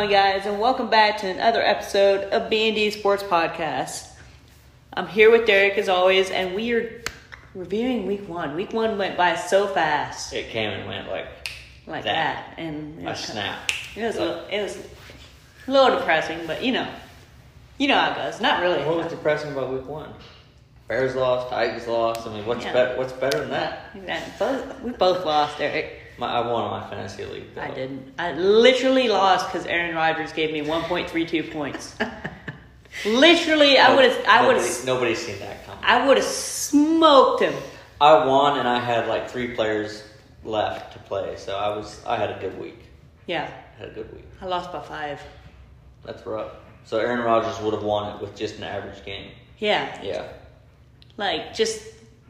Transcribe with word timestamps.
on, 0.00 0.08
guys, 0.08 0.46
and 0.46 0.58
welcome 0.58 0.88
back 0.88 1.18
to 1.18 1.26
another 1.28 1.60
episode 1.62 2.24
of 2.32 2.48
B&D 2.48 2.90
Sports 2.90 3.22
Podcast. 3.22 4.08
I'm 4.94 5.06
here 5.06 5.30
with 5.30 5.46
Derek 5.46 5.76
as 5.76 5.88
always, 5.90 6.30
and 6.30 6.54
we 6.54 6.72
are 6.72 7.02
reviewing 7.54 8.06
week 8.06 8.26
one. 8.28 8.54
Week 8.56 8.72
one 8.72 8.96
went 8.96 9.16
by 9.18 9.36
so 9.36 9.66
fast, 9.66 10.32
It 10.32 10.48
came 10.48 10.70
and 10.70 10.88
went 10.88 11.08
like 11.08 11.26
like 11.86 12.04
That. 12.04 12.54
that, 12.56 12.58
and 12.58 13.06
a 13.06 13.14
snap. 13.14 13.70
it 13.94 14.02
was 14.04 14.16
a 14.16 14.20
little, 14.20 14.44
it 14.46 14.62
was 14.62 14.78
a 15.66 15.70
little 15.70 15.98
depressing, 15.98 16.46
but 16.46 16.62
you 16.64 16.72
know, 16.72 16.88
you 17.78 17.88
know 17.88 17.98
how 17.98 18.12
it 18.12 18.16
goes. 18.16 18.40
Not 18.40 18.62
really. 18.62 18.82
What 18.84 18.96
was 18.96 19.06
depressing 19.08 19.52
about 19.52 19.70
week 19.72 19.86
one? 19.86 20.12
Bears 20.88 21.14
lost, 21.14 21.50
Tigers 21.50 21.86
lost. 21.86 22.26
I 22.26 22.32
mean, 22.32 22.46
what's 22.46 22.64
Yeah. 22.64 22.72
better? 22.72 22.96
What's 22.96 23.12
better 23.12 23.40
than 23.40 23.50
that? 23.50 23.90
That- 24.06 24.38
both, 24.38 24.80
we 24.80 24.92
both 24.92 25.26
lost, 25.26 25.58
Derek. 25.58 25.99
My, 26.20 26.28
I 26.34 26.40
won 26.40 26.62
on 26.64 26.80
my 26.82 26.88
fantasy 26.90 27.24
league. 27.24 27.54
Though. 27.54 27.62
I 27.62 27.70
didn't. 27.70 28.12
I 28.18 28.32
literally 28.32 29.08
lost 29.08 29.46
because 29.50 29.66
Aaron 29.66 29.94
Rodgers 29.96 30.32
gave 30.32 30.52
me 30.52 30.60
1.32 30.60 31.50
points. 31.50 31.96
literally, 33.06 33.78
I 33.78 33.94
would 33.94 34.04
have. 34.04 34.24
I 34.26 34.46
would 34.46 34.56
Nobody- 34.56 34.68
have. 34.74 34.84
Nobody's 34.86 35.18
seen 35.18 35.38
that 35.40 35.64
coming. 35.66 35.82
I 35.84 36.06
would 36.06 36.16
have 36.16 36.26
smoked 36.26 37.42
him. 37.42 37.54
I 38.00 38.24
won, 38.24 38.58
and 38.58 38.68
I 38.68 38.78
had 38.80 39.08
like 39.08 39.30
three 39.30 39.54
players 39.54 40.02
left 40.44 40.92
to 40.94 40.98
play, 41.00 41.36
so 41.36 41.56
I 41.56 41.74
was. 41.76 42.02
I 42.06 42.16
had 42.16 42.30
a 42.30 42.38
good 42.40 42.58
week. 42.60 42.78
Yeah, 43.26 43.50
I 43.76 43.80
had 43.80 43.88
a 43.90 43.92
good 43.92 44.12
week. 44.12 44.24
I 44.40 44.46
lost 44.46 44.72
by 44.72 44.80
five. 44.80 45.20
That's 46.04 46.24
rough. 46.26 46.52
So 46.84 46.98
Aaron 46.98 47.20
Rodgers 47.20 47.60
would 47.60 47.74
have 47.74 47.82
won 47.82 48.14
it 48.14 48.20
with 48.22 48.34
just 48.34 48.56
an 48.56 48.64
average 48.64 49.04
game. 49.04 49.30
Yeah, 49.58 50.02
Yeah. 50.02 50.26
like 51.18 51.52
just 51.54 51.82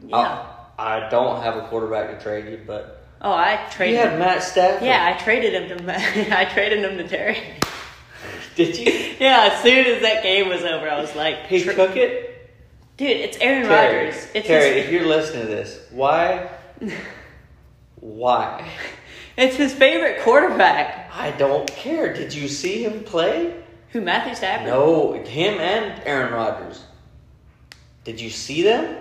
yeah. 0.05 0.45
I, 0.77 0.97
I 1.05 1.09
don't 1.09 1.41
have 1.41 1.55
a 1.55 1.67
quarterback 1.67 2.17
to 2.17 2.21
trade 2.21 2.45
you, 2.45 2.59
but 2.67 3.00
Oh, 3.23 3.31
I 3.31 3.63
you 3.65 3.71
traded. 3.71 3.99
had 3.99 4.13
him. 4.13 4.19
Matt 4.19 4.41
Stafford. 4.43 4.83
Yeah, 4.83 5.05
I 5.05 5.21
traded 5.23 5.53
him 5.53 5.77
to. 5.77 5.83
Matt, 5.83 6.31
I 6.31 6.45
traded 6.45 6.79
him 6.83 6.97
to 6.97 7.07
Terry. 7.07 7.37
Did 8.55 8.77
you? 8.77 9.15
Yeah, 9.21 9.49
as 9.53 9.61
soon 9.61 9.85
as 9.85 10.01
that 10.01 10.23
game 10.23 10.49
was 10.49 10.63
over, 10.63 10.89
I 10.89 10.99
was 10.99 11.15
like, 11.15 11.45
He 11.45 11.61
"Tra- 11.63 11.75
took 11.75 11.95
it. 11.95 12.49
dude, 12.97 13.11
it's 13.11 13.37
Aaron 13.37 13.67
Terry, 13.67 14.05
Rodgers. 14.07 14.27
It's 14.33 14.47
Terry, 14.47 14.77
his, 14.77 14.85
if 14.87 14.91
you're 14.91 15.05
listening 15.05 15.43
to 15.43 15.47
this, 15.47 15.79
why? 15.91 16.49
why? 17.97 18.67
it's 19.37 19.55
his 19.57 19.73
favorite 19.73 20.21
quarterback. 20.23 21.11
I 21.13 21.29
don't 21.31 21.67
care. 21.71 22.13
Did 22.13 22.33
you 22.33 22.47
see 22.47 22.83
him 22.83 23.03
play? 23.03 23.63
Who 23.89 24.01
Matthew 24.01 24.33
Stafford? 24.33 24.67
No, 24.67 25.13
him 25.23 25.59
and 25.59 26.01
Aaron 26.05 26.33
Rodgers. 26.33 26.83
Did 28.03 28.19
you 28.19 28.31
see 28.31 28.63
them? 28.63 28.97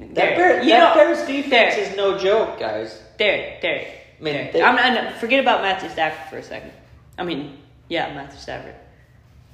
That, 0.00 0.36
Bear, 0.36 0.62
you 0.62 0.70
that 0.70 0.94
know- 0.94 0.94
Bears 0.94 1.26
defense 1.26 1.74
Derek. 1.74 1.90
is 1.90 1.96
no 1.96 2.18
joke, 2.18 2.58
guys. 2.58 3.00
There, 3.18 3.58
Derek. 3.60 3.88
I 4.20 4.22
mean, 4.22 4.50
they- 4.52 4.62
I'm 4.62 4.76
no, 4.94 5.10
forget 5.18 5.40
about 5.40 5.62
Matthew 5.62 5.88
Stafford 5.90 6.28
for 6.30 6.38
a 6.38 6.42
second. 6.42 6.72
I 7.18 7.24
mean, 7.24 7.58
yeah, 7.88 8.12
Matthew 8.14 8.38
Stafford. 8.40 8.74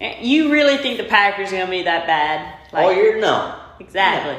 Eh, 0.01 0.17
You 0.21 0.51
really 0.53 0.77
think 0.79 0.99
the 0.99 1.05
Packers 1.05 1.53
are 1.53 1.59
gonna 1.59 1.71
be 1.71 1.83
that 1.83 2.07
bad? 2.07 2.55
All 2.73 2.93
year, 2.93 3.19
no. 3.21 3.55
exactly. 3.81 4.37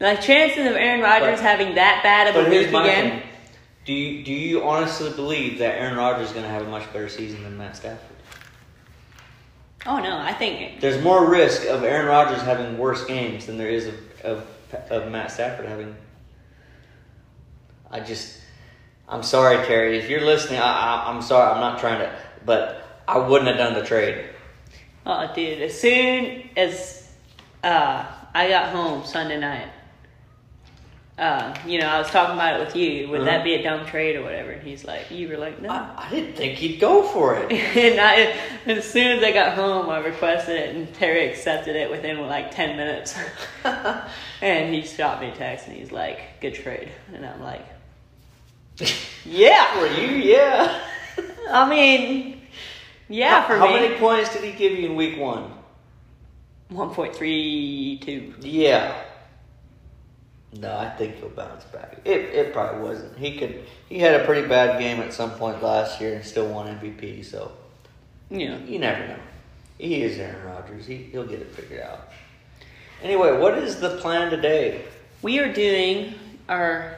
Like 0.00 0.20
chances 0.20 0.66
of 0.66 0.72
Aaron 0.76 1.00
Rodgers 1.00 1.40
But- 1.40 1.48
having 1.48 1.74
that 1.76 2.02
bad 2.02 2.26
of 2.34 2.46
a 2.46 2.50
week 2.50 2.68
again? 2.68 3.10
thing. 3.10 3.22
Do 3.84 3.92
you 3.92 4.24
do 4.24 4.32
you 4.32 4.64
honestly 4.64 5.10
believe 5.10 5.58
that 5.58 5.78
Aaron 5.78 5.96
Rodgers 5.96 6.28
is 6.28 6.32
going 6.32 6.44
to 6.44 6.50
have 6.50 6.62
a 6.62 6.70
much 6.70 6.90
better 6.92 7.08
season 7.08 7.42
than 7.44 7.56
Matt 7.58 7.76
Stafford? 7.76 7.98
Oh 9.86 9.98
no, 9.98 10.18
I 10.18 10.32
think 10.32 10.80
There's 10.80 11.02
more 11.02 11.26
risk 11.28 11.66
of 11.66 11.84
Aaron 11.84 12.06
Rodgers 12.06 12.40
having 12.42 12.78
worse 12.78 13.04
games 13.04 13.44
than 13.46 13.58
there 13.58 13.68
is 13.68 13.86
of 13.86 13.94
of, 14.24 14.46
of 14.90 15.10
Matt 15.10 15.30
Stafford 15.30 15.66
having. 15.66 15.96
I 17.90 18.00
just, 18.00 18.40
I'm 19.08 19.22
sorry, 19.22 19.64
Terry. 19.66 19.98
If 19.98 20.08
you're 20.08 20.24
listening, 20.24 20.58
I, 20.58 20.64
I, 20.64 21.10
I'm 21.10 21.22
sorry. 21.22 21.52
I'm 21.52 21.60
not 21.60 21.78
trying 21.78 22.00
to, 22.00 22.16
but 22.44 23.02
I 23.06 23.18
wouldn't 23.18 23.48
have 23.48 23.58
done 23.58 23.74
the 23.74 23.84
trade. 23.84 24.30
Oh, 25.06 25.30
dude! 25.34 25.60
As 25.60 25.78
soon 25.78 26.48
as 26.56 27.08
uh, 27.62 28.04
I 28.34 28.48
got 28.48 28.70
home 28.70 29.04
Sunday 29.04 29.38
night, 29.38 29.68
uh, 31.18 31.54
you 31.66 31.78
know, 31.78 31.86
I 31.86 31.98
was 31.98 32.10
talking 32.10 32.34
about 32.34 32.60
it 32.60 32.64
with 32.66 32.76
you. 32.76 33.08
Would 33.10 33.24
that 33.24 33.40
Uh-huh. 33.40 33.44
be 33.44 33.54
a 33.54 33.62
dumb 33.62 33.86
trade 33.86 34.16
or 34.16 34.22
whatever? 34.22 34.50
And 34.50 34.62
he's 34.62 34.84
like, 34.84 35.10
"You 35.10 35.28
were 35.28 35.36
like, 35.36 35.60
no." 35.62 35.70
I, 35.70 36.06
I 36.06 36.10
didn't 36.10 36.34
think 36.36 36.58
he'd 36.58 36.78
go 36.80 37.02
for 37.04 37.36
it. 37.36 37.52
and 37.76 38.00
I, 38.00 38.34
as 38.66 38.84
soon 38.90 39.18
as 39.18 39.24
I 39.24 39.32
got 39.32 39.54
home, 39.54 39.88
I 39.90 39.98
requested 39.98 40.56
it, 40.56 40.74
and 40.74 40.92
Terry 40.94 41.26
accepted 41.28 41.76
it 41.76 41.90
within 41.90 42.20
like 42.26 42.50
ten 42.50 42.76
minutes. 42.76 43.16
and 44.42 44.74
he 44.74 44.82
shot 44.82 45.20
me 45.20 45.28
a 45.28 45.34
text, 45.34 45.68
and 45.68 45.76
he's 45.76 45.92
like, 45.92 46.40
"Good 46.40 46.54
trade," 46.54 46.90
and 47.12 47.24
I'm 47.24 47.40
like, 47.40 47.64
"Yeah." 49.24 49.66
For 49.78 49.86
you, 49.86 50.08
yeah. 50.08 50.80
I 51.50 51.68
mean, 51.68 52.42
yeah, 53.08 53.42
how, 53.42 53.46
for 53.46 53.56
how 53.56 53.66
me, 53.68 53.72
many 53.72 53.96
points 53.98 54.32
did 54.32 54.44
he 54.44 54.52
give 54.52 54.72
you 54.78 54.88
in 54.90 54.96
week 54.96 55.18
one? 55.18 55.52
one 56.68 56.90
point 56.90 57.14
three 57.14 58.00
two. 58.04 58.34
Yeah. 58.40 59.03
No, 60.60 60.76
I 60.76 60.88
think 60.90 61.16
he'll 61.16 61.30
bounce 61.30 61.64
back. 61.64 61.98
It 62.04 62.20
it 62.20 62.52
probably 62.52 62.82
wasn't. 62.82 63.16
He 63.18 63.36
could. 63.38 63.64
He 63.88 63.98
had 63.98 64.20
a 64.20 64.24
pretty 64.24 64.46
bad 64.46 64.78
game 64.78 65.00
at 65.00 65.12
some 65.12 65.32
point 65.32 65.62
last 65.62 66.00
year 66.00 66.14
and 66.14 66.24
still 66.24 66.46
won 66.48 66.66
MVP. 66.78 67.24
So 67.24 67.52
Yeah. 68.30 68.58
you 68.58 68.78
never 68.78 69.06
know. 69.06 69.18
He 69.78 70.02
is 70.02 70.18
Aaron 70.18 70.44
Rodgers. 70.46 70.86
He 70.86 70.96
he'll 70.96 71.26
get 71.26 71.40
it 71.40 71.50
figured 71.54 71.80
out. 71.80 72.08
Anyway, 73.02 73.36
what 73.36 73.58
is 73.58 73.80
the 73.80 73.96
plan 73.98 74.30
today? 74.30 74.84
We 75.22 75.38
are 75.40 75.52
doing 75.52 76.14
our 76.48 76.96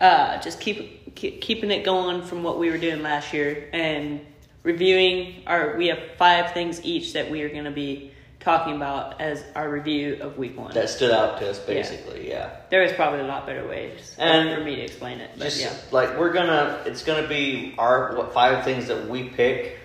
uh, 0.00 0.40
just 0.40 0.58
keep, 0.60 1.14
keep 1.14 1.40
keeping 1.40 1.70
it 1.70 1.84
going 1.84 2.22
from 2.22 2.42
what 2.42 2.58
we 2.58 2.70
were 2.70 2.78
doing 2.78 3.02
last 3.02 3.32
year 3.32 3.68
and 3.72 4.20
reviewing 4.64 5.42
our. 5.46 5.76
We 5.76 5.86
have 5.86 6.00
five 6.18 6.52
things 6.52 6.84
each 6.84 7.12
that 7.12 7.30
we 7.30 7.42
are 7.42 7.48
going 7.48 7.64
to 7.64 7.70
be 7.70 8.10
talking 8.44 8.76
about 8.76 9.20
as 9.20 9.42
our 9.56 9.70
review 9.70 10.18
of 10.20 10.36
week 10.36 10.56
one. 10.56 10.72
That 10.74 10.90
stood 10.90 11.10
out 11.10 11.38
to 11.40 11.50
us, 11.50 11.58
basically. 11.58 12.28
Yeah. 12.28 12.56
there 12.70 12.82
is 12.82 12.92
probably 12.92 13.20
a 13.20 13.26
lot 13.26 13.46
better 13.46 13.66
ways 13.66 14.14
And 14.18 14.54
for 14.54 14.62
me 14.62 14.76
to 14.76 14.82
explain 14.82 15.20
it, 15.20 15.30
but 15.36 15.44
Just 15.44 15.60
yeah. 15.60 15.74
like 15.90 16.18
we're 16.18 16.32
gonna, 16.32 16.82
it's 16.84 17.02
gonna 17.02 17.26
be 17.26 17.74
our 17.78 18.14
what 18.14 18.34
five 18.34 18.62
things 18.64 18.86
that 18.88 19.08
we 19.08 19.30
pick. 19.30 19.78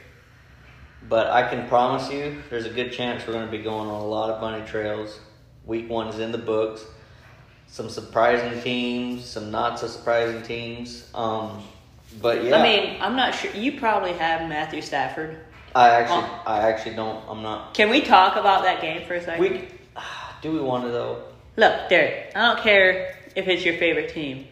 But 1.07 1.27
I 1.27 1.49
can 1.49 1.67
promise 1.67 2.11
you, 2.11 2.43
there's 2.49 2.65
a 2.65 2.69
good 2.69 2.91
chance 2.91 3.25
we're 3.25 3.33
gonna 3.33 3.49
be 3.49 3.59
going 3.59 3.89
on 3.89 4.01
a 4.01 4.05
lot 4.05 4.29
of 4.29 4.41
bunny 4.41 4.65
trails. 4.67 5.19
Week 5.65 5.89
one 5.89 6.07
is 6.09 6.19
in 6.19 6.31
the 6.31 6.37
books. 6.37 6.85
Some 7.67 7.89
surprising 7.89 8.61
teams, 8.61 9.23
some 9.25 9.51
not 9.51 9.79
so 9.79 9.87
surprising 9.87 10.41
teams. 10.41 11.09
Um, 11.13 11.63
but 12.21 12.43
yeah, 12.43 12.57
I 12.57 12.63
mean, 12.63 12.97
I'm 13.01 13.15
not 13.15 13.35
sure. 13.35 13.51
You 13.51 13.79
probably 13.79 14.13
have 14.13 14.49
Matthew 14.49 14.81
Stafford. 14.81 15.39
I 15.75 15.89
actually, 15.89 16.23
Oh. 16.23 16.43
I 16.45 16.69
actually 16.69 16.95
don't. 16.95 17.23
I'm 17.27 17.41
not. 17.43 17.73
Can 17.73 17.89
we 17.89 18.01
talk 18.01 18.35
about 18.35 18.63
that 18.63 18.81
game 18.81 19.05
for 19.07 19.13
a 19.15 19.23
second? 19.23 19.41
We 19.41 19.67
do 20.41 20.51
we 20.51 20.59
want 20.59 20.85
to 20.85 20.91
though? 20.91 21.23
Look, 21.55 21.89
Derek, 21.89 22.31
I 22.35 22.53
don't 22.53 22.63
care 22.63 23.17
if 23.35 23.47
it's 23.47 23.65
your 23.65 23.75
favorite 23.75 24.09
team. 24.09 24.47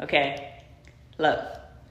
Okay? 0.00 0.54
Look, 1.18 1.40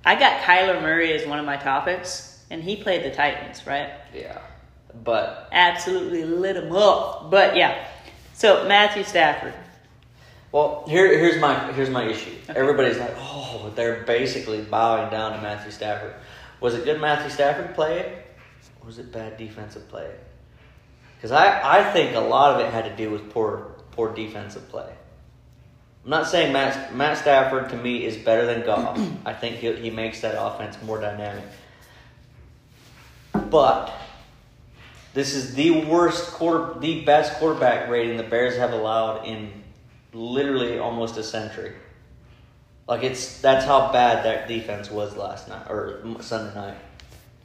I 0.06 0.16
got 0.16 0.41
Kyler 0.41 0.81
Murray 0.81 1.14
as 1.14 1.28
one 1.28 1.40
of 1.40 1.46
my 1.46 1.58
topics, 1.58 2.44
and 2.50 2.64
he 2.64 2.75
played 2.75 3.03
the 3.03 3.12
Titans, 3.12 3.66
right? 3.68 3.91
Yeah, 4.14 4.40
but 5.03 5.50
Absolutely 5.52 6.25
lit 6.25 6.56
him 6.58 6.72
up. 6.72 7.30
But 7.30 7.56
yeah. 7.56 7.88
So, 8.34 8.68
Matthew 8.68 9.03
Stafford. 9.03 9.53
Well, 10.52 10.84
here, 10.88 11.18
here's 11.18 11.40
my 11.40 11.72
here's 11.74 11.90
my 11.90 12.03
issue. 12.06 12.31
Okay. 12.50 12.59
Everybody's 12.59 12.97
like, 12.97 13.14
oh, 13.18 13.72
they're 13.75 14.03
basically 14.03 14.62
bowing 14.62 15.09
down 15.09 15.34
to 15.34 15.41
Matthew 15.41 15.72
Stafford. 15.72 16.14
Was 16.59 16.74
it 16.75 16.84
good 16.84 17.00
Matthew 17.00 17.30
Stafford 17.30 17.74
play, 17.74 18.24
was 18.86 19.00
it 19.00 19.12
bad 19.12 19.38
defensive 19.38 19.88
play? 19.90 20.09
Because 21.16 21.31
I, 21.31 21.80
I 21.80 21.94
think 21.94 22.16
a 22.16 22.19
lot 22.19 22.56
of 22.56 22.66
it 22.66 22.72
had 22.72 22.85
to 22.85 22.96
do 22.96 23.11
with 23.11 23.32
poor 23.32 23.76
poor 23.91 24.14
defensive 24.14 24.67
play. 24.70 24.91
I'm 26.03 26.09
not 26.09 26.28
saying 26.28 26.52
Matt 26.52 26.96
Matt 26.96 27.17
Stafford 27.17 27.70
to 27.70 27.78
me 27.78 28.06
is 28.06 28.17
better 28.17 28.46
than 28.46 28.66
Goff. 28.66 29.00
I 29.26 29.34
think 29.34 29.58
he 29.58 29.73
he 29.76 29.90
makes 29.90 30.22
that 30.22 30.35
offense 30.38 30.78
more 30.84 31.00
dynamic. 31.00 31.44
But 33.50 33.94
this 35.14 35.35
is 35.35 35.53
the 35.56 35.85
worst 35.85 36.32
quarter, 36.32 36.79
the 36.79 37.02
best 37.02 37.34
quarterback 37.34 37.90
rating 37.90 38.17
the 38.17 38.23
Bears 38.23 38.58
have 38.58 38.72
allowed 38.72 39.26
in 39.26 39.52
literally 40.14 40.79
almost 40.79 41.17
a 41.17 41.23
century. 41.23 41.73
Like 42.88 43.03
it's 43.03 43.40
that's 43.41 43.66
how 43.66 43.91
bad 43.91 44.26
that 44.26 44.47
defense 44.47 44.90
was 44.90 45.16
last 45.16 45.47
night 45.47 45.70
or 45.70 46.02
Sunday 46.22 46.56
night. 46.56 46.78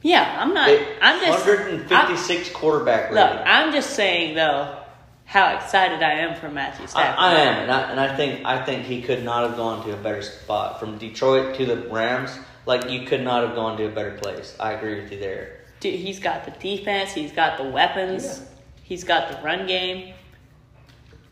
Yeah, 0.01 0.37
I'm 0.39 0.53
not. 0.53 0.69
It- 0.69 0.97
I'm 1.01 1.19
just. 1.19 1.45
156 1.45 2.49
quarterback 2.51 3.09
I'm, 3.09 3.15
look, 3.15 3.29
rating. 3.31 3.47
I'm 3.47 3.71
just 3.73 3.91
saying, 3.91 4.35
though, 4.35 4.77
how 5.25 5.55
excited 5.55 6.01
I 6.01 6.13
am 6.13 6.39
for 6.39 6.49
Matthew 6.49 6.85
I, 6.85 6.87
Stafford. 6.87 7.19
I 7.19 7.33
am, 7.35 7.63
and 7.63 7.71
I, 7.71 7.91
and 7.91 7.99
I 7.99 8.15
think 8.15 8.45
I 8.45 8.63
think 8.63 8.85
he 8.85 9.01
could 9.01 9.23
not 9.23 9.47
have 9.47 9.57
gone 9.57 9.85
to 9.85 9.93
a 9.93 9.97
better 9.97 10.21
spot 10.21 10.79
from 10.79 10.97
Detroit 10.97 11.55
to 11.55 11.65
the 11.65 11.77
Rams. 11.89 12.37
Like 12.65 12.89
you 12.89 13.05
could 13.05 13.21
not 13.21 13.45
have 13.45 13.55
gone 13.55 13.77
to 13.77 13.85
a 13.85 13.89
better 13.89 14.17
place. 14.17 14.55
I 14.59 14.73
agree 14.73 15.01
with 15.01 15.11
you 15.11 15.19
there. 15.19 15.61
Dude, 15.79 15.95
he's 15.95 16.19
got 16.19 16.45
the 16.45 16.51
defense. 16.51 17.13
He's 17.13 17.31
got 17.31 17.57
the 17.57 17.63
weapons. 17.63 18.25
Yeah. 18.25 18.47
He's 18.83 19.03
got 19.03 19.29
the 19.31 19.41
run 19.43 19.67
game. 19.67 20.13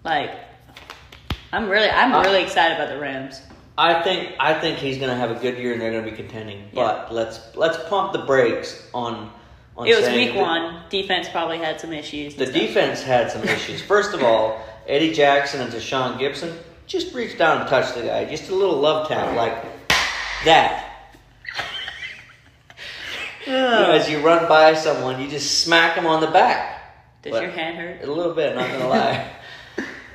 Like, 0.03 0.31
I'm 1.51 1.67
really, 1.69 1.89
I'm 1.89 2.13
I- 2.13 2.23
really 2.23 2.43
excited 2.43 2.75
about 2.75 2.89
the 2.89 2.99
Rams. 2.99 3.41
I 3.77 4.01
think 4.03 4.33
I 4.39 4.53
think 4.59 4.77
he's 4.77 4.97
going 4.97 5.09
to 5.09 5.15
have 5.15 5.31
a 5.31 5.39
good 5.39 5.57
year 5.57 5.73
and 5.73 5.81
they're 5.81 5.91
going 5.91 6.05
to 6.05 6.11
be 6.11 6.15
contending. 6.15 6.69
But 6.73 7.13
let's 7.13 7.55
let's 7.55 7.77
pump 7.89 8.13
the 8.13 8.19
brakes 8.19 8.87
on. 8.93 9.31
on 9.75 9.87
It 9.87 9.99
was 9.99 10.09
week 10.09 10.35
one. 10.35 10.83
Defense 10.89 11.27
probably 11.29 11.57
had 11.57 11.79
some 11.79 11.91
issues. 11.91 12.35
The 12.35 12.45
stuff. 12.45 12.55
defense 12.55 13.01
had 13.01 13.31
some 13.31 13.43
issues. 13.43 13.81
First 13.93 14.13
of 14.13 14.23
all, 14.23 14.61
Eddie 14.87 15.13
Jackson 15.13 15.61
and 15.61 15.71
Tashaun 15.71 16.17
Gipson 16.17 16.55
just 16.87 17.13
reached 17.13 17.37
down 17.37 17.61
and 17.61 17.69
touched 17.69 17.95
the 17.95 18.03
guy, 18.03 18.25
just 18.25 18.49
a 18.49 18.55
little 18.55 18.79
love 18.79 19.07
tap 19.07 19.35
like 19.35 19.63
that. 20.45 20.83
You 23.45 23.51
know, 23.51 23.91
as 23.91 24.09
you 24.09 24.25
run 24.25 24.49
by 24.49 24.73
someone, 24.73 25.21
you 25.21 25.29
just 25.29 25.63
smack 25.63 25.95
them 25.95 26.07
on 26.07 26.19
the 26.19 26.25
back. 26.31 26.81
Does 27.21 27.31
But- 27.31 27.43
your 27.43 27.51
hand 27.51 27.77
hurt? 27.77 28.01
A 28.01 28.11
little 28.11 28.33
bit, 28.33 28.55
not 28.55 28.71
gonna 28.71 28.87
lie. 28.87 29.29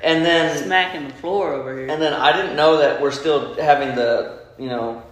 And 0.03 0.25
then 0.25 0.57
Smacking 0.65 1.09
the 1.09 1.15
floor 1.15 1.53
over 1.53 1.77
here. 1.77 1.89
And 1.89 2.01
then 2.01 2.13
I 2.15 2.35
didn't 2.35 2.57
know 2.57 2.79
that 2.79 3.01
we're 3.01 3.11
still 3.11 3.55
having 3.55 3.95
the, 3.95 4.41
you 4.59 4.69
know, 4.69 5.03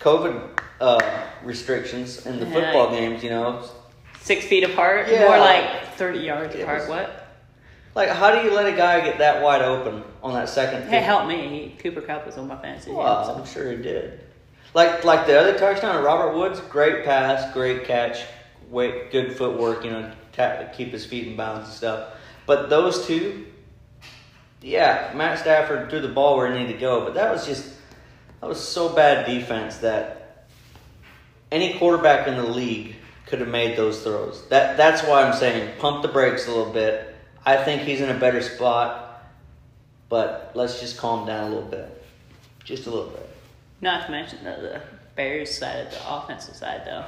COVID 0.00 0.60
uh, 0.80 1.00
restrictions 1.42 2.24
in 2.26 2.38
the 2.38 2.46
Yeah. 2.46 2.52
football 2.52 2.90
games, 2.90 3.22
you 3.24 3.30
know. 3.30 3.62
Six 4.20 4.44
feet 4.46 4.62
apart, 4.64 5.08
Yeah. 5.10 5.26
more 5.26 5.38
like 5.38 5.94
thirty 5.96 6.20
yards 6.20 6.54
apart. 6.54 6.80
was- 6.80 6.88
what? 6.88 7.24
Like, 7.94 8.10
how 8.10 8.30
do 8.30 8.46
you 8.46 8.54
let 8.54 8.66
a 8.66 8.76
guy 8.76 9.00
get 9.00 9.18
that 9.18 9.42
wide 9.42 9.62
open 9.62 10.04
on 10.22 10.34
that 10.34 10.48
second 10.48 10.82
Hey, 10.84 10.90
field? 10.98 11.02
help 11.04 11.26
me. 11.26 11.48
He, 11.48 11.76
Cooper 11.82 12.00
Kupp 12.00 12.26
was 12.26 12.36
on 12.38 12.46
my 12.46 12.56
fantasy. 12.56 12.92
Well, 12.92 13.24
so- 13.24 13.34
I'm 13.34 13.44
sure 13.46 13.70
he 13.72 13.76
did. 13.78 14.20
Like, 14.74 15.02
like 15.04 15.26
the 15.26 15.36
other 15.40 15.58
touchdown 15.58 16.04
Robert 16.04 16.36
Woods, 16.36 16.60
great 16.60 17.04
pass, 17.04 17.52
great 17.52 17.84
catch, 17.84 18.18
wait, 18.70 19.10
good 19.10 19.36
footwork, 19.36 19.84
you 19.84 19.90
know, 19.90 20.10
ta- 20.32 20.64
keep 20.76 20.92
his 20.92 21.04
feet 21.06 21.26
in 21.26 21.36
bounds 21.36 21.66
and 21.68 21.76
stuff. 21.76 22.08
But 22.46 22.68
those 22.70 23.04
two, 23.06 23.46
yeah, 24.62 25.12
Matt 25.14 25.38
Stafford 25.38 25.90
threw 25.90 26.00
the 26.00 26.08
ball 26.08 26.36
where 26.36 26.46
it 26.46 26.58
needed 26.58 26.74
to 26.74 26.78
go, 26.78 27.04
but 27.04 27.14
that 27.14 27.30
was 27.30 27.46
just 27.46 27.68
that 28.40 28.48
was 28.48 28.66
so 28.66 28.88
bad 28.88 29.26
defense 29.26 29.78
that 29.78 30.46
any 31.50 31.78
quarterback 31.78 32.28
in 32.28 32.36
the 32.36 32.46
league 32.46 32.96
could 33.26 33.40
have 33.40 33.48
made 33.48 33.76
those 33.76 34.02
throws. 34.02 34.46
That 34.48 34.76
that's 34.76 35.02
why 35.02 35.22
I'm 35.22 35.34
saying 35.34 35.78
pump 35.78 36.02
the 36.02 36.08
brakes 36.08 36.46
a 36.46 36.50
little 36.50 36.72
bit. 36.72 37.14
I 37.44 37.56
think 37.62 37.82
he's 37.82 38.00
in 38.00 38.10
a 38.10 38.18
better 38.18 38.42
spot, 38.42 39.24
but 40.08 40.52
let's 40.54 40.80
just 40.80 40.98
calm 40.98 41.26
down 41.26 41.50
a 41.50 41.54
little 41.54 41.68
bit, 41.68 42.04
just 42.64 42.86
a 42.86 42.90
little 42.90 43.10
bit. 43.10 43.28
Not 43.80 44.06
to 44.06 44.12
mention 44.12 44.42
the, 44.44 44.50
the 44.50 44.82
Bears 45.14 45.56
side 45.56 45.86
of 45.86 45.90
the 45.90 46.14
offensive 46.16 46.56
side, 46.56 46.82
though. 46.84 47.04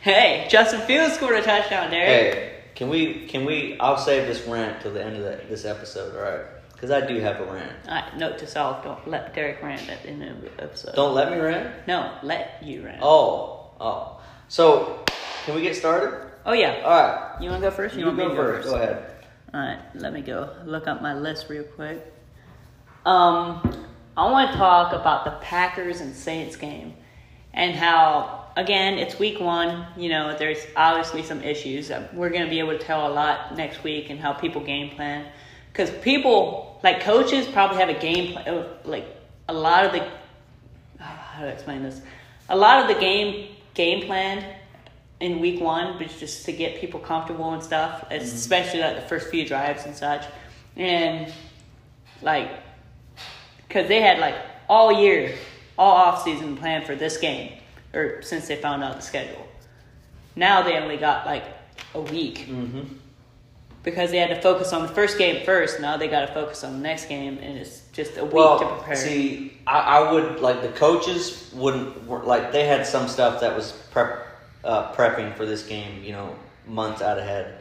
Hey, 0.00 0.46
Justin 0.48 0.80
Fields 0.82 1.14
scored 1.14 1.36
a 1.36 1.42
touchdown, 1.42 1.90
Derek. 1.90 2.34
Hey, 2.34 2.53
can 2.74 2.88
we 2.88 3.26
can 3.26 3.44
we? 3.44 3.78
I'll 3.80 3.98
save 3.98 4.26
this 4.26 4.46
rant 4.46 4.82
till 4.82 4.92
the 4.92 5.04
end 5.04 5.16
of 5.16 5.22
the, 5.22 5.40
this 5.48 5.64
episode, 5.64 6.16
all 6.16 6.22
right? 6.22 6.44
Because 6.72 6.90
I 6.90 7.06
do 7.06 7.20
have 7.20 7.40
a 7.40 7.46
rant. 7.46 7.72
All 7.88 7.94
right, 7.94 8.16
note 8.16 8.38
to 8.38 8.46
self: 8.46 8.82
don't 8.84 9.08
let 9.08 9.34
Derek 9.34 9.62
rant 9.62 9.88
at 9.88 10.02
the 10.02 10.10
end 10.10 10.22
of 10.22 10.40
the 10.40 10.62
episode. 10.62 10.94
Don't 10.94 11.14
let 11.14 11.30
me 11.30 11.38
rant. 11.38 11.86
No, 11.86 12.18
let 12.22 12.62
you 12.62 12.84
rant. 12.84 13.00
Oh, 13.02 13.70
oh. 13.80 14.20
So, 14.48 15.04
can 15.44 15.54
we 15.54 15.62
get 15.62 15.76
started? 15.76 16.30
Oh, 16.46 16.52
yeah. 16.52 16.82
All 16.84 16.90
right. 16.90 17.40
You 17.40 17.48
want 17.48 17.62
to 17.62 17.70
go 17.70 17.74
first? 17.74 17.96
You, 17.96 18.04
want 18.04 18.18
me 18.18 18.24
go 18.24 18.34
first. 18.34 18.68
Go 18.68 18.74
ahead. 18.74 19.14
All 19.54 19.60
right, 19.60 19.78
let 19.94 20.12
me 20.12 20.20
go 20.20 20.50
look 20.64 20.88
up 20.88 21.00
my 21.00 21.14
list 21.14 21.48
real 21.48 21.62
quick. 21.62 22.12
Um, 23.06 23.86
I 24.16 24.30
want 24.30 24.50
to 24.50 24.56
talk 24.56 24.92
about 24.92 25.24
the 25.24 25.30
Packers 25.46 26.00
and 26.00 26.12
Saints 26.12 26.56
game 26.56 26.94
and 27.52 27.76
how, 27.76 28.43
again, 28.56 28.98
it's 28.98 29.18
week 29.18 29.40
one. 29.40 29.86
You 29.96 30.08
know, 30.10 30.36
there's 30.36 30.58
obviously 30.76 31.22
some 31.22 31.42
issues. 31.42 31.90
We're 32.12 32.30
going 32.30 32.44
to 32.44 32.50
be 32.50 32.58
able 32.58 32.72
to 32.72 32.78
tell 32.78 33.06
a 33.06 33.12
lot 33.12 33.56
next 33.56 33.82
week 33.84 34.10
and 34.10 34.18
how 34.18 34.32
people 34.32 34.62
game 34.62 34.94
plan. 34.94 35.26
Because 35.72 35.90
people, 36.02 36.80
like 36.82 37.00
coaches, 37.00 37.46
probably 37.46 37.78
have 37.78 37.88
a 37.88 37.98
game 37.98 38.32
plan. 38.32 38.48
uh, 38.48 38.68
Like, 38.84 39.06
a 39.48 39.52
lot 39.52 39.84
of 39.84 39.92
the. 39.92 40.00
How 41.04 41.40
do 41.40 41.46
I 41.46 41.50
explain 41.50 41.82
this? 41.82 42.00
A 42.48 42.56
lot 42.56 42.82
of 42.82 42.94
the 42.94 43.00
game 43.00 43.48
game 43.74 44.06
plan 44.06 44.56
in 45.20 45.40
week 45.40 45.60
one, 45.60 45.98
but 45.98 46.08
just 46.18 46.44
to 46.44 46.52
get 46.52 46.80
people 46.80 47.00
comfortable 47.00 47.52
and 47.52 47.62
stuff, 47.62 48.04
especially 48.10 48.80
like 48.80 48.96
the 48.96 49.08
first 49.08 49.28
few 49.28 49.46
drives 49.46 49.84
and 49.84 49.96
such. 49.96 50.24
And 50.76 51.32
like, 52.22 52.50
because 53.66 53.88
they 53.88 54.00
had 54.00 54.18
like 54.18 54.36
all 54.68 54.92
year, 54.92 55.34
all 55.78 55.92
off 55.92 56.22
season 56.22 56.56
planned 56.56 56.84
for 56.84 56.94
this 56.94 57.16
game, 57.16 57.52
or 57.94 58.22
since 58.22 58.48
they 58.48 58.56
found 58.56 58.82
out 58.82 58.96
the 58.96 59.02
schedule. 59.02 59.46
Now 60.36 60.62
they 60.62 60.76
only 60.76 60.96
got 60.96 61.26
like 61.26 61.44
a 61.94 62.00
week 62.00 62.46
Mm-hmm. 62.48 62.82
because 63.82 64.10
they 64.10 64.18
had 64.18 64.30
to 64.30 64.40
focus 64.40 64.72
on 64.72 64.82
the 64.82 64.88
first 64.88 65.18
game 65.18 65.44
first. 65.44 65.80
Now 65.80 65.96
they 65.96 66.08
got 66.08 66.26
to 66.26 66.32
focus 66.34 66.64
on 66.64 66.72
the 66.72 66.78
next 66.80 67.06
game, 67.06 67.38
and 67.38 67.58
it's 67.58 67.82
just 67.92 68.16
a 68.16 68.24
week 68.24 68.32
to 68.32 68.66
prepare. 68.76 68.96
see, 68.96 69.58
I, 69.66 69.78
I 69.98 70.12
would 70.12 70.40
like 70.40 70.62
the 70.62 70.68
coaches 70.68 71.50
wouldn't 71.54 72.08
like 72.08 72.50
they 72.52 72.66
had 72.66 72.86
some 72.86 73.08
stuff 73.08 73.40
that 73.40 73.54
was 73.56 73.72
prep 73.90 74.26
uh, 74.64 74.92
prepping 74.94 75.36
for 75.36 75.46
this 75.46 75.64
game, 75.66 76.02
you 76.02 76.12
know, 76.12 76.34
months 76.66 77.02
out 77.02 77.18
ahead. 77.18 77.58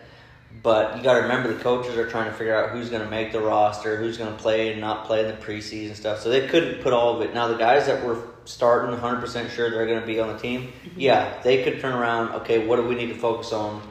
But 0.62 0.98
you 0.98 1.04
got 1.04 1.16
to 1.16 1.22
remember 1.22 1.52
the 1.52 1.62
coaches 1.62 1.98
are 1.98 2.08
trying 2.08 2.30
to 2.30 2.38
figure 2.38 2.56
out 2.56 2.70
who's 2.70 2.90
going 2.90 3.04
to 3.04 3.10
make 3.10 3.32
the 3.32 3.42
roster, 3.42 3.98
who's 3.98 4.18
going 4.18 4.32
to 4.32 4.42
play 4.42 4.72
and 4.72 4.80
not 4.80 5.06
play 5.06 5.22
in 5.22 5.28
the 5.28 5.34
preseason 5.34 5.96
stuff. 5.96 6.20
So 6.20 6.30
they 6.30 6.48
couldn't 6.48 6.82
put 6.82 6.94
all 6.94 7.16
of 7.16 7.22
it. 7.22 7.34
Now 7.34 7.48
the 7.48 7.58
guys 7.58 7.88
that 7.88 8.06
were 8.06 8.22
starting 8.46 8.96
100% 8.96 9.50
sure 9.50 9.72
they're 9.72 9.88
going 9.88 10.00
to 10.00 10.06
be 10.06 10.20
on 10.20 10.28
the 10.28 10.38
team, 10.38 10.68
mm-hmm. 10.86 11.00
yeah, 11.00 11.42
they 11.42 11.64
could 11.64 11.80
turn 11.80 11.94
around. 11.94 12.30
Okay, 12.42 12.66
what 12.66 12.76
do 12.76 12.84
we 12.84 12.96
need 12.96 13.08
to 13.08 13.18
focus 13.18 13.52
on? 13.52 13.82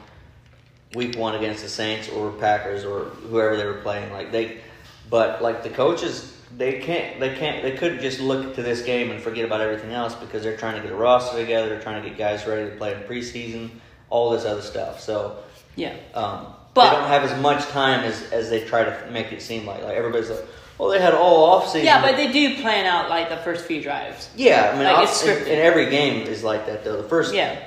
Week 0.95 1.17
one 1.17 1.33
against 1.33 1.63
the 1.63 1.69
Saints 1.69 2.07
or 2.09 2.31
Packers 2.33 2.85
or 2.85 3.05
whoever 3.05 3.57
they 3.57 3.65
were 3.65 3.81
playing. 3.81 4.11
Like 4.11 4.31
they, 4.31 4.61
but 5.09 5.41
like 5.41 5.63
the 5.63 5.69
coaches, 5.69 6.37
they 6.55 6.79
can't, 6.79 7.19
they 7.19 7.35
can't, 7.35 7.63
they 7.63 7.71
couldn't 7.71 7.99
just 7.99 8.19
look 8.19 8.55
to 8.55 8.61
this 8.61 8.83
game 8.83 9.09
and 9.09 9.19
forget 9.19 9.43
about 9.43 9.59
everything 9.61 9.91
else 9.91 10.13
because 10.13 10.43
they're 10.43 10.57
trying 10.57 10.75
to 10.75 10.81
get 10.81 10.91
a 10.91 10.95
roster 10.95 11.37
together, 11.37 11.69
they're 11.69 11.81
trying 11.81 12.03
to 12.03 12.09
get 12.09 12.17
guys 12.17 12.45
ready 12.45 12.69
to 12.69 12.75
play 12.77 12.93
in 12.93 13.01
preseason, 13.01 13.71
all 14.09 14.29
this 14.29 14.45
other 14.45 14.61
stuff. 14.61 14.99
So 14.99 15.43
yeah, 15.75 15.95
um, 16.13 16.47
But- 16.73 16.89
they 16.89 16.95
don't 16.97 17.07
have 17.07 17.23
as 17.23 17.41
much 17.41 17.65
time 17.69 18.03
as, 18.03 18.21
as 18.31 18.49
they 18.49 18.63
try 18.65 18.83
to 18.83 19.07
make 19.11 19.31
it 19.31 19.41
seem 19.41 19.65
like. 19.65 19.83
Like 19.83 19.95
everybody's 19.95 20.29
like, 20.29 20.45
well, 20.77 20.89
they 20.89 20.99
had 20.99 21.13
all 21.13 21.43
off 21.45 21.67
season. 21.67 21.85
yeah, 21.85 22.01
but 22.01 22.15
they 22.15 22.31
do 22.31 22.59
plan 22.61 22.85
out 22.85 23.09
like 23.09 23.29
the 23.29 23.37
first 23.37 23.65
few 23.65 23.81
drives. 23.81 24.29
yeah, 24.35 24.71
I 24.73 24.75
mean, 24.75 24.85
like, 24.85 24.97
off- 24.97 25.03
it's 25.03 25.23
and, 25.23 25.37
scripted. 25.37 25.51
and 25.51 25.59
every 25.61 25.89
game 25.89 26.25
is 26.27 26.43
like 26.43 26.65
that 26.65 26.83
though. 26.83 27.01
The 27.01 27.07
first, 27.07 27.33
Yeah, 27.33 27.57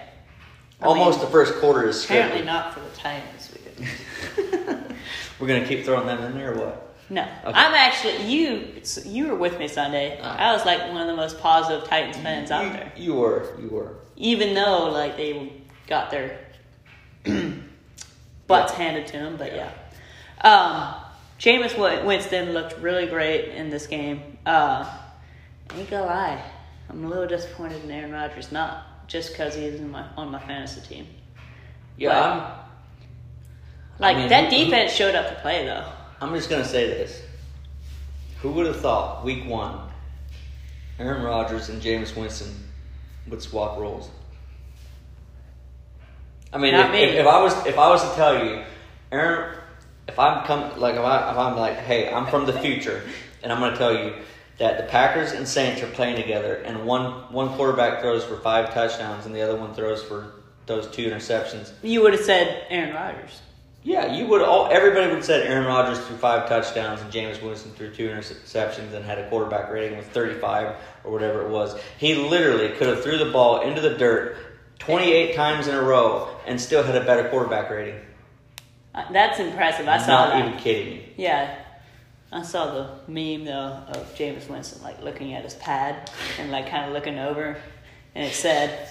I 0.82 0.86
almost 0.86 1.18
mean, 1.18 1.26
the 1.26 1.32
first 1.32 1.54
quarter 1.56 1.88
is 1.88 2.04
apparently 2.04 2.42
scripted. 2.42 2.46
not 2.46 2.74
for 2.74 2.80
the 2.80 2.90
Titans. 2.96 3.52
We're 5.38 5.46
gonna 5.48 5.66
keep 5.66 5.84
throwing 5.84 6.06
them 6.06 6.22
in 6.24 6.34
there, 6.34 6.52
or 6.54 6.58
what? 6.58 6.94
No, 7.10 7.22
Okay. 7.22 7.52
I'm 7.58 7.74
actually 7.74 8.26
you. 8.26 8.68
You 9.04 9.28
were 9.28 9.34
with 9.36 9.58
me 9.58 9.68
Sunday. 9.68 10.18
Ah. 10.22 10.36
I 10.50 10.52
was 10.52 10.64
like 10.64 10.80
one 10.90 10.96
of 11.02 11.06
the 11.06 11.14
most 11.14 11.38
positive 11.38 11.86
Titans 11.86 12.16
fans 12.16 12.50
out 12.50 12.72
there, 12.72 12.90
You 12.96 13.14
were, 13.14 13.54
you 13.60 13.68
were. 13.68 13.94
even 14.16 14.54
though 14.54 14.88
like 14.90 15.16
they 15.16 15.52
got 15.86 16.10
their 16.10 16.40
butts 18.46 18.72
handed 18.72 19.06
to 19.08 19.16
him. 19.16 19.36
But 19.36 19.54
yeah, 19.54 19.70
um, 20.42 20.94
Jameis 21.38 22.04
Winston 22.04 22.52
looked 22.52 22.78
really 22.80 23.06
great 23.06 23.50
in 23.50 23.70
this 23.70 23.86
game. 23.86 24.38
Uh, 24.46 24.88
ain't 25.74 25.90
gonna 25.90 26.06
lie, 26.06 26.42
I'm 26.88 27.04
a 27.04 27.08
little 27.08 27.26
disappointed 27.26 27.82
in 27.84 27.90
Aaron 27.90 28.12
Rodgers, 28.12 28.52
not 28.52 29.08
just 29.08 29.32
because 29.32 29.54
he's 29.54 29.74
in 29.74 29.90
my 29.90 30.04
on 30.16 30.30
my 30.30 30.38
fantasy 30.40 30.80
team. 30.80 31.06
Yeah, 31.96 32.08
But- 32.10 32.22
I'm. 32.22 32.52
Like 33.98 34.16
I 34.16 34.20
mean, 34.20 34.28
that 34.28 34.52
who- 34.52 34.58
who- 34.58 34.64
defense 34.66 34.92
showed 34.92 35.14
up 35.14 35.28
to 35.28 35.34
play 35.40 35.64
though. 35.64 35.86
I'm 36.20 36.34
just 36.34 36.50
gonna 36.50 36.64
say 36.64 36.86
this. 36.86 37.22
Who 38.42 38.50
would 38.52 38.66
have 38.66 38.80
thought 38.80 39.24
week 39.24 39.46
one, 39.46 39.78
Aaron 40.98 41.22
Rodgers 41.22 41.70
and 41.70 41.80
Jameis 41.80 42.14
Winston 42.14 42.54
would 43.26 43.40
swap 43.42 43.78
roles? 43.78 44.10
I 46.56 46.58
mean, 46.58 46.74
if, 46.74 46.90
me. 46.90 47.02
if, 47.02 47.14
if 47.16 47.26
I 47.26 47.42
was 47.42 47.66
if 47.66 47.78
I 47.78 47.90
was 47.90 48.02
to 48.08 48.16
tell 48.16 48.42
you, 48.42 48.62
Aaron, 49.12 49.58
if 50.08 50.18
I'm 50.18 50.46
come 50.46 50.80
like 50.80 50.94
if, 50.94 51.02
I, 51.02 51.30
if 51.30 51.36
I'm 51.36 51.54
like, 51.54 51.76
hey, 51.76 52.10
I'm 52.10 52.26
from 52.28 52.46
the 52.46 52.54
future, 52.54 53.02
and 53.42 53.52
I'm 53.52 53.60
gonna 53.60 53.76
tell 53.76 53.92
you 53.92 54.14
that 54.56 54.78
the 54.78 54.84
Packers 54.84 55.32
and 55.32 55.46
Saints 55.46 55.82
are 55.82 55.88
playing 55.88 56.16
together, 56.16 56.54
and 56.54 56.86
one 56.86 57.30
one 57.30 57.50
quarterback 57.56 58.00
throws 58.00 58.24
for 58.24 58.38
five 58.38 58.72
touchdowns, 58.72 59.26
and 59.26 59.34
the 59.34 59.42
other 59.42 59.56
one 59.56 59.74
throws 59.74 60.02
for 60.02 60.32
those 60.64 60.86
two 60.86 61.10
interceptions. 61.10 61.72
You 61.82 62.00
would 62.00 62.14
have 62.14 62.24
said 62.24 62.64
Aaron 62.70 62.94
Rodgers. 62.94 63.42
Yeah, 63.82 64.14
you 64.16 64.26
would 64.28 64.40
all 64.40 64.68
everybody 64.72 65.06
would 65.08 65.16
have 65.16 65.24
said 65.24 65.46
Aaron 65.46 65.66
Rodgers 65.66 66.04
threw 66.06 66.16
five 66.16 66.48
touchdowns 66.48 67.02
and 67.02 67.12
Jameis 67.12 67.40
Winston 67.40 67.70
threw 67.72 67.94
two 67.94 68.08
interceptions 68.08 68.94
and 68.94 69.04
had 69.04 69.18
a 69.18 69.28
quarterback 69.28 69.70
rating 69.70 69.98
of 69.98 70.06
35 70.06 70.74
or 71.04 71.12
whatever 71.12 71.42
it 71.42 71.50
was. 71.50 71.78
He 71.98 72.14
literally 72.14 72.70
could 72.70 72.88
have 72.88 73.04
threw 73.04 73.18
the 73.18 73.30
ball 73.30 73.60
into 73.60 73.80
the 73.80 73.90
dirt 73.90 74.36
28 74.78 75.34
times 75.34 75.66
in 75.68 75.74
a 75.74 75.82
row 75.82 76.28
and 76.46 76.60
still 76.60 76.82
had 76.82 76.94
a 76.96 77.04
better 77.04 77.28
quarterback 77.28 77.70
rating. 77.70 77.98
Uh, 78.94 79.04
That's 79.12 79.38
impressive. 79.40 79.88
I 79.88 79.98
saw 79.98 80.06
Not 80.06 80.28
that. 80.30 80.46
even 80.46 80.58
kidding 80.58 80.94
you. 80.94 81.02
Yeah, 81.16 81.58
I 82.32 82.42
saw 82.42 82.72
the 82.72 83.12
meme 83.12 83.44
though 83.44 83.82
of 83.88 84.14
Jameis 84.16 84.48
Winston 84.48 84.82
like 84.82 85.02
looking 85.02 85.34
at 85.34 85.44
his 85.44 85.54
pad 85.54 86.10
and 86.38 86.50
like 86.50 86.68
kind 86.68 86.86
of 86.86 86.92
looking 86.92 87.18
over, 87.18 87.56
and 88.14 88.24
it 88.26 88.32
said 88.34 88.88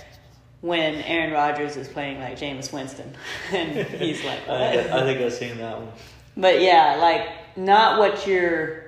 when 0.62 0.96
Aaron 0.96 1.32
Rodgers 1.34 1.76
is 1.76 1.88
playing 1.88 2.20
like 2.20 2.38
Jameis 2.40 2.72
Winston, 2.74 3.14
and 3.52 3.88
he's 3.88 4.24
like, 4.24 4.40
I 4.50 4.72
think, 4.76 4.92
what? 4.92 5.00
I 5.04 5.06
think 5.06 5.22
I've 5.22 5.34
seen 5.34 5.58
that 5.58 5.78
one. 5.80 5.92
but 6.38 6.62
yeah, 6.62 6.98
like 7.00 7.28
not 7.58 8.00
what 8.00 8.28
you're 8.28 8.84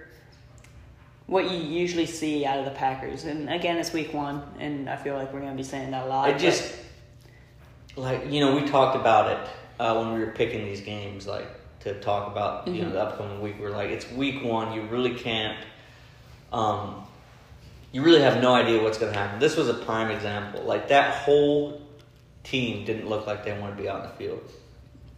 what 1.27 1.51
you 1.51 1.58
usually 1.58 2.06
see 2.06 2.46
out 2.46 2.58
of 2.60 2.66
the 2.66 2.72
Packers. 2.72 3.25
And 3.25 3.50
again, 3.50 3.77
it's 3.77 3.92
week 3.92 4.13
one, 4.13 4.42
and 4.60 4.89
I 4.89 4.96
feel 4.96 5.16
like 5.16 5.34
we're 5.34 5.42
going 5.42 5.51
to 5.51 5.58
be 5.58 5.63
saying 5.63 5.92
that 5.92 6.06
a 6.06 6.10
lot. 6.10 6.30
It 6.30 6.34
but- 6.34 6.42
just 6.42 6.74
like 7.98 8.32
you 8.32 8.39
know 8.39 8.56
we 8.56 8.66
talked 8.66 8.96
about 8.96 9.32
it 9.32 9.50
uh, 9.80 9.96
when 10.01 10.13
we 10.13 10.20
were 10.24 10.32
picking 10.32 10.63
these 10.66 10.82
games, 10.82 11.27
like 11.27 11.48
to 11.82 12.00
talk 12.00 12.32
about 12.32 12.68
you 12.68 12.84
know 12.84 12.89
Mhm. 12.89 12.94
the 12.94 13.01
upcoming 13.04 13.42
week. 13.42 13.56
We're 13.60 13.72
like, 13.72 13.89
it's 13.89 14.10
week 14.12 14.44
one. 14.44 14.74
You 14.74 14.84
really 14.84 15.16
can't. 15.16 15.58
Um, 16.54 17.04
you 17.92 18.01
really 18.04 18.22
have 18.22 18.42
no 18.42 18.54
idea 18.54 18.82
what's 18.82 18.98
going 18.98 19.12
to 19.13 19.18
happen. 19.20 19.39
This 19.39 19.56
was 19.58 19.68
a 19.70 19.74
prime 19.74 20.12
example. 20.12 20.63
Like 20.63 20.89
that 20.89 21.16
whole 21.24 21.82
team 22.44 22.86
didn't 22.86 23.08
look 23.10 23.27
like 23.27 23.44
they 23.44 23.58
wanted 23.60 23.77
to 23.77 23.82
be 23.84 23.89
out 23.89 24.04
in 24.04 24.10
the 24.10 24.16
field. 24.16 24.42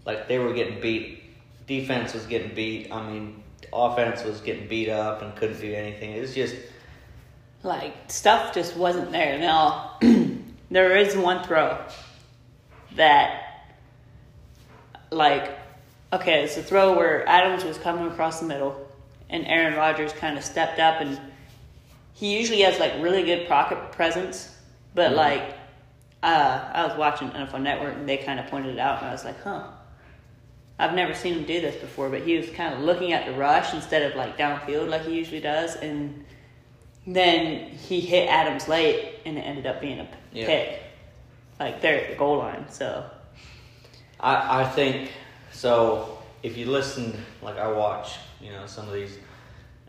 Like 0.06 0.28
they 0.28 0.40
were 0.40 0.54
getting 0.54 0.80
beat. 0.80 1.24
Defense 1.68 2.14
was 2.14 2.26
getting 2.26 2.54
beat. 2.56 2.92
I 2.92 3.08
mean, 3.10 3.44
offense 3.72 4.24
was 4.24 4.42
getting 4.42 4.68
beat 4.68 4.90
up 4.90 5.22
and 5.22 5.36
couldn't 5.36 5.60
do 5.60 5.74
anything. 5.74 6.14
It 6.14 6.22
was 6.22 6.34
just 6.34 6.56
like 7.64 7.94
stuff 8.08 8.54
just 8.54 8.76
wasn't 8.76 9.12
there. 9.12 9.38
Now 9.38 9.98
there 10.72 10.96
is 10.98 11.16
one 11.16 11.44
throw 11.44 11.78
that 13.00 13.64
like 15.12 15.58
okay, 16.12 16.44
it's 16.44 16.58
a 16.58 16.64
throw 16.64 16.96
where 16.96 17.28
Adams 17.28 17.64
was 17.64 17.78
coming 17.78 18.08
across 18.08 18.40
the 18.40 18.46
middle 18.48 18.88
and 19.30 19.46
Aaron 19.46 19.76
Rodgers 19.76 20.12
kind 20.14 20.38
of 20.40 20.44
stepped 20.44 20.80
up 20.80 21.02
and 21.02 21.20
he 22.14 22.36
usually 22.38 22.62
has 22.62 22.80
like 22.80 22.94
really 23.00 23.24
good 23.24 23.48
pocket 23.48 23.78
presence, 23.92 24.56
but 24.96 25.12
Mhm. 25.12 25.16
like 25.16 25.54
uh, 26.24 26.72
I 26.74 26.86
was 26.88 26.98
watching 26.98 27.30
NFL 27.30 27.62
Network 27.62 27.94
and 27.96 28.10
they 28.10 28.18
kind 28.18 28.40
of 28.40 28.48
pointed 28.48 28.74
it 28.76 28.80
out 28.80 28.98
and 29.00 29.08
I 29.08 29.12
was 29.12 29.24
like, 29.24 29.42
huh. 29.44 29.64
I've 30.82 30.94
never 30.94 31.14
seen 31.14 31.34
him 31.34 31.44
do 31.44 31.60
this 31.62 31.76
before, 31.76 32.10
but 32.10 32.22
he 32.22 32.38
was 32.38 32.50
kind 32.50 32.74
of 32.74 32.80
looking 32.82 33.12
at 33.14 33.26
the 33.26 33.34
rush 33.34 33.74
instead 33.74 34.02
of 34.10 34.16
like 34.18 34.38
downfield 34.38 34.90
like 34.90 35.04
he 35.06 35.14
usually 35.14 35.42
does, 35.42 35.76
and 35.76 36.24
then 37.06 37.70
he 37.70 38.00
hit 38.00 38.30
Adams 38.30 38.68
late, 38.70 39.16
and 39.26 39.38
it 39.38 39.42
ended 39.42 39.66
up 39.66 39.80
being 39.82 40.00
a 40.00 40.06
p- 40.06 40.40
Yeah. 40.42 40.46
Like 41.60 41.82
there 41.82 42.04
at 42.04 42.10
the 42.10 42.16
goal 42.16 42.38
line. 42.38 42.66
So 42.70 43.06
I, 44.20 44.62
I 44.62 44.66
think 44.70 45.12
so. 45.52 46.18
If 46.44 46.58
you 46.58 46.66
listen, 46.68 47.18
like 47.42 47.58
I 47.58 47.70
watch, 47.72 48.16
you 48.42 48.52
know, 48.52 48.66
some 48.66 48.88
of 48.88 48.94
these 48.94 49.18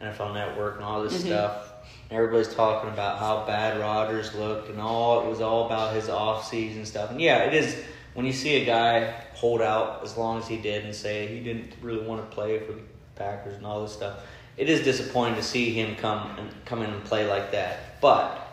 NFL 0.03 0.35
Network 0.35 0.77
and 0.77 0.85
all 0.85 1.03
this 1.03 1.15
Mhm. 1.23 1.27
stuff. 1.27 1.67
Everybody's 2.11 2.53
talking 2.53 2.91
about 2.91 3.19
how 3.19 3.45
bad 3.47 3.79
Rodgers 3.79 4.35
looked 4.35 4.69
and 4.69 4.81
all. 4.81 5.25
It 5.25 5.29
was 5.29 5.41
all 5.41 5.67
about 5.67 5.95
his 5.95 6.09
off-season 6.09 6.85
stuff. 6.85 7.11
And 7.11 7.21
yeah, 7.21 7.45
it 7.45 7.55
is. 7.55 7.77
When 8.15 8.27
you 8.27 8.33
see 8.33 8.61
a 8.63 8.65
guy 8.65 9.15
hold 9.35 9.63
out 9.63 10.01
as 10.03 10.17
long 10.17 10.39
as 10.39 10.49
he 10.49 10.57
did 10.57 10.85
and 10.85 10.93
say 10.95 11.29
he 11.29 11.39
didn't 11.39 11.75
really 11.81 12.05
want 12.05 12.29
to 12.29 12.35
play 12.35 12.59
for 12.59 12.73
the 12.73 12.81
Packers 13.15 13.55
and 13.55 13.65
all 13.65 13.83
this 13.83 13.93
stuff, 13.93 14.25
it 14.57 14.69
is 14.69 14.83
disappointing 14.83 15.37
to 15.37 15.43
see 15.45 15.71
him 15.73 15.95
come 15.95 16.37
and 16.37 16.53
come 16.65 16.83
in 16.83 16.91
and 16.91 17.05
play 17.05 17.29
like 17.29 17.53
that. 17.53 18.01
But 18.01 18.50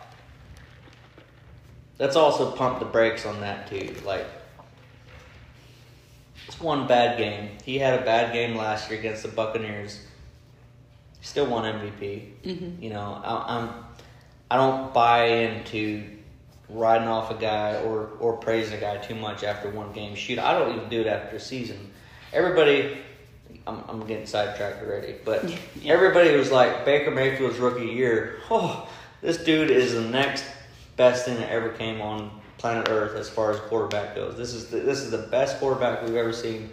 let's 1.98 2.16
also 2.16 2.50
pump 2.52 2.78
the 2.78 2.84
brakes 2.84 3.26
on 3.26 3.40
that 3.40 3.68
too. 3.68 3.94
Like 4.04 4.26
it's 6.46 6.60
one 6.60 6.86
bad 6.86 7.18
game. 7.18 7.50
He 7.64 7.78
had 7.78 8.00
a 8.00 8.04
bad 8.04 8.32
game 8.32 8.56
last 8.56 8.90
year 8.90 8.98
against 8.98 9.22
the 9.22 9.28
Buccaneers. 9.28 10.00
Still 11.20 11.46
won 11.46 11.64
MVP. 11.64 12.32
Mhm. 12.44 12.82
You 12.82 12.90
know, 12.90 13.20
I, 13.24 13.56
I'm 13.58 13.70
I 14.50 14.56
don't 14.56 14.94
buy 14.94 15.24
into 15.26 16.04
riding 16.70 17.08
off 17.08 17.30
a 17.30 17.34
guy 17.34 17.76
or 17.82 18.10
or 18.20 18.36
praising 18.36 18.78
a 18.78 18.80
guy 18.80 18.96
too 18.98 19.14
much 19.14 19.44
after 19.44 19.68
one 19.68 19.92
game. 19.92 20.14
Shoot, 20.14 20.38
I 20.38 20.58
don't 20.58 20.74
even 20.76 20.88
do 20.88 21.00
it 21.00 21.06
after 21.06 21.36
a 21.36 21.40
season. 21.40 21.90
Everybody, 22.32 22.96
I'm, 23.66 23.82
I'm 23.88 24.06
getting 24.06 24.26
sidetracked 24.26 24.82
already, 24.82 25.16
but 25.24 25.44
Yeah. 25.82 25.92
everybody 25.94 26.34
was 26.36 26.50
like 26.50 26.84
Baker 26.84 27.10
Mayfield's 27.10 27.58
rookie 27.58 27.86
year. 27.86 28.38
Oh, 28.50 28.88
this 29.20 29.38
dude 29.38 29.70
is 29.70 29.94
the 29.94 30.02
next 30.02 30.44
best 30.98 31.24
thing 31.24 31.36
that 31.36 31.50
ever 31.50 31.70
came 31.70 32.02
on 32.02 32.30
planet 32.58 32.88
Earth 32.90 33.16
as 33.16 33.30
far 33.30 33.52
as 33.52 33.60
quarterback 33.60 34.14
goes. 34.14 34.36
This 34.36 34.52
is 34.52 34.66
the, 34.66 34.80
this 34.80 34.98
is 34.98 35.10
the 35.10 35.18
best 35.28 35.58
quarterback 35.58 36.02
we've 36.02 36.16
ever 36.16 36.32
seen. 36.32 36.68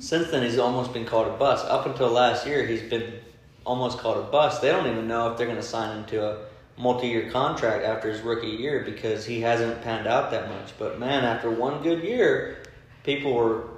Since 0.00 0.30
then, 0.30 0.42
he's 0.42 0.58
almost 0.58 0.94
been 0.94 1.04
called 1.04 1.28
a 1.28 1.36
bust. 1.36 1.66
Up 1.66 1.86
until 1.86 2.08
last 2.08 2.46
year, 2.46 2.66
he's 2.66 2.82
been 2.82 3.20
almost 3.64 3.98
called 3.98 4.16
a 4.16 4.28
bust. 4.30 4.62
They 4.62 4.70
don't 4.70 4.86
even 4.86 5.06
know 5.06 5.30
if 5.30 5.36
they're 5.36 5.46
going 5.46 5.58
to 5.58 5.62
sign 5.62 5.98
him 5.98 6.04
to 6.06 6.26
a 6.26 6.44
multi-year 6.78 7.30
contract 7.30 7.84
after 7.84 8.10
his 8.10 8.22
rookie 8.22 8.48
year 8.48 8.82
because 8.86 9.26
he 9.26 9.42
hasn't 9.42 9.82
panned 9.82 10.06
out 10.06 10.30
that 10.30 10.48
much. 10.48 10.72
But 10.78 10.98
man, 10.98 11.24
after 11.24 11.50
one 11.50 11.82
good 11.82 12.02
year, 12.02 12.62
people 13.04 13.34
were 13.34 13.68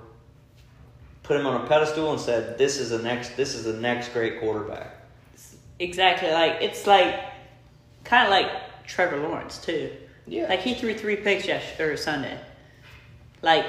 put 1.24 1.38
him 1.38 1.46
on 1.48 1.60
a 1.62 1.66
pedestal 1.66 2.12
and 2.12 2.20
said, 2.20 2.58
"This 2.58 2.78
is 2.78 2.90
the 2.90 3.00
next. 3.00 3.36
This 3.36 3.56
is 3.56 3.64
the 3.64 3.72
next 3.72 4.12
great 4.12 4.38
quarterback." 4.38 5.00
exactly 5.78 6.30
like 6.30 6.58
it's 6.60 6.86
like 6.86 7.33
kind 8.04 8.24
of 8.26 8.30
like 8.30 8.50
Trevor 8.86 9.16
Lawrence 9.18 9.58
too. 9.58 9.90
Yeah, 10.26 10.48
Like 10.48 10.60
he 10.60 10.74
threw 10.74 10.94
three 10.94 11.16
picks 11.16 11.46
yesterday 11.46 11.84
or 11.84 11.96
Sunday. 11.96 12.38
Like 13.42 13.66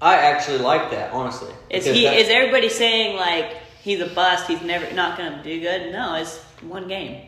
I 0.00 0.16
actually 0.16 0.58
like 0.58 0.90
that 0.90 1.12
honestly. 1.12 1.52
is 1.70 1.84
he 1.86 2.06
is 2.06 2.28
everybody 2.28 2.68
saying 2.68 3.16
like 3.16 3.56
he's 3.82 4.00
a 4.00 4.06
bust? 4.08 4.46
He's 4.46 4.62
never 4.62 4.92
not 4.94 5.16
to 5.16 5.40
do 5.42 5.60
good. 5.60 5.92
No, 5.92 6.14
it's 6.16 6.38
one 6.62 6.86
game. 6.88 7.26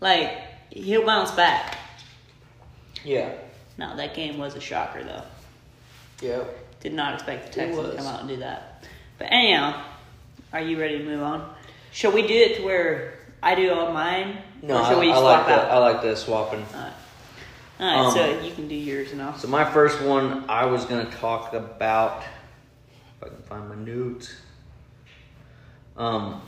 Like 0.00 0.32
he'll 0.70 1.04
bounce 1.04 1.30
back. 1.32 1.76
yeah, 3.04 3.32
No, 3.78 3.96
that 3.96 4.14
game 4.14 4.38
was 4.38 4.54
a 4.54 4.60
shocker 4.60 5.02
though. 5.04 5.22
yeah. 6.20 6.44
Did 6.80 6.92
not 6.92 7.14
expect 7.14 7.46
the 7.46 7.52
Texans 7.60 7.90
to 7.90 7.96
come 7.96 8.06
out 8.06 8.20
and 8.20 8.28
do 8.28 8.36
that. 8.38 8.84
But 9.18 9.28
anyhow, 9.30 9.82
are 10.52 10.60
you 10.60 10.78
ready 10.78 10.98
to 10.98 11.04
move 11.04 11.22
on? 11.22 11.54
Shall 11.92 12.12
we 12.12 12.26
do 12.26 12.34
it 12.34 12.56
to 12.56 12.62
where 12.62 13.14
I 13.42 13.54
do 13.54 13.72
all 13.72 13.90
mine? 13.92 14.38
No, 14.66 14.78
I, 14.78 14.92
I 14.92 15.18
like 15.18 15.46
the? 15.46 15.52
I 15.52 15.78
like 15.78 16.02
the 16.02 16.16
swapping. 16.16 16.64
Alright. 16.74 16.92
Alright, 17.78 18.06
Um, 18.06 18.12
so 18.12 18.40
you 18.40 18.52
can 18.52 18.66
do 18.66 18.74
yours 18.74 19.12
and 19.12 19.20
I'll. 19.20 19.36
So 19.36 19.48
my 19.48 19.64
first 19.64 20.00
one, 20.00 20.48
I 20.48 20.64
was 20.66 20.84
gonna 20.86 21.10
talk 21.10 21.52
about. 21.52 22.22
If 23.16 23.24
I 23.24 23.28
can 23.28 23.42
find 23.42 23.68
my 23.68 23.74
notes. 23.74 24.34
Um, 25.96 26.40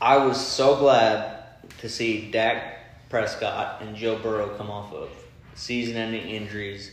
I 0.00 0.16
was 0.16 0.44
so 0.44 0.76
glad 0.76 1.44
to 1.78 1.88
see 1.88 2.30
Dak 2.30 3.08
Prescott 3.10 3.82
and 3.82 3.94
Joe 3.94 4.18
Burrow 4.18 4.48
come 4.56 4.70
off 4.70 4.92
of 4.92 5.08
season-ending 5.54 6.28
injuries 6.28 6.90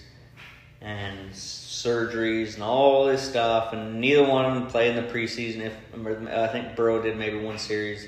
and 0.81 1.31
surgeries 1.31 2.55
and 2.55 2.63
all 2.63 3.05
this 3.05 3.27
stuff, 3.27 3.73
and 3.73 3.99
neither 3.99 4.23
one 4.23 4.45
of 4.45 4.53
them 4.53 4.67
played 4.67 4.95
in 4.95 5.03
the 5.03 5.11
preseason. 5.11 5.61
If 5.61 5.75
I 6.29 6.47
think 6.47 6.75
Burrow 6.75 7.01
did 7.01 7.17
maybe 7.17 7.39
one 7.39 7.57
series, 7.57 8.07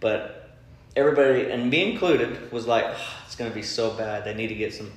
but 0.00 0.45
everybody 0.96 1.50
and 1.50 1.70
me 1.70 1.92
included 1.92 2.50
was 2.50 2.66
like, 2.66 2.84
"Ah, 2.88 3.22
it's 3.26 3.36
gonna 3.36 3.50
be 3.50 3.62
so 3.62 3.90
bad. 3.90 4.24
They 4.24 4.34
need 4.34 4.48
to 4.48 4.54
get 4.54 4.72
some. 4.74 4.90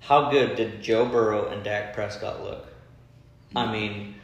How 0.00 0.30
good 0.30 0.56
did 0.56 0.82
Joe 0.82 1.04
Burrow 1.06 1.48
and 1.48 1.62
Dak 1.62 1.94
Prescott 1.94 2.42
look? 2.42 2.66
I 3.54 3.70
mean, 3.70 4.14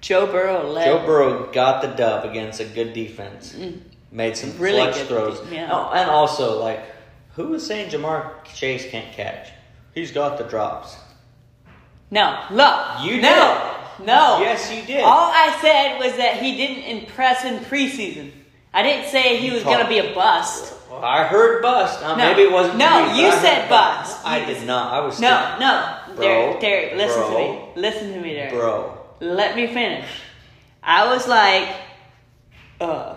Joe 0.00 0.26
Burrow 0.26 0.68
led. 0.70 0.84
Joe 0.84 1.04
Burrow 1.04 1.50
got 1.52 1.82
the 1.82 1.88
dub 1.88 2.24
against 2.28 2.60
a 2.60 2.64
good 2.64 2.92
defense. 2.92 3.52
Mm. 3.56 3.80
Made 4.10 4.36
some 4.36 4.56
Really 4.58 4.80
clutch 4.80 4.96
throws. 5.06 5.40
yeah. 5.50 5.68
Oh, 5.70 5.90
and 5.92 6.10
also, 6.10 6.58
like, 6.60 6.80
who 7.34 7.48
was 7.48 7.66
saying 7.66 7.90
Ja'Marr 7.90 8.42
Chase 8.44 8.88
can't 8.90 9.12
catch? 9.12 9.50
He's 9.94 10.12
got 10.12 10.38
the 10.38 10.44
drops. 10.44 10.96
No, 12.10 12.42
look. 12.50 13.00
You 13.02 13.20
no, 13.20 13.76
no. 14.04 14.40
Yes, 14.40 14.72
you 14.72 14.82
did. 14.82 15.02
All 15.04 15.30
I 15.32 15.58
said 15.60 15.98
was 15.98 16.16
that 16.16 16.40
he 16.42 16.56
didn't 16.56 16.84
impress 16.84 17.44
in 17.44 17.58
preseason. 17.64 18.30
I 18.72 18.82
didn't 18.82 19.10
say 19.10 19.38
he 19.38 19.50
was 19.50 19.62
going 19.62 19.82
to 19.82 19.88
be 19.88 19.98
a 19.98 20.14
bust. 20.14 20.74
Well, 20.90 21.02
I 21.04 21.24
heard 21.24 21.62
bust. 21.62 22.02
Uh, 22.02 22.16
No. 22.16 22.24
Maybe 22.24 22.42
it 22.42 22.52
wasn't. 22.52 22.78
No, 22.78 23.12
me, 23.12 23.22
you 23.22 23.30
said 23.32 23.62
heard 23.62 23.68
bust. 23.68 24.24
I 24.24 24.44
did 24.44 24.66
not. 24.66 24.92
I 24.92 25.00
was 25.00 25.20
No, 25.20 25.56
no. 25.58 25.98
Bro, 26.14 26.24
Derek, 26.24 26.60
Derek, 26.60 26.94
listen 26.96 27.22
to 27.22 27.38
me. 27.38 27.60
Listen 27.76 28.12
to 28.12 28.20
me, 28.20 28.34
Derek. 28.34 28.52
bro. 28.52 28.98
Let 29.20 29.54
me 29.56 29.66
finish. 29.66 30.08
I 30.82 31.06
was 31.12 31.28
like, 31.28 31.68
uh, 32.80 33.16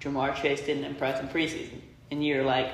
Ja'Marr 0.00 0.34
Chase 0.34 0.60
didn't 0.62 0.84
impress 0.84 1.20
in 1.20 1.28
preseason. 1.28 1.80
And 2.10 2.24
you're 2.24 2.44
like, 2.44 2.70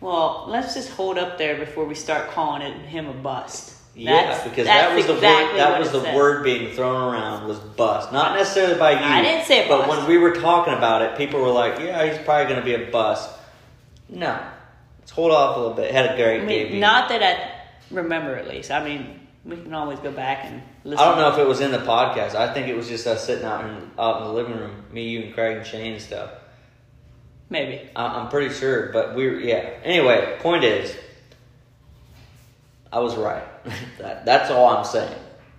well, 0.00 0.44
let's 0.48 0.74
just 0.74 0.90
hold 0.90 1.18
up 1.18 1.38
there 1.38 1.56
before 1.56 1.84
we 1.84 1.94
start 1.94 2.28
calling 2.30 2.62
it 2.62 2.76
him 2.86 3.06
a 3.06 3.12
bust. 3.12 3.75
Yeah, 3.98 4.12
That's- 4.12 4.44
because 4.44 4.66
that's 4.66 4.88
that 4.90 4.94
was 4.94 5.06
the 5.06 5.14
word. 5.14 5.22
That 5.22 5.78
was 5.80 5.90
the 5.90 6.02
said. 6.02 6.14
word 6.14 6.44
being 6.44 6.70
thrown 6.74 7.14
around 7.14 7.48
was 7.48 7.58
bust. 7.58 8.12
Not 8.12 8.36
necessarily 8.36 8.78
by 8.78 8.90
you. 8.92 8.98
I 8.98 9.22
didn't 9.22 9.46
say 9.46 9.66
But 9.68 9.86
bust. 9.86 9.98
when 10.00 10.06
we 10.08 10.18
were 10.18 10.32
talking 10.32 10.74
about 10.74 11.00
it, 11.00 11.16
people 11.16 11.40
were 11.40 11.48
like, 11.50 11.78
"Yeah, 11.78 12.04
he's 12.04 12.18
probably 12.22 12.44
going 12.52 12.60
to 12.60 12.64
be 12.64 12.74
a 12.74 12.90
bust." 12.90 13.30
No, 14.10 14.38
let's 15.00 15.10
hold 15.12 15.32
off 15.32 15.56
a 15.56 15.60
little 15.60 15.74
bit. 15.74 15.90
Had 15.92 16.12
a 16.12 16.16
great 16.16 16.42
I 16.42 16.44
mean, 16.44 16.48
debut. 16.64 16.78
not 16.80 17.08
that 17.08 17.22
I 17.22 17.94
remember 17.94 18.36
at 18.36 18.46
least. 18.48 18.70
I 18.70 18.84
mean, 18.84 19.18
we 19.46 19.56
can 19.56 19.72
always 19.72 19.98
go 20.00 20.10
back 20.12 20.44
and 20.44 20.60
listen. 20.84 21.02
I 21.02 21.08
don't 21.08 21.18
know 21.18 21.32
if 21.32 21.38
it 21.38 21.46
was 21.48 21.60
in 21.60 21.72
the 21.72 21.78
podcast. 21.78 22.34
I 22.34 22.52
think 22.52 22.68
it 22.68 22.76
was 22.76 22.88
just 22.88 23.06
us 23.06 23.24
sitting 23.24 23.46
out 23.46 23.64
in 23.64 23.90
out 23.98 24.20
in 24.20 24.26
the 24.28 24.32
living 24.34 24.58
room, 24.58 24.84
me, 24.92 25.08
you, 25.08 25.22
and 25.22 25.34
Craig 25.34 25.56
and 25.56 25.66
Shane 25.66 25.94
and 25.94 26.02
stuff. 26.02 26.30
Maybe. 27.48 27.80
I- 27.96 28.18
I'm 28.20 28.28
pretty 28.28 28.52
sure, 28.52 28.90
but 28.92 29.14
we 29.14 29.26
were 29.26 29.40
yeah. 29.40 29.70
Anyway, 29.84 30.36
point 30.40 30.64
is, 30.64 30.94
I 32.96 33.00
was 33.00 33.14
right. 33.14 33.44
that, 33.98 34.24
that's 34.24 34.50
all 34.50 34.68
I'm 34.74 34.84
saying. 34.86 35.14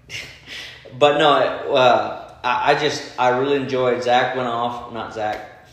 but 0.98 1.20
no, 1.20 1.30
uh, 1.30 2.34
I, 2.44 2.72
I 2.72 2.80
just 2.80 3.04
I 3.20 3.38
really 3.38 3.58
enjoyed. 3.58 4.02
Zach 4.02 4.36
went 4.36 4.48
off, 4.48 4.92
not 4.92 5.14
Zach. 5.14 5.68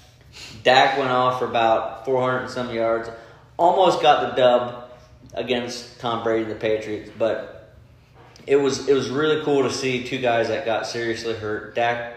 Dak 0.62 0.99
went 0.99 1.11
off 1.11 1.38
for 1.38 1.47
about 1.47 2.04
400 2.04 2.38
and 2.40 2.50
some 2.50 2.71
yards, 2.75 3.09
almost 3.56 4.02
got 4.02 4.28
the 4.28 4.37
dub 4.42 4.90
against 5.33 6.00
Tom 6.00 6.23
Brady 6.23 6.42
and 6.42 6.50
the 6.50 6.56
Patriots, 6.56 7.11
but 7.18 7.73
it 8.47 8.56
was 8.56 8.87
it 8.87 8.92
was 8.92 9.09
really 9.09 9.42
cool 9.42 9.62
to 9.62 9.73
see 9.73 10.04
two 10.04 10.18
guys 10.18 10.49
that 10.49 10.66
got 10.66 10.87
seriously 10.87 11.33
hurt. 11.35 11.75
Dak 11.75 12.14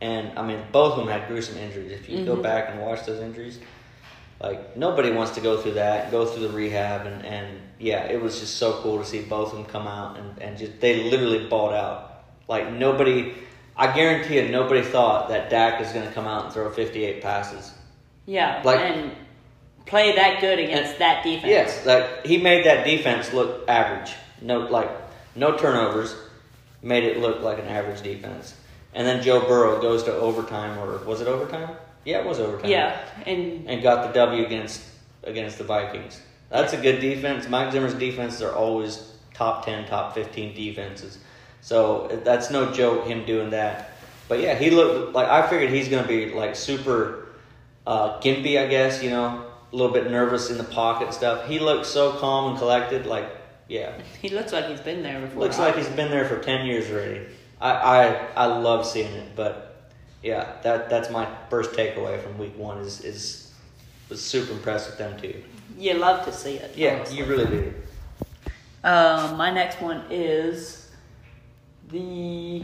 and 0.00 0.38
I 0.38 0.46
mean 0.46 0.62
both 0.70 0.92
of 0.92 0.98
them 0.98 1.08
had 1.08 1.26
gruesome 1.26 1.58
injuries. 1.58 1.90
If 1.90 2.08
you 2.08 2.24
go 2.24 2.36
Mhm. 2.36 2.42
back 2.44 2.68
and 2.70 2.80
watch 2.80 3.04
those 3.06 3.20
injuries, 3.20 3.58
like 4.42 4.76
nobody 4.76 5.10
wants 5.10 5.32
to 5.32 5.40
go 5.40 5.60
through 5.60 5.74
that, 5.74 6.10
go 6.10 6.26
through 6.26 6.48
the 6.48 6.54
rehab, 6.54 7.06
and 7.06 7.24
and 7.24 7.60
yeah, 7.78 8.04
it 8.06 8.20
was 8.20 8.40
just 8.40 8.56
so 8.56 8.80
cool 8.82 8.98
to 8.98 9.04
see 9.04 9.22
both 9.22 9.52
of 9.52 9.58
them 9.58 9.66
come 9.66 9.86
out 9.86 10.18
and 10.18 10.38
and 10.42 10.58
just 10.58 10.80
they 10.80 11.04
literally 11.10 11.46
balled 11.48 11.74
out. 11.74 12.24
Like 12.48 12.72
nobody, 12.72 13.34
I 13.76 13.94
guarantee 13.94 14.36
you, 14.40 14.48
nobody 14.48 14.82
thought 14.82 15.28
that 15.28 15.48
Dak 15.48 15.80
is 15.80 15.92
going 15.92 16.06
to 16.06 16.12
come 16.12 16.26
out 16.26 16.44
and 16.46 16.52
throw 16.54 16.70
58 16.70 17.22
passes. 17.22 17.72
Yeah, 18.26 18.60
Like- 18.64 18.80
and 18.80 19.12
play 19.86 20.14
that 20.14 20.40
good 20.40 20.58
against 20.58 20.98
that 20.98 21.24
defense. 21.24 21.46
Yes, 21.50 21.86
like 21.86 22.24
he 22.26 22.38
made 22.38 22.66
that 22.66 22.84
defense 22.84 23.32
look 23.32 23.68
average. 23.68 24.12
No, 24.40 24.58
like 24.60 24.90
no 25.34 25.56
turnovers, 25.56 26.14
made 26.82 27.04
it 27.04 27.18
look 27.18 27.42
like 27.42 27.58
an 27.58 27.66
average 27.66 28.02
defense. 28.02 28.54
And 28.94 29.06
then 29.06 29.22
Joe 29.22 29.40
Burrow 29.40 29.80
goes 29.80 30.02
to 30.04 30.12
overtime, 30.12 30.78
or 30.78 30.98
was 30.98 31.20
it 31.20 31.28
overtime? 31.28 31.76
Yeah, 32.04 32.20
it 32.20 32.26
was 32.26 32.40
overtime. 32.40 32.70
Yeah, 32.70 33.00
and 33.26 33.68
and 33.68 33.82
got 33.82 34.06
the 34.06 34.12
W 34.18 34.44
against 34.44 34.82
against 35.24 35.58
the 35.58 35.64
Vikings. 35.64 36.20
That's 36.50 36.72
a 36.72 36.76
good 36.76 37.00
defense. 37.00 37.48
Mike 37.48 37.72
Zimmer's 37.72 37.94
defenses 37.94 38.42
are 38.42 38.52
always 38.52 39.12
top 39.34 39.64
ten, 39.64 39.86
top 39.86 40.14
fifteen 40.14 40.54
defenses. 40.54 41.18
So 41.60 42.20
that's 42.24 42.50
no 42.50 42.72
joke 42.72 43.06
him 43.06 43.24
doing 43.24 43.50
that. 43.50 43.92
But 44.28 44.40
yeah, 44.40 44.54
he 44.54 44.70
looked 44.70 45.14
like 45.14 45.28
I 45.28 45.48
figured 45.48 45.70
he's 45.70 45.88
gonna 45.88 46.06
be 46.06 46.32
like 46.32 46.56
super 46.56 47.28
uh, 47.86 48.20
gimpy, 48.20 48.60
I 48.60 48.66
guess. 48.66 49.02
You 49.02 49.10
know, 49.10 49.46
a 49.72 49.76
little 49.76 49.92
bit 49.92 50.10
nervous 50.10 50.50
in 50.50 50.58
the 50.58 50.64
pocket 50.64 51.14
stuff. 51.14 51.46
He 51.46 51.58
looked 51.58 51.86
so 51.86 52.12
calm 52.12 52.50
and 52.50 52.58
collected. 52.58 53.06
Like 53.06 53.30
yeah, 53.68 53.92
he 54.20 54.28
looks 54.28 54.52
like 54.52 54.66
he's 54.66 54.80
been 54.80 55.02
there 55.02 55.20
before. 55.20 55.42
looks 55.44 55.58
like 55.58 55.76
he's 55.76 55.88
been 55.88 56.10
there 56.10 56.26
for 56.26 56.38
ten 56.38 56.66
years 56.66 56.90
already. 56.90 57.26
I 57.60 57.70
I, 57.70 58.28
I 58.36 58.46
love 58.46 58.86
seeing 58.86 59.12
it, 59.12 59.36
but 59.36 59.71
yeah, 60.22 60.52
that 60.62 60.88
that's 60.88 61.10
my 61.10 61.28
first 61.50 61.72
takeaway 61.72 62.22
from 62.22 62.38
week 62.38 62.56
one 62.56 62.78
is 62.78 63.00
is 63.00 63.52
was 64.08 64.22
super 64.22 64.52
impressed 64.52 64.88
with 64.88 64.98
them 64.98 65.20
too. 65.20 65.42
You 65.78 65.94
love 65.94 66.24
to 66.26 66.32
see 66.32 66.54
it. 66.54 66.76
Yeah, 66.76 66.96
honestly. 66.96 67.18
you 67.18 67.24
really 67.24 67.46
do. 67.46 67.74
Um, 68.84 69.36
my 69.36 69.50
next 69.50 69.80
one 69.80 70.04
is 70.10 70.90
the 71.90 72.62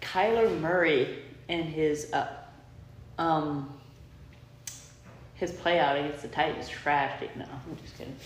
Kyler 0.00 0.60
Murray 0.60 1.18
and 1.48 1.64
his 1.64 2.12
uh, 2.12 2.28
um 3.18 3.70
his 5.34 5.52
play 5.52 5.78
out 5.78 5.96
against 5.96 6.22
the 6.22 6.28
Titans 6.28 6.68
trashed 6.68 7.22
it. 7.22 7.36
No, 7.36 7.44
I'm 7.44 7.76
just 7.82 7.96
kidding. 7.98 8.16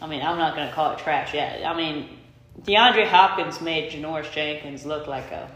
I 0.00 0.06
mean, 0.06 0.22
I'm 0.22 0.38
not 0.38 0.54
gonna 0.54 0.72
call 0.72 0.92
it 0.92 0.98
trash 0.98 1.34
yet. 1.34 1.64
I 1.64 1.76
mean, 1.76 2.18
DeAndre 2.62 3.06
Hopkins 3.06 3.60
made 3.60 3.92
Janoris 3.92 4.30
Jenkins 4.32 4.84
look 4.86 5.06
like 5.06 5.30
a 5.30 5.50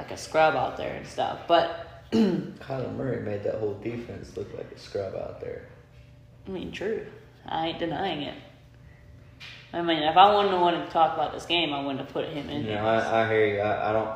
like 0.00 0.10
a 0.12 0.16
scrub 0.16 0.56
out 0.56 0.78
there 0.78 0.96
and 0.96 1.06
stuff, 1.06 1.40
but 1.46 1.86
Kyler 2.12 2.96
Murray 2.96 3.20
made 3.20 3.44
that 3.44 3.56
whole 3.56 3.74
defense 3.74 4.34
look 4.34 4.48
like 4.56 4.72
a 4.72 4.78
scrub 4.78 5.14
out 5.14 5.42
there. 5.42 5.66
I 6.46 6.50
mean, 6.50 6.72
true. 6.72 7.04
I 7.46 7.68
ain't 7.68 7.78
denying 7.78 8.22
it. 8.22 8.34
I 9.74 9.82
mean, 9.82 10.02
if 10.02 10.16
I 10.16 10.32
wanted 10.32 10.52
to 10.52 10.56
want 10.56 10.84
to 10.84 10.90
talk 10.90 11.14
about 11.14 11.34
this 11.34 11.44
game, 11.44 11.74
I 11.74 11.80
wouldn't 11.82 12.00
have 12.00 12.08
put 12.08 12.28
him 12.28 12.48
in 12.48 12.64
You 12.64 12.72
know, 12.72 12.86
I, 12.86 13.24
I 13.24 13.28
hear 13.28 13.46
you. 13.46 13.60
I, 13.60 13.90
I 13.90 13.92
don't. 13.92 14.10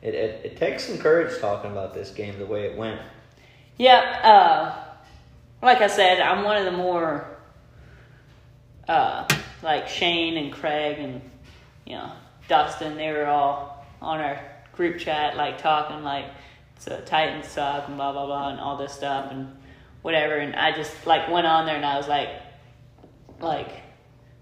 It, 0.00 0.14
it 0.14 0.46
it 0.46 0.56
takes 0.56 0.84
some 0.84 0.98
courage 0.98 1.38
talking 1.38 1.70
about 1.70 1.92
this 1.92 2.10
game 2.10 2.38
the 2.38 2.46
way 2.46 2.64
it 2.64 2.76
went. 2.76 3.00
Yeah, 3.76 4.00
uh, 4.24 5.64
like 5.64 5.82
I 5.82 5.86
said, 5.86 6.20
I'm 6.20 6.44
one 6.44 6.56
of 6.56 6.64
the 6.64 6.72
more, 6.72 7.28
uh, 8.88 9.28
like 9.62 9.86
Shane 9.86 10.38
and 10.38 10.50
Craig 10.50 10.98
and, 10.98 11.20
you 11.84 11.96
know, 11.96 12.12
Dustin, 12.48 12.96
they 12.96 13.12
were 13.12 13.26
all 13.26 13.84
on 14.00 14.20
our 14.20 14.55
group 14.76 14.98
chat, 14.98 15.36
like 15.36 15.58
talking 15.58 16.02
like, 16.02 16.26
the 16.84 16.98
Titans 16.98 17.48
suck 17.48 17.88
and 17.88 17.96
blah, 17.96 18.12
blah, 18.12 18.26
blah, 18.26 18.50
and 18.50 18.60
all 18.60 18.76
this 18.76 18.92
stuff 18.92 19.30
and 19.30 19.56
whatever. 20.02 20.34
And 20.36 20.54
I 20.54 20.72
just, 20.72 21.06
like, 21.06 21.28
went 21.30 21.46
on 21.46 21.66
there 21.66 21.76
and 21.76 21.84
I 21.84 21.96
was 21.96 22.06
like, 22.06 22.28
like, 23.40 23.70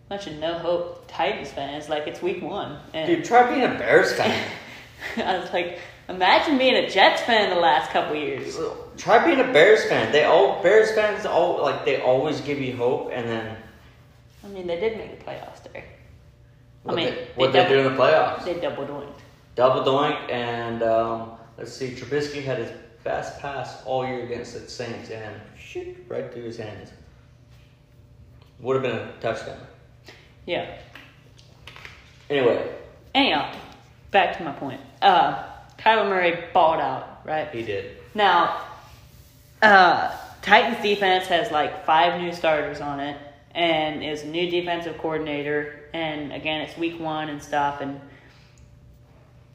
bunch 0.08 0.26
of 0.26 0.34
no 0.34 0.58
hope 0.58 1.04
Titans 1.08 1.50
fans, 1.50 1.88
like, 1.88 2.06
it's 2.06 2.20
week 2.20 2.42
one. 2.42 2.78
And 2.92 3.06
Dude, 3.06 3.24
try 3.24 3.48
being 3.48 3.64
a 3.64 3.78
Bears 3.78 4.12
fan. 4.12 4.50
I 5.16 5.38
was 5.38 5.52
like, 5.52 5.78
imagine 6.08 6.58
being 6.58 6.74
a 6.74 6.88
Jets 6.90 7.22
fan 7.22 7.50
the 7.50 7.56
last 7.60 7.90
couple 7.90 8.16
years. 8.16 8.58
try 8.96 9.24
being 9.24 9.40
a 9.40 9.52
Bears 9.52 9.84
fan. 9.84 10.12
They 10.12 10.24
all 10.24 10.62
Bears 10.62 10.92
fans 10.92 11.24
all 11.26 11.62
like 11.62 11.84
they 11.84 12.00
always 12.00 12.40
give 12.40 12.60
you 12.60 12.76
hope, 12.76 13.10
and 13.12 13.28
then 13.28 13.56
I 14.44 14.48
mean, 14.48 14.66
they 14.66 14.78
did 14.78 14.98
make 14.98 15.18
the 15.18 15.24
playoffs 15.24 15.62
there. 15.72 15.84
what 16.82 16.96
mean, 16.96 17.06
they, 17.06 17.10
they 17.12 17.26
what 17.34 17.52
they 17.52 17.60
double- 17.60 17.74
do 17.74 17.88
in 17.88 17.96
the 17.96 18.02
playoffs. 18.02 18.44
They 18.44 18.60
double 18.60 18.86
doinked. 18.86 19.20
Double 19.54 19.82
doink, 19.82 20.30
and 20.30 20.82
um, 20.82 21.32
let's 21.56 21.72
see, 21.72 21.90
Trubisky 21.90 22.42
had 22.42 22.58
his 22.58 22.72
best 23.04 23.38
pass 23.40 23.84
all 23.84 24.06
year 24.06 24.22
against 24.24 24.54
the 24.54 24.68
Saints, 24.68 25.10
and 25.10 25.40
shoot 25.58 25.96
right 26.08 26.32
through 26.32 26.44
his 26.44 26.56
hands. 26.56 26.90
Would 28.60 28.74
have 28.74 28.82
been 28.82 28.96
a 28.96 29.12
touchdown. 29.20 29.58
Yeah. 30.46 30.76
Anyway, 32.30 32.68
Anyhow, 33.14 33.54
back 34.10 34.36
to 34.38 34.42
my 34.44 34.52
point. 34.52 34.80
Uh, 35.00 35.44
Kyler 35.78 36.08
Murray 36.08 36.44
balled 36.52 36.80
out, 36.80 37.20
right? 37.24 37.48
he 37.50 37.62
did. 37.62 37.96
Now, 38.14 38.60
uh, 39.62 40.16
Titans 40.42 40.82
defense 40.82 41.26
has 41.26 41.52
like 41.52 41.86
five 41.86 42.20
new 42.20 42.32
starters 42.32 42.80
on 42.80 42.98
it, 42.98 43.16
and 43.52 44.02
is 44.02 44.22
a 44.22 44.26
new 44.26 44.50
defensive 44.50 44.98
coordinator. 44.98 45.80
And 45.92 46.32
again, 46.32 46.62
it's 46.62 46.76
week 46.76 46.98
one 46.98 47.28
and 47.28 47.40
stuff. 47.40 47.80
And 47.80 48.00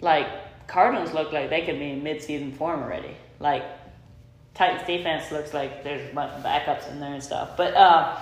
like 0.01 0.27
Cardinals 0.67 1.13
look 1.13 1.31
like 1.31 1.49
they 1.49 1.65
could 1.65 1.79
be 1.79 1.89
in 1.91 2.03
mid-season 2.03 2.51
form 2.53 2.81
already. 2.81 3.15
Like 3.39 3.63
Titans 4.53 4.85
defense 4.85 5.31
looks 5.31 5.53
like 5.53 5.83
there's 5.83 6.09
a 6.09 6.13
bunch 6.13 6.33
of 6.33 6.43
backups 6.43 6.89
in 6.91 6.99
there 6.99 7.13
and 7.13 7.23
stuff. 7.23 7.55
But 7.57 7.75
uh, 7.75 8.17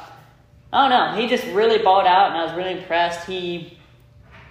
I 0.71 0.89
don't 0.89 0.89
know. 1.15 1.21
He 1.21 1.27
just 1.27 1.45
really 1.47 1.79
balled 1.79 2.05
out, 2.05 2.29
and 2.31 2.37
I 2.37 2.45
was 2.45 2.53
really 2.55 2.79
impressed. 2.79 3.27
He 3.27 3.77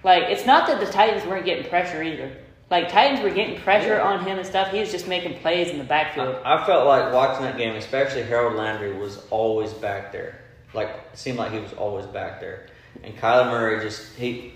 like 0.03 0.25
it's 0.25 0.47
not 0.47 0.67
that 0.69 0.81
the 0.81 0.87
Titans 0.91 1.25
weren't 1.27 1.45
getting 1.45 1.69
pressure 1.69 2.03
either. 2.03 2.37
Like 2.71 2.89
Titans 2.89 3.21
were 3.23 3.31
getting 3.31 3.61
pressure 3.61 3.97
Yeah. 3.97 4.03
on 4.03 4.25
him 4.25 4.39
and 4.39 4.47
stuff. 4.47 4.73
He 4.73 4.81
was 4.81 4.91
just 4.91 5.07
making 5.07 5.39
plays 5.41 5.69
in 5.69 5.79
the 5.79 5.85
backfield. 5.85 6.37
I, 6.45 6.57
I 6.63 6.67
felt 6.67 6.87
like 6.87 7.13
watching 7.13 7.45
that 7.45 7.57
game, 7.57 7.77
especially 7.77 8.23
Harold 8.25 8.57
Landry 8.57 8.93
was 8.99 9.25
always 9.31 9.73
back 9.73 10.11
there. 10.11 10.41
Like 10.75 10.89
it 10.89 11.19
seemed 11.19 11.39
like 11.39 11.53
he 11.53 11.61
was 11.61 11.73
always 11.75 12.07
back 12.07 12.41
there, 12.41 12.67
and 13.05 13.17
Kyler 13.17 13.47
Murray 13.47 13.81
just 13.81 14.17
he 14.17 14.55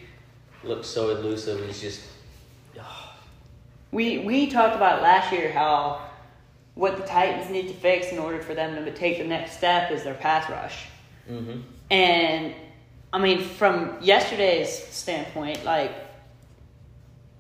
looked 0.65 0.85
so 0.87 1.11
elusive. 1.11 1.65
He's 1.67 1.81
just 1.81 2.01
We 3.93 4.19
we 4.19 4.47
talked 4.49 4.77
about 4.77 5.03
last 5.03 5.33
year 5.33 5.53
how 5.53 6.03
what 6.75 6.97
the 6.97 7.03
Titans 7.05 7.51
need 7.51 7.69
to 7.69 7.75
fix 7.75 8.13
in 8.13 8.19
order 8.19 8.41
for 8.41 8.55
them 8.55 8.85
to 8.85 8.93
take 8.93 9.19
the 9.19 9.25
next 9.25 9.57
step 9.57 9.91
is 9.91 10.03
their 10.05 10.15
pass 10.15 10.49
rush. 10.49 10.87
mm-hmm. 11.31 11.61
And 11.91 12.55
I 13.13 13.19
mean, 13.19 13.41
from 13.43 13.99
yesterday's 14.01 14.73
standpoint, 14.73 15.65
like, 15.65 15.93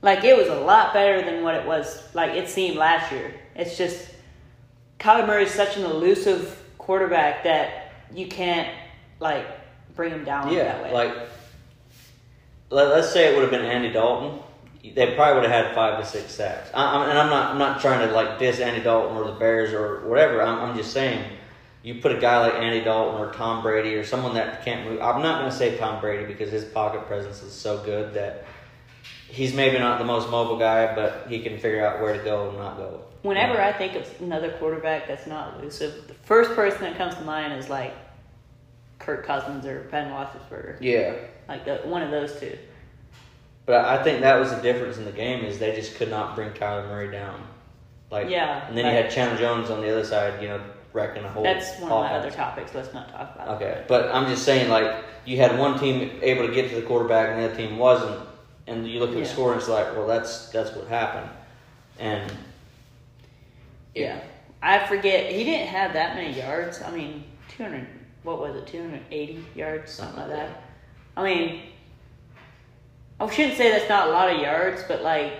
like 0.02 0.24
it 0.24 0.36
was 0.36 0.48
a 0.48 0.56
lot 0.60 0.92
better 0.92 1.22
than 1.22 1.44
what 1.44 1.54
it 1.54 1.64
was 1.64 2.02
like 2.14 2.32
it 2.32 2.48
seemed 2.48 2.76
last 2.76 3.12
year. 3.12 3.32
It's 3.54 3.76
just 3.78 4.10
Kyler 4.98 5.26
Murray 5.26 5.44
is 5.44 5.52
such 5.52 5.76
an 5.76 5.84
elusive 5.84 6.58
quarterback 6.78 7.44
that 7.44 7.92
you 8.12 8.26
can't 8.26 8.68
like 9.20 9.46
bring 9.94 10.10
him 10.12 10.24
down 10.24 10.52
Yeah, 10.52 10.64
that 10.64 10.82
way. 10.84 10.92
like 10.92 11.14
let, 12.70 12.88
us 12.88 13.12
say 13.12 13.32
it 13.32 13.34
would 13.34 13.42
have 13.42 13.50
been 13.50 13.64
Andy 13.64 13.90
Dalton, 13.92 14.40
they 14.82 15.14
probably 15.14 15.40
would 15.40 15.50
have 15.50 15.66
had 15.66 15.74
five 15.74 16.00
to 16.00 16.06
six 16.06 16.32
sacks. 16.32 16.70
I, 16.72 16.96
I'm, 16.96 17.10
and 17.10 17.18
I'm 17.18 17.30
not 17.30 17.52
I'm 17.52 17.58
not 17.58 17.80
trying 17.80 18.06
to 18.08 18.14
like 18.14 18.38
diss 18.38 18.60
Andy 18.60 18.82
Dalton 18.82 19.16
or 19.16 19.24
the 19.24 19.38
Bears 19.38 19.72
or 19.72 20.08
whatever. 20.08 20.42
I'm, 20.42 20.70
I'm 20.70 20.76
just 20.76 20.92
saying, 20.92 21.24
you 21.82 21.96
put 21.96 22.12
a 22.12 22.18
guy 22.18 22.40
like 22.40 22.54
Andy 22.54 22.82
Dalton 22.82 23.20
or 23.20 23.32
Tom 23.32 23.62
Brady 23.62 23.94
or 23.94 24.04
someone 24.04 24.34
that 24.34 24.64
can't 24.64 24.88
move. 24.88 25.00
I'm 25.00 25.22
not 25.22 25.40
going 25.40 25.50
to 25.50 25.56
say 25.56 25.76
Tom 25.76 26.00
Brady 26.00 26.24
because 26.24 26.50
his 26.50 26.64
pocket 26.64 27.06
presence 27.06 27.42
is 27.42 27.52
so 27.52 27.82
good 27.84 28.14
that 28.14 28.44
he's 29.28 29.54
maybe 29.54 29.78
not 29.78 29.98
the 29.98 30.04
most 30.04 30.30
mobile 30.30 30.58
guy, 30.58 30.94
but 30.94 31.26
he 31.28 31.40
can 31.40 31.58
figure 31.58 31.84
out 31.84 32.00
where 32.00 32.16
to 32.16 32.24
go 32.24 32.48
and 32.48 32.58
not 32.58 32.76
go. 32.76 33.02
Whenever 33.22 33.60
I 33.60 33.72
think 33.72 33.96
of 33.96 34.20
another 34.20 34.50
quarterback 34.52 35.06
that's 35.06 35.26
not 35.26 35.58
elusive, 35.58 36.08
the 36.08 36.14
first 36.14 36.52
person 36.52 36.82
that 36.82 36.96
comes 36.96 37.14
to 37.16 37.22
mind 37.22 37.52
is 37.52 37.68
like 37.68 37.94
Kirk 38.98 39.26
Cousins 39.26 39.66
or 39.66 39.88
Ben 39.90 40.10
Roethlisberger, 40.10 40.78
yeah. 40.80 41.16
like 41.48 41.64
the, 41.64 41.76
one 41.84 42.02
of 42.02 42.10
those 42.10 42.38
two. 42.40 42.56
But 43.66 43.84
I 43.84 44.02
think 44.02 44.20
that 44.20 44.38
was 44.38 44.50
the 44.50 44.60
difference 44.62 44.96
in 44.98 45.04
the 45.04 45.12
game 45.12 45.44
is 45.44 45.58
they 45.58 45.74
just 45.74 45.94
could 45.96 46.10
not 46.10 46.34
bring 46.34 46.50
Kyler 46.50 46.86
Murray 46.88 47.10
down. 47.10 47.42
Like 48.10 48.28
Yeah, 48.28 48.66
and 48.66 48.76
then 48.76 48.86
you 48.86 48.90
had 48.90 49.10
Chandler 49.10 49.38
Jones 49.38 49.70
on 49.70 49.80
the 49.80 49.90
other 49.90 50.04
side, 50.04 50.42
you 50.42 50.48
know, 50.48 50.60
wrecking 50.92 51.24
a 51.24 51.28
whole. 51.28 51.44
That's 51.44 51.78
one 51.80 51.92
of 51.92 52.00
my 52.00 52.12
other 52.12 52.30
topics. 52.30 52.74
Let's 52.74 52.92
not 52.92 53.08
talk 53.12 53.34
about 53.36 53.48
it. 53.48 53.64
Okay, 53.64 53.84
but 53.86 54.12
I'm 54.12 54.26
just 54.28 54.44
saying, 54.44 54.68
like 54.68 55.04
you 55.24 55.36
had 55.36 55.56
one 55.58 55.78
team 55.78 56.18
able 56.22 56.46
to 56.46 56.52
get 56.52 56.68
to 56.70 56.74
the 56.76 56.82
quarterback 56.82 57.28
and 57.28 57.40
the 57.40 57.46
other 57.46 57.56
team 57.56 57.78
wasn't, 57.78 58.26
and 58.66 58.88
you 58.88 58.98
look 58.98 59.10
at 59.10 59.16
Yeah. 59.16 59.22
the 59.22 59.28
score 59.28 59.52
and 59.52 59.60
it's 59.60 59.68
like, 59.70 59.94
well, 59.94 60.06
that's 60.08 60.48
that's 60.48 60.72
what 60.74 60.88
happened, 60.88 61.30
and 62.00 62.32
Yeah. 63.94 64.20
I 64.62 64.86
forget. 64.86 65.32
He 65.32 65.44
didn't 65.44 65.68
have 65.68 65.92
that 65.94 66.16
many 66.16 66.36
yards. 66.36 66.82
I 66.82 66.90
mean, 66.90 67.24
200, 67.56 67.86
what 68.24 68.40
was 68.40 68.56
it, 68.56 68.66
280 68.66 69.44
yards? 69.54 69.92
Something 69.92 70.20
like 70.20 70.28
that. 70.30 70.62
I 71.16 71.24
mean, 71.24 71.62
I 73.20 73.28
shouldn't 73.30 73.56
say 73.56 73.70
that's 73.70 73.88
not 73.88 74.08
a 74.08 74.10
lot 74.12 74.32
of 74.34 74.40
yards, 74.40 74.82
but 74.88 75.02
like 75.02 75.32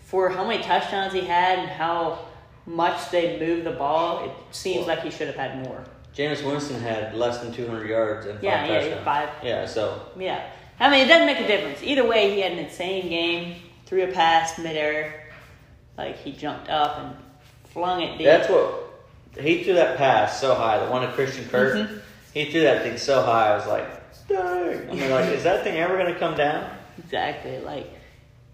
for 0.00 0.28
how 0.28 0.46
many 0.46 0.62
touchdowns 0.62 1.12
he 1.12 1.20
had 1.20 1.58
and 1.58 1.68
how 1.68 2.18
much 2.66 3.10
they 3.10 3.38
moved 3.38 3.64
the 3.64 3.70
ball, 3.72 4.24
it 4.24 4.30
seems 4.54 4.86
like 4.86 5.00
he 5.02 5.10
should 5.10 5.26
have 5.28 5.36
had 5.36 5.64
more. 5.64 5.84
Jameis 6.16 6.44
Winston 6.44 6.80
had 6.80 7.14
less 7.14 7.38
than 7.38 7.52
200 7.52 7.88
yards 7.88 8.26
and 8.26 8.34
five 8.36 8.42
Yeah, 8.44 8.66
yeah, 8.66 8.78
touchdowns. 8.80 9.04
five. 9.04 9.28
Yeah, 9.42 9.66
so 9.66 10.00
Yeah. 10.18 10.42
I 10.80 10.90
mean, 10.90 11.04
it 11.04 11.08
doesn't 11.08 11.26
make 11.26 11.38
a 11.40 11.46
difference. 11.46 11.80
Either 11.82 12.06
way, 12.06 12.32
he 12.34 12.40
had 12.40 12.52
an 12.52 12.58
insane 12.58 13.08
game, 13.08 13.56
threw 13.86 14.04
a 14.04 14.08
pass 14.12 14.58
midair. 14.58 15.24
Like, 15.96 16.16
he 16.18 16.32
jumped 16.32 16.68
up 16.68 16.98
and 16.98 17.16
flung 17.72 18.02
it 18.02 18.16
deep. 18.18 18.26
that's 18.26 18.48
what 18.48 18.84
he 19.40 19.62
threw 19.64 19.74
that 19.74 19.96
pass 19.96 20.40
so 20.40 20.54
high. 20.54 20.84
The 20.84 20.90
one 20.90 21.02
to 21.02 21.12
Christian 21.12 21.48
Kirk, 21.48 21.74
Mhm. 21.74 22.00
he 22.34 22.50
threw 22.50 22.62
that 22.62 22.82
thing 22.82 22.96
so 22.96 23.22
high. 23.22 23.50
I 23.52 23.56
was 23.56 23.66
like, 23.66 23.86
dang. 24.28 24.90
I 24.90 24.94
mean, 24.94 25.10
like, 25.10 25.26
is 25.26 25.42
that 25.44 25.62
thing 25.64 25.76
ever 25.78 25.96
going 25.96 26.12
to 26.12 26.18
come 26.18 26.36
down? 26.36 26.68
Exactly. 26.98 27.58
Like, 27.58 27.90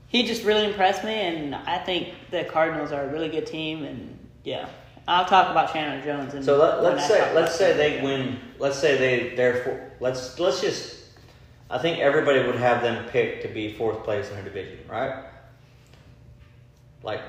he 0.08 0.24
just 0.24 0.44
really 0.44 0.64
impressed 0.66 1.04
me, 1.04 1.12
and 1.12 1.54
I 1.54 1.78
think 1.78 2.14
the 2.30 2.44
Cardinals 2.44 2.92
are 2.92 3.02
a 3.02 3.12
really 3.12 3.28
good 3.28 3.46
team, 3.46 3.84
and 3.84 4.18
yeah. 4.44 4.68
I'll 5.06 5.26
talk 5.26 5.50
about 5.50 5.72
Chandler 5.72 6.04
Jones. 6.04 6.34
And 6.34 6.44
So 6.44 6.56
let, 6.56 6.82
let's 6.82 7.06
say 7.06 7.34
let's 7.34 7.54
say 7.56 7.76
they 7.76 8.02
win. 8.02 8.38
Let's 8.58 8.78
say 8.78 8.96
they 8.96 9.36
therefore 9.36 9.90
let's 10.00 10.38
let's 10.38 10.60
just. 10.60 11.02
I 11.70 11.78
think 11.78 11.98
everybody 11.98 12.46
would 12.46 12.56
have 12.56 12.82
them 12.82 13.08
picked 13.08 13.42
to 13.42 13.48
be 13.48 13.74
fourth 13.74 14.04
place 14.04 14.28
in 14.28 14.34
their 14.34 14.44
division, 14.44 14.78
right? 14.88 15.24
Like, 17.02 17.22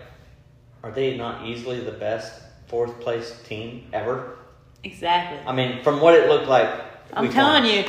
are 0.84 0.91
they 0.91 1.17
not 1.17 1.45
easily 1.47 1.80
the 1.80 1.91
best 1.91 2.41
fourth 2.67 2.99
place 2.99 3.41
team 3.45 3.88
ever? 3.91 4.38
Exactly. 4.84 5.39
I 5.47 5.51
mean, 5.51 5.84
from 5.84 5.99
what 5.99 6.13
it 6.13 6.30
looked 6.30 6.47
like. 6.47 6.69
I'm 7.13 7.30
telling 7.30 7.63
one. 7.63 7.71
you, 7.71 7.86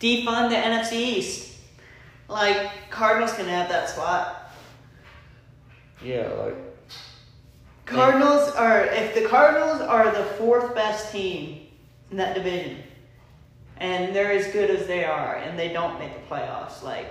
defund 0.00 0.50
the 0.50 0.56
NFC 0.56 0.92
East. 0.92 1.45
Like, 2.28 2.90
Cardinals 2.90 3.34
can 3.34 3.46
have 3.46 3.68
that 3.68 3.88
spot. 3.88 4.52
Yeah, 6.02 6.28
like 6.38 6.54
Cardinals 7.86 8.50
are 8.50 8.84
if 8.84 9.14
the 9.14 9.26
Cardinals 9.28 9.80
are 9.80 10.12
the 10.12 10.24
fourth 10.34 10.74
best 10.74 11.12
team 11.12 11.68
in 12.10 12.16
that 12.16 12.34
division, 12.34 12.82
and 13.78 14.14
they're 14.14 14.32
as 14.32 14.48
good 14.48 14.70
as 14.70 14.86
they 14.86 15.04
are, 15.04 15.36
and 15.36 15.58
they 15.58 15.72
don't 15.72 15.98
make 15.98 16.12
the 16.12 16.34
playoffs, 16.34 16.82
like 16.82 17.06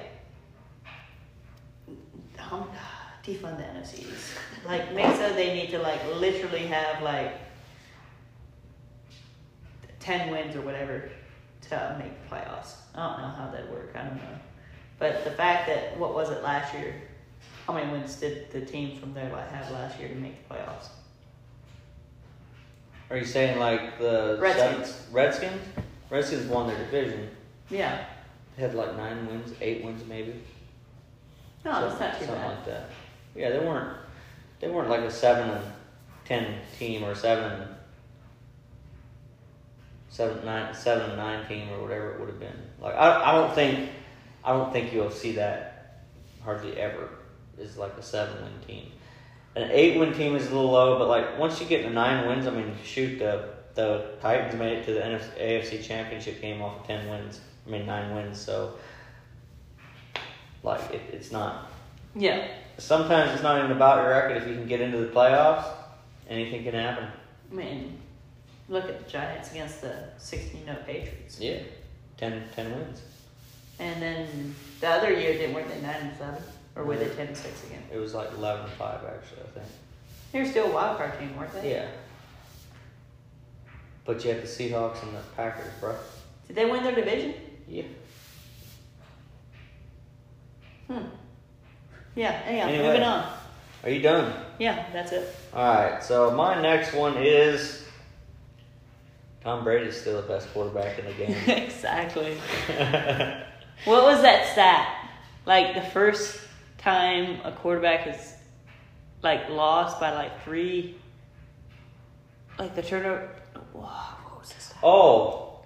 um, 2.51 2.69
defund 3.23 3.57
the 3.57 3.63
NFC 3.63 3.99
East. 3.99 4.33
Like 4.65 4.93
Mesa, 4.93 5.33
they 5.33 5.53
need 5.53 5.69
to 5.71 5.79
like 5.79 6.01
literally 6.15 6.67
have 6.67 7.01
like 7.01 7.33
ten 9.99 10.29
wins 10.29 10.55
or 10.55 10.61
whatever 10.61 11.09
to 11.69 11.95
make 11.97 12.11
the 12.21 12.35
playoffs. 12.35 12.73
I 12.93 13.07
don't 13.07 13.21
know 13.21 13.29
how 13.29 13.49
that 13.51 13.71
work. 13.71 13.91
I 13.95 14.03
don't 14.03 14.17
know, 14.17 14.39
but 14.99 15.23
the 15.23 15.31
fact 15.31 15.67
that 15.67 15.97
what 15.97 16.13
was 16.13 16.29
it 16.29 16.41
last 16.43 16.73
year? 16.73 16.93
How 17.67 17.73
many 17.73 17.91
wins 17.91 18.15
did 18.17 18.51
the 18.51 18.61
team 18.61 18.97
from 18.99 19.13
there 19.13 19.31
like, 19.31 19.49
have 19.51 19.71
last 19.71 19.99
year 19.99 20.09
to 20.09 20.15
make 20.15 20.47
the 20.47 20.53
playoffs? 20.55 20.89
Are 23.09 23.17
you 23.17 23.25
saying 23.25 23.59
like 23.59 23.97
the 23.99 24.37
Redskins. 24.39 24.89
seven- 24.89 25.13
Redskins? 25.13 25.61
Redskins 26.09 26.47
won 26.47 26.67
their 26.67 26.77
division. 26.77 27.29
Yeah. 27.69 28.05
They 28.55 28.61
had 28.63 28.75
like 28.75 28.95
nine 28.95 29.27
wins, 29.27 29.53
eight 29.61 29.83
wins 29.83 30.03
maybe. 30.07 30.33
No, 31.63 31.71
Some- 31.73 31.81
that's 31.89 31.99
not 31.99 32.13
too 32.19 32.25
something 32.25 32.41
bad. 32.41 32.49
like 32.57 32.65
that. 32.65 32.89
Yeah, 33.35 33.49
they 33.49 33.59
weren't. 33.59 33.97
They 34.59 34.69
weren't 34.69 34.89
like 34.89 35.01
a 35.01 35.11
seven 35.11 35.49
and 35.49 35.65
ten 36.23 36.59
team 36.79 37.03
or 37.03 37.13
seven 37.15 37.51
and 37.61 37.75
seven 40.09 40.45
nine 40.45 40.73
seven 40.73 41.09
and 41.09 41.17
nine 41.17 41.45
team 41.47 41.69
or 41.71 41.81
whatever 41.81 42.11
it 42.13 42.19
would 42.19 42.29
have 42.29 42.39
been. 42.39 42.55
Like 42.79 42.95
I, 42.95 43.29
I 43.29 43.31
don't 43.33 43.53
think 43.53 43.89
I 44.45 44.53
don't 44.53 44.71
think 44.71 44.93
you'll 44.93 45.09
see 45.11 45.33
that 45.33 46.03
hardly 46.43 46.77
ever. 46.77 47.09
Is 47.57 47.77
like 47.77 47.93
a 47.97 48.03
seven 48.03 48.35
win 48.43 48.51
team. 48.67 48.91
An 49.55 49.71
eight 49.71 49.97
win 49.97 50.13
team 50.13 50.35
is 50.35 50.47
a 50.47 50.53
little 50.53 50.71
low, 50.71 50.99
but 50.99 51.07
like 51.07 51.39
once 51.39 51.59
you 51.61 51.65
get 51.67 51.83
to 51.83 51.89
nine 51.89 52.27
wins, 52.27 52.45
I 52.47 52.51
mean, 52.51 52.75
shoot, 52.83 53.17
the 53.19 53.49
the 53.75 54.11
Titans 54.21 54.55
made 54.59 54.77
it 54.79 54.85
to 54.85 54.93
the 54.93 54.99
NFC, 54.99 55.39
AFC 55.41 55.83
Championship 55.83 56.41
game 56.41 56.61
off 56.61 56.81
of 56.81 56.87
ten 56.87 57.09
wins. 57.09 57.39
I 57.65 57.69
mean, 57.69 57.85
nine 57.85 58.13
wins. 58.13 58.39
So, 58.39 58.75
like, 60.63 60.81
it, 60.91 61.01
it's 61.11 61.31
not 61.31 61.71
Yeah. 62.13 62.47
sometimes 62.77 63.31
it's 63.33 63.43
not 63.43 63.57
even 63.59 63.71
about 63.71 64.03
your 64.03 64.09
record. 64.11 64.37
If 64.37 64.47
you 64.47 64.53
can 64.55 64.67
get 64.67 64.81
into 64.81 64.97
the 64.97 65.07
playoffs, 65.07 65.65
anything 66.29 66.63
can 66.63 66.73
happen. 66.73 67.07
I 67.51 67.55
mean, 67.55 67.99
look 68.69 68.85
at 68.85 69.03
the 69.03 69.09
Giants 69.11 69.51
against 69.51 69.81
the 69.81 70.09
16 70.17 70.65
0 70.65 70.77
Patriots. 70.85 71.39
Yeah. 71.39 71.59
10, 72.17 72.43
10 72.55 72.71
wins. 72.71 73.01
And 73.79 74.01
then 74.01 74.55
the 74.81 74.89
other 74.89 75.13
year, 75.13 75.37
they 75.37 75.53
weren't 75.53 75.67
they 75.67 75.81
9 75.81 75.95
and 75.95 76.17
7? 76.17 76.35
Or 76.75 76.83
were 76.83 76.97
they 76.97 77.09
10 77.09 77.27
and 77.27 77.37
6 77.37 77.63
again? 77.65 77.83
It 77.93 77.97
was 77.97 78.13
like 78.13 78.31
11 78.37 78.65
and 78.65 78.73
5, 78.73 78.95
actually, 79.05 79.41
I 79.41 79.59
think. 79.59 79.65
They 80.31 80.39
were 80.39 80.45
still 80.45 80.67
a 80.67 80.71
wild 80.73 80.97
card 80.97 81.17
team, 81.19 81.35
weren't 81.37 81.53
they? 81.53 81.71
Yeah. 81.71 81.87
But 84.05 84.23
you 84.23 84.31
had 84.31 84.41
the 84.43 84.47
Seahawks 84.47 85.01
and 85.03 85.15
the 85.15 85.21
Packers, 85.35 85.71
bro. 85.79 85.95
Did 86.47 86.55
they 86.55 86.65
win 86.65 86.83
their 86.83 86.93
division? 86.95 87.33
Yeah. 87.67 87.83
Hmm. 90.87 90.99
Yeah, 92.15 92.41
anyhow, 92.45 92.67
Anyway. 92.67 92.85
moving 92.87 93.03
on. 93.03 93.33
Are 93.83 93.89
you 93.89 94.01
done? 94.01 94.33
Yeah, 94.59 94.85
that's 94.93 95.11
it. 95.11 95.35
Alright, 95.53 96.03
so 96.03 96.31
my 96.31 96.61
next 96.61 96.93
one 96.93 97.15
is 97.17 97.85
Tom 99.43 99.63
Brady's 99.63 99.99
still 99.99 100.21
the 100.21 100.27
best 100.27 100.51
quarterback 100.53 100.99
in 100.99 101.05
the 101.05 101.13
game. 101.13 101.35
exactly. 101.47 102.37
What 103.83 104.03
was 104.03 104.21
that 104.21 104.51
stat? 104.53 105.09
Like 105.45 105.75
the 105.75 105.81
first 105.81 106.39
time 106.77 107.39
a 107.43 107.51
quarterback 107.51 108.07
is 108.07 108.33
like 109.21 109.49
lost 109.49 109.99
by 109.99 110.11
like 110.13 110.43
three, 110.43 110.95
like 112.57 112.73
the 112.75 112.81
turnover. 112.81 113.29
Wow, 113.73 114.15
what 114.23 114.39
was 114.39 114.49
this? 114.53 114.73
oh, 114.81 115.59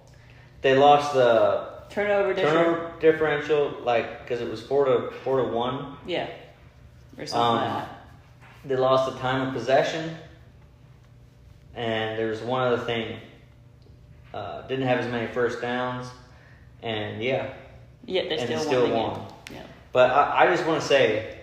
they 0.62 0.76
lost 0.76 1.14
the 1.14 1.70
Turnover 1.88 2.34
difference. 2.34 2.54
turnover 2.56 2.92
differential, 3.00 3.76
like, 3.82 4.22
because 4.22 4.40
it 4.40 4.48
was 4.48 4.62
4 4.64 4.84
to 4.84 5.10
4 5.24 5.38
to 5.42 5.48
1. 5.48 5.96
Yeah, 6.06 6.28
or 7.18 7.26
something 7.26 7.40
Um, 7.40 7.56
like 7.56 7.84
that. 7.84 7.88
They 8.64 8.76
lost 8.76 9.12
the 9.12 9.18
time 9.18 9.48
of 9.48 9.54
possession, 9.54 10.16
and 11.74 12.16
there 12.18 12.28
was 12.28 12.40
one 12.42 12.62
other 12.66 12.78
thing. 12.84 13.18
Uh, 14.32 14.62
didn't 14.68 14.86
have 14.86 14.98
as 15.00 15.10
many 15.10 15.26
first 15.32 15.60
downs, 15.60 16.06
and 16.82 17.20
yeah. 17.22 17.54
Yet 18.10 18.28
they 18.28 18.38
and 18.38 18.44
still, 18.44 18.58
they 18.58 18.64
still 18.64 18.90
won 18.90 19.10
won. 19.12 19.32
Yeah. 19.52 19.62
But 19.92 20.10
I, 20.10 20.42
I 20.42 20.46
just 20.46 20.66
want 20.66 20.82
to 20.82 20.86
say, 20.86 21.38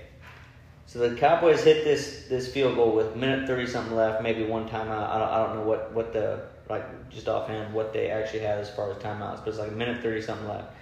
so 0.86 1.00
the 1.00 1.16
Cowboys 1.16 1.64
hit 1.64 1.86
this 1.86 2.26
this 2.28 2.52
field 2.52 2.76
goal 2.76 2.94
with 2.94 3.16
minute 3.16 3.48
thirty 3.48 3.66
something 3.66 3.96
left, 3.96 4.22
maybe 4.22 4.44
one 4.44 4.68
timeout. 4.68 5.10
I 5.10 5.18
don't, 5.18 5.30
I 5.30 5.46
don't 5.46 5.56
know 5.56 5.64
what 5.64 5.94
what 5.94 6.12
the 6.12 6.42
like 6.70 7.10
just 7.10 7.30
offhand 7.30 7.74
what 7.74 7.94
they 7.94 8.10
actually 8.10 8.40
had 8.40 8.60
as 8.60 8.70
far 8.70 8.92
as 8.92 8.98
timeouts, 8.98 9.40
but 9.40 9.48
it's 9.48 9.58
like 9.58 9.72
a 9.72 9.76
minute 9.76 10.04
thirty 10.04 10.22
something 10.22 10.48
left. 10.48 10.74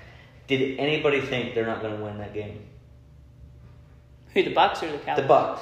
Did 0.48 0.80
anybody 0.80 1.22
think 1.22 1.54
they're 1.54 1.68
not 1.68 1.82
going 1.82 1.98
to 1.98 2.04
win 2.04 2.18
that 2.18 2.34
game? 2.34 2.66
Who 4.34 4.44
the 4.44 4.54
Bucks 4.54 4.82
or 4.82 4.92
the 4.92 4.98
Cowboys? 4.98 5.24
The 5.24 5.28
Bucks. 5.28 5.62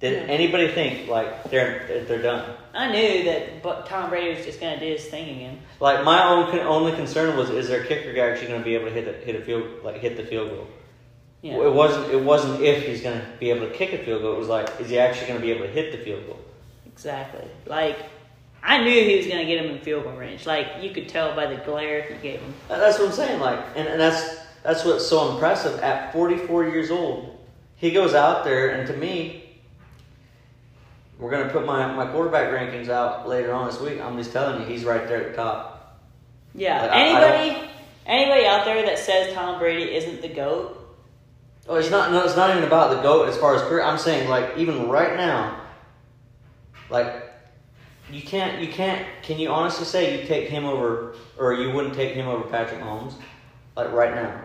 Did 0.00 0.28
anybody 0.28 0.68
think 0.68 1.08
like 1.08 1.50
they're 1.50 2.04
they're- 2.06 2.22
done? 2.22 2.56
I 2.74 2.90
knew 2.90 3.24
that 3.24 3.62
but 3.62 3.86
Tom 3.86 4.10
Brady 4.10 4.36
was 4.36 4.44
just 4.44 4.60
gonna 4.60 4.80
do 4.80 4.86
his 4.86 5.04
thing 5.06 5.36
again. 5.36 5.58
Like 5.80 6.04
my 6.04 6.24
own 6.24 6.58
only 6.60 6.92
concern 6.92 7.36
was 7.36 7.50
is 7.50 7.68
their 7.68 7.84
kicker 7.84 8.12
guy 8.12 8.30
actually 8.30 8.48
going 8.48 8.60
to 8.60 8.64
be 8.64 8.74
able 8.74 8.86
to 8.86 8.92
hit 8.92 9.06
a, 9.08 9.12
hit 9.24 9.36
a 9.36 9.44
field 9.44 9.84
like 9.84 9.96
hit 9.96 10.16
the 10.16 10.24
field 10.24 10.50
goal? 10.50 10.66
Yeah. 11.42 11.58
It 11.58 11.72
wasn't 11.72 12.10
it 12.12 12.22
wasn't 12.22 12.62
if 12.62 12.86
he's 12.86 13.02
going 13.02 13.20
to 13.20 13.26
be 13.38 13.50
able 13.50 13.68
to 13.68 13.72
kick 13.72 13.92
a 13.92 14.04
field 14.04 14.22
goal. 14.22 14.34
It 14.34 14.38
was 14.38 14.48
like 14.48 14.68
is 14.80 14.88
he 14.88 14.98
actually 14.98 15.28
going 15.28 15.40
to 15.40 15.46
be 15.46 15.52
able 15.52 15.66
to 15.66 15.72
hit 15.72 15.92
the 15.92 15.98
field 15.98 16.26
goal? 16.26 16.40
Exactly. 16.86 17.46
Like 17.66 17.98
I 18.64 18.82
knew 18.82 19.04
he 19.04 19.16
was 19.18 19.26
gonna 19.26 19.44
get 19.44 19.62
him 19.62 19.70
in 19.70 19.78
field 19.80 20.04
goal 20.04 20.14
range. 20.14 20.46
Like 20.46 20.66
you 20.80 20.90
could 20.90 21.08
tell 21.08 21.36
by 21.36 21.46
the 21.46 21.56
glare 21.56 22.02
he 22.02 22.14
gave 22.14 22.40
him. 22.40 22.54
That's 22.68 22.98
what 22.98 23.08
I'm 23.08 23.14
saying. 23.14 23.40
Like 23.40 23.60
and, 23.76 23.86
and 23.86 24.00
that's 24.00 24.38
that's 24.62 24.84
what's 24.84 25.06
so 25.06 25.32
impressive. 25.32 25.78
At 25.80 26.12
44 26.14 26.68
years 26.68 26.90
old, 26.90 27.38
he 27.76 27.90
goes 27.90 28.14
out 28.14 28.44
there 28.44 28.70
and 28.70 28.88
to 28.88 28.96
me. 28.96 29.43
We're 31.18 31.30
gonna 31.30 31.50
put 31.50 31.64
my, 31.64 31.92
my 31.94 32.06
quarterback 32.06 32.50
rankings 32.50 32.88
out 32.88 33.28
later 33.28 33.52
on 33.52 33.66
this 33.66 33.80
week. 33.80 34.00
I'm 34.00 34.16
just 34.16 34.32
telling 34.32 34.60
you, 34.60 34.66
he's 34.66 34.84
right 34.84 35.06
there 35.06 35.22
at 35.22 35.30
the 35.30 35.36
top. 35.36 36.00
Yeah. 36.54 36.82
Like, 36.82 36.90
I- 36.90 36.94
I 36.94 37.00
anybody 37.00 37.70
anybody 38.06 38.46
out 38.46 38.64
there 38.64 38.84
that 38.84 38.98
says 38.98 39.32
Tom 39.34 39.58
Brady 39.58 39.94
isn't 39.94 40.22
the 40.22 40.28
GOAT, 40.28 40.80
Oh, 41.66 41.76
it's 41.76 41.90
not. 41.90 42.12
No, 42.12 42.22
it's 42.24 42.36
not 42.36 42.50
even 42.50 42.64
about 42.64 42.90
the 42.90 43.00
goat 43.02 43.28
as 43.28 43.38
far 43.38 43.54
as 43.54 43.62
career. 43.62 43.82
I'm 43.82 43.96
saying 43.98 44.28
like 44.28 44.58
even 44.58 44.88
right 44.88 45.16
now, 45.16 45.60
like 46.90 47.30
you 48.10 48.20
can't. 48.20 48.60
You 48.60 48.68
can't. 48.68 49.06
Can 49.22 49.38
you 49.38 49.48
honestly 49.48 49.86
say 49.86 50.20
you 50.20 50.26
take 50.26 50.48
him 50.48 50.66
over, 50.66 51.14
or 51.38 51.54
you 51.54 51.70
wouldn't 51.70 51.94
take 51.94 52.12
him 52.12 52.28
over 52.28 52.44
Patrick 52.48 52.80
Mahomes, 52.82 53.14
like 53.76 53.90
right 53.92 54.14
now, 54.14 54.44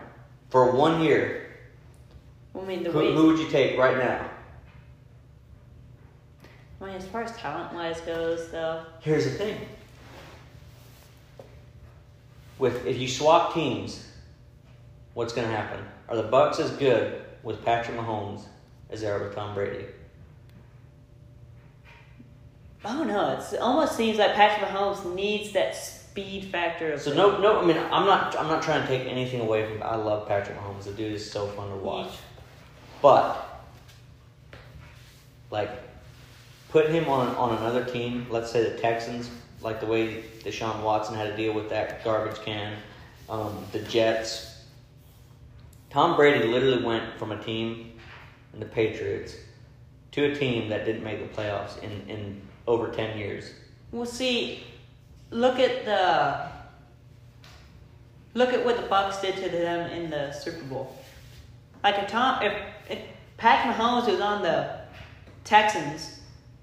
for 0.50 0.72
one 0.72 1.02
year? 1.02 1.58
I 2.58 2.62
mean 2.64 2.84
the 2.84 2.92
Who, 2.92 3.14
who 3.14 3.28
would 3.28 3.40
you 3.40 3.50
take 3.50 3.78
right 3.78 3.98
now? 3.98 4.30
I 6.82 6.86
mean, 6.86 6.96
as 6.96 7.06
far 7.06 7.24
as 7.24 7.36
talent 7.36 7.74
wise 7.74 8.00
goes, 8.02 8.50
though, 8.52 8.84
Here's 9.02 9.26
the 9.26 9.32
thing. 9.32 9.58
With 12.58 12.86
if 12.86 12.98
you 12.98 13.08
swap 13.08 13.54
teams, 13.54 14.06
what's 15.14 15.34
going 15.34 15.48
to 15.48 15.56
happen? 15.56 15.84
Are 16.08 16.16
the 16.16 16.24
Bucks 16.24 16.60
as 16.60 16.72
good 16.72 17.22
with 17.44 17.64
Patrick 17.64 17.98
Mahomes 17.98 18.44
as 18.90 19.02
they 19.02 19.10
are 19.10 19.22
with 19.22 19.36
Tom 19.36 19.54
Brady? 19.54 19.86
Oh. 22.86 23.36
It's, 23.38 23.54
it 23.54 23.60
almost 23.60 23.96
seems 23.96 24.18
like 24.18 24.36
Patrick 24.36 24.70
Mahomes 24.70 25.14
needs 25.14 25.52
that 25.52 25.76
speed 25.76 26.46
factor. 26.46 26.94
Of 26.94 27.02
So 27.02 27.14
no, 27.14 27.40
no. 27.40 27.60
I 27.60 27.66
mean, 27.66 27.78
I'm 27.78 28.06
not. 28.06 28.38
I'm 28.38 28.48
not 28.48 28.64
trying 28.64 28.82
to 28.82 28.88
take 28.88 29.08
anything 29.08 29.42
away 29.42 29.68
from. 29.68 29.84
I 29.84 29.96
love 29.96 30.28
Patrick 30.28 30.58
Mahomes. 30.58 30.86
The 30.86 30.92
dude 30.92 31.14
is 31.14 31.30
so 31.30 31.48
fun 31.48 31.70
to 31.70 31.76
watch. 31.76 32.12
But 33.02 33.66
like, 35.52 35.70
put 36.70 36.90
him 36.90 37.08
on 37.10 37.36
on 37.36 37.58
another 37.58 37.84
team. 37.84 38.28
Let's 38.30 38.52
say 38.52 38.64
the 38.64 38.78
Texans, 38.78 39.30
like 39.62 39.80
the 39.80 39.86
way 39.86 40.24
Deshaun 40.44 40.82
Watson 40.84 41.16
had 41.16 41.30
to 41.30 41.38
deal 41.38 41.54
with 41.54 41.70
that 41.70 42.04
garbage 42.04 42.40
can. 42.42 42.78
Um, 43.30 43.66
the 43.72 43.80
Jets. 43.80 44.46
Tom 45.90 46.16
Brady 46.16 46.46
literally 46.46 46.84
went 46.84 47.18
from 47.18 47.32
a 47.32 47.44
team 47.44 47.94
in 48.54 48.60
the 48.60 48.66
Patriots 48.66 49.36
to 50.12 50.32
a 50.32 50.36
team 50.36 50.70
that 50.70 50.86
didn't 50.86 51.04
make 51.04 51.20
the 51.20 51.42
playoffs 51.42 51.82
in 51.84 51.92
in 52.10 52.42
over 52.68 52.90
ten 52.90 53.18
years. 53.18 53.52
Well, 53.92 54.06
see, 54.06 54.64
look 55.32 55.60
at 55.60 55.86
the 55.86 56.50
look 58.34 58.54
at 58.54 58.64
what 58.64 58.78
the 58.78 58.84
Bucks 58.84 59.22
did 59.22 59.36
to 59.38 59.50
them 59.50 59.90
in 59.92 60.10
the 60.10 60.32
Super 60.32 60.64
Bowl. 60.66 60.96
Like 61.84 61.98
if 61.98 62.08
Tom, 62.10 62.42
if, 62.44 62.54
if 62.90 63.00
Mahomes 63.40 64.08
was 64.08 64.20
on 64.20 64.42
the 64.42 64.82
Texans, 65.44 66.19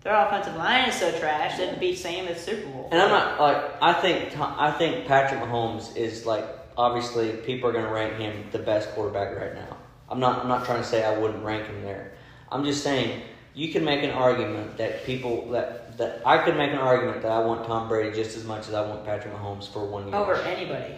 their 0.06 0.24
offensive 0.24 0.54
line 0.54 0.88
is 0.88 0.94
so 0.94 1.10
trash 1.18 1.56
that 1.56 1.66
it'd 1.66 1.80
be 1.80 1.96
same 1.96 2.28
as 2.28 2.40
Super 2.40 2.64
Bowl. 2.68 2.88
And 2.92 3.02
I'm 3.02 3.10
not 3.10 3.40
like 3.40 3.82
I 3.82 3.92
think 3.92 4.38
I 4.38 4.70
think 4.70 5.04
Patrick 5.04 5.40
Mahomes 5.40 5.96
is 5.96 6.24
like 6.24 6.44
obviously 6.78 7.32
people 7.38 7.68
are 7.68 7.72
going 7.72 7.84
to 7.84 7.90
rank 7.90 8.14
him 8.14 8.44
the 8.52 8.60
best 8.60 8.88
quarterback 8.90 9.36
right 9.36 9.52
now. 9.52 9.76
I'm 10.08 10.20
not 10.20 10.42
I'm 10.42 10.48
not 10.48 10.64
trying 10.64 10.80
to 10.80 10.88
say 10.88 11.04
I 11.04 11.18
wouldn't 11.18 11.44
rank 11.44 11.66
him 11.66 11.82
there. 11.82 12.12
I'm 12.52 12.64
just 12.64 12.84
saying 12.84 13.20
you 13.54 13.72
can 13.72 13.84
make 13.84 14.04
an 14.04 14.10
argument 14.10 14.76
that 14.76 15.04
people 15.04 15.50
that 15.50 15.98
that 15.98 16.22
I 16.24 16.38
could 16.38 16.56
make 16.56 16.70
an 16.70 16.78
argument 16.78 17.22
that 17.22 17.32
I 17.32 17.40
want 17.40 17.66
Tom 17.66 17.88
Brady 17.88 18.14
just 18.14 18.36
as 18.36 18.44
much 18.44 18.68
as 18.68 18.74
I 18.74 18.86
want 18.86 19.04
Patrick 19.04 19.34
Mahomes 19.34 19.68
for 19.68 19.84
one 19.86 20.06
year. 20.06 20.14
over 20.14 20.36
anybody. 20.36 20.94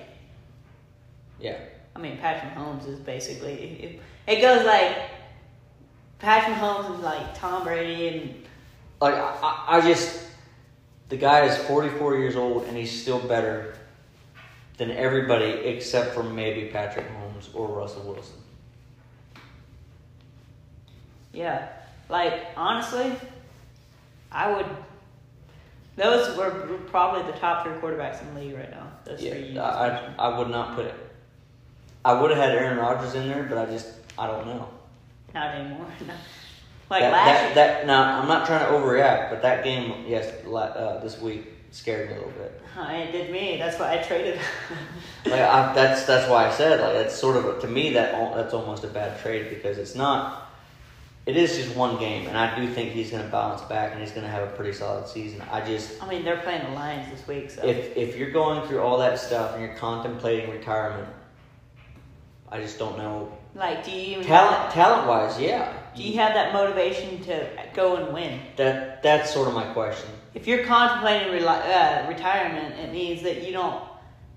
Yeah. 1.40 1.58
I 1.96 1.98
mean, 1.98 2.18
Patrick 2.18 2.52
Mahomes 2.52 2.86
is 2.86 2.98
basically 2.98 3.54
it, 3.54 4.00
it 4.26 4.42
goes 4.42 4.66
like 4.66 4.98
Patrick 6.18 6.58
Mahomes 6.58 6.98
is 6.98 7.02
like 7.02 7.38
Tom 7.38 7.64
Brady 7.64 8.08
and 8.08 8.44
Like 9.00 9.14
I, 9.14 9.64
I 9.68 9.80
just 9.80 10.26
the 11.08 11.16
guy 11.16 11.44
is 11.46 11.56
44 11.66 12.16
years 12.18 12.36
old 12.36 12.64
and 12.64 12.76
he's 12.76 13.00
still 13.00 13.20
better 13.20 13.74
than 14.76 14.90
everybody 14.90 15.46
except 15.46 16.14
for 16.14 16.22
maybe 16.22 16.70
Patrick 16.70 17.06
Mahomes 17.08 17.54
or 17.54 17.68
Russell 17.68 18.02
Wilson. 18.02 18.36
Yeah, 21.32 21.68
like 22.08 22.46
honestly, 22.56 23.12
I 24.32 24.52
would. 24.52 24.66
Those 25.96 26.36
were 26.36 26.50
probably 26.86 27.30
the 27.30 27.36
top 27.38 27.64
three 27.64 27.74
quarterbacks 27.74 28.22
in 28.22 28.34
the 28.34 28.40
league 28.40 28.54
right 28.54 28.70
now. 28.70 28.92
Those 29.04 29.20
Yeah, 29.20 29.32
I, 29.32 29.88
mentioned. 29.88 30.14
I, 30.18 30.28
I 30.28 30.38
would 30.38 30.48
not 30.48 30.76
put 30.76 30.86
it. 30.86 30.94
I 32.04 32.20
would 32.20 32.30
have 32.30 32.38
had 32.38 32.56
Aaron 32.56 32.78
Rodgers 32.78 33.14
in 33.14 33.28
there, 33.28 33.42
but 33.44 33.58
I 33.58 33.66
just 33.66 33.88
I 34.16 34.26
don't 34.26 34.46
know. 34.46 34.68
Not 35.34 35.54
anymore. 35.54 35.86
Like 36.90 37.02
that, 37.02 37.12
last 37.12 37.26
that, 37.26 37.44
year. 37.44 37.54
that 37.54 37.86
now 37.86 38.20
I'm 38.20 38.28
not 38.28 38.46
trying 38.46 38.60
to 38.60 38.72
overreact, 38.72 39.30
but 39.30 39.42
that 39.42 39.62
game 39.62 40.04
yes 40.06 40.32
uh, 40.46 41.00
this 41.02 41.20
week 41.20 41.46
scared 41.70 42.08
me 42.08 42.14
a 42.14 42.18
little 42.18 42.32
bit. 42.32 42.62
It 42.78 43.12
did 43.12 43.30
me. 43.30 43.56
That's 43.58 43.78
why 43.78 43.98
I 43.98 44.02
traded. 44.02 44.38
Like 45.26 45.40
I, 45.40 45.74
that's 45.74 46.04
that's 46.04 46.30
why 46.30 46.46
I 46.46 46.50
said 46.52 46.80
like 46.80 46.94
that's 46.94 47.14
sort 47.14 47.36
of 47.36 47.60
to 47.60 47.66
me 47.66 47.92
that 47.94 48.12
that's 48.34 48.54
almost 48.54 48.84
a 48.84 48.86
bad 48.86 49.20
trade 49.20 49.50
because 49.50 49.76
it's 49.76 49.94
not. 49.94 50.50
It 51.26 51.36
is 51.36 51.54
just 51.56 51.76
one 51.76 51.98
game, 51.98 52.26
and 52.28 52.38
I 52.38 52.58
do 52.58 52.72
think 52.72 52.92
he's 52.92 53.10
going 53.10 53.22
to 53.22 53.28
bounce 53.28 53.60
back 53.62 53.92
and 53.92 54.00
he's 54.00 54.12
going 54.12 54.22
to 54.22 54.30
have 54.30 54.48
a 54.48 54.52
pretty 54.52 54.72
solid 54.72 55.06
season. 55.06 55.42
I 55.50 55.60
just 55.60 56.02
I 56.02 56.08
mean, 56.08 56.24
they're 56.24 56.38
playing 56.38 56.64
the 56.64 56.70
Lions 56.70 57.10
this 57.10 57.26
week, 57.26 57.50
so 57.50 57.66
if 57.66 57.94
if 57.94 58.16
you're 58.16 58.30
going 58.30 58.66
through 58.66 58.80
all 58.80 58.96
that 58.98 59.18
stuff 59.18 59.54
and 59.54 59.62
you're 59.62 59.74
contemplating 59.74 60.50
retirement, 60.50 61.08
I 62.50 62.60
just 62.60 62.78
don't 62.78 62.96
know 62.96 63.36
like, 63.54 63.84
do 63.84 63.90
you 63.90 64.22
talent 64.22 64.72
talent 64.72 65.08
wise. 65.08 65.40
Yeah, 65.40 65.72
do 65.98 66.04
you 66.04 66.14
have 66.14 66.32
that 66.34 66.52
motivation 66.52 67.20
to 67.24 67.48
go 67.74 67.96
and 67.96 68.14
win? 68.14 68.40
that 68.56 69.02
that's 69.02 69.34
sort 69.34 69.48
of 69.48 69.54
my 69.54 69.64
question. 69.72 70.08
If 70.32 70.46
you're 70.46 70.64
contemplating 70.64 71.32
reli- 71.32 72.04
uh, 72.04 72.08
retirement, 72.08 72.78
it 72.78 72.92
means 72.92 73.22
that 73.22 73.44
you 73.44 73.52
don't 73.52 73.82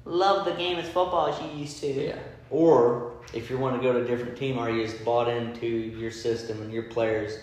love 0.06 0.46
the 0.46 0.54
game 0.54 0.78
as 0.78 0.86
football 0.86 1.28
as 1.28 1.40
you 1.40 1.60
used 1.60 1.80
to. 1.82 1.88
Yeah. 1.88 2.16
Or 2.50 3.14
if 3.34 3.52
you 3.52 3.60
want 3.60 3.76
to 3.76 3.82
go 3.82 3.94
to 3.94 4.04
a 4.04 4.08
different 4.08 4.38
team, 4.38 4.58
are 4.58 4.72
you 4.72 4.84
just 4.84 5.06
bought 5.06 5.28
into 5.28 5.68
your 5.68 6.10
system 6.10 6.60
and 6.64 6.74
your 6.74 6.84
players? 6.84 7.38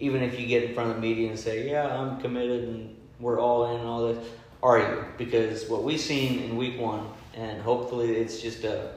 Even 0.00 0.22
if 0.22 0.38
you 0.38 0.46
get 0.48 0.64
in 0.64 0.74
front 0.74 0.90
of 0.90 0.96
the 0.96 1.02
media 1.02 1.30
and 1.30 1.38
say, 1.38 1.70
"Yeah, 1.70 1.86
I'm 1.86 2.20
committed 2.20 2.64
and 2.64 2.96
we're 3.20 3.38
all 3.38 3.70
in 3.70 3.78
and 3.78 3.88
all 3.88 4.08
this," 4.08 4.26
are 4.60 4.78
you? 4.78 5.04
Because 5.16 5.68
what 5.68 5.84
we've 5.84 6.00
seen 6.00 6.40
in 6.40 6.56
week 6.56 6.80
one, 6.80 7.06
and 7.34 7.62
hopefully 7.62 8.16
it's 8.16 8.42
just 8.42 8.64
a 8.64 8.90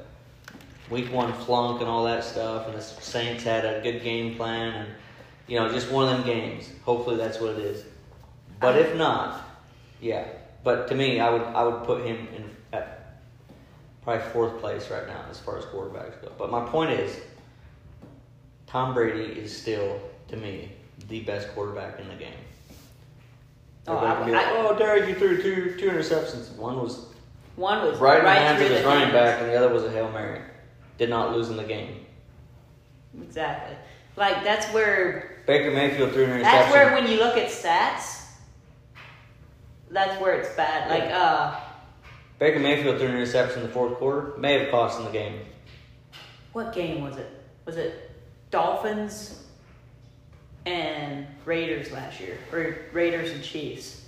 week 0.89 1.11
one 1.11 1.33
flunk 1.33 1.81
and 1.81 1.89
all 1.89 2.03
that 2.05 2.23
stuff, 2.23 2.67
and 2.67 2.75
the 2.75 2.81
Saints 2.81 3.43
had 3.43 3.65
a 3.65 3.81
good 3.81 4.01
game 4.03 4.35
plan, 4.35 4.73
and 4.73 4.89
you 5.47 5.59
know, 5.59 5.69
just 5.71 5.91
one 5.91 6.09
of 6.09 6.17
them 6.17 6.25
games. 6.25 6.69
Hopefully 6.83 7.15
that's 7.17 7.39
what 7.39 7.51
it 7.51 7.59
is. 7.59 7.83
But 8.59 8.77
if 8.77 8.95
not, 8.95 9.41
yeah. 10.01 10.25
But 10.63 10.87
to 10.89 10.95
me, 10.95 11.19
I 11.19 11.29
would 11.29 11.41
I 11.41 11.63
would 11.63 11.83
put 11.85 12.05
him 12.05 12.27
in 12.35 12.49
at 12.73 13.15
probably 14.03 14.23
fourth 14.31 14.59
place 14.59 14.89
right 14.89 15.07
now 15.07 15.23
as 15.31 15.39
far 15.39 15.57
as 15.57 15.65
quarterbacks 15.65 16.21
go. 16.21 16.31
But 16.37 16.51
my 16.51 16.65
point 16.65 16.91
is, 16.91 17.19
Tom 18.67 18.93
Brady 18.93 19.39
is 19.39 19.55
still 19.55 19.99
to 20.27 20.37
me 20.37 20.71
the 21.07 21.21
best 21.21 21.47
quarterback 21.55 21.99
in 21.99 22.07
the 22.09 22.15
game. 22.15 22.33
Oh, 23.87 23.97
I- 23.97 24.19
like, 24.19 24.33
I- 24.33 24.51
oh, 24.57 24.77
Derek, 24.77 25.07
you 25.07 25.15
threw 25.15 25.41
two 25.41 25.75
two 25.79 25.89
interceptions. 25.89 26.53
One 26.57 26.79
was 26.81 27.05
One 27.55 27.83
was 27.85 27.97
right 27.99 28.19
in 28.19 28.25
the 28.25 28.31
hands 28.31 28.61
of 28.61 28.69
his 28.69 28.85
running 28.85 29.09
hands. 29.09 29.13
back, 29.13 29.41
and 29.41 29.49
the 29.49 29.55
other 29.55 29.69
was 29.73 29.83
a 29.85 29.91
hail 29.91 30.11
mary. 30.11 30.41
Did 30.99 31.09
not 31.09 31.33
lose 31.33 31.49
in 31.49 31.55
the 31.55 31.63
game. 31.63 32.05
Exactly. 33.21 33.75
Like 34.17 34.43
that's 34.43 34.67
where 34.73 35.41
Baker 35.47 35.71
Mayfield 35.71 36.11
threw 36.11 36.25
an 36.25 36.31
interception. 36.31 36.59
that's 36.59 36.73
where 36.73 36.93
when 36.93 37.09
you 37.09 37.17
look 37.17 37.37
at 37.37 37.49
stats, 37.49 38.25
that's 39.89 40.21
where 40.21 40.33
it's 40.37 40.53
bad. 40.55 40.89
Like 40.89 41.09
uh, 41.09 41.57
Baker 42.37 42.59
Mayfield 42.59 42.97
threw 42.97 43.07
an 43.07 43.15
interception 43.15 43.61
in 43.61 43.67
the 43.67 43.73
fourth 43.73 43.97
quarter. 43.97 44.37
May 44.37 44.59
have 44.59 44.71
cost 44.71 44.99
him 44.99 45.05
the 45.05 45.11
game. 45.11 45.39
what 46.51 46.73
game 46.73 47.01
was 47.01 47.15
it? 47.15 47.31
Was 47.63 47.77
it 47.77 48.11
Dolphins 48.51 49.41
and 50.65 51.25
Raiders 51.45 51.91
last 51.93 52.19
year, 52.19 52.37
or 52.51 52.77
Raiders 52.91 53.31
and 53.31 53.41
Chiefs, 53.41 54.05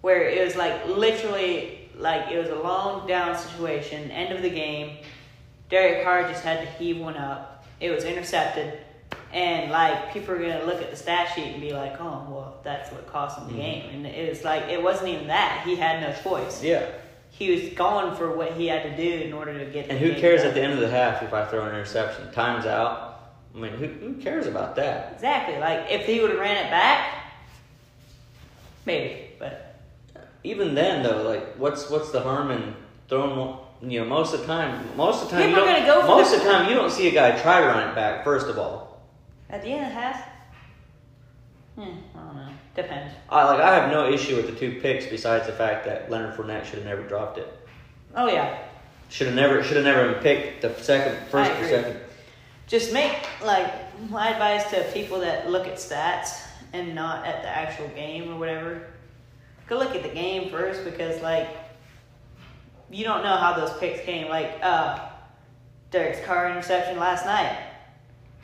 where 0.00 0.26
it 0.26 0.42
was 0.42 0.56
like 0.56 0.86
literally 0.86 1.90
like 1.96 2.30
it 2.32 2.38
was 2.38 2.48
a 2.48 2.54
long 2.62 3.06
down 3.06 3.36
situation, 3.36 4.10
end 4.10 4.34
of 4.34 4.40
the 4.40 4.48
game. 4.48 4.96
Derek 5.70 6.04
Carr 6.04 6.28
just 6.28 6.42
had 6.42 6.60
to 6.60 6.66
heave 6.72 6.98
one 6.98 7.16
up. 7.16 7.64
It 7.80 7.90
was 7.90 8.04
intercepted, 8.04 8.78
and 9.32 9.70
like 9.70 10.12
people 10.12 10.34
are 10.34 10.38
gonna 10.38 10.64
look 10.64 10.82
at 10.82 10.90
the 10.90 10.96
stat 10.96 11.32
sheet 11.34 11.52
and 11.52 11.60
be 11.60 11.72
like, 11.72 12.00
"Oh, 12.00 12.26
well, 12.28 12.56
that's 12.62 12.90
what 12.92 13.06
cost 13.06 13.38
him 13.38 13.46
the 13.48 13.52
Mhm. 13.54 13.56
game." 13.56 13.90
And 13.94 14.06
it 14.06 14.28
was 14.28 14.44
like 14.44 14.64
it 14.68 14.82
wasn't 14.82 15.08
even 15.10 15.28
that. 15.28 15.62
He 15.64 15.76
had 15.76 16.00
no 16.02 16.12
choice. 16.22 16.62
Yeah. 16.62 16.84
He 17.30 17.50
was 17.52 17.72
going 17.74 18.14
for 18.16 18.32
what 18.36 18.52
he 18.52 18.66
had 18.66 18.82
to 18.82 18.96
do 18.96 19.24
in 19.24 19.32
order 19.32 19.56
to 19.58 19.64
get. 19.66 19.88
And 19.88 19.98
who 19.98 20.14
cares 20.14 20.40
done. 20.40 20.48
at 20.48 20.54
the 20.54 20.60
end 20.62 20.72
of 20.74 20.80
the 20.80 20.90
half 20.90 21.22
if 21.22 21.32
I 21.32 21.44
throw 21.46 21.62
an 21.62 21.68
interception? 21.70 22.30
Time's 22.32 22.66
out. 22.66 23.06
I 23.54 23.58
mean, 23.58 23.72
who, 23.72 23.86
who 23.86 24.14
cares 24.14 24.46
about 24.46 24.76
that? 24.76 25.12
Exactly. 25.14 25.58
Like 25.58 25.86
if 25.90 26.04
he 26.06 26.20
would 26.20 26.30
have 26.30 26.38
ran 26.40 26.56
it 26.66 26.70
back, 26.70 27.14
maybe. 28.84 29.30
But 29.38 29.66
Even 30.42 30.74
then, 30.74 31.02
though, 31.02 31.22
like, 31.22 31.54
what's 31.56 31.88
what's 31.90 32.10
the 32.12 32.20
harm 32.20 32.50
in 32.50 32.74
throwing 33.08 33.36
one? 33.38 33.56
You 33.82 34.00
know, 34.00 34.06
most 34.06 34.34
of 34.34 34.40
the 34.40 34.46
time, 34.46 34.84
most 34.96 35.22
of 35.22 35.30
the 35.30 35.36
time, 35.36 35.48
People 35.48 35.64
you 35.64 35.70
are 35.70 35.72
don't, 35.74 35.86
gonna 35.86 36.02
go 36.02 36.06
most 36.06 36.34
of 36.34 36.42
the 36.42 36.50
time, 36.50 36.68
you 36.68 36.74
don't 36.74 36.90
see 36.90 37.08
a 37.08 37.10
guy 37.10 37.40
try 37.40 37.60
to 37.60 37.66
run 37.66 37.88
it 37.88 37.94
back. 37.94 38.24
First 38.24 38.48
of 38.48 38.58
all, 38.58 39.00
at 39.48 39.62
the 39.62 39.68
end 39.68 39.86
of 39.86 39.88
the 39.88 39.94
half, 39.94 40.28
hmm, 41.76 41.82
I 42.14 42.18
don't 42.18 42.36
know. 42.36 42.48
Depends. 42.76 43.14
I 43.30 43.44
like 43.44 43.60
I 43.60 43.74
have 43.74 43.90
no 43.90 44.10
issue 44.12 44.36
with 44.36 44.46
the 44.46 44.52
two 44.52 44.80
picks. 44.80 45.06
Besides 45.06 45.46
the 45.46 45.52
fact 45.52 45.86
that 45.86 46.10
Leonard 46.10 46.36
Fournette 46.36 46.66
should 46.66 46.80
have 46.80 46.84
never 46.84 47.02
dropped 47.02 47.38
it. 47.38 47.48
Oh 48.14 48.28
yeah. 48.28 48.58
Should 49.08 49.28
have 49.28 49.36
never 49.36 49.62
should 49.62 49.76
have 49.76 49.86
never 49.86 50.20
picked 50.20 50.62
the 50.62 50.74
second 50.74 51.16
first 51.28 51.50
or 51.50 51.66
second. 51.66 52.00
Just 52.66 52.92
make 52.92 53.26
like 53.42 53.72
my 54.10 54.30
advice 54.30 54.70
to 54.70 54.82
people 54.92 55.20
that 55.20 55.50
look 55.50 55.66
at 55.66 55.74
stats 55.74 56.46
and 56.72 56.94
not 56.94 57.26
at 57.26 57.42
the 57.42 57.48
actual 57.48 57.88
game 57.88 58.32
or 58.32 58.38
whatever. 58.38 58.86
Go 59.66 59.78
look 59.78 59.96
at 59.96 60.02
the 60.02 60.08
game 60.08 60.50
first 60.50 60.84
because 60.84 61.20
like 61.22 61.48
you 62.90 63.04
don't 63.04 63.22
know 63.22 63.36
how 63.36 63.52
those 63.54 63.76
picks 63.78 64.00
came. 64.04 64.28
Like 64.28 64.58
uh 64.62 64.98
Derek 65.90 66.24
Carr's 66.24 66.50
interception 66.52 66.98
last 66.98 67.24
night. 67.24 67.56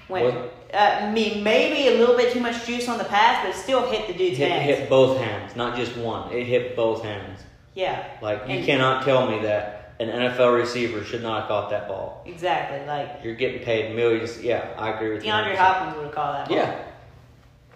When 0.08 0.24
uh, 0.72 0.76
I 0.76 1.10
mean, 1.12 1.42
maybe 1.42 1.94
a 1.94 1.98
little 1.98 2.16
bit 2.16 2.32
too 2.32 2.40
much 2.40 2.64
juice 2.66 2.88
on 2.88 2.98
the 2.98 3.04
pass, 3.04 3.44
but 3.44 3.54
it 3.54 3.58
still 3.58 3.90
hit 3.90 4.06
the 4.08 4.14
dude's 4.14 4.36
Hit, 4.38 4.50
hands. 4.50 4.64
hit 4.78 4.88
both 4.88 5.18
hands, 5.18 5.54
not 5.56 5.76
just 5.76 5.96
one. 5.96 6.32
It 6.32 6.44
hit 6.44 6.76
both 6.76 7.02
hands. 7.02 7.40
Yeah, 7.74 8.04
Like 8.22 8.42
you 8.48 8.56
And- 8.56 8.66
cannot 8.66 9.04
tell 9.04 9.28
me 9.30 9.40
that 9.42 9.94
an 10.00 10.08
NFL 10.08 10.54
receiver 10.56 11.02
should 11.04 11.22
not 11.22 11.40
have 11.40 11.48
caught 11.48 11.70
that 11.70 11.88
ball. 11.88 12.22
exactly. 12.26 12.84
Like 12.86 13.20
You're 13.22 13.34
getting 13.34 13.62
paid 13.62 13.94
millions. 13.96 14.40
Yeah, 14.42 14.68
I 14.76 14.90
agree 14.90 15.12
with 15.12 15.24
you. 15.24 15.30
DeAndre 15.30 15.56
Hopkins 15.56 15.96
would 15.96 16.06
have 16.06 16.14
called 16.14 16.36
that. 16.36 16.48
ball. 16.48 16.56
Yeah. 16.56 16.82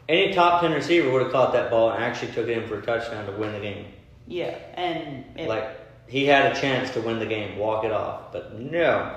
Any 0.09 0.33
top 0.33 0.61
ten 0.61 0.73
receiver 0.73 1.11
would 1.11 1.23
have 1.23 1.33
caught 1.33 1.53
that 1.53 1.71
ball 1.71 1.91
and 1.91 2.03
actually 2.03 2.33
took 2.33 2.49
it 2.49 2.59
in 2.59 2.67
for 2.69 2.79
a 2.79 2.83
touchdown 2.83 3.27
to 3.27 3.33
win 3.33 3.53
the 3.53 3.61
game. 3.61 3.87
Yeah, 4.27 4.57
and 4.75 5.25
it, 5.37 5.49
Like 5.49 5.80
he 6.11 6.27
had 6.27 6.55
a 6.55 6.61
chance 6.61 6.91
to 6.91 7.01
win 7.01 7.19
the 7.19 7.27
game, 7.27 7.57
walk 7.57 7.85
it 7.85 7.93
off, 7.93 8.33
but 8.33 8.59
no, 8.59 9.17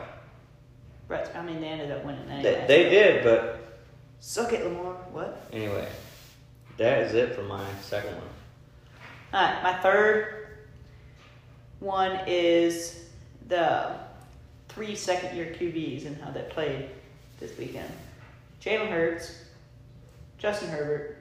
Brett, 1.07 1.35
I 1.35 1.43
mean, 1.43 1.59
they 1.59 1.67
ended 1.67 1.91
up 1.91 2.05
winning 2.05 2.25
they, 2.27 2.33
anyway. 2.33 2.65
they 2.67 2.89
did. 2.89 3.23
But 3.23 3.59
Suck 4.19 4.53
it, 4.53 4.63
Lamar. 4.63 4.93
What? 5.11 5.47
anyway, 5.51 5.87
that 6.77 7.01
is 7.01 7.13
it 7.13 7.35
for 7.35 7.43
my 7.43 7.65
second 7.81 8.15
one. 8.15 8.27
All 9.33 9.41
right, 9.41 9.63
my 9.63 9.73
third 9.81 10.47
one 11.79 12.19
is 12.25 13.09
the 13.47 13.97
three 14.69 14.95
second 14.95 15.35
year 15.35 15.53
QBs 15.59 16.05
and 16.05 16.21
how 16.21 16.31
they 16.31 16.43
played 16.43 16.89
this 17.39 17.57
weekend. 17.57 17.91
Jalen 18.61 18.89
Hurts, 18.89 19.35
Justin 20.37 20.69
Herbert, 20.69 21.17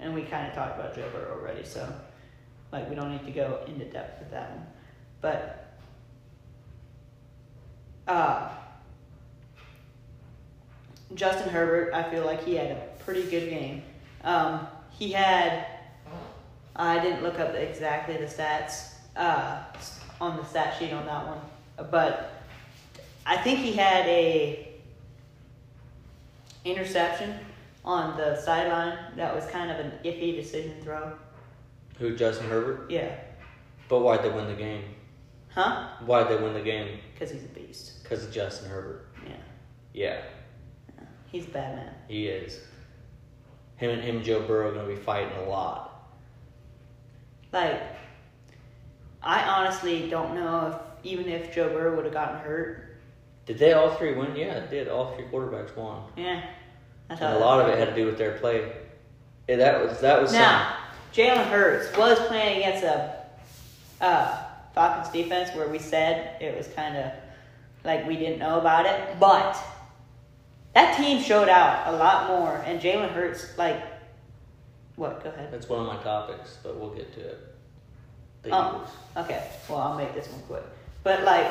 and 0.00 0.12
we 0.12 0.22
kind 0.22 0.48
of 0.48 0.54
talked 0.54 0.80
about 0.80 0.96
Joe 0.96 1.08
Burrow 1.12 1.38
already, 1.38 1.64
so 1.64 1.86
like 2.72 2.88
we 2.88 2.96
don't 2.96 3.12
need 3.12 3.24
to 3.26 3.30
go 3.30 3.60
into 3.66 3.84
depth 3.84 4.18
with 4.18 4.30
that 4.30 4.50
one. 4.50 4.66
But 5.20 5.76
uh, 8.08 8.48
Justin 11.14 11.50
Herbert, 11.50 11.92
I 11.94 12.10
feel 12.10 12.24
like 12.24 12.42
he 12.44 12.56
had 12.56 12.72
a 12.72 12.88
pretty 13.04 13.22
good 13.24 13.50
game. 13.50 13.82
Um, 14.24 14.66
he 14.90 15.12
had 15.12 15.66
I 16.74 16.98
didn't 17.00 17.22
look 17.22 17.38
up 17.38 17.54
exactly 17.54 18.16
the 18.16 18.24
stats 18.24 18.94
uh, 19.14 19.62
on 20.20 20.38
the 20.38 20.44
stat 20.44 20.76
sheet 20.78 20.92
on 20.92 21.04
that 21.06 21.26
one, 21.26 21.40
but 21.90 22.42
I 23.26 23.36
think 23.36 23.58
he 23.58 23.72
had 23.72 24.06
a 24.06 24.68
interception 26.64 27.34
on 27.84 28.16
the 28.16 28.40
sideline 28.40 28.96
that 29.16 29.34
was 29.34 29.44
kind 29.46 29.70
of 29.70 29.78
an 29.78 29.92
iffy 30.04 30.34
decision 30.34 30.74
throw. 30.82 31.12
Who 31.98 32.16
Justin 32.16 32.48
Herbert? 32.48 32.90
Yeah, 32.90 33.14
But 33.88 34.00
why'd 34.00 34.22
they 34.22 34.30
win 34.30 34.46
the 34.48 34.54
game? 34.54 34.82
huh? 35.50 35.88
Why'd 36.06 36.28
they 36.28 36.36
win 36.36 36.54
the 36.54 36.60
game? 36.62 36.98
Because 37.12 37.30
he's 37.30 37.44
a 37.44 37.48
beast. 37.48 38.02
Because 38.02 38.24
of 38.24 38.32
Justin 38.32 38.70
Herbert. 38.70 39.06
Yeah, 39.26 39.36
Yeah, 39.92 40.20
he's 41.30 41.46
a 41.46 41.50
bad 41.50 41.76
man. 41.76 41.94
he 42.08 42.26
is. 42.28 42.60
Him 43.76 43.90
and 43.90 44.02
him, 44.02 44.16
and 44.16 44.24
Joe 44.24 44.40
Burrow, 44.46 44.70
are 44.70 44.74
gonna 44.74 44.86
be 44.88 44.96
fighting 44.96 45.36
a 45.38 45.48
lot. 45.48 45.88
Like, 47.52 47.80
I 49.22 49.42
honestly 49.42 50.08
don't 50.08 50.34
know 50.34 50.68
if 51.02 51.04
even 51.06 51.28
if 51.28 51.54
Joe 51.54 51.68
Burrow 51.68 51.96
would 51.96 52.04
have 52.04 52.14
gotten 52.14 52.38
hurt. 52.40 52.96
Did 53.44 53.58
they 53.58 53.72
all 53.72 53.90
three 53.96 54.14
win? 54.14 54.34
Yeah, 54.36 54.54
it 54.54 54.70
did. 54.70 54.88
All 54.88 55.14
three 55.16 55.24
quarterbacks 55.26 55.76
won. 55.76 56.04
Yeah, 56.16 56.42
And 57.10 57.20
a 57.20 57.38
lot 57.38 57.60
of 57.60 57.68
it 57.68 57.76
had 57.78 57.88
to 57.88 57.94
do 57.94 58.06
with 58.06 58.16
their 58.16 58.38
play. 58.38 58.72
Yeah, 59.48 59.56
that 59.56 59.82
was 59.84 60.00
that 60.00 60.22
was 60.22 60.32
Now, 60.32 60.76
Jalen 61.12 61.46
Hurts 61.48 61.96
was 61.96 62.18
playing 62.28 62.58
against 62.58 62.84
a 62.84 63.14
uh, 64.00 64.44
Falcons 64.74 65.12
defense 65.12 65.54
where 65.54 65.68
we 65.68 65.78
said 65.78 66.40
it 66.40 66.56
was 66.56 66.66
kind 66.68 66.96
of 66.96 67.12
like 67.84 68.06
we 68.06 68.16
didn't 68.16 68.38
know 68.38 68.58
about 68.58 68.86
it, 68.86 69.18
but 69.20 69.56
that 70.74 70.96
team 70.96 71.20
showed 71.22 71.48
out 71.48 71.92
a 71.92 71.96
lot 71.96 72.28
more, 72.28 72.62
and 72.64 72.80
Jalen 72.80 73.10
Hurts 73.12 73.56
like 73.58 73.80
what? 74.96 75.22
Go 75.24 75.30
ahead. 75.30 75.52
That's 75.52 75.68
one 75.68 75.80
of 75.80 75.86
my 75.86 76.02
topics, 76.02 76.58
but 76.62 76.76
we'll 76.78 76.90
get 76.94 77.12
to 77.14 77.20
it. 77.20 77.38
The 78.42 78.50
Oh. 78.52 78.68
Eagles. 78.68 78.90
Okay, 79.26 79.48
well 79.68 79.78
I'll 79.78 79.96
make 79.96 80.14
this 80.14 80.28
one 80.28 80.42
quick. 80.42 80.64
But 81.02 81.24
like, 81.24 81.46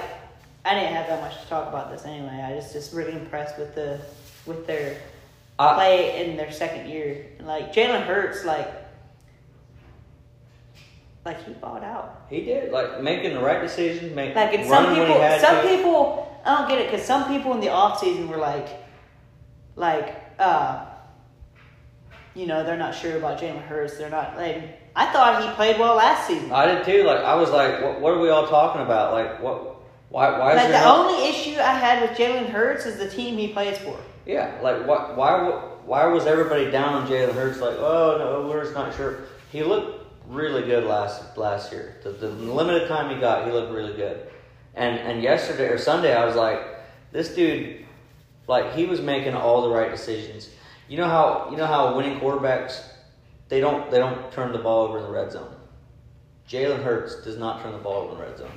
I 0.66 0.74
didn't 0.76 0.94
have 0.94 1.08
that 1.08 1.22
much 1.22 1.40
to 1.42 1.48
talk 1.48 1.68
about 1.68 1.92
this 1.92 2.06
anyway. 2.06 2.42
I 2.44 2.54
was 2.56 2.72
just 2.74 2.94
really 2.94 3.14
impressed 3.14 3.58
with 3.60 3.76
the 3.76 4.00
with 4.46 4.66
their 4.66 4.98
I- 5.60 5.74
play 5.76 6.24
in 6.26 6.38
their 6.38 6.52
second 6.52 6.90
year. 6.90 7.26
Like 7.42 7.74
Jalen 7.74 8.06
Hurts, 8.06 8.44
like 8.46 8.81
like 11.26 11.44
he 11.46 11.54
bought 11.54 11.84
out. 11.84 12.26
He 12.30 12.42
did 12.42 12.72
like 12.72 13.02
making 13.02 13.34
the 13.34 13.42
right 13.42 13.62
decisions, 13.62 14.14
make 14.16 14.36
Like 14.36 14.54
and 14.54 14.68
some 14.68 14.86
running 14.86 15.00
when 15.00 15.08
he 15.08 15.14
people, 15.14 15.40
some 15.40 15.56
to. 15.62 15.62
people, 15.76 16.42
I 16.46 16.58
don't 16.60 16.70
get 16.70 16.80
it 16.80 16.92
because 16.92 17.06
some 17.06 17.28
people 17.28 17.54
in 17.54 17.60
the 17.60 17.70
off 17.70 18.00
season 18.00 18.28
were 18.28 18.38
like, 18.38 18.68
like, 19.76 20.16
uh, 20.40 20.86
you 22.34 22.48
know, 22.48 22.64
they're 22.64 22.78
not 22.78 22.96
sure 22.96 23.18
about 23.18 23.40
Jalen 23.40 23.62
Hurts. 23.64 23.98
They're 23.98 24.10
not 24.10 24.36
like. 24.38 24.80
I 24.94 25.06
thought 25.14 25.42
he 25.42 25.50
played 25.56 25.80
well 25.80 25.96
last 25.96 26.28
season. 26.28 26.52
I 26.52 26.66
did 26.66 26.84
too. 26.84 27.04
Like 27.04 27.20
I 27.24 27.36
was 27.36 27.50
like, 27.52 27.82
what, 27.82 28.02
what 28.02 28.14
are 28.14 28.20
we 28.20 28.30
all 28.30 28.48
talking 28.48 28.82
about? 28.82 29.14
Like 29.14 29.42
what? 29.42 29.76
Why? 30.10 30.38
Why 30.38 30.52
is 30.52 30.58
Like 30.58 30.68
there 30.70 30.80
the 30.82 30.86
no- 30.86 31.08
only 31.10 31.30
issue 31.30 31.52
I 31.60 31.74
had 31.74 32.02
with 32.02 32.18
Jalen 32.18 32.50
Hurts 32.50 32.86
is 32.86 32.98
the 32.98 33.10
team 33.10 33.38
he 33.38 33.50
plays 33.50 33.78
for. 33.78 33.98
Yeah, 34.26 34.60
like 34.62 34.86
why? 34.88 35.14
Why? 35.14 35.68
Why 35.86 36.06
was 36.06 36.26
everybody 36.26 36.70
down 36.72 36.94
on 36.94 37.08
Jalen 37.08 37.34
Hurts? 37.34 37.60
Like, 37.62 37.78
oh 37.78 38.18
no, 38.18 38.50
we're 38.50 38.64
just 38.64 38.74
not 38.76 38.94
sure. 38.96 39.20
He 39.52 39.64
looked 39.64 40.01
really 40.32 40.64
good 40.64 40.86
last 40.86 41.38
last 41.38 41.72
year. 41.72 41.98
The, 42.04 42.12
the 42.12 42.30
limited 42.30 42.88
time 42.88 43.14
he 43.14 43.20
got, 43.20 43.46
he 43.46 43.52
looked 43.52 43.72
really 43.72 43.94
good. 43.94 44.28
And 44.74 44.98
and 45.00 45.22
yesterday 45.22 45.68
or 45.68 45.78
Sunday, 45.78 46.16
I 46.16 46.26
was 46.26 46.36
like, 46.36 46.62
this 47.12 47.36
dude, 47.36 47.86
like 48.48 48.74
he 48.74 48.86
was 48.86 49.02
making 49.02 49.36
all 49.36 49.62
the 49.62 49.70
right 49.70 49.92
decisions. 49.92 50.50
You 50.88 50.98
know 50.98 51.08
how 51.08 51.50
you 51.52 51.58
know 51.58 51.68
how 51.68 51.96
winning 51.96 52.20
quarterbacks, 52.20 52.82
they 53.50 53.60
don't 53.60 53.92
they 53.92 54.00
don't 54.00 54.32
turn 54.32 54.52
the 54.52 54.60
ball 54.60 54.88
over 54.88 54.98
in 54.98 55.04
the 55.04 55.12
red 55.12 55.32
zone. 55.32 55.54
Jalen 56.50 56.84
Hurts 56.84 57.24
does 57.24 57.38
not 57.38 57.62
turn 57.62 57.74
the 57.74 57.78
ball 57.78 58.04
over 58.04 58.14
in 58.14 58.18
the 58.18 58.26
red 58.26 58.38
zone. 58.38 58.52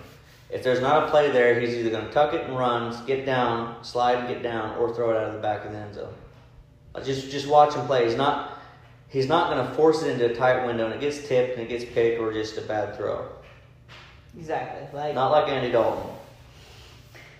If 0.50 0.62
there's 0.62 0.80
not 0.80 1.04
a 1.04 1.10
play 1.10 1.30
there, 1.30 1.58
he's 1.58 1.74
either 1.74 1.90
going 1.90 2.06
to 2.06 2.12
tuck 2.12 2.32
it 2.34 2.42
and 2.42 2.56
run, 2.56 2.94
get 3.06 3.26
down, 3.26 3.82
slide 3.82 4.18
and 4.18 4.28
get 4.28 4.42
down, 4.42 4.76
or 4.78 4.94
throw 4.94 5.10
it 5.10 5.16
out 5.16 5.28
of 5.28 5.32
the 5.32 5.40
back 5.40 5.64
of 5.64 5.72
the 5.72 5.78
end 5.78 5.94
zone. 5.94 6.14
Just 7.02 7.30
just 7.30 7.48
watch 7.48 7.74
him 7.74 7.86
play. 7.86 8.04
He's 8.04 8.16
not 8.16 8.53
he's 9.08 9.28
not 9.28 9.50
going 9.50 9.66
to 9.66 9.74
force 9.74 10.02
it 10.02 10.10
into 10.10 10.30
a 10.30 10.34
tight 10.34 10.66
window 10.66 10.86
and 10.86 10.94
it 10.94 11.00
gets 11.00 11.26
tipped 11.26 11.56
and 11.56 11.62
it 11.62 11.68
gets 11.68 11.84
picked 11.84 12.20
or 12.20 12.32
just 12.32 12.58
a 12.58 12.62
bad 12.62 12.96
throw. 12.96 13.28
Exactly. 14.36 14.86
Like 14.98 15.14
Not 15.14 15.30
like 15.30 15.48
Andy 15.48 15.70
Dalton. 15.70 16.10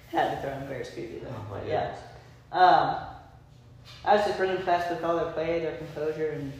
had 0.09 0.37
to 0.37 0.43
throw 0.43 0.53
him 0.53 0.69
very 0.69 0.85
scooty 0.85 1.23
though. 1.23 1.29
Oh 1.31 1.55
my 1.55 1.67
yeah. 1.69 1.97
Um, 2.53 2.97
I 4.05 4.17
was 4.17 4.25
just 4.27 4.39
really 4.39 4.57
impressed 4.57 4.91
with 4.91 5.03
all 5.03 5.17
their 5.17 5.33
play, 5.33 5.61
their 5.61 5.77
composure, 5.77 6.31
and 6.31 6.53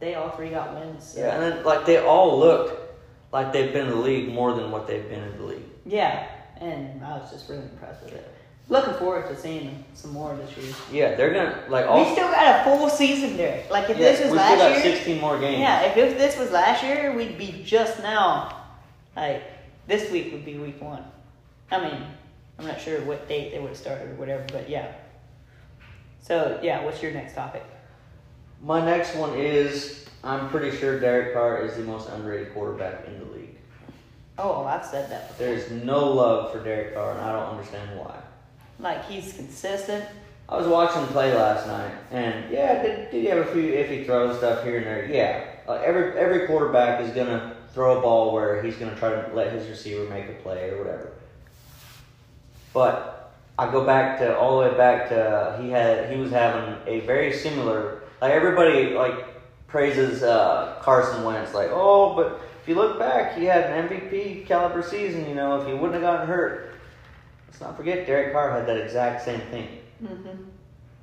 they 0.00 0.14
all 0.14 0.30
three 0.30 0.50
got 0.50 0.74
wins. 0.74 1.12
So. 1.12 1.20
Yeah, 1.20 1.34
and 1.34 1.42
then 1.42 1.64
like 1.64 1.86
they 1.86 1.98
all 1.98 2.38
looked 2.38 2.78
like 3.32 3.52
they've 3.52 3.72
been 3.72 3.86
in 3.86 3.90
the 3.90 3.96
league 4.00 4.28
more 4.28 4.52
than 4.52 4.70
what 4.70 4.86
they've 4.86 5.08
been 5.08 5.22
in 5.22 5.38
the 5.38 5.44
league. 5.44 5.64
Yeah, 5.86 6.28
and 6.60 7.02
I 7.02 7.18
was 7.18 7.30
just 7.30 7.48
really 7.48 7.62
impressed 7.62 8.04
with 8.04 8.12
it. 8.12 8.35
Looking 8.68 8.94
forward 8.94 9.28
to 9.28 9.36
seeing 9.36 9.66
them 9.66 9.84
some 9.94 10.12
more 10.12 10.36
this 10.36 10.56
year. 10.56 10.74
Yeah, 11.10 11.14
they're 11.14 11.32
gonna 11.32 11.64
like 11.68 11.86
all. 11.86 12.04
we 12.04 12.12
still 12.12 12.28
got 12.28 12.60
a 12.60 12.64
full 12.64 12.90
season 12.90 13.36
there. 13.36 13.64
Like 13.70 13.88
if 13.88 13.96
yeah, 13.96 14.10
this 14.10 14.20
was 14.22 14.32
we 14.32 14.38
still 14.38 14.58
last 14.58 14.58
got 14.58 14.84
year, 14.84 14.96
16 14.96 15.20
more 15.20 15.38
games. 15.38 15.60
yeah, 15.60 15.82
if, 15.82 15.96
if 15.96 16.18
this 16.18 16.36
was 16.36 16.50
last 16.50 16.82
year, 16.82 17.14
we'd 17.14 17.38
be 17.38 17.62
just 17.64 18.00
now. 18.00 18.64
Like 19.14 19.44
this 19.86 20.10
week 20.10 20.32
would 20.32 20.44
be 20.44 20.58
week 20.58 20.80
one. 20.82 21.04
I 21.70 21.80
mean, 21.80 22.02
I'm 22.58 22.66
not 22.66 22.80
sure 22.80 23.00
what 23.02 23.28
date 23.28 23.52
they 23.52 23.60
would 23.60 23.68
have 23.68 23.76
started 23.76 24.10
or 24.10 24.14
whatever, 24.14 24.44
but 24.50 24.68
yeah. 24.68 24.92
So 26.20 26.58
yeah, 26.60 26.84
what's 26.84 27.00
your 27.00 27.12
next 27.12 27.34
topic? 27.34 27.64
My 28.62 28.84
next 28.84 29.14
one 29.14 29.34
is 29.38 30.06
I'm 30.24 30.48
pretty 30.48 30.76
sure 30.76 30.98
Derek 30.98 31.34
Carr 31.34 31.64
is 31.64 31.76
the 31.76 31.84
most 31.84 32.08
underrated 32.08 32.52
quarterback 32.52 33.06
in 33.06 33.18
the 33.20 33.26
league. 33.26 33.58
Oh, 34.38 34.64
I've 34.64 34.84
said 34.84 35.08
that. 35.10 35.28
Before. 35.28 35.46
There's 35.46 35.70
no 35.70 36.12
love 36.12 36.52
for 36.52 36.62
Derek 36.62 36.94
Carr, 36.94 37.12
and 37.12 37.20
I 37.20 37.32
don't 37.32 37.50
understand 37.50 37.98
why. 37.98 38.16
Like 38.78 39.04
he's 39.06 39.32
consistent. 39.32 40.04
I 40.48 40.56
was 40.56 40.68
watching 40.68 41.04
play 41.08 41.34
last 41.34 41.66
night, 41.66 41.92
and 42.12 42.50
yeah, 42.52 42.80
did, 42.82 43.10
did 43.10 43.22
he 43.22 43.26
have 43.26 43.38
a 43.38 43.52
few 43.52 43.62
iffy 43.62 44.06
throws 44.06 44.38
stuff 44.38 44.62
here 44.62 44.76
and 44.76 44.86
there? 44.86 45.06
Yeah, 45.06 45.44
every 45.74 46.16
every 46.18 46.46
quarterback 46.46 47.00
is 47.00 47.10
gonna 47.10 47.56
throw 47.72 47.98
a 47.98 48.00
ball 48.00 48.32
where 48.32 48.62
he's 48.62 48.76
gonna 48.76 48.94
try 48.96 49.10
to 49.10 49.34
let 49.34 49.52
his 49.52 49.68
receiver 49.68 50.08
make 50.08 50.28
a 50.28 50.34
play 50.34 50.70
or 50.70 50.78
whatever. 50.78 51.12
But 52.72 53.16
I 53.58 53.70
go 53.72 53.84
back 53.84 54.18
to 54.18 54.36
all 54.38 54.60
the 54.60 54.68
way 54.68 54.76
back 54.76 55.08
to 55.08 55.58
he 55.60 55.70
had 55.70 56.12
he 56.12 56.18
was 56.18 56.30
having 56.30 56.76
a 56.86 57.00
very 57.06 57.32
similar 57.32 58.02
like 58.20 58.32
everybody 58.32 58.90
like 58.90 59.14
praises 59.66 60.22
uh, 60.22 60.76
Carson 60.82 61.24
Wentz 61.24 61.54
like 61.54 61.70
oh 61.72 62.14
but 62.14 62.40
if 62.62 62.68
you 62.68 62.74
look 62.74 62.98
back 62.98 63.36
he 63.36 63.44
had 63.44 63.64
an 63.64 63.88
MVP 63.88 64.46
caliber 64.46 64.82
season 64.82 65.26
you 65.28 65.34
know 65.34 65.60
if 65.60 65.66
he 65.66 65.72
wouldn't 65.72 65.94
have 65.94 66.02
gotten 66.02 66.28
hurt. 66.28 66.74
Let's 67.46 67.60
not 67.60 67.76
forget 67.76 68.06
Derek 68.06 68.32
Carr 68.32 68.50
had 68.52 68.66
that 68.66 68.76
exact 68.78 69.24
same 69.24 69.40
thing 69.50 69.68
Mm-hmm. 70.04 70.42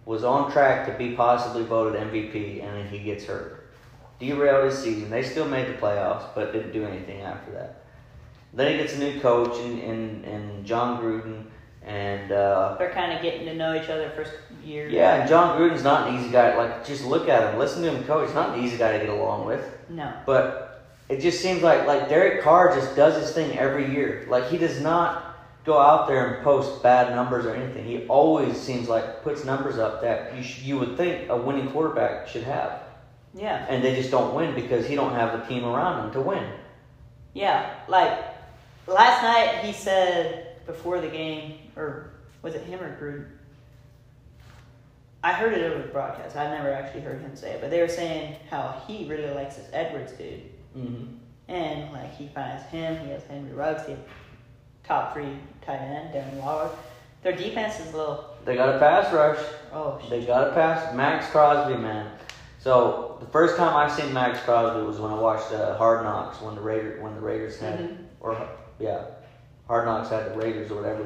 was 0.05 0.23
on 0.23 0.51
track 0.51 0.85
to 0.85 0.93
be 0.97 1.15
possibly 1.15 1.63
voted 1.63 1.99
MVP, 1.99 2.63
and 2.63 2.77
then 2.77 2.87
he 2.87 2.99
gets 2.99 3.25
hurt. 3.25 3.71
Derailed 4.19 4.65
his 4.65 4.77
season. 4.77 5.09
They 5.09 5.23
still 5.23 5.47
made 5.47 5.67
the 5.67 5.73
playoffs, 5.73 6.25
but 6.35 6.53
didn't 6.53 6.73
do 6.73 6.85
anything 6.85 7.21
after 7.21 7.51
that. 7.53 7.83
Then 8.53 8.71
he 8.71 8.77
gets 8.77 8.93
a 8.93 8.99
new 8.99 9.19
coach 9.19 9.57
in, 9.57 9.79
in, 9.79 10.23
in 10.25 10.63
Jon 10.63 11.01
Gruden, 11.01 11.45
and 11.83 12.31
uh, 12.31 12.75
They're 12.77 12.91
kind 12.91 13.13
of 13.13 13.23
getting 13.23 13.45
to 13.47 13.55
know 13.55 13.73
each 13.75 13.89
other 13.89 14.11
first 14.11 14.33
year. 14.63 14.87
Yeah, 14.87 15.15
and 15.21 15.27
Jon 15.27 15.59
Gruden's 15.59 15.83
not 15.83 16.07
an 16.07 16.19
easy 16.19 16.29
guy. 16.29 16.55
Like, 16.55 16.85
just 16.85 17.03
look 17.03 17.27
at 17.27 17.51
him, 17.51 17.59
listen 17.59 17.81
to 17.81 17.91
him 17.91 18.03
coach. 18.03 18.27
He's 18.27 18.35
not 18.35 18.55
an 18.55 18.63
easy 18.63 18.77
guy 18.77 18.91
to 18.93 18.99
get 18.99 19.09
along 19.09 19.47
with. 19.47 19.67
No. 19.89 20.13
But 20.27 20.85
it 21.09 21.19
just 21.19 21.41
seems 21.41 21.63
like 21.63 21.87
like 21.87 22.07
Derek 22.09 22.43
Carr 22.43 22.75
just 22.75 22.95
does 22.95 23.19
his 23.19 23.31
thing 23.31 23.57
every 23.57 23.91
year. 23.91 24.25
Like 24.29 24.47
he 24.49 24.57
does 24.57 24.79
not 24.81 25.32
go 25.65 25.79
out 25.79 26.07
there 26.07 26.35
and 26.35 26.43
post 26.43 26.83
bad 26.83 27.15
numbers 27.15 27.45
or 27.45 27.55
anything. 27.55 27.85
He 27.85 28.05
always 28.07 28.59
seems 28.59 28.89
like 28.89 29.23
puts 29.23 29.45
numbers 29.45 29.77
up 29.77 30.01
that 30.01 30.35
you 30.35 30.43
sh- 30.43 30.61
you 30.63 30.77
would 30.79 30.97
think 30.97 31.29
a 31.29 31.37
winning 31.37 31.69
quarterback 31.71 32.27
should 32.27 32.43
have, 32.43 32.81
Yeah. 33.33 33.65
and 33.69 33.83
they 33.83 33.95
just 33.95 34.11
don't 34.11 34.33
win 34.35 34.53
because 34.55 34.85
he 34.87 34.95
don't 34.95 35.13
have 35.13 35.31
the 35.39 35.45
team 35.47 35.63
around 35.65 36.05
him 36.05 36.11
to 36.13 36.21
win. 36.21 36.45
Yeah. 37.33 37.69
Like 37.87 38.11
last 38.87 39.23
night, 39.23 39.63
he 39.63 39.71
said 39.73 40.57
before 40.65 40.99
the 40.99 41.07
game, 41.07 41.55
or 41.75 42.11
was 42.41 42.55
it 42.55 42.63
him 42.63 42.81
or 42.81 42.95
Gruden? 42.99 43.25
I 45.23 45.31
heard 45.31 45.53
it 45.53 45.63
over 45.63 45.81
the 45.81 45.87
broadcast. 45.87 46.35
I've 46.35 46.51
never 46.51 46.71
actually 46.73 47.01
heard 47.01 47.21
him 47.21 47.35
say 47.35 47.51
it, 47.51 47.61
but 47.61 47.69
they 47.69 47.79
were 47.79 47.87
saying 47.87 48.35
how 48.49 48.81
he 48.87 49.07
really 49.07 49.33
likes 49.33 49.55
this 49.55 49.69
Edwards 49.71 50.11
dude, 50.13 50.41
Mm-hmm. 50.77 51.05
and 51.47 51.91
like 51.93 52.13
he 52.15 52.27
finds 52.27 52.63
him. 52.65 52.97
He 53.05 53.11
has 53.11 53.23
Henry 53.23 53.53
Ruggs, 53.53 53.85
he 53.85 53.91
has 53.93 54.01
top 54.83 55.13
three 55.13 55.37
tight 55.65 55.77
end 55.79 56.13
Darren 56.13 56.33
Waller. 56.41 56.69
Their 57.21 57.35
defense 57.35 57.79
is 57.79 57.93
a 57.93 57.97
little. 57.97 58.25
They 58.45 58.55
got 58.55 58.75
a 58.75 58.79
pass 58.79 59.13
rush. 59.13 59.39
Oh, 59.71 59.99
They 60.09 60.25
got 60.25 60.49
a 60.49 60.53
pass 60.53 60.93
Maxx 60.93 61.29
Crosby, 61.29 61.77
man. 61.77 62.11
So 62.59 63.17
the 63.19 63.25
first 63.27 63.55
time 63.57 63.75
I 63.75 63.89
seen 63.93 64.13
Maxx 64.13 64.39
Crosby 64.41 64.85
was 64.85 64.99
when 64.99 65.11
I 65.11 65.15
watched 65.15 65.51
uh, 65.53 65.77
Hard 65.77 66.03
Knocks 66.03 66.41
when 66.41 66.55
the 66.55 66.61
Raiders 66.61 67.01
when 67.01 67.13
the 67.15 67.21
Raiders 67.21 67.59
had 67.59 67.79
Mhm. 67.79 67.97
or 68.19 68.47
yeah, 68.79 69.05
Hard 69.67 69.85
Knocks 69.85 70.09
had 70.09 70.33
the 70.33 70.37
Raiders 70.37 70.69
or 70.71 70.75
whatever. 70.75 71.05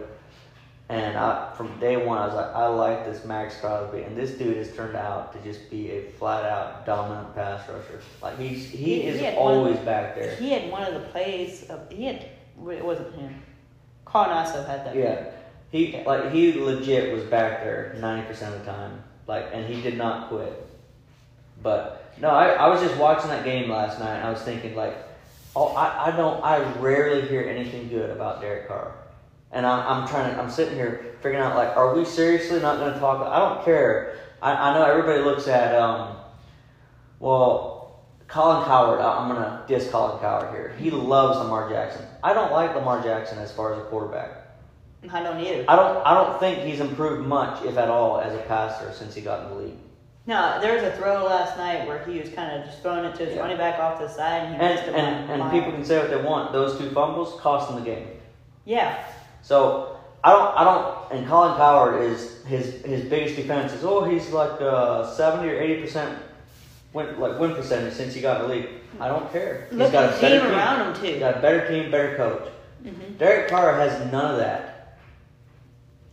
And 0.90 1.18
I, 1.18 1.52
from 1.58 1.78
day 1.82 1.98
one, 1.98 2.18
I 2.18 2.26
was 2.28 2.36
like, 2.36 2.56
I 2.56 2.66
like 2.68 3.06
this 3.06 3.26
Maxx 3.26 3.60
Crosby, 3.60 4.04
and 4.04 4.16
this 4.16 4.32
dude 4.32 4.56
has 4.56 4.74
turned 4.74 4.96
out 4.96 5.34
to 5.34 5.40
just 5.42 5.70
be 5.70 5.92
a 5.92 6.04
flat 6.12 6.46
out 6.46 6.86
dominant 6.86 7.36
pass 7.36 7.68
rusher. 7.68 8.00
Like 8.22 8.40
he's 8.40 8.70
he, 8.70 8.78
He- 9.02 9.02
is 9.08 9.20
he 9.20 9.28
always 9.30 9.78
back 9.80 10.16
there. 10.16 10.34
He 10.38 10.52
had 10.52 10.72
one 10.72 10.84
of 10.84 10.94
the 10.94 11.02
plays. 11.10 11.64
Of, 11.70 11.92
he 11.92 12.06
had. 12.06 12.26
It 12.72 12.84
wasn't 12.84 13.14
him. 13.16 13.44
Colin 14.18 14.38
also 14.38 14.64
had 14.64 14.86
that. 14.86 14.96
Yeah, 14.96 15.26
he 15.72 16.04
like 16.06 16.32
he 16.32 16.54
legit 16.54 17.14
was 17.14 17.24
back 17.24 17.64
there 17.64 17.96
ninety 18.00 18.28
percent 18.28 18.56
of 18.56 18.66
the 18.66 18.72
time. 18.72 19.04
Like, 19.28 19.48
and 19.54 19.66
he 19.66 19.82
did 19.82 19.98
not 19.98 20.30
quit. 20.30 20.66
But 21.62 22.14
no, 22.20 22.30
I, 22.30 22.50
I 22.50 22.68
was 22.68 22.82
just 22.82 22.98
watching 22.98 23.30
that 23.30 23.44
game 23.44 23.70
last 23.70 24.00
night. 24.00 24.16
and 24.16 24.28
I 24.28 24.32
was 24.32 24.42
thinking 24.42 24.76
like, 24.76 24.96
oh, 25.56 25.68
I, 25.76 26.08
I 26.08 26.16
don't 26.16 26.44
I 26.44 26.60
rarely 26.80 27.28
hear 27.28 27.44
anything 27.44 27.90
good 27.90 28.10
about 28.10 28.42
Derek 28.42 28.68
Carr, 28.68 28.96
and 29.52 29.66
I'm 29.66 30.02
I'm 30.02 30.08
trying 30.08 30.34
to 30.34 30.42
I'm 30.42 30.50
sitting 30.50 30.76
here 30.76 31.16
figuring 31.22 31.44
out 31.44 31.56
like, 31.56 31.76
are 31.78 31.94
we 31.94 32.06
seriously 32.06 32.60
not 32.60 32.80
going 32.80 32.94
to 32.94 33.00
talk? 33.00 33.26
I 33.28 33.38
don't 33.38 33.64
care. 33.66 34.18
I, 34.42 34.54
I 34.54 34.74
know 34.74 34.84
everybody 34.84 35.20
looks 35.20 35.48
at 35.48 35.76
um, 35.76 36.16
well, 37.20 37.77
Colin 38.28 38.64
Cowherd. 38.66 39.00
I'm 39.00 39.28
gonna 39.30 39.64
diss 39.68 39.90
Colin 39.90 40.20
Cowherd 40.20 40.54
here. 40.54 40.74
He 40.78 40.92
loves 40.92 41.38
Lamar 41.40 41.70
Jackson. 41.70 42.06
I 42.24 42.34
don't 42.34 42.52
like 42.52 42.76
Lamar 42.76 43.02
Jackson 43.02 43.38
as 43.40 43.52
far 43.52 43.74
as 43.74 43.80
a 43.80 43.84
quarterback. 43.84 44.32
I 45.12 45.22
don't 45.24 45.40
either. 45.40 45.64
I 45.68 45.76
don't. 45.76 46.06
I 46.06 46.14
don't 46.14 46.40
think 46.40 46.60
he's 46.64 46.80
improved 46.80 47.26
much, 47.28 47.64
if 47.64 47.78
at 47.78 47.88
all, 47.90 48.20
as 48.20 48.34
a 48.34 48.40
passer 48.40 48.92
since 48.94 49.16
he 49.16 49.22
got 49.22 49.44
in 49.44 49.50
the 49.50 49.56
league. 49.64 49.78
No, 50.26 50.60
there 50.60 50.74
was 50.74 50.84
a 50.84 50.92
throw 50.98 51.24
last 51.26 51.56
night 51.58 51.88
where 51.88 52.04
he 52.04 52.20
was 52.20 52.28
kind 52.30 52.52
of 52.60 52.66
just 52.66 52.82
throwing 52.82 53.06
it 53.06 53.16
to 53.16 53.26
his 53.26 53.36
Yeah. 53.36 53.42
running 53.42 53.58
back 53.58 53.80
off 53.80 54.00
to 54.00 54.08
the 54.08 54.10
side, 54.12 54.44
and 54.44 54.56
he 54.56 54.60
And 54.62 54.76
missed 54.76 54.88
it. 54.90 54.96
and, 54.96 55.28
by 55.28 55.34
and 55.36 55.52
people 55.52 55.72
can 55.72 55.86
say 55.86 56.00
what 56.00 56.10
they 56.10 56.18
want. 56.22 56.52
Those 56.52 56.78
two 56.78 56.90
fumbles 56.90 57.40
cost 57.40 57.70
them 57.70 57.80
the 57.80 57.86
game. 57.86 58.10
Yeah, 58.66 58.98
So 59.42 59.96
I 60.26 60.32
don't. 60.32 60.58
I 60.58 60.64
don't. 60.66 61.12
And 61.14 61.28
Colin 61.28 61.56
Cowherd 61.56 62.02
is 62.02 62.44
his 62.46 62.82
his 62.84 63.06
biggest 63.06 63.38
defense 63.38 63.72
is 63.72 63.86
oh 63.86 64.04
he's 64.04 64.32
like 64.34 64.60
uh, 64.60 65.06
seventy 65.14 65.48
or 65.50 65.58
eighty 65.62 65.80
percent 65.80 66.18
win 66.98 67.20
like 67.20 67.40
win 67.40 67.54
percentage 67.54 67.94
since 67.94 68.14
he 68.14 68.22
got 68.22 68.42
in 68.42 68.50
the 68.50 68.56
league. 68.56 68.70
I 69.00 69.08
don't 69.08 69.32
care. 69.32 69.68
He's 69.70 69.78
got 69.92 70.18
a 70.18 70.20
better 70.22 70.40
team 70.42 70.52
around 70.52 70.96
him 70.96 71.04
He's 71.04 71.14
too. 71.14 71.20
got 71.20 71.38
a 71.38 71.40
better 71.42 71.68
team, 71.68 71.92
better 71.92 72.16
coach. 72.18 72.48
hmm 72.84 73.14
Derek 73.18 73.48
Carr 73.50 73.76
has 73.76 74.12
none 74.12 74.32
of 74.32 74.38
that. 74.38 74.98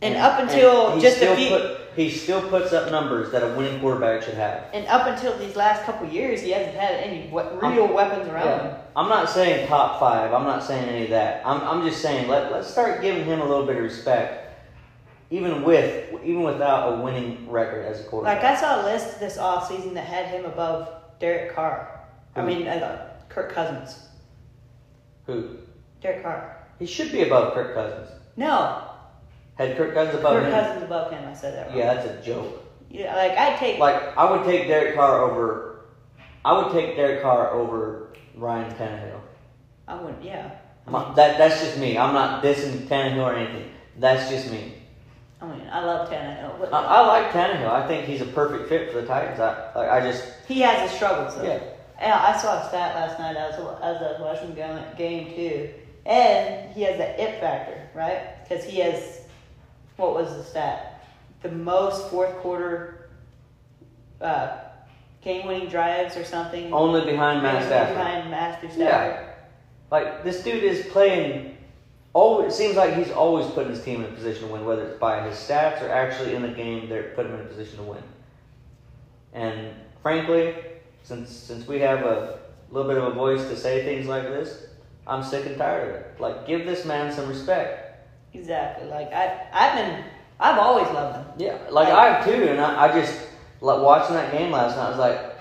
And 0.01 0.15
up 0.17 0.39
until 0.39 0.91
he 0.95 1.01
just 1.01 1.21
a 1.21 1.35
few- 1.35 1.49
put, 1.49 1.79
he 1.95 2.11
still 2.11 2.41
puts 2.49 2.73
up 2.73 2.91
numbers 2.91 3.31
that 3.31 3.41
a 3.41 3.55
winning 3.55 3.79
quarterback 3.79 4.21
should 4.21 4.33
have. 4.35 4.65
And 4.73 4.85
up 4.87 5.07
until 5.07 5.35
these 5.39 5.55
last 5.55 5.83
couple 5.83 6.07
years, 6.07 6.41
he 6.41 6.51
hasn't 6.51 6.75
had 6.75 6.95
any 6.95 7.27
we- 7.31 7.41
real 7.69 7.87
weapons 7.87 8.27
around 8.27 8.45
Yeah. 8.45 8.61
him. 8.63 8.75
I'm 8.95 9.09
not 9.09 9.29
saying 9.29 9.67
top 9.67 9.99
five. 9.99 10.31
I'm 10.33 10.43
not 10.43 10.63
saying 10.63 10.87
any 10.89 11.05
of 11.05 11.09
that. 11.11 11.41
I'm, 11.45 11.61
I'm 11.61 11.87
just 11.87 12.01
saying 12.01 12.27
let 12.27 12.51
let's 12.51 12.67
start 12.69 13.01
giving 13.01 13.23
him 13.25 13.41
a 13.41 13.45
little 13.45 13.65
bit 13.65 13.77
of 13.77 13.83
respect, 13.83 14.44
even 15.29 15.63
with 15.63 16.13
even 16.23 16.43
without 16.43 16.93
a 16.93 17.01
winning 17.01 17.49
record 17.49 17.85
as 17.85 18.01
a 18.01 18.03
quarterback. 18.03 18.43
Like 18.43 18.51
I 18.53 18.59
saw 18.59 18.81
a 18.81 18.85
list 18.85 19.19
this 19.19 19.37
off 19.37 19.67
season 19.67 19.93
that 19.95 20.05
had 20.05 20.27
him 20.27 20.45
above 20.45 20.89
Derek 21.19 21.53
Carr. 21.55 21.91
I 22.35 22.41
mean, 22.41 22.67
uh, 22.67 23.13
Kirk 23.29 23.51
Cousins. 23.53 24.07
Who? 25.25 25.57
Derek 26.01 26.21
Carr. 26.21 26.57
He 26.79 26.85
should 26.85 27.11
be 27.11 27.23
above 27.23 27.53
Kirk 27.53 27.73
Cousins. 27.73 28.09
No, 28.35 28.89
Had 29.57 29.77
Kirk 29.77 29.93
Cousins 29.93 30.19
above 30.19 30.35
him? 30.35 30.43
Kirk 30.43 30.53
him? 30.53 30.59
Cousins 30.65 30.83
above 30.83 31.11
him. 31.11 31.25
I 31.27 31.33
said 31.33 31.55
that 31.55 31.69
wrong. 31.69 31.77
Yeah, 31.77 31.93
that's 31.93 32.07
a 32.07 32.21
joke. 32.21 32.63
Yeah, 32.89 33.15
like 33.15 33.31
I'd 33.31 33.57
take. 33.57 33.79
Like 33.79 34.17
I 34.17 34.29
would 34.29 34.45
take 34.45 34.67
Derek 34.67 34.95
Carr 34.95 35.21
over. 35.21 35.85
I 36.43 36.57
would 36.61 36.71
take 36.73 36.95
Derek 36.95 37.21
Carr 37.21 37.51
over 37.51 38.13
Ryan 38.35 38.71
Tannehill. 38.75 39.21
I 39.87 40.01
wouldn't. 40.01 40.23
Yeah. 40.23 40.51
My- 40.87 41.13
that 41.15 41.37
that's 41.37 41.61
just 41.63 41.77
me. 41.79 41.97
I'm 41.97 42.13
not 42.13 42.43
dissing 42.43 42.87
Tannehill 42.87 43.23
or 43.23 43.35
anything. 43.35 43.71
That's 43.97 44.29
just 44.29 44.51
me. 44.51 44.73
I 45.41 45.47
mean, 45.47 45.67
I 45.69 45.83
love 45.83 46.09
Tannehill, 46.09 46.59
but 46.59 46.73
I, 46.73 46.81
I 46.81 47.07
like 47.07 47.31
Tannehill. 47.31 47.69
I 47.69 47.87
think 47.87 48.05
he's 48.05 48.21
a 48.21 48.25
perfect 48.25 48.69
fit 48.69 48.91
for 48.91 49.01
the 49.01 49.07
Titans. 49.07 49.39
I 49.39 49.71
like. 49.75 49.89
I 49.89 49.99
just 50.01 50.33
he 50.47 50.61
has 50.61 50.89
his 50.89 50.91
struggles 50.97 51.35
though. 51.35 51.43
yeah. 51.43 51.59
Yeah, 51.99 52.21
I 52.21 52.37
saw 52.37 52.61
a 52.61 52.67
stat 52.67 52.95
last 52.95 53.19
night 53.19 53.37
as, 53.37 53.55
as 53.55 53.57
I 53.61 54.11
was 54.11 54.19
watching 54.19 54.53
the 54.53 54.85
game 54.97 55.33
too. 55.33 55.69
And 56.05 56.71
he 56.73 56.83
has 56.83 56.97
that 56.97 57.19
it 57.19 57.39
factor, 57.39 57.89
right? 57.95 58.43
Because 58.43 58.63
he 58.65 58.79
has, 58.79 59.21
what 59.95 60.13
was 60.13 60.29
the 60.35 60.43
stat? 60.43 61.03
The 61.41 61.49
most 61.51 62.09
fourth 62.09 62.35
quarter 62.37 63.09
uh, 64.21 64.57
game 65.21 65.47
winning 65.47 65.69
drives 65.69 66.17
or 66.17 66.23
something. 66.23 66.71
Only 66.73 67.05
behind 67.05 67.41
Matt 67.41 67.63
Stafford. 67.63 67.97
Behind 67.97 68.29
Master 68.29 68.67
Stafford. 68.67 68.79
Yeah. 68.79 69.33
Like 69.89 70.23
this 70.23 70.43
dude 70.43 70.63
is 70.63 70.85
playing. 70.87 71.54
Oh, 72.17 72.41
it 72.41 72.53
seems 72.53 72.77
like 72.77 72.93
he's 72.95 73.11
always 73.11 73.45
putting 73.47 73.71
his 73.71 73.83
team 73.83 74.01
in 74.01 74.09
a 74.09 74.15
position 74.15 74.47
to 74.47 74.53
win, 74.53 74.63
whether 74.63 74.83
it's 74.83 74.97
by 74.97 75.27
his 75.27 75.37
stats 75.37 75.81
or 75.81 75.89
actually 75.89 76.33
in 76.33 76.43
the 76.43 76.47
game. 76.47 76.87
They're 76.87 77.11
putting 77.13 77.33
him 77.33 77.41
in 77.41 77.45
a 77.45 77.49
position 77.49 77.75
to 77.79 77.83
win. 77.83 78.03
And 79.33 79.73
frankly, 80.01 80.55
since 81.03 81.29
since 81.29 81.67
we 81.67 81.79
have 81.79 82.03
a 82.03 82.39
little 82.71 82.89
bit 82.89 82.97
of 82.97 83.03
a 83.03 83.11
voice 83.11 83.41
to 83.49 83.57
say 83.57 83.83
things 83.83 84.07
like 84.07 84.23
this, 84.23 84.67
I'm 85.05 85.23
sick 85.23 85.45
and 85.45 85.57
tired 85.57 85.89
of 85.89 85.95
it. 85.95 86.21
Like, 86.21 86.47
give 86.47 86.65
this 86.65 86.85
man 86.85 87.11
some 87.11 87.27
respect. 87.27 88.07
Exactly. 88.33 88.87
Like, 88.87 89.11
I, 89.11 89.47
I've 89.51 89.75
been, 89.75 90.05
I've 90.39 90.57
always 90.57 90.87
loved 90.93 91.17
him. 91.17 91.25
Yeah, 91.37 91.57
like 91.69 91.89
I 91.89 92.13
have 92.13 92.25
too, 92.25 92.43
and 92.47 92.61
I, 92.61 92.85
I 92.85 92.91
just 92.97 93.27
like 93.59 93.81
watching 93.81 94.15
that 94.15 94.31
game 94.31 94.51
last 94.51 94.77
night. 94.77 94.85
I 94.85 94.89
was 94.89 94.99
like, 94.99 95.37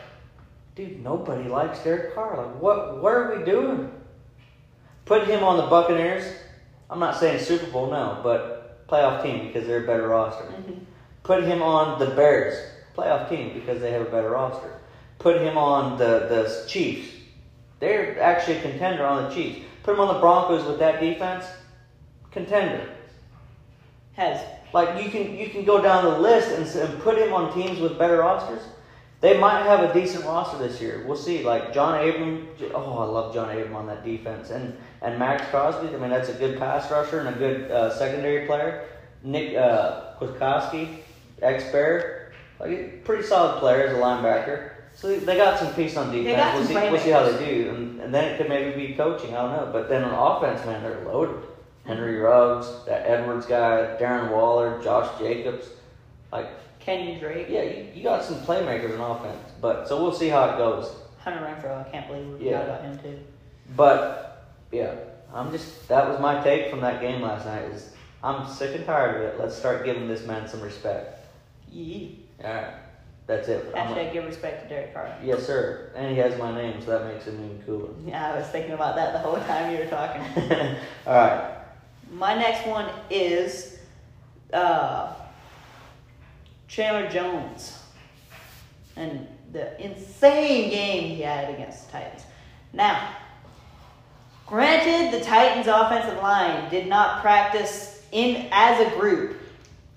dude, 0.75 1.05
nobody 1.05 1.49
likes 1.49 1.79
Derek 1.85 2.17
Carr. 2.17 2.37
Like, 2.37 2.61
what? 2.61 3.01
What 3.01 3.13
are 3.13 3.39
we 3.39 3.45
doing? 3.45 3.93
Put 5.05 5.29
him 5.29 5.45
on 5.45 5.59
the 5.59 5.67
Buccaneers. 5.67 6.25
I'm 6.91 7.01
not 7.01 7.17
saying 7.17 7.41
Super 7.41 7.71
Bowl, 7.71 7.91
no, 7.91 8.21
but 8.23 8.87
playoff 8.89 9.23
team 9.23 9.47
because 9.47 9.67
they're 9.67 9.85
a 9.85 9.87
better 9.87 10.09
roster. 10.09 10.45
Mhm. 10.45 10.81
Put 11.23 11.45
him 11.45 11.63
on 11.63 11.99
the 11.99 12.07
Bears, 12.07 12.55
playoff 12.97 13.29
team 13.29 13.53
because 13.55 13.81
they 13.81 13.91
have 13.91 14.03
a 14.03 14.11
better 14.11 14.31
roster. 14.31 14.73
Put 15.19 15.41
him 15.41 15.57
on 15.57 15.97
the 15.99 16.27
the 16.29 16.65
Chiefs. 16.67 17.09
They're 17.81 18.21
actually 18.21 18.59
a 18.59 18.63
contender 18.63 19.05
on 19.05 19.25
the 19.25 19.31
Chiefs. 19.35 19.65
Put 19.83 19.95
him 19.95 20.01
on 20.01 20.15
the 20.15 20.21
Broncos 20.21 20.65
with 20.65 20.79
that 20.79 21.01
defense, 21.01 21.45
contender. 22.31 22.89
Has. 24.15 24.41
Like 24.73 25.03
you 25.03 25.11
can 25.11 25.37
you 25.37 25.49
can 25.49 25.65
go 25.65 25.81
down 25.81 26.05
the 26.05 26.19
list 26.19 26.51
and, 26.51 26.91
and 26.91 27.01
put 27.03 27.17
him 27.17 27.33
on 27.33 27.53
teams 27.55 27.81
with 27.81 27.99
better 27.99 28.19
rosters. 28.19 28.63
They 29.21 29.39
might 29.39 29.63
have 29.63 29.81
a 29.89 29.93
decent 29.95 30.27
roster 30.27 30.59
this 30.59 30.81
year. 30.81 31.05
We'll 31.07 31.17
see. 31.17 31.43
Like 31.43 31.73
John 31.73 31.97
Abram. 32.07 32.49
Oh, 32.75 32.99
I 32.99 33.05
love 33.05 33.33
John 33.33 33.49
Abram 33.51 33.75
on 33.75 33.87
that 33.87 34.05
defense, 34.05 34.51
and 34.51 34.77
and 35.05 35.19
Maxx 35.19 35.47
Crosby. 35.51 35.89
I 35.95 35.99
mean, 35.99 36.11
that's 36.11 36.29
a 36.31 36.35
good 36.35 36.59
pass 36.59 36.91
rusher 36.91 37.21
and 37.21 37.29
a 37.29 37.39
good 37.39 37.71
uh, 37.71 37.91
secondary 37.97 38.47
player. 38.47 38.87
Nick 39.23 39.57
uh, 39.57 40.15
Kwiatkoski, 40.19 40.99
ex 41.43 41.65
Bear, 41.71 42.33
like 42.59 42.71
a 42.71 42.85
pretty 43.05 43.23
solid 43.23 43.59
player 43.61 43.87
as 43.87 43.93
a 43.97 44.01
linebacker. 44.01 44.71
So 44.95 45.15
they- 45.19 45.37
got 45.37 45.59
some 45.59 45.75
piece 45.75 45.97
on 45.97 46.13
defense. 46.13 46.55
we'll 46.57 46.67
see. 46.67 46.75
We'll 46.91 47.01
see 47.01 47.11
how 47.11 47.29
they 47.29 47.45
do, 47.45 47.71
and, 47.71 48.01
and 48.01 48.15
then 48.15 48.25
it 48.33 48.39
could 48.39 48.49
maybe 48.49 48.87
be 48.87 48.95
coaching. 48.95 49.35
I 49.35 49.43
don't 49.43 49.53
know. 49.53 49.71
But 49.73 49.89
then 49.89 50.05
on 50.05 50.37
offense, 50.43 50.65
man, 50.65 50.83
they're 50.83 51.05
loaded. 51.05 51.43
Henry 51.85 52.17
Ruggs, 52.19 52.67
that 52.87 53.07
Edwards 53.07 53.45
guy, 53.45 53.97
Darren 54.01 54.31
Waller, 54.31 54.83
Josh 54.83 55.19
Jacobs. 55.19 55.67
Like, 56.33 56.49
Kenyan 56.81 57.21
Drake. 57.21 57.49
yeah, 57.51 57.63
you, 57.63 57.89
you 57.95 58.03
got 58.03 58.25
some 58.25 58.37
playmakers 58.37 58.99
on 58.99 59.17
offense. 59.19 59.53
But 59.61 59.87
so 59.89 60.03
we'll 60.03 60.13
see 60.15 60.29
how 60.29 60.49
it 60.51 60.57
goes. 60.57 60.95
Hunter 61.19 61.41
Renfrow. 61.45 61.87
I 61.87 61.91
can't 61.91 62.07
believe 62.07 62.39
we 62.41 62.47
Yeah. 62.51 62.61
forgot 62.61 62.81
about 62.81 62.83
him 62.85 62.99
too. 62.99 63.19
But 63.77 64.34
yeah, 64.75 64.95
I'm 65.33 65.51
just 65.53 65.89
that 65.89 66.09
was 66.09 66.21
my 66.21 66.43
take 66.43 66.71
from 66.71 66.81
that 66.81 67.01
game 67.01 67.23
last 67.23 67.47
night. 67.47 67.65
Is 67.65 67.91
I'm 68.23 68.49
sick 68.49 68.75
and 68.75 68.85
tired 68.85 69.17
of 69.17 69.23
it. 69.23 69.41
Let's 69.41 69.55
start 69.57 69.85
giving 69.85 70.09
this 70.09 70.27
man 70.27 70.49
some 70.49 70.61
respect. 70.61 71.27
Yee. 71.71 72.21
All 72.43 72.53
right, 72.53 72.75
that's 73.27 73.49
it. 73.49 73.73
Hashtag 73.73 74.13
give 74.13 74.25
respect 74.25 74.65
to 74.65 74.69
Derek 74.69 74.93
Carr. 74.93 75.17
yes, 75.23 75.47
sir. 75.47 75.93
And 75.95 76.11
he 76.11 76.19
has 76.19 76.39
my 76.39 76.55
name, 76.55 76.81
so 76.81 76.99
that 76.99 77.13
makes 77.13 77.27
him 77.27 77.37
even 77.37 77.63
cooler. 77.65 77.91
Yeah, 78.05 78.33
I 78.33 78.37
was 78.37 78.47
thinking 78.49 78.73
about 78.73 78.97
that 78.97 79.13
the 79.13 79.19
whole 79.21 79.37
time 79.37 79.73
you 79.73 79.79
were 79.79 79.91
talking. 79.91 80.23
All 81.07 81.15
right. 81.15 81.59
My 82.11 82.35
next 82.35 82.67
one 82.67 82.89
is 83.11 83.79
uh, 84.53 85.15
Chandler 86.69 87.09
Jones 87.11 87.79
and 88.97 89.27
the 89.53 89.81
insane 89.85 90.71
game 90.71 91.17
he 91.17 91.23
had 91.23 91.51
against 91.51 91.87
the 91.87 91.93
Titans. 91.93 92.23
Now, 92.73 93.17
granted, 94.47 95.19
the 95.19 95.25
Titans' 95.25 95.67
offensive 95.67 96.23
line 96.23 96.71
did 96.71 96.87
not 96.87 97.21
practice 97.21 98.03
in 98.13 98.47
as 98.53 98.81
a 98.87 98.99
group 98.99 99.37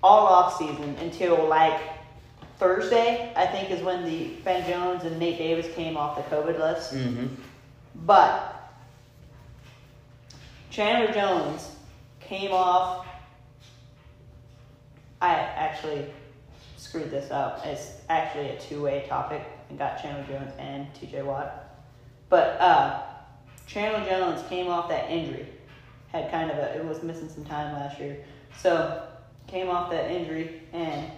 all 0.02 0.26
off 0.26 0.58
season 0.58 0.96
until 1.00 1.46
like 1.48 1.80
Thursday. 2.58 3.32
I 3.36 3.46
think 3.46 3.70
is 3.70 3.82
when 3.82 4.04
the 4.04 4.28
Ben 4.44 4.68
Jones 4.68 5.04
and 5.04 5.18
Nate 5.18 5.38
Davis 5.38 5.72
came 5.74 5.96
off 5.96 6.16
the 6.16 6.36
COVID 6.36 6.58
list. 6.58 6.94
Mm-hmm. 6.94 7.26
But 8.06 8.72
Chandler 10.70 11.12
Jones 11.12 11.70
came 12.20 12.52
off. 12.52 13.06
I 15.20 15.34
actually 15.34 16.06
screwed 16.76 17.10
this 17.10 17.30
up. 17.30 17.66
It's 17.66 17.92
actually 18.08 18.50
a 18.50 18.60
two-way 18.60 19.04
topic 19.08 19.42
and 19.68 19.78
got 19.78 20.00
Chandler 20.00 20.24
Jones 20.24 20.52
and 20.58 20.86
TJ 20.94 21.24
Watt. 21.24 21.64
But 22.28 22.60
uh, 22.60 23.02
Chandler 23.68 24.08
Jones 24.08 24.42
came 24.48 24.66
off 24.66 24.88
that 24.88 25.10
injury. 25.10 25.46
Had 26.08 26.30
kind 26.30 26.50
of 26.50 26.56
a 26.56 26.76
it 26.76 26.84
was 26.84 27.02
missing 27.02 27.28
some 27.28 27.44
time 27.44 27.74
last 27.74 28.00
year. 28.00 28.24
So 28.56 29.06
came 29.46 29.68
off 29.68 29.90
that 29.90 30.10
injury 30.10 30.62
and 30.72 31.10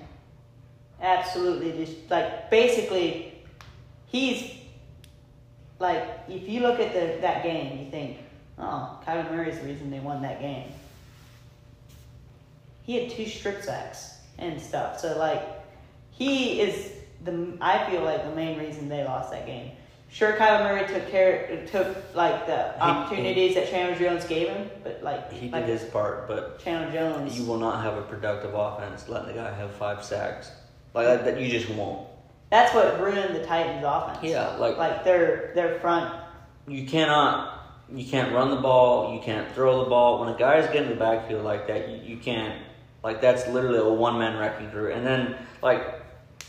absolutely 1.00 1.84
just 1.84 2.10
like 2.10 2.50
basically 2.50 3.42
he's 4.06 4.52
like 5.78 6.04
if 6.28 6.48
you 6.48 6.60
look 6.60 6.80
at 6.80 6.92
the 6.92 7.20
that 7.20 7.44
game, 7.44 7.78
you 7.78 7.90
think, 7.90 8.18
oh, 8.58 9.00
Kyler 9.06 9.30
Murray's 9.30 9.58
the 9.60 9.66
reason 9.66 9.90
they 9.90 10.00
won 10.00 10.20
that 10.22 10.40
game. 10.40 10.72
He 12.82 12.96
had 12.96 13.10
two 13.10 13.26
strip 13.26 13.62
sacks 13.62 14.18
and 14.38 14.60
stuff. 14.60 14.98
So 14.98 15.16
like, 15.16 15.42
he 16.10 16.60
is 16.60 16.94
the 17.24 17.56
I 17.60 17.88
feel 17.88 18.02
like 18.02 18.24
the 18.24 18.34
main 18.34 18.58
reason 18.58 18.88
they 18.88 19.04
lost 19.04 19.30
that 19.30 19.46
game. 19.46 19.70
Sure, 20.12 20.32
Kyler 20.32 20.64
Murray 20.64 20.86
took 20.88 21.08
care 21.08 21.64
took 21.70 21.96
like 22.14 22.46
the 22.46 22.72
He- 22.74 22.80
opportunities 22.80 23.54
that 23.54 23.70
Chandler 23.70 23.96
Jones 23.96 24.24
gave 24.26 24.48
him, 24.48 24.68
but 24.82 25.02
like 25.02 25.32
He 25.32 25.48
did 25.48 25.64
his 25.66 25.84
part, 25.84 26.26
but 26.26 26.58
Chandler 26.58 26.90
Jones. 26.92 27.38
you 27.38 27.46
will 27.46 27.58
not 27.58 27.82
have 27.82 27.96
a 27.96 28.02
productive 28.02 28.52
offense 28.54 29.08
letting 29.08 29.28
the 29.28 29.34
guy 29.34 29.52
have 29.54 29.70
five 29.72 30.02
sacks. 30.04 30.50
Like 30.94 31.06
that, 31.06 31.24
that 31.24 31.40
you 31.40 31.48
just 31.48 31.70
won't. 31.70 32.08
That's 32.50 32.74
what 32.74 33.00
ruined 33.00 33.36
the 33.36 33.46
Titans' 33.46 33.84
offense. 33.86 34.18
Yeah, 34.22 34.56
like 34.56 34.76
like 34.76 35.04
their 35.04 35.52
their 35.54 35.78
front. 35.78 36.12
you 36.66 36.84
cannot 36.86 37.58
you 37.92 38.04
can't 38.04 38.32
run 38.34 38.50
the 38.50 38.60
ball, 38.60 39.14
you 39.14 39.20
can't 39.20 39.50
throw 39.52 39.82
the 39.84 39.88
ball. 39.90 40.20
When 40.20 40.28
a 40.34 40.38
guy's 40.38 40.66
getting 40.72 40.90
the 40.90 40.96
backfield 40.96 41.44
like 41.44 41.66
that, 41.68 41.88
you, 41.88 41.96
you 42.14 42.16
can't 42.16 42.60
like 43.04 43.20
that's 43.20 43.46
literally 43.48 43.78
a 43.78 43.88
one 43.88 44.18
man 44.18 44.36
wrecking 44.38 44.70
crew. 44.72 44.90
And 44.92 45.06
then 45.06 45.36
like 45.62 45.99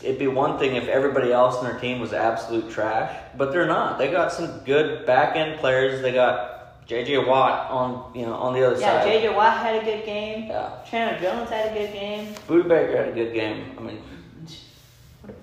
it'd 0.04 0.18
be 0.18 0.26
one 0.26 0.58
thing 0.58 0.76
if 0.76 0.88
everybody 0.88 1.32
else 1.32 1.58
in 1.58 1.64
their 1.64 1.78
team 1.78 2.00
was 2.00 2.12
absolute 2.12 2.70
trash, 2.70 3.14
but 3.36 3.52
they're 3.52 3.66
not. 3.66 3.98
They 3.98 4.10
got 4.10 4.32
some 4.32 4.60
good 4.64 5.06
back 5.06 5.36
end 5.36 5.58
players. 5.60 6.02
They 6.02 6.12
got 6.12 6.86
JJ 6.88 7.26
Watt 7.26 7.70
on 7.70 8.12
you 8.14 8.26
know 8.26 8.34
on 8.34 8.54
the 8.54 8.64
other 8.66 8.80
Yeah, 8.80 9.00
side. 9.02 9.06
Yeah, 9.08 9.20
J.J. 9.20 9.34
Watt 9.36 9.56
had 9.58 9.82
a 9.82 9.84
good 9.84 10.04
game. 10.04 10.48
Yeah. 10.48 10.70
Chandler 10.88 11.20
Jones 11.20 11.50
had 11.50 11.70
a 11.72 11.78
good 11.78 11.92
game. 11.92 12.34
Budda 12.48 12.68
Baker 12.68 12.96
had 12.96 13.08
a 13.08 13.12
good 13.12 13.32
game. 13.32 13.72
I 13.78 13.80
mean, 13.82 14.02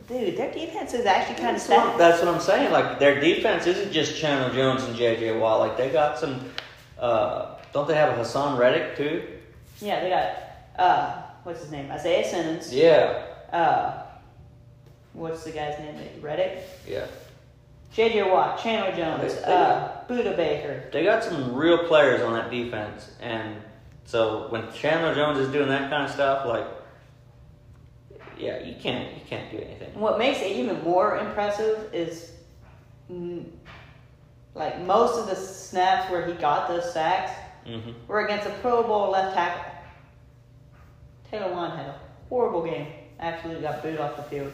Dude, 0.10 0.36
their 0.38 0.52
defense 0.52 0.94
is 0.94 1.06
actually 1.06 1.36
kind 1.42 1.56
of 1.56 1.62
what, 1.70 1.98
that's 1.98 2.20
what 2.20 2.34
I'm 2.34 2.42
saying. 2.42 2.72
Like 2.72 3.00
their 3.00 3.20
defense 3.20 3.68
isn't 3.68 3.92
just 3.94 4.18
Chandler 4.20 4.54
Jones 4.54 4.84
and 4.84 4.96
JJ 4.96 5.40
Watt. 5.40 5.60
Like 5.60 5.78
they 5.78 5.90
got 5.90 6.18
some. 6.18 6.42
Uh, 7.00 7.56
don't 7.72 7.88
they 7.88 7.96
have 7.96 8.18
a 8.18 8.22
Haason 8.22 8.58
Reddick 8.58 8.98
too? 8.98 9.24
Yeah, 9.80 10.02
they 10.02 10.10
got 10.10 10.84
uh, 10.84 11.22
what's 11.44 11.62
his 11.62 11.72
name? 11.72 11.90
Isaiah 11.92 12.28
Simmons. 12.28 12.74
Yeah, 12.74 13.24
Uh, 13.54 14.04
what's 15.20 15.44
the 15.44 15.52
guy's 15.52 15.78
name? 15.80 15.96
That 15.98 16.16
you 16.16 16.22
Reddick. 16.22 16.64
yeah. 16.88 17.06
J.J. 17.92 18.30
Watt, 18.30 18.60
Chandler 18.62 18.96
Jones, 18.96 19.34
They- 19.34 19.42
they 19.42 19.52
uh, 19.52 19.88
Budda 20.08 20.36
Baker. 20.38 20.84
They 20.94 21.04
got 21.04 21.24
some 21.24 21.56
real 21.56 21.88
players 21.88 22.22
on 22.22 22.34
that 22.34 22.52
defense, 22.52 23.10
and 23.20 23.56
so 24.06 24.46
when 24.50 24.72
Chandler 24.72 25.16
Jones 25.16 25.40
is 25.40 25.52
doing 25.52 25.70
that 25.70 25.90
kind 25.90 26.04
of 26.06 26.12
stuff, 26.12 26.46
like, 26.46 26.66
yeah, 28.38 28.64
you 28.64 28.76
can't 28.80 29.14
you 29.16 29.22
can't 29.28 29.50
do 29.52 29.58
anything. 29.58 30.00
What 30.00 30.18
makes 30.20 30.40
it 30.40 30.52
even 30.56 30.82
more 30.84 31.18
impressive 31.18 31.90
is, 31.94 32.32
like 34.56 34.80
most 34.82 35.20
of 35.20 35.28
the 35.28 35.36
snaps 35.36 36.10
where 36.12 36.26
he 36.26 36.34
got 36.34 36.68
those 36.68 36.94
sacks 36.94 37.32
hmm 37.66 37.92
were 38.08 38.22
against 38.26 38.48
a 38.48 38.52
Pro 38.62 38.84
Bowl 38.84 39.10
left 39.12 39.36
tackle. 39.36 39.64
Taylor 41.30 41.52
Wan 41.52 41.76
had 41.78 41.88
a 41.88 41.96
horrible 42.30 42.64
game. 42.64 42.88
Absolutely 43.20 43.62
got 43.64 43.82
booed 43.84 44.00
off 44.00 44.16
the 44.16 44.24
field. 44.24 44.52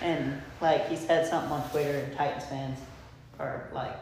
And 0.00 0.40
like 0.60 0.88
he 0.88 0.96
said 0.96 1.26
something 1.26 1.52
on 1.52 1.68
Twitter, 1.70 1.98
and 1.98 2.16
Titans 2.16 2.44
fans 2.44 2.78
are 3.38 3.68
like 3.72 3.96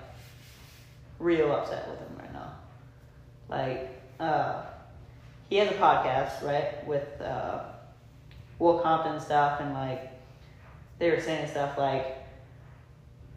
real 1.19 1.53
upset 1.53 1.89
with 1.89 1.99
him 1.99 2.17
right 2.19 2.33
now. 2.33 2.53
Like 3.49 4.03
uh, 4.19 4.63
he 5.49 5.57
has 5.57 5.71
a 5.71 5.75
podcast, 5.75 6.43
right, 6.43 6.87
with 6.87 7.21
uh, 7.21 7.65
Will 8.59 8.81
Compton 8.81 9.21
stuff, 9.21 9.61
and 9.61 9.73
like 9.75 10.11
they 10.99 11.11
were 11.11 11.21
saying 11.21 11.49
stuff 11.49 11.79
like 11.79 12.19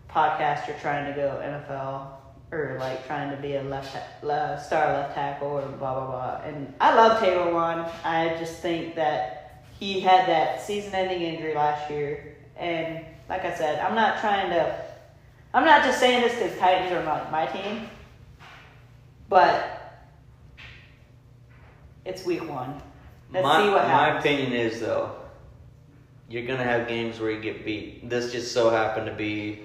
podcaster 0.09 0.79
trying 0.79 1.11
to 1.11 1.19
go 1.19 1.41
NFL 1.43 2.07
or 2.51 2.77
like 2.79 3.05
trying 3.07 3.35
to 3.35 3.41
be 3.41 3.55
a 3.55 3.63
left 3.63 3.93
ta- 3.93 4.57
star 4.57 4.93
left 4.93 5.15
tackle 5.15 5.47
or 5.47 5.61
blah 5.61 5.93
blah 5.93 6.05
blah. 6.05 6.41
And 6.43 6.73
I 6.79 6.93
love 6.95 7.19
Taylor 7.19 7.51
Wan. 7.51 7.89
I 8.03 8.35
just 8.37 8.59
think 8.59 8.95
that 8.95 9.42
he 9.83 9.99
had 9.99 10.29
that 10.29 10.61
season-ending 10.61 11.21
injury 11.21 11.53
last 11.53 11.91
year, 11.91 12.37
and 12.55 13.05
like 13.27 13.43
I 13.43 13.53
said, 13.53 13.79
I'm 13.79 13.95
not 13.95 14.21
trying 14.21 14.49
to. 14.51 14.81
I'm 15.53 15.65
not 15.65 15.83
just 15.83 15.99
saying 15.99 16.21
this 16.21 16.33
because 16.33 16.57
Titans 16.57 16.93
are 16.93 17.03
my 17.29 17.45
team, 17.47 17.89
but 19.27 20.07
it's 22.05 22.25
week 22.25 22.47
one. 22.49 22.81
Let's 23.33 23.43
my, 23.43 23.61
see 23.61 23.69
what 23.69 23.83
happens. 23.83 24.23
my 24.23 24.31
opinion 24.31 24.53
is 24.53 24.79
though, 24.79 25.11
you're 26.29 26.45
gonna 26.45 26.63
have 26.63 26.87
games 26.87 27.19
where 27.19 27.31
you 27.31 27.41
get 27.41 27.65
beat. 27.65 28.09
This 28.09 28.31
just 28.31 28.53
so 28.53 28.69
happened 28.69 29.07
to 29.07 29.13
be 29.13 29.63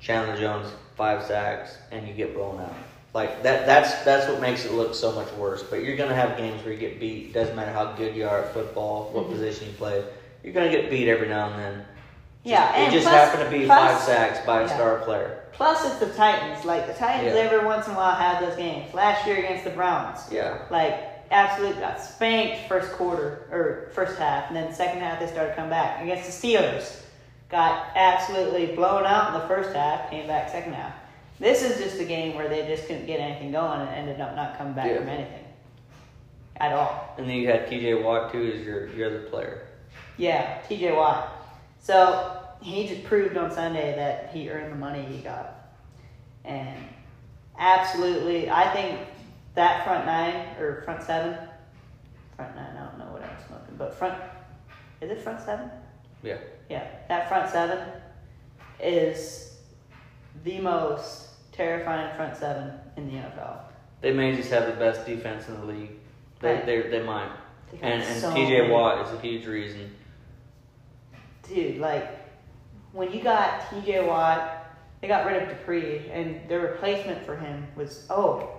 Chandler 0.00 0.38
Jones 0.38 0.72
five 0.96 1.22
sacks 1.22 1.76
and 1.92 2.08
you 2.08 2.14
get 2.14 2.34
blown 2.34 2.60
out. 2.60 2.74
Like 3.12 3.42
that 3.42 3.66
that's 3.66 4.04
that's 4.04 4.28
what 4.30 4.40
makes 4.40 4.64
it 4.64 4.72
look 4.72 4.94
so 4.94 5.12
much 5.12 5.30
worse. 5.32 5.62
But 5.62 5.82
you're 5.82 5.96
gonna 5.96 6.14
have 6.14 6.36
games 6.36 6.62
where 6.62 6.72
you 6.72 6.78
get 6.78 7.00
beat. 7.00 7.32
Doesn't 7.32 7.56
matter 7.56 7.72
how 7.72 7.92
good 7.92 8.14
you 8.14 8.26
are 8.28 8.40
at 8.42 8.52
football, 8.54 9.10
what 9.12 9.24
Mhm. 9.26 9.30
position 9.32 9.66
you 9.68 9.72
play. 9.74 10.04
You're 10.44 10.52
gonna 10.54 10.70
get 10.70 10.90
beat 10.90 11.08
every 11.08 11.28
now 11.28 11.50
and 11.52 11.58
then. 11.62 11.84
Yeah, 12.44 12.66
Just- 12.66 12.74
and 12.78 12.88
it 12.88 12.96
just 12.96 13.08
plus- 13.08 13.24
happened 13.28 13.44
to 13.50 13.58
be 13.58 13.66
plus- 13.66 13.92
five 13.92 14.00
sacks 14.02 14.38
by 14.46 14.62
a 14.62 14.68
star 14.68 14.98
player. 14.98 15.38
Plus, 15.52 15.84
it's 15.84 15.96
the 15.96 16.06
Titans. 16.16 16.64
Like 16.64 16.86
the 16.86 16.94
Titans, 16.94 17.34
Yeah. 17.34 17.42
every 17.42 17.66
once 17.66 17.86
in 17.86 17.92
a 17.94 17.96
while 17.96 18.12
have 18.14 18.40
those 18.40 18.56
games. 18.56 18.94
Last 18.94 19.26
year 19.26 19.38
against 19.38 19.64
the 19.64 19.70
Browns, 19.70 20.20
Yeah. 20.30 20.54
like 20.70 20.94
absolutely 21.32 21.80
got 21.80 22.00
spanked 22.00 22.66
first 22.68 22.92
quarter 22.92 23.42
or 23.52 23.90
first 23.92 24.18
half, 24.18 24.48
and 24.48 24.56
then 24.56 24.72
second 24.72 25.00
half 25.02 25.18
they 25.20 25.26
started 25.26 25.50
to 25.50 25.56
come 25.56 25.68
back 25.68 26.00
against 26.02 26.26
the 26.40 26.48
Steelers. 26.48 26.96
Got 27.50 27.86
absolutely 27.96 28.66
blown 28.66 29.04
out 29.04 29.34
in 29.34 29.40
the 29.40 29.46
first 29.48 29.74
half, 29.74 30.08
came 30.10 30.26
back 30.28 30.48
second 30.48 30.74
half. 30.74 30.92
This 31.40 31.62
is 31.62 31.78
just 31.78 31.98
a 32.00 32.04
game 32.04 32.36
where 32.36 32.48
they 32.48 32.66
just 32.66 32.86
couldn't 32.86 33.06
get 33.06 33.18
anything 33.18 33.50
going 33.50 33.80
and 33.80 33.88
ended 33.90 34.20
up 34.20 34.36
not 34.36 34.56
coming 34.58 34.74
back 34.74 34.86
Yeah. 34.86 34.98
from 34.98 35.08
anything 35.08 35.44
at 36.56 36.72
all. 36.72 37.14
And 37.16 37.26
then 37.28 37.36
you 37.36 37.48
had 37.48 37.66
TJ 37.66 37.94
Watt 38.04 38.30
too 38.30 38.52
as 38.54 38.60
your 38.64 38.86
your 38.88 39.08
other 39.08 39.22
player. 39.22 39.66
Yeah, 40.18 40.60
TJ 40.68 40.94
Watt. 40.94 41.32
So 41.80 42.36
he 42.60 42.86
just 42.86 43.04
proved 43.04 43.36
on 43.38 43.50
Sunday 43.50 43.96
that 43.96 44.30
he 44.34 44.50
earned 44.50 44.70
the 44.70 44.76
money 44.76 45.02
he 45.02 45.18
got. 45.22 45.70
And 46.44 46.76
absolutely, 47.58 48.50
I 48.50 48.70
think 48.74 48.98
that 49.54 49.84
front 49.84 50.04
nine 50.04 50.46
or 50.58 50.82
front 50.84 51.02
seven, 51.02 51.36
front 52.36 52.54
nine, 52.54 52.76
I 52.76 52.84
don't 52.84 52.98
know 52.98 53.12
what 53.12 53.22
I'm 53.22 53.30
smoking, 53.48 53.76
but 53.78 53.94
front, 53.94 54.14
is 55.00 55.10
it 55.10 55.22
front 55.22 55.40
seven? 55.40 55.70
Yeah. 56.22 56.36
Yeah, 56.68 56.86
that 57.08 57.28
front 57.30 57.48
seven 57.50 57.78
is 58.78 59.56
the 60.44 60.60
most 60.60 61.28
terrifying 61.52 62.14
front 62.16 62.36
seven 62.36 62.72
in 62.96 63.06
the 63.06 63.18
NFL. 63.18 63.58
They 64.00 64.12
may 64.12 64.34
just 64.34 64.50
have 64.50 64.66
the 64.66 64.72
best 64.72 65.04
defense 65.06 65.48
in 65.48 65.60
the 65.60 65.66
league. 65.66 65.90
They 66.40 66.54
Right. 66.54 66.66
they 66.66 66.80
they 66.82 67.02
might. 67.02 67.30
They 67.70 67.78
And 67.82 68.02
and 68.02 68.20
so 68.20 68.30
TJ 68.32 68.58
many- 68.62 68.70
Watt 68.72 69.06
is 69.06 69.12
a 69.12 69.20
huge 69.20 69.46
reason. 69.46 69.94
dude, 71.48 71.78
like 71.78 72.08
when 72.92 73.12
you 73.12 73.20
got 73.22 73.60
TJ 73.70 74.06
Watt, 74.06 74.66
they 75.00 75.08
got 75.08 75.26
rid 75.26 75.42
of 75.42 75.48
Dupree, 75.48 76.08
and 76.12 76.40
their 76.48 76.60
replacement 76.60 77.24
for 77.24 77.36
him 77.36 77.66
was 77.76 78.06
oh 78.10 78.50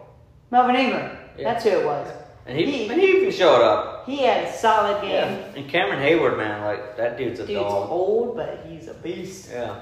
Melvin 0.52 0.76
Ingram. 0.76 1.18
Yeah. 1.38 1.54
That's 1.54 1.64
who 1.64 1.70
it 1.72 1.86
was. 1.86 2.08
And 2.46 2.58
he, 2.58 2.66
He- 2.66 2.90
and 2.90 3.00
he 3.00 3.08
even 3.18 3.32
showed 3.32 3.62
up. 3.62 4.06
He 4.06 4.18
had 4.18 4.46
a 4.46 4.52
solid 4.52 5.02
game. 5.02 5.12
Yeah. 5.12 5.46
And 5.56 5.70
Cameron 5.70 6.00
Heyward, 6.00 6.38
man, 6.38 6.62
like 6.66 6.98
that 6.98 7.18
dude's 7.18 7.40
a 7.40 7.46
Dude's 7.46 7.62
dog. 7.62 7.90
old, 7.92 8.36
but 8.36 8.66
he's 8.68 8.88
a 8.88 8.94
beast. 8.96 9.50
Yeah. 9.52 9.76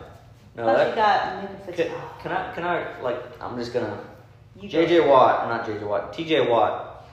No, 0.56 0.64
Plus, 0.64 0.78
that, 0.78 0.90
you 0.90 0.96
got 0.96 1.76
can, 1.76 1.92
can 2.22 2.32
I 2.32 2.54
can 2.54 2.64
I 2.66 3.02
like 3.02 3.42
I'm 3.42 3.58
just 3.58 3.74
gonna 3.74 4.00
You 4.60 4.70
go. 4.70 4.78
JJ 4.86 5.08
Watt, 5.08 5.48
not 5.48 5.66
JJ 5.66 5.88
Watt, 5.88 6.14
TJ 6.14 6.50
Watt. 6.50 7.08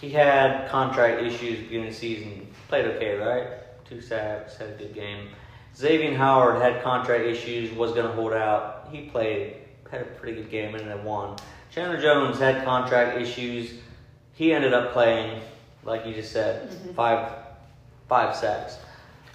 He 0.00 0.10
had 0.10 0.68
contract 0.70 1.22
issues 1.22 1.58
beginning 1.60 1.88
of 1.88 1.94
season. 1.94 2.46
Played 2.68 2.86
okay, 2.86 3.14
right? 3.16 3.48
Two 3.84 4.00
sacks, 4.00 4.56
had 4.56 4.68
a 4.68 4.72
good 4.72 4.94
game. 4.94 5.28
Xavier 5.76 6.16
Howard 6.16 6.60
had 6.62 6.82
contract 6.82 7.24
issues, 7.24 7.72
was 7.72 7.92
to 7.92 8.12
hold 8.12 8.32
out. 8.32 8.88
He 8.90 9.02
played, 9.02 9.56
had 9.90 10.02
a 10.02 10.04
pretty 10.04 10.36
good 10.42 10.50
game, 10.50 10.74
and 10.74 10.88
then 10.88 11.04
won. 11.04 11.36
Chandler 11.70 12.00
Jones 12.00 12.38
had 12.38 12.64
contract 12.64 13.20
issues. 13.20 13.74
He 14.32 14.52
ended 14.52 14.72
up 14.72 14.92
playing, 14.92 15.42
like 15.84 16.06
you 16.06 16.14
just 16.14 16.32
said, 16.32 16.70
Mhm. 16.70 16.94
five 16.94 17.32
five 18.08 18.34
sacks. 18.34 18.78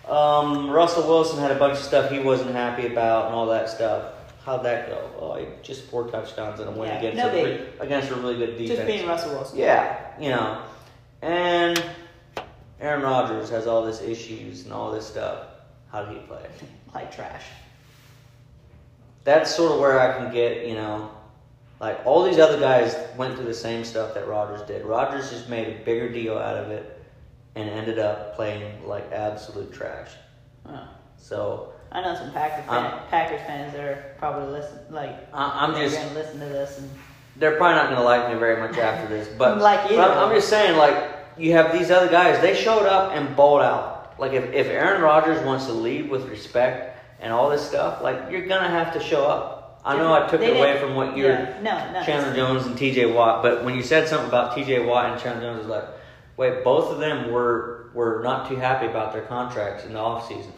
Um, 0.08 0.70
Russell 0.70 1.08
Wilson 1.08 1.39
had 1.39 1.51
a 1.51 1.56
bunch 1.56 1.78
of 1.80 1.84
stuff 1.84 2.12
he 2.12 2.20
wasn't 2.20 2.51
happy 2.51 2.86
about 2.88 3.28
and 3.28 3.36
all 3.36 3.47
that 3.47 3.70
stuff. 3.70 4.14
How'd 4.43 4.64
that 4.64 4.88
go? 4.88 5.10
Oh, 5.20 5.36
he 5.36 5.47
just 5.64 5.86
four 5.86 6.08
touchdowns 6.08 6.60
and 6.60 6.70
a 6.70 6.72
win 6.72 6.89
Yeah, 6.89 6.99
against 6.99 7.18
no 7.18 7.30
a 7.30 7.43
re- 7.43 7.66
against 7.80 8.12
a 8.12 8.16
really 8.16 8.38
good 8.38 8.58
defense. 8.58 8.78
Just 8.78 8.86
being 8.88 9.08
Russell 9.08 9.32
Wilson. 9.32 9.58
Yeah, 9.58 9.97
you 10.20 10.30
know. 10.30 10.62
And 11.24 11.84
Aaron 12.80 13.01
Rodgers 13.01 13.49
has 13.49 13.66
all 13.66 13.84
this 13.84 14.01
issues 14.01 14.64
and 14.66 14.72
all 14.74 14.91
this 14.91 15.08
stuff. 15.08 15.47
How 15.91 16.03
did 16.06 16.18
he 16.18 16.20
play? 16.28 16.45
Like 16.93 17.14
trash. 17.14 17.43
That's 19.26 19.53
sort 19.53 19.74
of 19.74 19.80
where 19.82 19.99
I 19.99 20.18
can 20.18 20.34
get, 20.34 20.66
you 20.66 20.76
know, 20.76 21.12
like 21.82 21.99
all 22.06 22.24
these 22.24 22.39
other 22.39 22.58
guys 22.58 22.95
went 23.18 23.36
through 23.36 23.47
the 23.47 23.53
same 23.53 23.84
stuff 23.84 24.14
that 24.14 24.30
Rodgers 24.30 24.66
did. 24.66 24.86
Rodgers 24.86 25.30
just 25.30 25.49
made 25.49 25.68
a 25.68 25.84
bigger 25.84 26.08
deal 26.08 26.38
out 26.38 26.56
of 26.56 26.72
it 26.72 26.94
and 27.56 27.70
ended 27.70 27.99
up 27.99 28.36
playing 28.36 28.86
like 28.86 29.12
absolute 29.12 29.74
trash. 29.74 30.10
Oh. 30.68 30.88
So 31.18 31.74
I 31.91 32.01
know 32.01 32.16
some 32.16 32.32
Packers, 32.32 32.66
fan, 32.66 32.86
Um, 32.93 32.99
Packers 33.10 33.41
fans 33.41 33.74
that 33.74 33.84
are 33.84 34.03
probably 34.18 34.51
listen 34.51 34.80
like 34.89 35.16
I- 35.34 35.64
I'm 35.66 35.74
just 35.76 35.97
gonna 35.97 36.14
listen 36.14 36.39
to 36.39 36.45
this 36.45 36.78
and 36.80 36.89
they're 37.38 37.58
probably 37.58 37.76
not 37.76 37.86
going 37.88 37.97
to 37.97 38.03
like 38.03 38.32
me 38.32 38.39
very 38.39 38.62
much 38.62 38.78
after 38.78 39.08
this. 39.08 39.28
But, 39.28 39.58
Like 39.62 39.91
you. 39.91 39.99
I'm, 39.99 40.12
I'm 40.30 40.36
just 40.36 40.49
saying, 40.49 40.78
like 40.78 40.95
you 41.38 41.51
have 41.51 41.74
these 41.78 41.91
other 41.91 42.10
guys, 42.10 42.39
they 42.41 42.56
showed 42.56 42.86
up 42.86 43.12
and 43.14 43.36
balled 43.36 43.62
out. 43.62 44.16
Like 44.18 44.32
if, 44.32 44.53
if 44.53 44.68
Aaron 44.68 45.01
Rodgers 45.01 45.43
wants 45.45 45.66
to 45.66 45.74
lead 45.74 46.10
with 46.10 46.30
respect 46.30 46.97
and 47.20 47.34
all 47.34 47.49
this 47.49 47.68
stuff, 47.68 48.01
like 48.01 48.32
you're 48.32 48.47
gonna 48.47 48.70
have 48.70 48.93
to 48.93 48.99
show 49.01 49.26
up. 49.26 49.82
I 49.84 49.97
know 49.97 50.14
I 50.14 50.28
took 50.28 50.41
it 50.41 50.56
away 50.58 50.80
from 50.80 50.95
what 50.95 51.16
you're 51.16 51.32
yeah, 51.34 51.60
no 51.62 51.91
no 51.99 52.03
Chandler 52.06 52.34
Jones 52.34 52.66
and 52.66 52.76
T.J. 52.78 53.06
Watt, 53.08 53.43
but 53.43 53.64
when 53.64 53.76
you 53.76 53.84
said 53.84 54.08
something 54.08 54.30
about 54.30 54.56
T.J. 54.56 54.86
Watt 54.86 55.12
and 55.12 55.22
Chandler 55.22 55.41
Jones, 55.43 55.60
was 55.60 55.68
like, 55.68 55.84
wait, 56.38 56.63
both 56.63 56.91
of 56.91 56.99
them 56.99 57.31
were 57.31 57.89
were 57.93 58.21
not 58.23 58.49
too 58.49 58.57
happy 58.57 58.88
about 58.88 59.13
their 59.13 59.21
contracts 59.23 59.86
in 59.86 59.93
the 59.93 59.99
offseason. 59.99 60.51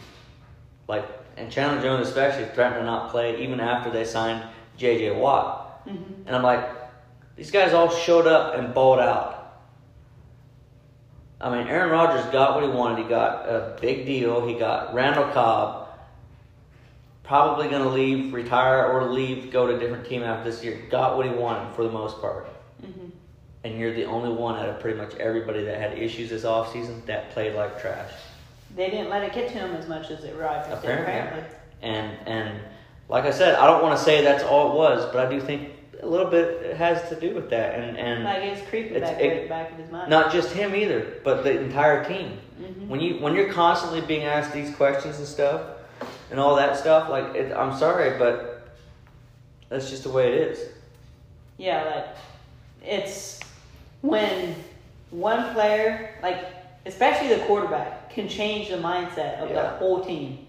Like, 0.88 1.04
and 1.36 1.50
Chandler 1.52 1.80
Jones 1.80 2.08
especially 2.08 2.46
threatened 2.46 2.80
to 2.80 2.84
not 2.84 3.10
play 3.10 3.42
even 3.42 3.60
after 3.60 3.90
they 3.90 4.04
signed 4.04 4.42
J.J. 4.76 5.12
Watt. 5.12 5.82
hmm 5.84 5.96
And 6.26 6.34
I'm 6.34 6.42
like, 6.42 6.68
these 7.36 7.52
guys 7.52 7.72
all 7.72 7.88
showed 7.88 8.26
up 8.26 8.56
and 8.56 8.74
balled 8.74 8.98
out. 8.98 9.38
I 11.40 11.56
mean, 11.56 11.68
Aaron 11.68 11.90
Rodgers 11.90 12.24
got 12.32 12.56
what 12.56 12.64
he 12.64 12.70
wanted. 12.70 13.04
He 13.04 13.08
got 13.08 13.48
a 13.48 13.78
big 13.80 14.06
deal. 14.06 14.46
He 14.46 14.54
got 14.54 14.92
Randall 14.92 15.30
Cobb. 15.32 15.88
Probably 17.22 17.68
going 17.68 17.82
to 17.82 17.90
leave, 17.90 18.32
retire, 18.32 18.86
or 18.86 19.12
leave, 19.12 19.52
go 19.52 19.66
to 19.66 19.76
a 19.76 19.78
different 19.78 20.08
team 20.08 20.24
after 20.24 20.50
this 20.50 20.64
year. 20.64 20.82
Got 20.90 21.16
what 21.16 21.26
he 21.26 21.32
wanted 21.32 21.72
for 21.76 21.84
the 21.84 21.92
most 21.92 22.20
part. 22.20 22.48
And 23.64 23.78
you're 23.78 23.92
the 23.92 24.04
only 24.04 24.30
one 24.30 24.56
out 24.56 24.68
of 24.68 24.80
pretty 24.80 24.96
much 24.96 25.14
everybody 25.16 25.64
that 25.64 25.78
had 25.80 25.98
issues 25.98 26.30
this 26.30 26.44
off 26.44 26.72
season 26.72 27.02
that 27.06 27.30
played 27.30 27.54
like 27.54 27.80
trash. 27.80 28.10
They 28.76 28.90
didn't 28.90 29.10
let 29.10 29.22
it 29.24 29.32
get 29.32 29.48
to 29.48 29.54
him 29.54 29.74
as 29.74 29.88
much 29.88 30.10
as 30.10 30.22
it 30.24 30.36
Rodgers 30.36 30.66
did 30.66 30.74
Apparently. 30.78 31.12
apparently. 31.12 31.56
And 31.82 32.16
and 32.28 32.60
like 33.08 33.24
I 33.24 33.30
said, 33.30 33.54
I 33.56 33.66
don't 33.66 33.82
want 33.82 33.98
to 33.98 34.04
say 34.04 34.22
that's 34.22 34.44
all 34.44 34.72
it 34.72 34.76
was, 34.76 35.06
but 35.12 35.26
I 35.26 35.30
do 35.30 35.40
think 35.40 35.70
a 36.00 36.06
little 36.06 36.30
bit 36.30 36.76
has 36.76 37.08
to 37.08 37.18
do 37.18 37.34
with 37.34 37.50
that. 37.50 37.74
And 37.80 37.96
and 37.98 38.22
Like 38.24 38.42
it's 38.44 38.68
creeping 38.68 38.94
It's- 38.96 39.10
back 39.10 39.20
it- 39.20 39.28
right 39.40 39.48
back 39.48 39.72
of 39.72 39.78
his 39.78 39.90
mind. 39.90 40.08
not 40.08 40.32
just 40.32 40.52
him 40.52 40.74
either, 40.74 41.14
but 41.24 41.42
the 41.42 41.58
entire 41.60 42.04
team. 42.04 42.38
hmm 42.58 42.88
When 42.88 43.00
you 43.00 43.14
when 43.20 43.34
you're 43.34 43.52
constantly 43.52 44.00
being 44.02 44.24
asked 44.24 44.52
these 44.52 44.74
questions 44.76 45.18
and 45.18 45.26
stuff, 45.26 45.62
and 46.30 46.38
all 46.38 46.54
that 46.56 46.76
stuff, 46.76 47.08
like 47.08 47.34
it, 47.34 47.52
I'm 47.52 47.76
sorry, 47.76 48.16
but 48.18 48.68
that's 49.68 49.90
just 49.90 50.04
the 50.04 50.10
way 50.10 50.28
it 50.32 50.34
is. 50.52 50.68
Yeah, 51.56 51.82
like 51.96 52.06
it's 52.84 53.37
when 54.02 54.54
one 55.10 55.52
player, 55.54 56.14
like 56.22 56.44
especially 56.86 57.28
the 57.28 57.44
quarterback, 57.44 58.10
can 58.10 58.28
change 58.28 58.68
the 58.68 58.76
mindset 58.76 59.38
of 59.40 59.48
the 59.50 59.68
whole 59.78 60.04
team. 60.04 60.46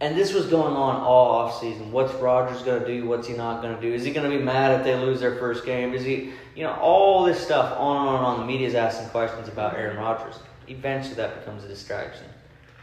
And 0.00 0.16
this 0.16 0.32
was 0.32 0.46
going 0.46 0.74
on 0.74 1.00
all 1.00 1.30
off 1.30 1.60
season. 1.60 1.90
What's 1.90 2.14
Rodgers 2.14 2.62
going 2.62 2.80
to 2.82 2.86
do? 2.86 3.06
What's 3.06 3.26
he 3.26 3.34
not 3.34 3.62
going 3.62 3.74
to 3.74 3.80
do? 3.80 3.92
Is 3.92 4.04
he 4.04 4.12
going 4.12 4.30
to 4.30 4.36
be 4.36 4.42
mad 4.42 4.78
if 4.78 4.84
they 4.84 4.94
lose 4.94 5.18
their 5.18 5.34
first 5.36 5.66
game? 5.66 5.92
Is 5.92 6.04
he, 6.04 6.30
you 6.54 6.62
know, 6.62 6.74
all 6.74 7.24
this 7.24 7.40
stuff 7.40 7.76
on 7.76 7.96
and 7.96 8.08
on 8.08 8.16
and 8.16 8.26
on. 8.26 8.40
The 8.40 8.46
media's 8.46 8.76
asking 8.76 9.08
questions 9.08 9.48
about 9.48 9.74
Aaron 9.74 9.96
Rodgers. 9.96 10.36
Eventually, 10.68 11.16
that 11.16 11.40
becomes 11.40 11.64
a 11.64 11.68
distraction. 11.68 12.26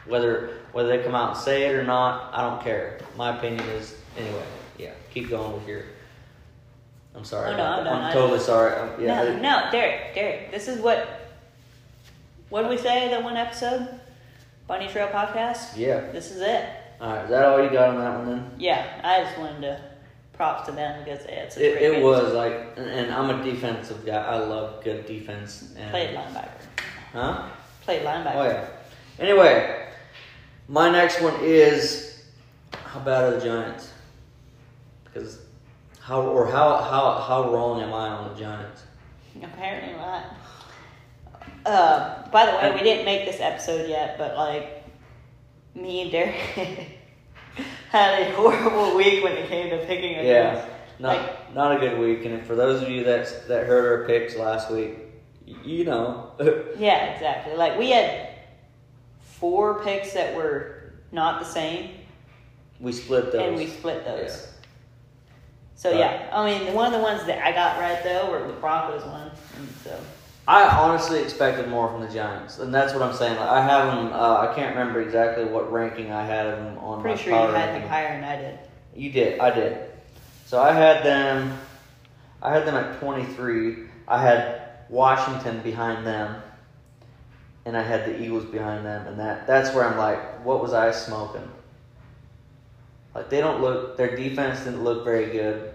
Whether 0.05 0.57
whether 0.73 0.89
they 0.89 1.03
come 1.03 1.15
out 1.15 1.35
and 1.35 1.37
say 1.37 1.63
it 1.63 1.73
or 1.73 1.83
not, 1.83 2.33
I 2.33 2.41
don't 2.41 2.61
care. 2.61 2.99
My 3.15 3.37
opinion 3.37 3.63
is 3.69 3.95
anyway. 4.17 4.45
Yeah, 4.77 4.91
keep 5.13 5.29
going 5.29 5.53
with 5.53 5.67
your. 5.67 5.83
I'm 7.15 7.23
sorry. 7.23 7.53
Oh, 7.53 7.57
no, 7.57 7.63
I'm 7.63 8.13
totally 8.13 8.39
sorry. 8.39 8.73
I'm- 8.75 9.01
yeah, 9.01 9.23
no, 9.23 9.35
no, 9.37 9.71
Derek, 9.71 10.13
Derek, 10.13 10.51
this 10.51 10.67
is 10.67 10.79
what. 10.81 11.07
What 12.49 12.61
did 12.63 12.69
we 12.71 12.77
say 12.77 13.09
that 13.09 13.23
one 13.23 13.37
episode? 13.37 13.87
Bunny 14.67 14.87
Trail 14.87 15.07
Podcast. 15.07 15.77
yeah. 15.77 16.11
This 16.11 16.31
is 16.31 16.41
it. 16.41 16.69
All 16.99 17.13
right, 17.13 17.23
is 17.23 17.29
that 17.29 17.45
all 17.45 17.63
you 17.63 17.69
got 17.69 17.89
on 17.89 17.99
that 17.99 18.17
one 18.19 18.25
then? 18.27 18.51
Yeah, 18.57 18.85
I 19.03 19.23
just 19.23 19.37
wanted 19.37 19.61
to 19.61 19.81
props 20.33 20.65
to 20.67 20.71
them 20.71 21.03
because 21.03 21.25
had 21.25 21.51
such 21.51 21.61
It, 21.61 21.77
great 21.77 21.93
it 21.99 22.03
was 22.03 22.33
like, 22.33 22.73
and, 22.77 22.89
and 22.89 23.13
I'm 23.13 23.39
a 23.39 23.43
defensive 23.43 24.05
guy. 24.05 24.15
I 24.23 24.37
love 24.37 24.83
good 24.83 25.05
defense. 25.05 25.73
And, 25.77 25.91
played 25.91 26.15
linebacker. 26.15 26.49
Huh? 27.13 27.49
Played 27.81 28.03
linebacker. 28.03 28.35
Oh 28.35 28.43
yeah. 28.43 28.67
Anyway, 29.19 29.87
my 30.67 30.89
next 30.89 31.21
one 31.21 31.35
is 31.41 32.23
how 32.83 32.99
bad 32.99 33.23
are 33.25 33.39
the 33.39 33.45
Giants? 33.45 33.91
Because 35.05 35.39
how 36.05 36.21
or 36.21 36.45
how 36.45 36.77
how 36.77 37.19
how 37.27 37.51
wrong 37.53 37.81
am 37.81 37.91
I 37.93 38.07
on 38.09 38.29
the 38.33 38.39
Giants? 38.39 38.83
Apparently 39.41 39.93
not. 39.97 40.23
Uh, 41.65 42.29
by 42.29 42.45
the 42.45 42.51
way, 42.57 42.71
we 42.75 42.83
didn't 42.83 43.05
make 43.05 43.25
this 43.25 43.41
episode 43.41 43.89
yet, 43.89 44.17
but 44.19 44.35
like 44.37 44.83
me 45.73 46.01
and 46.03 46.11
Derek 46.11 46.35
had 47.89 48.21
a 48.21 48.31
horrible 48.35 48.95
week 48.95 49.23
when 49.23 49.33
it 49.33 49.47
came 49.49 49.69
to 49.71 49.83
picking 49.87 50.15
a 50.19 50.23
Yeah, 50.23 50.55
games. 50.55 50.71
not 50.99 51.17
Like- 51.17 51.55
not 51.55 51.75
a 51.75 51.79
good 51.79 51.97
week. 51.97 52.25
And 52.25 52.45
for 52.45 52.53
those 52.55 52.81
of 52.83 52.89
you 52.89 53.03
that 53.05 53.47
that 53.47 53.65
heard 53.65 53.85
our 54.01 54.07
picks 54.07 54.35
last 54.35 54.69
week, 54.69 54.99
you 55.63 55.85
know, 55.85 56.31
Yeah, 56.77 57.13
exactly. 57.13 57.55
Like 57.55 57.79
we 57.79 57.89
had 57.91 58.29
four 59.21 59.83
picks 59.83 60.13
that 60.13 60.35
were 60.35 60.93
not 61.11 61.39
the 61.39 61.45
same, 61.45 61.91
we 62.79 62.91
split 62.91 63.31
those. 63.31 63.41
and 63.41 63.55
we 63.55 63.67
split 63.67 64.05
those. 64.05 64.47
Yeah. 64.47 64.51
So 65.75 65.91
yeah, 65.91 66.29
I 66.31 66.45
mean, 66.45 66.73
one 66.73 66.87
of 66.87 66.93
the 66.93 67.03
ones 67.03 67.25
that 67.25 67.45
I 67.45 67.51
got 67.51 67.79
right 67.79 68.01
though 68.03 68.31
were 68.31 68.47
the 68.47 68.53
Broncos 68.53 69.03
one, 69.03 69.29
and 69.57 69.69
so 69.83 69.99
I 70.47 70.67
honestly 70.67 71.21
expected 71.21 71.67
more 71.67 71.89
from 71.89 72.01
the 72.01 72.07
Giants, 72.07 72.59
and 72.59 72.73
that's 72.73 72.93
what 72.93 73.01
I'm 73.01 73.13
saying. 73.13 73.37
Like, 73.37 73.49
I 73.49 73.61
have 73.61 73.87
them. 73.87 74.13
Uh, 74.13 74.47
I 74.49 74.53
can't 74.55 74.75
remember 74.75 75.01
exactly 75.01 75.43
what 75.43 75.71
ranking 75.71 76.11
I 76.11 76.23
had 76.25 76.45
them 76.45 76.77
on. 76.77 77.01
pretty 77.01 77.21
sure 77.21 77.33
you 77.33 77.39
had 77.39 77.53
ranking. 77.53 77.81
them 77.81 77.89
higher 77.89 78.19
than 78.19 78.23
I 78.23 78.35
did. 78.37 78.59
You 78.95 79.11
did. 79.11 79.39
I 79.39 79.49
did. 79.53 79.91
So 80.45 80.61
I 80.61 80.71
had 80.71 81.03
them. 81.03 81.57
I 82.41 82.53
had 82.53 82.65
them 82.65 82.75
at 82.75 82.99
23. 82.99 83.87
I 84.07 84.21
had 84.21 84.61
Washington 84.89 85.61
behind 85.61 86.05
them, 86.05 86.41
and 87.65 87.75
I 87.75 87.81
had 87.81 88.05
the 88.05 88.21
Eagles 88.23 88.45
behind 88.45 88.85
them, 88.85 89.07
and 89.07 89.19
that 89.19 89.47
that's 89.47 89.75
where 89.75 89.85
I'm 89.85 89.97
like, 89.97 90.45
what 90.45 90.61
was 90.61 90.73
I 90.73 90.91
smoking? 90.91 91.49
Like 93.15 93.29
they 93.29 93.39
don't 93.39 93.61
look. 93.61 93.95
Their 93.95 94.15
defense 94.15 94.65
didn't 94.65 94.83
look 94.83 95.05
very 95.05 95.31
good. 95.31 95.73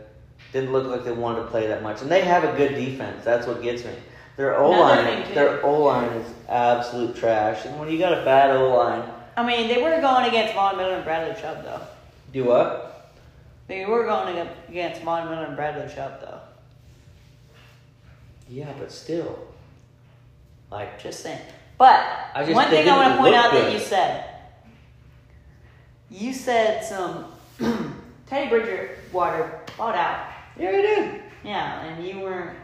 Didn't 0.52 0.72
look 0.72 0.86
like 0.86 1.04
they 1.04 1.12
wanted 1.12 1.42
to 1.42 1.46
play 1.46 1.66
that 1.68 1.82
much, 1.82 2.02
and 2.02 2.10
they 2.10 2.20
have 2.20 2.44
a 2.44 2.56
good 2.56 2.74
defense. 2.74 3.24
That's 3.24 3.46
what 3.46 3.62
gets 3.62 3.84
me. 3.84 3.92
Their 4.36 4.58
O 4.58 4.70
line 4.70 5.34
their 5.34 5.64
O 5.64 5.82
line 5.82 6.08
is 6.10 6.32
absolute 6.48 7.16
trash. 7.16 7.64
And 7.64 7.78
when 7.78 7.90
you 7.90 7.98
got 7.98 8.12
a 8.12 8.24
bad 8.24 8.56
O 8.56 8.76
line, 8.76 9.08
I 9.36 9.46
mean, 9.46 9.68
they 9.68 9.82
were 9.82 10.00
going 10.00 10.28
against 10.28 10.54
Von 10.54 10.76
Miller 10.76 10.96
and 10.96 11.04
Bradley 11.04 11.40
Chubb 11.40 11.64
though. 11.64 11.80
do 12.32 12.44
what? 12.44 13.12
They 13.68 13.86
were 13.86 14.04
going 14.04 14.46
against 14.68 15.02
Von 15.02 15.28
Miller 15.28 15.46
and 15.46 15.56
Bradley 15.56 15.92
Chubb 15.94 16.20
though. 16.20 16.40
Yeah, 18.48 18.72
but 18.78 18.90
still, 18.90 19.38
like 20.70 21.00
Just 21.00 21.20
saying. 21.20 21.40
But 21.78 22.34
one 22.34 22.68
thing 22.68 22.88
I 22.88 22.96
want 22.96 23.14
to 23.14 23.18
point 23.18 23.34
out 23.34 23.52
that 23.52 23.72
you 23.72 23.78
said, 23.78 24.29
you 26.10 26.32
said 26.32 26.84
some 26.84 27.32
Teddy 28.26 28.48
Bridgewater 28.48 28.96
water 29.12 29.60
bought 29.76 29.94
out. 29.94 30.26
yeah, 30.58 30.68
I 30.68 30.72
did. 30.72 31.22
Yeah, 31.44 31.82
and 31.84 32.04
you 32.06 32.20
weren't. 32.20 32.56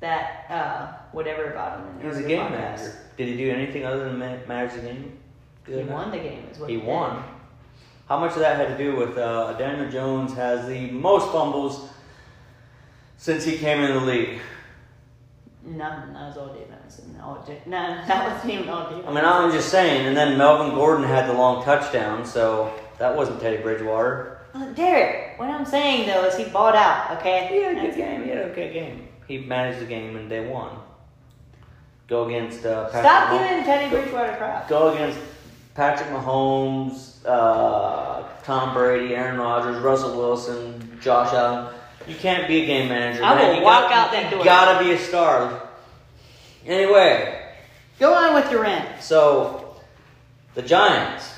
that 0.00 0.44
uh, 0.50 0.92
whatever 1.12 1.50
about 1.52 1.78
him. 1.80 2.00
He 2.02 2.06
was 2.06 2.18
a 2.18 2.22
game 2.22 2.40
podcast. 2.40 2.50
manager. 2.50 2.98
Did 3.16 3.28
he 3.28 3.36
do 3.36 3.50
anything 3.50 3.84
other 3.86 4.04
than 4.04 4.18
ma- 4.18 4.36
manage 4.46 4.74
the 4.74 4.80
game? 4.80 5.18
He 5.66 5.74
won 5.82 6.10
the 6.10 6.18
game. 6.18 6.46
Is 6.52 6.58
what 6.58 6.68
He 6.70 6.76
did. 6.76 6.84
won. 6.84 7.24
How 8.08 8.20
much 8.20 8.32
of 8.34 8.38
that 8.40 8.56
had 8.56 8.76
to 8.76 8.78
do 8.84 8.94
with 8.96 9.16
uh, 9.18 9.54
Daniel 9.54 9.90
Jones 9.90 10.32
has 10.34 10.68
the 10.68 10.90
most 10.92 11.32
fumbles 11.32 11.88
since 13.16 13.42
he 13.44 13.56
came 13.58 13.80
in 13.82 13.94
the 13.94 14.00
league? 14.00 14.38
None. 15.64 16.12
That 16.12 16.28
was 16.28 16.36
all 16.36 16.48
defense. 16.54 16.75
And 16.98 17.20
all 17.20 17.42
de- 17.46 17.60
no, 17.68 17.76
that 18.06 18.32
wasn't 18.32 18.52
even 18.54 18.68
all 18.68 18.84
defense. 18.88 19.04
I 19.08 19.12
mean, 19.12 19.24
I'm 19.24 19.50
just 19.52 19.68
saying. 19.70 20.06
And 20.06 20.16
then 20.16 20.38
Melvin 20.38 20.74
Gordon 20.74 21.04
had 21.04 21.28
the 21.28 21.32
long 21.32 21.64
touchdown, 21.64 22.24
so 22.24 22.72
that 22.98 23.14
wasn't 23.16 23.40
Teddy 23.40 23.58
Bridgewater. 23.62 24.32
Derek, 24.74 25.38
what 25.38 25.50
I'm 25.50 25.66
saying 25.66 26.06
though 26.06 26.24
is 26.24 26.34
he 26.36 26.44
bought 26.44 26.74
out. 26.74 27.18
Okay. 27.18 27.48
He 27.50 27.62
had 27.62 27.72
a 27.72 27.74
good 27.74 27.90
That's- 27.90 27.96
game. 27.96 28.22
He 28.24 28.30
had 28.30 28.38
a 28.38 28.44
okay 28.52 28.72
game. 28.72 29.08
He 29.28 29.38
managed 29.38 29.80
the 29.80 29.84
game 29.86 30.16
and 30.16 30.30
they 30.30 30.46
won. 30.46 30.78
Go 32.08 32.26
against 32.26 32.64
uh, 32.64 32.84
Patrick 32.84 33.02
Stop 33.02 33.28
Mahomes. 33.30 33.48
giving 33.48 33.64
Teddy 33.64 33.90
Bridgewater 33.90 34.36
crap. 34.36 34.68
Go 34.68 34.94
against 34.94 35.18
Patrick 35.74 36.08
Mahomes, 36.10 37.16
uh, 37.26 38.22
Tom 38.44 38.72
Brady, 38.72 39.14
Aaron 39.14 39.38
Rodgers, 39.38 39.82
Russell 39.82 40.16
Wilson, 40.16 40.98
Josh 41.02 41.34
Allen. 41.34 41.74
You 42.08 42.14
can't 42.14 42.46
be 42.46 42.62
a 42.62 42.66
game 42.66 42.88
manager. 42.88 43.24
I 43.24 43.34
man. 43.34 43.48
will 43.48 43.56
You 43.56 43.62
walk 43.62 43.90
gotta- 43.90 43.94
out 43.96 44.10
that 44.12 44.30
door. 44.30 44.38
you 44.38 44.44
door. 44.44 44.44
Gotta 44.44 44.84
be 44.84 44.92
a 44.92 44.98
star. 44.98 45.65
Anyway, 46.66 47.42
Go 47.98 48.12
on 48.14 48.34
with 48.34 48.50
your 48.50 48.62
rant. 48.62 49.02
so 49.02 49.76
the 50.54 50.62
Giants, 50.62 51.32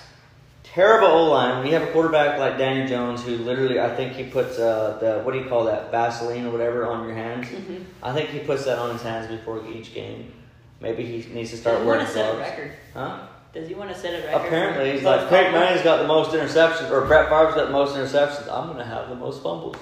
terrible 0.64 1.07
O 1.09 1.31
line. 1.31 1.59
When 1.59 1.66
you 1.66 1.74
have 1.74 1.89
a 1.89 1.93
quarterback 1.93 2.39
like 2.39 2.57
Daniel 2.59 2.89
Jones, 2.89 3.22
who 3.22 3.37
literally, 3.37 3.79
I 3.81 3.95
think 3.95 4.14
he 4.14 4.24
puts 4.24 4.59
uh, 4.59 4.99
the 5.01 5.22
what 5.22 5.33
do 5.33 5.39
you 5.39 5.47
call 5.49 5.64
that 5.64 5.91
Vaseline 5.91 6.47
or 6.47 6.51
whatever 6.51 6.87
on 6.87 7.07
your 7.07 7.14
hands. 7.14 7.47
Mm-hmm. 7.49 7.83
I 8.03 8.12
think 8.12 8.31
he 8.31 8.39
puts 8.41 8.64
that 8.64 8.79
on 8.79 8.91
his 8.93 9.03
hands 9.03 9.29
before 9.29 9.64
each 9.68 9.93
game. 9.95 10.33
Maybe 10.81 11.05
he 11.05 11.33
needs 11.33 11.51
to 11.51 11.57
Does 11.57 11.61
start 11.61 11.81
he 11.81 11.87
wearing 11.87 11.99
want 12.05 12.09
to 12.09 12.14
set 12.14 12.31
a 12.31 12.37
gloves. 12.37 12.51
record? 12.51 12.72
Huh? 12.95 13.26
Does 13.53 13.68
he 13.68 13.74
want 13.74 13.91
to 13.91 13.99
set 13.99 14.14
a 14.14 14.26
record? 14.26 14.47
Apparently, 14.47 14.93
he's 14.93 15.03
like 15.03 15.29
Peyton? 15.29 15.53
Manning's 15.53 15.83
got 15.83 15.97
the 16.03 16.07
most 16.07 16.31
interceptions, 16.31 16.91
or 16.91 17.05
Brett 17.07 17.29
Favre's 17.29 17.55
got 17.55 17.66
the 17.66 17.72
most 17.72 17.97
interceptions. 17.97 18.43
I'm 18.53 18.68
gonna 18.68 18.85
have 18.85 19.09
the 19.09 19.14
most 19.16 19.43
fumbles. 19.43 19.76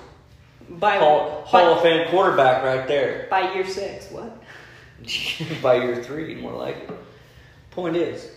by 0.70 0.97
Hall, 0.99 1.42
by, 1.53 1.61
Hall 1.61 1.74
of 1.74 1.82
Fame 1.82 2.09
quarterback 2.09 2.62
right 2.64 2.86
there. 2.88 3.26
by 3.30 3.53
year 3.55 3.66
six. 3.66 4.11
What? 4.11 4.42
By 5.62 5.76
year 5.76 6.03
three, 6.03 6.34
more 6.36 6.53
likely. 6.53 6.97
Point 7.70 7.97
is, 7.97 8.30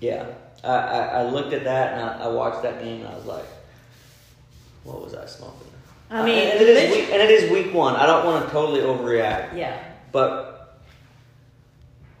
yeah, 0.00 0.26
I, 0.64 0.68
I, 0.68 0.98
I 1.20 1.22
looked 1.30 1.52
at 1.52 1.64
that 1.64 1.92
and 1.94 2.02
I, 2.02 2.24
I 2.24 2.28
watched 2.28 2.62
that 2.62 2.82
game 2.82 3.00
and 3.00 3.08
I 3.08 3.14
was 3.14 3.26
like, 3.26 3.44
what 4.84 5.02
was 5.02 5.14
I 5.14 5.26
smoking? 5.26 5.68
I 6.10 6.24
mean, 6.24 6.38
and 6.38 6.60
it 6.60 6.68
is 6.68 6.90
week, 6.96 7.10
and 7.12 7.20
it 7.20 7.30
is 7.30 7.50
week 7.50 7.74
one. 7.74 7.94
I 7.94 8.06
don't 8.06 8.24
want 8.24 8.46
to 8.46 8.50
totally 8.50 8.80
overreact, 8.80 9.54
Yeah. 9.54 9.78
but 10.10 10.78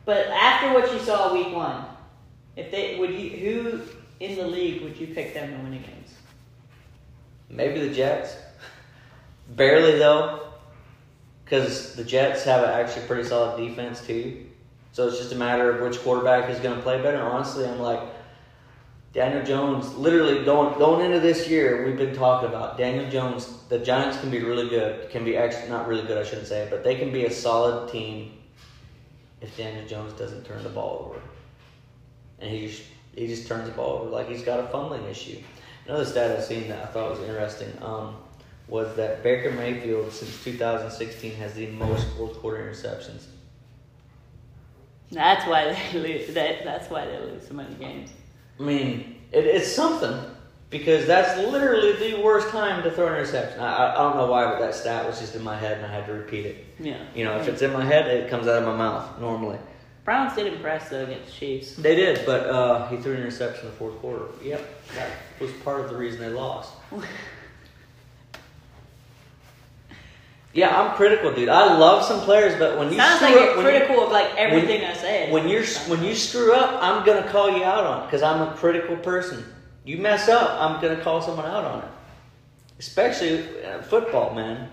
But 0.04 0.26
after 0.26 0.74
what 0.74 0.92
you 0.92 0.98
saw 0.98 1.32
week 1.32 1.54
one, 1.54 1.84
if 2.56 2.70
they 2.70 2.98
would 2.98 3.10
you 3.14 3.30
who 3.30 3.80
in 4.20 4.36
the 4.36 4.46
league 4.46 4.82
would 4.82 4.98
you 4.98 5.06
pick 5.06 5.32
them 5.32 5.50
to 5.50 5.56
win 5.62 5.72
against? 5.72 6.12
Maybe 7.48 7.88
the 7.88 7.94
Jets. 7.94 8.36
Barely 9.56 9.98
though, 9.98 10.47
because 11.48 11.94
the 11.94 12.04
Jets 12.04 12.44
have 12.44 12.62
a 12.62 12.74
actually 12.74 13.06
pretty 13.06 13.24
solid 13.24 13.56
defense 13.56 14.06
too. 14.06 14.44
So 14.92 15.08
it's 15.08 15.16
just 15.18 15.32
a 15.32 15.36
matter 15.36 15.70
of 15.70 15.80
which 15.80 15.98
quarterback 16.02 16.50
is 16.50 16.58
going 16.60 16.76
to 16.76 16.82
play 16.82 17.00
better. 17.00 17.22
Honestly, 17.22 17.66
I'm 17.66 17.78
like 17.78 18.00
Daniel 19.14 19.42
Jones. 19.44 19.94
Literally 19.94 20.44
going 20.44 20.78
going 20.78 21.06
into 21.06 21.20
this 21.20 21.48
year, 21.48 21.86
we've 21.86 21.96
been 21.96 22.14
talking 22.14 22.50
about 22.50 22.76
Daniel 22.76 23.08
Jones. 23.10 23.46
The 23.70 23.78
Giants 23.78 24.20
can 24.20 24.30
be 24.30 24.40
really 24.40 24.68
good. 24.68 25.08
Can 25.10 25.24
be 25.24 25.38
actually 25.38 25.70
not 25.70 25.88
really 25.88 26.06
good, 26.06 26.18
I 26.18 26.24
shouldn't 26.24 26.48
say, 26.48 26.66
but 26.68 26.84
they 26.84 26.96
can 26.96 27.12
be 27.12 27.24
a 27.24 27.30
solid 27.30 27.90
team 27.90 28.32
if 29.40 29.56
Daniel 29.56 29.86
Jones 29.86 30.12
doesn't 30.14 30.44
turn 30.44 30.62
the 30.62 30.68
ball 30.68 31.06
over. 31.08 31.22
And 32.40 32.50
he 32.50 32.68
just 32.68 32.82
he 33.14 33.26
just 33.26 33.48
turns 33.48 33.68
the 33.68 33.74
ball 33.74 34.00
over 34.00 34.10
like 34.10 34.28
he's 34.28 34.42
got 34.42 34.60
a 34.60 34.68
fumbling 34.68 35.04
issue. 35.04 35.38
Another 35.86 36.04
stat 36.04 36.36
I've 36.36 36.44
seen 36.44 36.68
that 36.68 36.82
I 36.82 36.86
thought 36.86 37.10
was 37.10 37.20
interesting 37.20 37.72
um, 37.80 38.16
was 38.68 38.94
that 38.96 39.22
Baker 39.22 39.50
Mayfield 39.50 40.12
since 40.12 40.42
2016 40.44 41.34
has 41.36 41.54
the 41.54 41.66
most 41.68 42.06
fourth 42.16 42.34
quarter 42.38 42.58
interceptions. 42.58 43.24
That's 45.10 45.46
why 45.46 45.72
they 45.72 45.98
lose. 45.98 46.34
That, 46.34 46.64
that's 46.64 46.90
why 46.90 47.06
they 47.06 47.18
lose 47.18 47.48
so 47.48 47.54
many 47.54 47.74
games. 47.76 48.10
I 48.60 48.62
mean, 48.62 49.20
it, 49.32 49.46
it's 49.46 49.72
something 49.72 50.18
because 50.70 51.06
that's 51.06 51.38
literally 51.50 51.92
the 51.94 52.22
worst 52.22 52.48
time 52.50 52.82
to 52.82 52.90
throw 52.90 53.06
an 53.06 53.14
interception. 53.14 53.60
I, 53.60 53.94
I, 53.94 53.96
don't 53.96 54.16
know 54.16 54.26
why, 54.26 54.44
but 54.46 54.58
that 54.58 54.74
stat 54.74 55.06
was 55.06 55.18
just 55.18 55.34
in 55.34 55.42
my 55.42 55.56
head 55.56 55.78
and 55.78 55.86
I 55.86 55.92
had 55.92 56.06
to 56.06 56.12
repeat 56.12 56.44
it. 56.44 56.66
Yeah. 56.78 57.02
You 57.14 57.24
know, 57.24 57.38
if 57.38 57.48
it's 57.48 57.62
in 57.62 57.72
my 57.72 57.84
head, 57.84 58.06
it 58.06 58.28
comes 58.28 58.46
out 58.46 58.62
of 58.62 58.68
my 58.68 58.76
mouth 58.76 59.18
normally. 59.18 59.58
Browns 60.04 60.34
did 60.34 60.52
impress 60.52 60.88
though 60.88 61.04
against 61.04 61.26
the 61.26 61.32
Chiefs. 61.32 61.74
They 61.76 61.94
did, 61.94 62.24
but 62.24 62.46
uh, 62.46 62.88
he 62.88 62.96
threw 62.96 63.12
an 63.12 63.20
interception 63.20 63.66
in 63.66 63.70
the 63.70 63.76
fourth 63.76 63.98
quarter. 63.98 64.26
Yep, 64.42 64.84
that 64.94 65.10
was 65.38 65.52
part 65.64 65.80
of 65.80 65.90
the 65.90 65.96
reason 65.96 66.20
they 66.20 66.30
lost. 66.30 66.72
Yeah, 70.58 70.76
I'm 70.76 70.96
critical, 70.96 71.32
dude. 71.32 71.48
I 71.48 71.78
love 71.78 72.02
some 72.04 72.20
players, 72.22 72.58
but 72.58 72.76
when 72.76 72.90
you 72.90 72.96
Sounds 72.98 73.20
screw 73.20 73.28
like 73.28 73.36
up, 73.36 73.42
you're 73.54 73.56
when 73.58 73.64
you- 73.66 73.70
critical 73.80 74.04
of 74.04 74.10
like 74.10 74.34
everything 74.36 74.84
I 74.84 74.92
said. 74.92 75.30
when 75.32 75.48
you're 75.48 75.64
when 75.86 76.02
you 76.02 76.16
screw 76.16 76.52
up, 76.52 76.82
I'm 76.82 77.06
gonna 77.06 77.28
call 77.30 77.56
you 77.56 77.62
out 77.62 77.84
on 77.84 78.02
it 78.02 78.06
because 78.06 78.22
I'm 78.22 78.40
a 78.42 78.50
critical 78.56 78.96
person. 78.96 79.44
You 79.84 79.98
mess 79.98 80.28
up, 80.28 80.50
I'm 80.60 80.82
gonna 80.82 81.00
call 81.00 81.22
someone 81.22 81.46
out 81.46 81.64
on 81.64 81.78
it. 81.84 81.88
Especially 82.80 83.44
uh, 83.64 83.82
football, 83.82 84.34
man. 84.34 84.68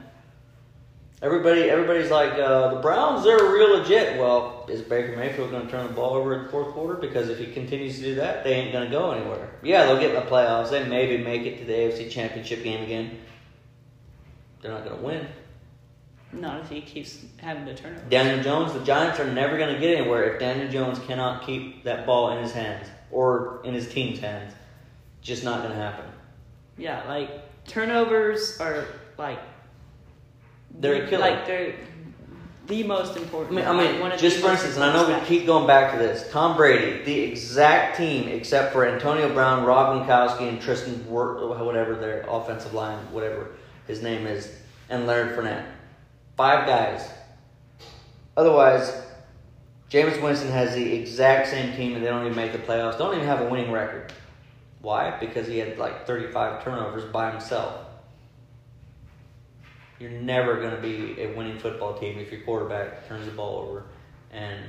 Everybody, 1.21 1.69
everybody's 1.69 2.09
like 2.09 2.33
uh, 2.33 2.73
the 2.73 2.79
Browns. 2.81 3.23
They're 3.23 3.37
real 3.37 3.77
legit. 3.77 4.19
Well, 4.19 4.65
is 4.67 4.81
Baker 4.81 5.15
Mayfield 5.15 5.51
gonna 5.51 5.69
turn 5.69 5.85
the 5.85 5.93
ball 5.93 6.15
over 6.15 6.33
in 6.35 6.45
the 6.45 6.49
fourth 6.49 6.73
quarter? 6.73 6.95
Because 6.95 7.29
if 7.29 7.37
he 7.37 7.45
continues 7.53 7.97
to 7.99 8.01
do 8.05 8.15
that, 8.15 8.43
they 8.43 8.53
ain't 8.55 8.73
gonna 8.73 8.89
go 8.89 9.11
anywhere. 9.11 9.51
Yeah, 9.61 9.85
they'll 9.85 9.99
get 9.99 10.09
in 10.09 10.15
the 10.15 10.29
playoffs. 10.29 10.71
They 10.71 10.83
maybe 10.83 11.23
make 11.23 11.43
it 11.43 11.59
to 11.59 11.63
the 11.65 11.73
AFC 11.73 12.09
Championship 12.09 12.63
game 12.63 12.83
again. 12.83 13.19
They're 14.61 14.71
not 14.71 14.83
gonna 14.83 15.01
win. 15.01 15.27
Not 16.33 16.61
if 16.61 16.69
he 16.69 16.81
keeps 16.81 17.19
having 17.37 17.65
to 17.65 17.75
turn 17.75 17.95
over. 17.95 18.05
Daniel 18.09 18.43
Jones, 18.43 18.73
the 18.73 18.83
Giants 18.83 19.19
are 19.19 19.31
never 19.31 19.57
going 19.57 19.73
to 19.73 19.79
get 19.79 19.97
anywhere 19.97 20.33
if 20.33 20.39
Daniel 20.39 20.69
Jones 20.69 20.99
cannot 20.99 21.45
keep 21.45 21.83
that 21.83 22.05
ball 22.05 22.31
in 22.31 22.43
his 22.43 22.51
hands 22.51 22.87
or 23.11 23.61
in 23.63 23.73
his 23.73 23.87
team's 23.87 24.19
hands. 24.19 24.53
Just 25.21 25.43
not 25.43 25.59
going 25.59 25.71
to 25.71 25.77
happen. 25.77 26.05
Yeah, 26.77 27.03
like 27.07 27.65
turnovers 27.65 28.59
are 28.59 28.85
like 29.17 29.39
They're 30.79 31.07
killer. 31.07 31.21
Like 31.21 31.47
they're 31.47 31.75
the 32.67 32.83
most 32.83 33.15
important. 33.15 33.57
I 33.59 33.71
mean, 33.71 34.01
I 34.01 34.09
mean 34.09 34.19
just 34.19 34.39
for 34.39 34.51
instance, 34.51 34.75
and 34.75 34.83
I 34.83 34.93
know 34.93 35.07
we 35.07 35.25
keep 35.25 35.45
going 35.45 35.67
back 35.67 35.93
to 35.93 35.99
this. 35.99 36.29
Tom 36.31 36.57
Brady, 36.57 37.03
the 37.03 37.19
exact 37.19 37.97
team 37.97 38.27
except 38.27 38.73
for 38.73 38.87
Antonio 38.87 39.31
Brown, 39.33 39.65
Rob 39.65 40.07
Gronkowski, 40.07 40.49
and 40.49 40.61
Tristan, 40.61 40.95
whatever 41.09 41.95
their 41.95 42.25
offensive 42.27 42.73
line, 42.73 42.97
whatever 43.11 43.51
his 43.87 44.01
name 44.01 44.25
is, 44.25 44.51
and 44.89 45.05
Leonard 45.05 45.37
Fournette. 45.37 45.65
Five 46.37 46.67
guys. 46.67 47.09
Otherwise, 48.35 48.93
Jameis 49.89 50.21
Winston 50.21 50.51
has 50.51 50.75
the 50.75 50.93
exact 50.93 51.47
same 51.47 51.75
team, 51.75 51.95
and 51.95 52.03
they 52.03 52.09
don't 52.09 52.25
even 52.25 52.35
make 52.35 52.51
the 52.51 52.57
playoffs. 52.57 52.97
Don't 52.97 53.15
even 53.15 53.25
have 53.25 53.41
a 53.41 53.49
winning 53.49 53.71
record. 53.71 54.11
Why? 54.81 55.17
Because 55.19 55.47
he 55.47 55.57
had 55.57 55.77
like 55.77 56.05
35 56.05 56.63
turnovers 56.63 57.05
by 57.05 57.31
himself. 57.31 57.85
You're 59.99 60.11
never 60.11 60.57
going 60.57 60.75
to 60.75 60.81
be 60.81 61.21
a 61.21 61.33
winning 61.33 61.57
football 61.57 61.97
team 61.97 62.19
if 62.19 62.31
your 62.31 62.41
quarterback 62.41 63.07
turns 63.07 63.25
the 63.25 63.31
ball 63.31 63.59
over. 63.61 63.85
And 64.31 64.59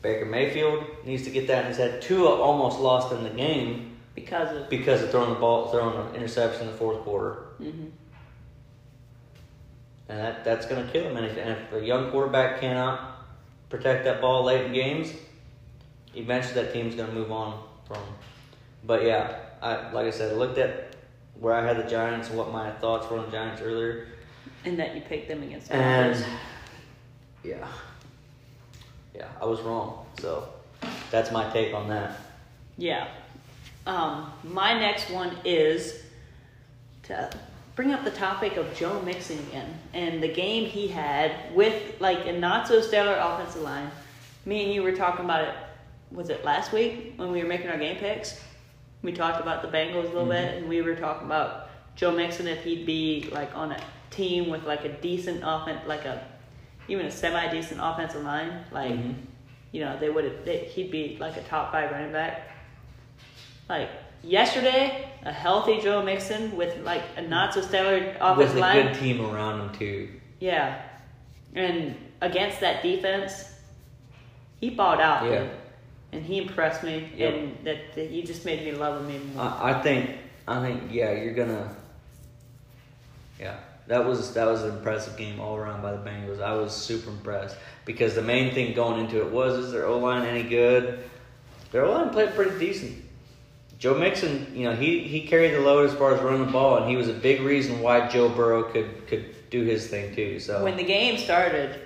Baker 0.00 0.24
Mayfield 0.24 0.86
needs 1.04 1.24
to 1.24 1.30
get 1.30 1.46
that 1.48 1.64
in 1.64 1.68
his 1.68 1.76
head. 1.76 2.00
Tua 2.00 2.30
almost 2.40 2.80
lost 2.80 3.12
in 3.12 3.22
the 3.22 3.30
game 3.30 3.98
because 4.14 4.56
of 4.56 4.70
because 4.70 5.02
of 5.02 5.10
throwing 5.10 5.34
the 5.34 5.38
ball, 5.38 5.70
throwing 5.70 6.08
an 6.08 6.14
interception 6.14 6.62
in 6.62 6.72
the 6.72 6.78
fourth 6.78 7.02
quarter. 7.02 7.32
hmm 7.58 7.88
And 10.10 10.18
that, 10.18 10.44
that's 10.44 10.66
going 10.66 10.84
to 10.84 10.92
kill 10.92 11.04
him. 11.04 11.16
And 11.16 11.24
if, 11.24 11.38
and 11.38 11.50
if 11.50 11.72
a 11.72 11.86
young 11.86 12.10
quarterback 12.10 12.60
cannot 12.60 13.24
protect 13.68 14.02
that 14.04 14.20
ball 14.20 14.42
late 14.42 14.66
in 14.66 14.72
games, 14.72 15.12
eventually 16.16 16.54
that 16.54 16.72
team's 16.72 16.96
going 16.96 17.08
to 17.08 17.14
move 17.14 17.30
on 17.30 17.62
from 17.86 17.98
him. 17.98 18.14
But 18.84 19.04
yeah, 19.04 19.36
I, 19.62 19.92
like 19.92 20.06
I 20.06 20.10
said, 20.10 20.32
I 20.32 20.34
looked 20.34 20.58
at 20.58 20.96
where 21.38 21.54
I 21.54 21.64
had 21.64 21.76
the 21.76 21.88
Giants 21.88 22.28
and 22.28 22.36
what 22.36 22.50
my 22.50 22.72
thoughts 22.72 23.08
were 23.08 23.18
on 23.20 23.26
the 23.26 23.30
Giants 23.30 23.62
earlier. 23.62 24.08
and 24.64 24.76
that 24.80 24.96
you 24.96 25.00
picked 25.00 25.28
them 25.28 25.44
against. 25.44 25.70
And 25.70 26.12
others. 26.12 26.24
yeah, 27.44 27.68
yeah, 29.14 29.28
I 29.40 29.44
was 29.44 29.60
wrong. 29.60 30.06
So 30.18 30.48
that's 31.12 31.30
my 31.30 31.48
take 31.52 31.72
on 31.72 31.88
that. 31.88 32.18
Yeah. 32.76 33.06
Um, 33.86 34.32
my 34.42 34.76
next 34.78 35.08
one 35.10 35.36
is 35.44 36.02
to 37.04 37.30
bring 37.80 37.94
up 37.94 38.04
the 38.04 38.10
topic 38.10 38.58
of 38.58 38.76
Joe 38.76 39.00
Mixon 39.00 39.38
again 39.38 39.78
and 39.94 40.22
the 40.22 40.28
game 40.28 40.66
he 40.66 40.86
had 40.86 41.32
with 41.54 41.98
like 41.98 42.26
a 42.26 42.32
not 42.32 42.68
so 42.68 42.82
stellar 42.82 43.14
offensive 43.14 43.62
line. 43.62 43.90
Me 44.44 44.64
and 44.64 44.74
you 44.74 44.82
were 44.82 44.92
talking 44.92 45.24
about 45.24 45.44
it. 45.44 45.54
Was 46.12 46.28
it 46.28 46.44
last 46.44 46.74
week 46.74 47.14
when 47.16 47.32
we 47.32 47.42
were 47.42 47.48
making 47.48 47.68
our 47.68 47.78
game 47.78 47.96
picks? 47.96 48.38
We 49.00 49.12
talked 49.12 49.40
about 49.40 49.62
the 49.62 49.68
Bengals 49.68 50.04
a 50.04 50.08
little 50.08 50.26
bit, 50.26 50.58
and 50.58 50.68
we 50.68 50.82
were 50.82 50.94
talking 50.94 51.24
about 51.24 51.70
Joe 51.96 52.10
Mixon 52.10 52.46
if 52.48 52.62
he'd 52.64 52.84
be 52.84 53.30
like 53.32 53.56
on 53.56 53.72
a 53.72 53.80
team 54.10 54.50
with 54.50 54.64
like 54.64 54.84
a 54.84 54.92
decent 55.00 55.40
offense, 55.42 55.80
like 55.86 56.04
a 56.04 56.22
even 56.86 57.06
a 57.06 57.10
semi 57.10 57.50
decent 57.50 57.80
offensive 57.82 58.22
line, 58.22 58.62
like 58.72 58.92
Mhm. 58.92 59.14
you 59.72 59.82
know, 59.82 59.98
they 59.98 60.10
would 60.10 60.24
have 60.24 60.46
he'd 60.46 60.90
be 60.90 61.16
like 61.18 61.38
a 61.38 61.42
top 61.44 61.72
five 61.72 61.90
running 61.90 62.12
back. 62.12 62.46
Like 63.70 63.88
yesterday, 64.22 65.09
a 65.24 65.32
healthy 65.32 65.80
Joe 65.80 66.02
Mixon 66.02 66.56
with 66.56 66.78
like 66.84 67.02
a 67.16 67.22
not 67.22 67.52
so 67.54 67.60
stellar 67.60 67.98
with 68.00 68.16
offensive 68.20 68.56
a 68.56 68.60
line. 68.60 68.86
good 68.86 68.94
team 68.96 69.20
around 69.24 69.60
him 69.60 69.72
too. 69.78 70.08
Yeah, 70.40 70.80
and 71.54 71.94
against 72.20 72.60
that 72.60 72.82
defense, 72.82 73.52
he 74.60 74.70
balled 74.70 75.00
out. 75.00 75.30
Yeah. 75.30 75.46
and 76.12 76.24
he 76.24 76.38
impressed 76.38 76.82
me, 76.82 77.08
Yep. 77.16 77.34
and 77.34 77.56
that, 77.64 77.94
that 77.94 78.10
he 78.10 78.22
just 78.22 78.44
made 78.44 78.64
me 78.64 78.72
love 78.72 79.00
him 79.04 79.10
even 79.14 79.34
more. 79.36 79.44
I, 79.44 79.72
I 79.72 79.82
think 79.82 80.10
I 80.48 80.60
think 80.60 80.84
yeah, 80.90 81.12
you're 81.12 81.34
gonna 81.34 81.74
Yeah. 83.38 83.56
That 83.86 84.04
was 84.06 84.34
that 84.34 84.46
was 84.46 84.62
an 84.62 84.76
impressive 84.76 85.16
game 85.16 85.40
all 85.40 85.56
around 85.56 85.82
by 85.82 85.92
the 85.92 85.98
Bengals. 85.98 86.40
I 86.40 86.54
was 86.54 86.72
super 86.74 87.10
impressed. 87.10 87.56
Because 87.84 88.14
the 88.14 88.22
main 88.22 88.54
thing 88.54 88.72
going 88.74 89.00
into 89.00 89.18
it 89.20 89.30
was 89.32 89.58
is 89.58 89.72
their 89.72 89.86
O 89.86 89.98
line 89.98 90.24
any 90.24 90.44
good? 90.44 91.00
Their 91.72 91.84
O 91.84 91.92
line 91.92 92.10
played 92.10 92.34
pretty 92.34 92.56
decent. 92.58 93.04
Joe 93.80 93.94
Mixon, 93.98 94.46
you 94.54 94.64
know, 94.64 94.76
he, 94.76 95.00
he 95.00 95.22
carried 95.26 95.54
the 95.54 95.60
load 95.60 95.88
as 95.88 95.96
far 95.96 96.14
as 96.14 96.20
running 96.22 96.44
the 96.46 96.52
ball 96.52 96.76
and 96.76 96.88
he 96.88 96.96
was 96.96 97.08
a 97.08 97.14
big 97.14 97.40
reason 97.40 97.80
why 97.80 98.06
Joe 98.08 98.28
Burrow 98.28 98.62
could, 98.64 99.06
could 99.08 99.34
do 99.50 99.64
his 99.64 99.86
thing 99.88 100.14
too. 100.14 100.38
So 100.38 100.62
When 100.62 100.76
the 100.76 100.84
game 100.84 101.16
started, 101.18 101.80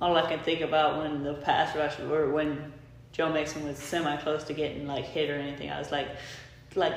all 0.00 0.16
I 0.16 0.26
can 0.26 0.40
think 0.40 0.62
about 0.62 1.02
when 1.02 1.22
the 1.22 1.34
pass 1.34 1.76
rush 1.76 2.00
or 2.00 2.30
when 2.30 2.72
Joe 3.12 3.30
Mixon 3.30 3.62
was 3.64 3.76
semi 3.76 4.16
close 4.16 4.42
to 4.44 4.54
getting 4.54 4.86
like 4.86 5.04
hit 5.04 5.28
or 5.28 5.34
anything, 5.34 5.70
I 5.70 5.78
was 5.78 5.92
like, 5.92 6.08
like, 6.74 6.94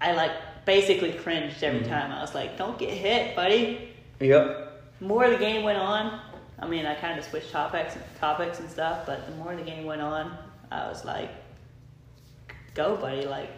I 0.00 0.12
like 0.12 0.32
basically 0.64 1.12
cringed 1.12 1.62
every 1.62 1.80
Mhm. 1.82 1.88
time. 1.88 2.10
I 2.10 2.20
was 2.20 2.34
like, 2.34 2.58
don't 2.58 2.78
get 2.78 2.90
hit, 2.90 3.36
buddy. 3.36 3.92
Yep. 4.18 4.66
more 5.00 5.30
the 5.30 5.36
game 5.38 5.62
went 5.62 5.78
on, 5.78 6.20
I 6.58 6.66
mean, 6.66 6.84
I 6.84 6.94
kind 6.96 7.18
of 7.18 7.24
switched 7.24 7.52
topics, 7.52 7.96
topics 8.18 8.58
and 8.60 8.68
stuff, 8.68 9.06
but 9.06 9.24
the 9.26 9.32
more 9.36 9.54
the 9.56 9.62
game 9.62 9.86
went 9.86 10.02
on, 10.02 10.36
I 10.70 10.88
was 10.88 11.04
like, 11.06 11.30
"Go, 12.74 12.96
buddy! 12.96 13.26
Like, 13.26 13.50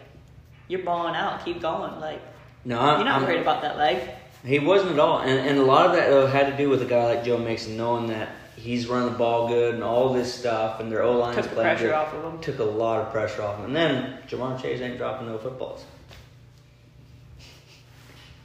you're 0.67 0.83
balling 0.83 1.15
out. 1.15 1.43
Keep 1.45 1.61
going. 1.61 1.99
Like, 1.99 2.21
No, 2.65 2.79
I'm, 2.79 2.97
you're 2.99 3.05
not 3.05 3.15
I'm- 3.21 3.23
worried 3.23 3.41
about 3.41 3.61
that 3.61 3.77
leg." 3.77 4.09
He 4.45 4.59
wasn't 4.59 4.91
at 4.91 4.99
all, 4.99 5.19
and 5.19 5.39
and 5.47 5.57
a 5.57 5.63
lot 5.63 5.85
of 5.85 5.93
that 5.93 6.09
though 6.09 6.27
had 6.27 6.51
to 6.51 6.57
do 6.57 6.69
with 6.69 6.81
a 6.81 6.85
guy 6.85 7.05
like 7.15 7.23
Joe 7.23 7.37
Mixon 7.37 7.77
knowing 7.77 8.07
that 8.07 8.27
he's 8.57 8.87
running 8.87 9.13
the 9.13 9.17
ball 9.17 9.47
good 9.47 9.73
and 9.75 9.83
all 9.83 10.11
this 10.13 10.33
stuff, 10.33 10.81
and 10.81 10.91
their 10.91 11.01
O 11.01 11.17
line 11.17 11.33
Took 11.33 11.53
pressure 11.55 11.85
good. 11.85 11.93
off 11.93 12.13
of 12.13 12.25
him. 12.33 12.39
Took 12.41 12.59
a 12.59 12.63
lot 12.65 12.99
of 12.99 13.11
pressure 13.13 13.41
off 13.41 13.57
him, 13.59 13.65
and 13.65 13.75
then 13.75 14.17
Ja'Marr 14.27 14.61
Chase 14.61 14.81
ain't 14.81 14.97
dropping 14.97 15.27
no 15.27 15.37
footballs. 15.37 15.85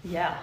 Yeah, 0.04 0.38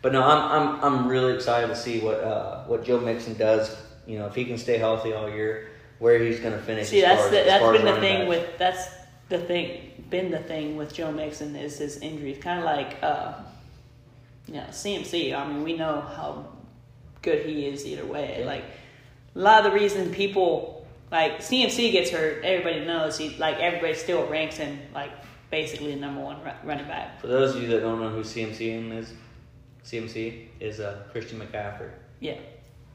But 0.00 0.12
no, 0.12 0.22
I'm 0.22 0.50
I'm 0.50 0.84
I'm 0.84 1.08
really 1.08 1.34
excited 1.34 1.66
to 1.68 1.76
see 1.76 2.00
what 2.00 2.20
uh, 2.24 2.64
what 2.64 2.84
Joe 2.84 2.98
Mixon 3.00 3.34
does. 3.34 3.76
You 4.06 4.18
know, 4.18 4.26
if 4.26 4.34
he 4.34 4.44
can 4.46 4.56
stay 4.58 4.78
healthy 4.78 5.12
all 5.12 5.28
year, 5.28 5.68
where 5.98 6.18
he's 6.18 6.40
going 6.40 6.54
to 6.54 6.62
finish. 6.62 6.88
see, 6.88 7.00
that's 7.02 7.24
the, 7.24 7.42
that's 7.44 7.62
been 7.76 7.84
the 7.84 8.00
thing 8.00 8.20
back. 8.20 8.28
with 8.28 8.58
that's 8.58 8.88
the 9.28 9.38
thing 9.38 10.04
been 10.10 10.30
the 10.30 10.38
thing 10.38 10.76
with 10.76 10.94
Joe 10.94 11.10
Mixon 11.10 11.56
is 11.56 11.78
his 11.78 11.98
injuries. 11.98 12.38
Kind 12.38 12.58
of 12.58 12.64
like, 12.64 13.02
uh, 13.02 13.34
you 14.46 14.54
know, 14.54 14.64
CMC. 14.70 15.34
I 15.34 15.46
mean, 15.46 15.62
we 15.62 15.76
know 15.76 16.00
how 16.00 16.46
good 17.22 17.46
he 17.46 17.66
is 17.66 17.86
either 17.86 18.04
way. 18.04 18.36
Yeah. 18.40 18.46
Like 18.46 18.64
a 19.34 19.38
lot 19.38 19.64
of 19.64 19.72
the 19.72 19.78
reason 19.78 20.12
people 20.12 20.86
like 21.10 21.38
CMC 21.38 21.92
gets 21.92 22.10
hurt, 22.10 22.44
everybody 22.44 22.84
knows 22.84 23.18
he 23.18 23.36
like 23.36 23.58
everybody 23.58 23.94
still 23.94 24.26
ranks 24.26 24.56
him 24.56 24.78
like 24.94 25.10
basically 25.50 25.94
the 25.94 26.00
number 26.00 26.20
one 26.20 26.38
running 26.64 26.86
back. 26.86 27.20
For 27.20 27.28
those 27.28 27.54
of 27.54 27.62
you 27.62 27.68
that 27.68 27.80
don't 27.80 28.00
know 28.00 28.10
who 28.10 28.20
CMC 28.20 28.92
is, 28.92 29.12
CMC 29.84 30.46
is 30.60 30.80
uh, 30.80 31.02
Christian 31.12 31.40
McCaffrey. 31.40 31.90
Yeah, 32.20 32.38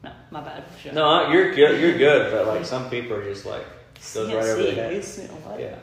no, 0.02 0.12
my 0.30 0.40
bad. 0.40 0.66
For 0.66 0.78
sure. 0.80 0.92
No, 0.92 1.30
you're 1.30 1.54
good. 1.54 1.80
You're 1.80 1.96
good, 1.98 2.32
but 2.32 2.46
like 2.46 2.64
some 2.64 2.90
people 2.90 3.16
are 3.16 3.24
just 3.24 3.46
like 3.46 3.64
goes 4.14 4.32
right 4.32 4.44
over 4.44 4.62
the 4.62 4.72
head. 4.72 5.04
Yeah, 5.58 5.76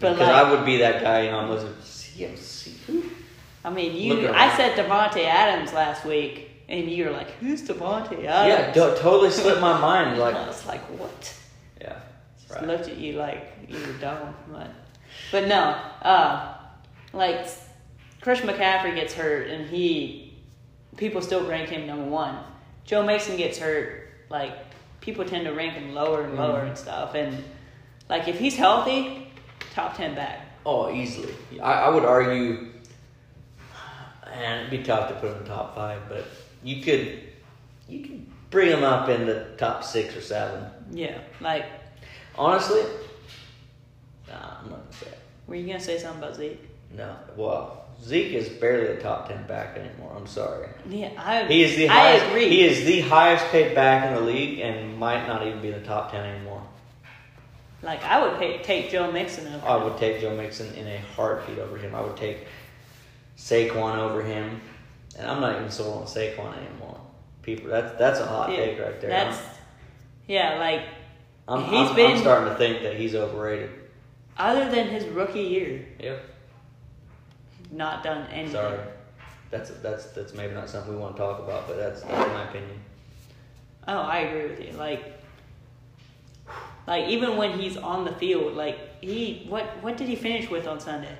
because 0.00 0.18
like, 0.18 0.28
I 0.28 0.50
would 0.50 0.64
be 0.64 0.78
that 0.78 1.02
guy. 1.02 1.24
You 1.24 1.30
know, 1.30 1.38
I'm 1.40 1.50
listening. 1.50 1.74
CMC. 1.82 2.76
Who? 2.86 3.04
I 3.64 3.70
mean, 3.70 3.94
you. 3.94 4.28
I 4.30 4.56
said 4.56 4.76
Davante 4.76 5.24
Adams 5.24 5.72
last 5.72 6.04
week, 6.04 6.50
and 6.68 6.90
you 6.90 7.04
were 7.06 7.10
like, 7.10 7.30
"Who's 7.32 7.62
Devonte 7.68 8.22
Yeah, 8.22 8.42
Adams?" 8.42 8.98
totally 9.00 9.30
slipped 9.30 9.60
my 9.60 9.78
mind. 9.80 10.18
Like, 10.18 10.34
I 10.34 10.46
was 10.46 10.66
like, 10.66 10.80
"What?" 10.98 11.34
yeah, 11.80 11.96
Just 12.40 12.54
right. 12.54 12.66
looked 12.66 12.88
at 12.88 12.96
you 12.96 13.14
like 13.14 13.52
you 13.68 13.78
were 13.78 13.92
dumb, 14.00 14.34
but 14.50 14.68
but 15.30 15.46
no, 15.46 15.76
uh, 16.02 16.54
like 17.12 17.46
Chris 18.22 18.40
McCaffrey 18.40 18.94
gets 18.94 19.12
hurt, 19.14 19.48
and 19.48 19.68
he 19.68 20.34
people 20.96 21.20
still 21.20 21.46
rank 21.46 21.68
him 21.68 21.86
number 21.86 22.04
one. 22.08 22.36
Joe 22.84 23.04
Mason 23.04 23.36
gets 23.36 23.58
hurt, 23.58 24.08
like 24.30 24.52
people 25.00 25.24
tend 25.24 25.44
to 25.44 25.52
rank 25.52 25.74
him 25.74 25.94
lower 25.94 26.22
and 26.22 26.34
lower 26.36 26.62
Mhm. 26.62 26.68
and 26.68 26.78
stuff, 26.78 27.14
and 27.14 27.44
like 28.08 28.26
if 28.26 28.38
he's 28.38 28.56
healthy, 28.56 29.29
top 29.74 29.96
ten 29.96 30.14
back. 30.14 30.46
Oh, 30.66 30.92
easily. 30.92 31.32
I, 31.62 31.72
I 31.72 31.88
would 31.88 32.04
argue, 32.04 32.68
and 34.32 34.60
it'd 34.60 34.70
be 34.70 34.82
tough 34.82 35.08
to 35.08 35.14
put 35.14 35.30
him 35.30 35.38
in 35.38 35.42
the 35.44 35.48
top 35.48 35.74
five, 35.74 36.02
but 36.08 36.26
you 36.62 36.82
could, 36.82 37.20
you 37.88 38.00
could 38.06 38.26
bring 38.50 38.68
him 38.70 38.84
up 38.84 39.08
in 39.08 39.26
the 39.26 39.46
top 39.56 39.82
six 39.84 40.14
or 40.16 40.20
seven. 40.20 40.64
Yeah, 40.92 41.18
like 41.40 41.64
Honestly, 42.36 42.82
nah, 44.28 44.58
I'm 44.62 44.70
not 44.70 44.80
gonna 44.80 44.92
say. 44.92 45.06
it. 45.08 45.18
were 45.46 45.54
you 45.56 45.66
gonna 45.66 45.80
say 45.80 45.98
something 45.98 46.22
about 46.22 46.36
Zeke? 46.36 46.60
No, 46.96 47.16
well, 47.36 47.86
Zeke 48.02 48.32
is 48.34 48.48
barely 48.48 48.88
a 48.96 49.00
top 49.00 49.28
ten 49.28 49.46
back 49.46 49.76
anymore. 49.76 50.12
I'm 50.16 50.26
sorry. 50.26 50.68
Yeah, 50.88 51.10
I 51.18 51.44
He 51.46 51.62
is 51.62 51.76
the 51.76 51.88
I 51.88 51.92
highest. 51.92 52.26
agree. 52.26 52.48
He 52.48 52.64
is 52.64 52.84
the 52.84 53.00
highest 53.02 53.44
paid 53.46 53.74
back 53.74 54.06
in 54.08 54.14
the 54.14 54.20
league, 54.20 54.60
and 54.60 54.96
might 54.98 55.26
not 55.26 55.46
even 55.46 55.60
be 55.60 55.68
in 55.68 55.80
the 55.80 55.86
top 55.86 56.10
ten 56.12 56.24
anymore. 56.24 56.62
Like 57.82 58.02
I 58.04 58.20
would 58.22 58.38
pay, 58.38 58.58
take 58.62 58.90
Joe 58.90 59.10
Mixon 59.10 59.46
over. 59.52 59.66
I 59.66 59.76
him. 59.78 59.84
would 59.84 59.96
take 59.98 60.20
Joe 60.20 60.36
Mixon 60.36 60.72
in 60.74 60.86
a 60.86 60.98
heartbeat 61.16 61.58
over 61.58 61.76
him. 61.78 61.94
I 61.94 62.00
would 62.02 62.16
take 62.16 62.46
Saquon 63.38 63.96
over 63.96 64.22
him, 64.22 64.60
and 65.18 65.26
I'm 65.30 65.40
not 65.40 65.56
even 65.56 65.70
sold 65.70 66.02
on 66.02 66.06
Saquon 66.06 66.56
anymore. 66.58 67.00
People, 67.42 67.70
that's 67.70 67.98
that's 67.98 68.20
a 68.20 68.26
hot 68.26 68.48
Dude, 68.50 68.56
take 68.58 68.78
right 68.80 69.00
there. 69.00 69.10
That's 69.10 69.38
yeah, 70.28 70.58
like 70.58 70.82
I'm, 71.48 71.64
he's 71.64 71.88
I'm, 71.90 71.96
been- 71.96 72.10
I'm 72.12 72.18
starting 72.18 72.50
to 72.52 72.58
think 72.58 72.82
that 72.82 72.96
he's 72.96 73.14
overrated. 73.14 73.70
other 74.36 74.68
than 74.70 74.88
his 74.88 75.04
rookie 75.06 75.40
year, 75.40 75.86
Yep. 75.98 76.22
not 77.72 78.02
done 78.04 78.26
anything. 78.30 78.52
Sorry. 78.52 78.78
That's 79.50 79.70
that's 79.82 80.04
that's 80.12 80.34
maybe 80.34 80.52
not 80.54 80.68
something 80.68 80.92
we 80.94 80.98
want 81.00 81.16
to 81.16 81.22
talk 81.22 81.38
about, 81.40 81.66
but 81.66 81.76
that's 81.78 82.02
that's 82.02 82.30
my 82.30 82.44
opinion. 82.44 82.78
Oh, 83.88 83.98
I 84.00 84.18
agree 84.18 84.48
with 84.50 84.60
you. 84.64 84.72
Like, 84.78 85.19
like 86.86 87.08
even 87.08 87.36
when 87.36 87.58
he's 87.58 87.76
on 87.76 88.04
the 88.04 88.12
field, 88.12 88.54
like 88.54 88.78
he 89.02 89.44
what 89.48 89.64
what 89.82 89.96
did 89.96 90.08
he 90.08 90.16
finish 90.16 90.48
with 90.50 90.66
on 90.66 90.80
Sunday? 90.80 91.16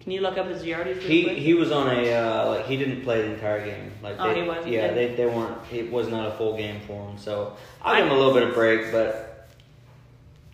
Can 0.00 0.12
you 0.12 0.20
look 0.20 0.38
up 0.38 0.46
his 0.46 0.64
yardage? 0.64 1.02
He 1.02 1.24
quick? 1.24 1.36
he 1.38 1.54
was 1.54 1.72
on 1.72 1.88
a 1.88 2.12
uh, 2.12 2.48
like 2.50 2.66
he 2.66 2.76
didn't 2.76 3.02
play 3.02 3.22
the 3.22 3.34
entire 3.34 3.64
game. 3.64 3.90
Like 4.02 4.16
Oh, 4.20 4.32
they, 4.32 4.42
he 4.42 4.48
wasn't? 4.48 4.68
Yeah, 4.68 4.92
they 4.92 5.14
they 5.14 5.26
weren't. 5.26 5.58
It 5.72 5.90
was 5.90 6.06
not 6.08 6.28
a 6.28 6.30
full 6.32 6.56
game 6.56 6.80
for 6.86 7.08
him. 7.08 7.18
So 7.18 7.56
I'll 7.82 7.96
give 7.96 8.06
him 8.06 8.12
a 8.12 8.16
little 8.16 8.32
bit 8.32 8.44
of 8.44 8.54
break, 8.54 8.92
but 8.92 9.48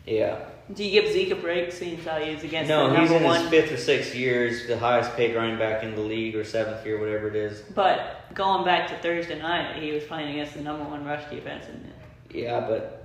yeah. 0.06 0.38
Do 0.72 0.82
you 0.84 1.02
give 1.02 1.12
Zeke 1.12 1.32
a 1.32 1.34
break, 1.34 1.70
seeing 1.70 1.98
how 1.98 2.18
he 2.18 2.30
is 2.30 2.44
against 2.44 2.68
No, 2.70 2.88
the 2.88 3.00
he's 3.00 3.10
in 3.10 3.22
one? 3.24 3.40
his 3.42 3.50
fifth 3.50 3.72
or 3.72 3.76
sixth 3.76 4.14
years, 4.14 4.66
the 4.68 4.78
highest 4.78 5.14
paid 5.16 5.36
running 5.36 5.58
back 5.58 5.82
in 5.82 5.94
the 5.94 6.00
league, 6.00 6.34
or 6.34 6.44
seventh 6.44 6.86
year, 6.86 6.98
whatever 6.98 7.28
it 7.28 7.36
is. 7.36 7.60
But 7.74 8.32
going 8.32 8.64
back 8.64 8.88
to 8.88 8.96
Thursday 8.98 9.38
night, 9.38 9.82
he 9.82 9.90
was 9.92 10.04
playing 10.04 10.30
against 10.30 10.54
the 10.54 10.62
number 10.62 10.84
one 10.84 11.04
rush 11.04 11.28
defense, 11.28 11.66
and 11.68 11.92
Yeah, 12.30 12.60
but 12.60 13.01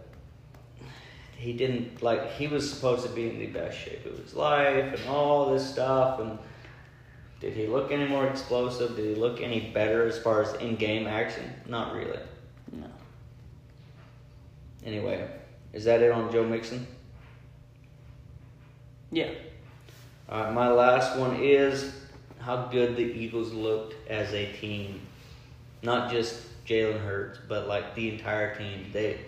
he 1.38 1.54
didn't 1.54 2.02
like. 2.02 2.32
He 2.32 2.48
was 2.48 2.70
supposed 2.70 3.06
to 3.06 3.12
be 3.14 3.30
in 3.30 3.40
the 3.40 3.48
best 3.48 3.78
shape 3.78 4.06
of 4.06 4.18
his 4.18 4.34
life, 4.34 5.00
and 5.00 5.10
all 5.10 5.54
this 5.54 5.70
stuff. 5.70 6.20
And 6.20 6.38
did 7.40 7.54
he 7.54 7.68
look 7.68 7.92
any 7.92 8.08
more 8.08 8.28
explosive? 8.28 8.96
Did 8.96 9.16
he 9.16 9.22
look 9.22 9.42
any 9.42 9.70
better 9.72 10.06
as 10.06 10.18
far 10.18 10.42
as 10.42 10.54
in-game 10.56 11.06
action? 11.06 11.46
Not 11.68 11.94
really. 11.94 12.20
no. 12.72 12.88
Anyway, 14.84 15.30
is 15.74 15.86
that 15.86 16.02
it 16.02 16.12
on 16.12 16.32
Joe 16.32 16.44
Mixon? 16.44 16.88
Yeah. 19.12 19.32
All 20.30 20.44
right, 20.44 20.54
my 20.54 20.70
last 20.70 21.18
one 21.18 21.38
is 21.42 21.94
how 22.40 22.66
good 22.66 22.96
the 22.96 23.04
Eagles 23.04 23.54
looked 23.54 23.96
as 24.10 24.34
a 24.34 24.52
team. 24.54 25.02
Not 25.84 26.12
just 26.12 26.42
Jalen 26.66 27.00
Hurts, 27.00 27.40
but 27.48 27.68
like 27.68 27.96
the 27.96 28.10
entire 28.10 28.56
team. 28.56 28.90
They, 28.92 29.20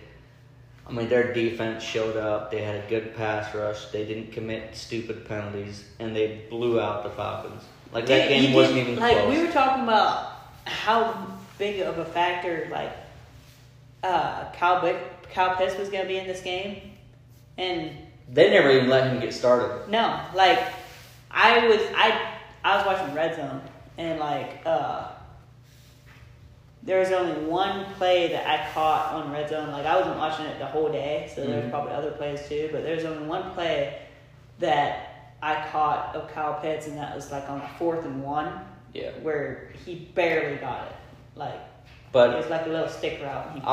I 0.89 0.91
mean, 0.91 1.07
their 1.07 1.33
defense 1.33 1.83
showed 1.83 2.17
up. 2.17 2.49
They 2.49 2.63
had 2.63 2.83
a 2.83 2.89
good 2.89 3.15
pass 3.15 3.53
rush. 3.53 3.85
They 3.91 4.05
didn't 4.05 4.31
commit 4.31 4.75
stupid 4.75 5.25
penalties, 5.25 5.85
and 5.99 6.15
they 6.15 6.45
blew 6.49 6.79
out 6.79 7.03
the 7.03 7.11
Falcons. 7.11 7.63
Like 7.91 8.07
that 8.07 8.27
game 8.27 8.53
wasn't 8.53 8.79
even 8.79 8.95
like 8.95 9.17
close. 9.17 9.37
we 9.37 9.45
were 9.45 9.51
talking 9.51 9.83
about 9.83 10.33
how 10.65 11.27
big 11.57 11.81
of 11.81 11.97
a 11.97 12.05
factor 12.05 12.67
like 12.71 12.91
uh 14.03 14.51
Kyle 14.53 14.81
Bick, 14.81 14.97
Kyle 15.31 15.55
Pitts 15.55 15.77
was 15.77 15.89
gonna 15.89 16.07
be 16.07 16.17
in 16.17 16.27
this 16.27 16.41
game, 16.41 16.91
and 17.57 17.91
they 18.31 18.49
never 18.49 18.71
even 18.71 18.89
let 18.89 19.11
him 19.11 19.19
get 19.19 19.33
started. 19.33 19.89
no, 19.89 20.19
like 20.33 20.59
I 21.29 21.67
was 21.67 21.81
I 21.95 22.35
I 22.63 22.77
was 22.77 22.85
watching 22.85 23.13
Red 23.13 23.35
Zone 23.35 23.61
and 23.97 24.19
like 24.19 24.61
uh 24.65 25.09
there 26.83 26.99
was 26.99 27.11
only 27.11 27.33
one 27.45 27.85
play 27.95 28.29
that 28.29 28.47
I 28.47 28.71
caught 28.73 29.13
on 29.13 29.31
red 29.31 29.49
zone. 29.49 29.71
Like 29.71 29.85
I 29.85 29.97
wasn't 29.97 30.17
watching 30.17 30.45
it 30.45 30.59
the 30.59 30.65
whole 30.65 30.89
day, 30.89 31.29
so 31.33 31.45
there's 31.45 31.65
Mhm. 31.65 31.69
probably 31.71 31.93
other 31.93 32.11
plays 32.11 32.47
too. 32.47 32.69
But 32.71 32.83
there's 32.83 33.05
only 33.05 33.27
one 33.27 33.51
play 33.51 33.97
that 34.59 35.33
I 35.41 35.65
caught 35.71 36.15
of 36.15 36.31
Kyle 36.33 36.59
Pitts, 36.61 36.87
and 36.87 36.97
that 36.97 37.15
was 37.15 37.31
like 37.31 37.49
on 37.49 37.61
a 37.61 37.69
fourth 37.77 38.05
and 38.05 38.23
one, 38.23 38.65
Yeah. 38.93 39.11
where 39.21 39.69
he 39.85 39.95
barely 40.15 40.57
got 40.57 40.87
it. 40.87 40.95
Like 41.35 41.59
But 42.11 42.31
it 42.31 42.37
was 42.37 42.49
like 42.49 42.65
a 42.65 42.69
little 42.69 42.89
stick 42.89 43.21
route. 43.21 43.47
And 43.53 43.63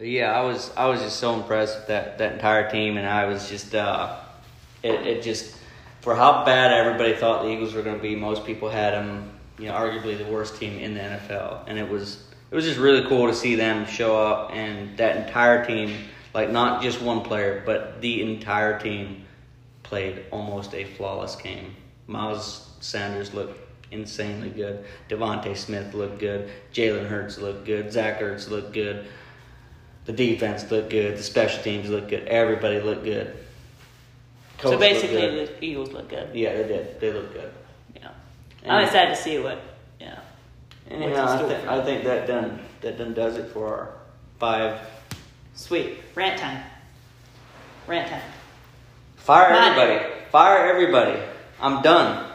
he, 0.00 0.18
yeah, 0.18 0.32
I 0.32 0.42
was 0.42 0.70
I 0.76 0.86
was 0.86 1.00
just 1.00 1.18
so 1.18 1.34
impressed 1.34 1.76
with 1.78 1.86
that 1.88 2.18
that 2.18 2.32
entire 2.32 2.70
team, 2.70 2.96
and 2.96 3.06
I 3.06 3.26
was 3.26 3.48
just 3.48 3.74
uh, 3.74 4.16
it 4.82 5.06
it 5.06 5.22
just 5.22 5.54
for 6.00 6.14
how 6.14 6.44
bad 6.44 6.72
everybody 6.72 7.14
thought 7.14 7.42
the 7.42 7.48
Eagles 7.48 7.74
were 7.74 7.82
going 7.82 7.96
to 7.96 8.02
be. 8.02 8.14
Most 8.16 8.44
people 8.44 8.68
had 8.68 8.94
them, 8.94 9.35
you 9.58 9.66
know, 9.66 9.74
arguably 9.74 10.16
the 10.18 10.30
worst 10.30 10.56
team 10.56 10.78
in 10.78 10.94
the 10.94 11.00
NFL, 11.00 11.64
and 11.66 11.78
it 11.78 11.88
was 11.88 12.22
it 12.50 12.54
was 12.54 12.64
just 12.64 12.78
really 12.78 13.06
cool 13.08 13.26
to 13.26 13.34
see 13.34 13.56
them 13.56 13.86
show 13.86 14.16
up 14.20 14.52
and 14.52 14.96
that 14.98 15.26
entire 15.26 15.64
team, 15.64 15.96
like 16.34 16.50
not 16.50 16.82
just 16.82 17.00
one 17.02 17.22
player, 17.22 17.62
but 17.66 18.00
the 18.00 18.22
entire 18.22 18.78
team 18.78 19.24
played 19.82 20.24
almost 20.30 20.74
a 20.74 20.84
flawless 20.84 21.36
game. 21.36 21.74
Miles 22.06 22.70
Sanders 22.80 23.34
looked 23.34 23.58
insanely 23.90 24.50
good. 24.50 24.84
DeVonta 25.08 25.56
Smith 25.56 25.94
looked 25.94 26.18
good. 26.18 26.50
Jalen 26.72 27.06
Hurts 27.06 27.38
looked 27.38 27.64
good. 27.64 27.92
Zach 27.92 28.20
Ertz 28.20 28.48
looked 28.48 28.72
good. 28.72 29.06
The 30.04 30.12
defense 30.12 30.70
looked 30.70 30.90
good. 30.90 31.16
The 31.16 31.22
special 31.22 31.62
teams 31.62 31.88
looked 31.88 32.08
good. 32.08 32.28
Everybody 32.28 32.80
looked 32.80 33.04
good. 33.04 33.36
So 34.62 34.78
basically, 34.78 35.20
good. 35.20 35.48
the 35.48 35.64
Eagles 35.64 35.92
looked 35.92 36.08
good. 36.08 36.34
yeah, 36.34 36.56
they 36.56 36.68
did. 36.68 37.00
They 37.00 37.12
looked 37.12 37.34
good. 37.34 37.52
Oh, 38.66 38.70
I'm 38.70 38.84
excited 38.84 39.14
to 39.14 39.20
see 39.22 39.38
what. 39.38 39.60
You 40.00 40.06
know, 40.06 40.18
And 40.90 41.00
What's 41.00 41.12
yeah, 41.16 41.38
in 41.38 41.44
I, 41.44 41.48
th- 41.48 41.66
I 41.66 41.84
think 41.84 42.04
that 42.04 42.26
done 42.26 42.60
that 42.80 42.98
done 42.98 43.14
does 43.14 43.36
it 43.36 43.50
for 43.52 43.66
our 43.68 43.90
five. 44.38 44.80
sweet 45.54 45.98
rant 46.14 46.38
time. 46.40 46.62
Rant 47.86 48.08
time. 48.10 48.22
Fire 49.16 49.50
everybody. 49.52 50.14
Fire 50.30 50.66
everybody. 50.66 51.20
I'm 51.60 51.82
done. 51.82 52.32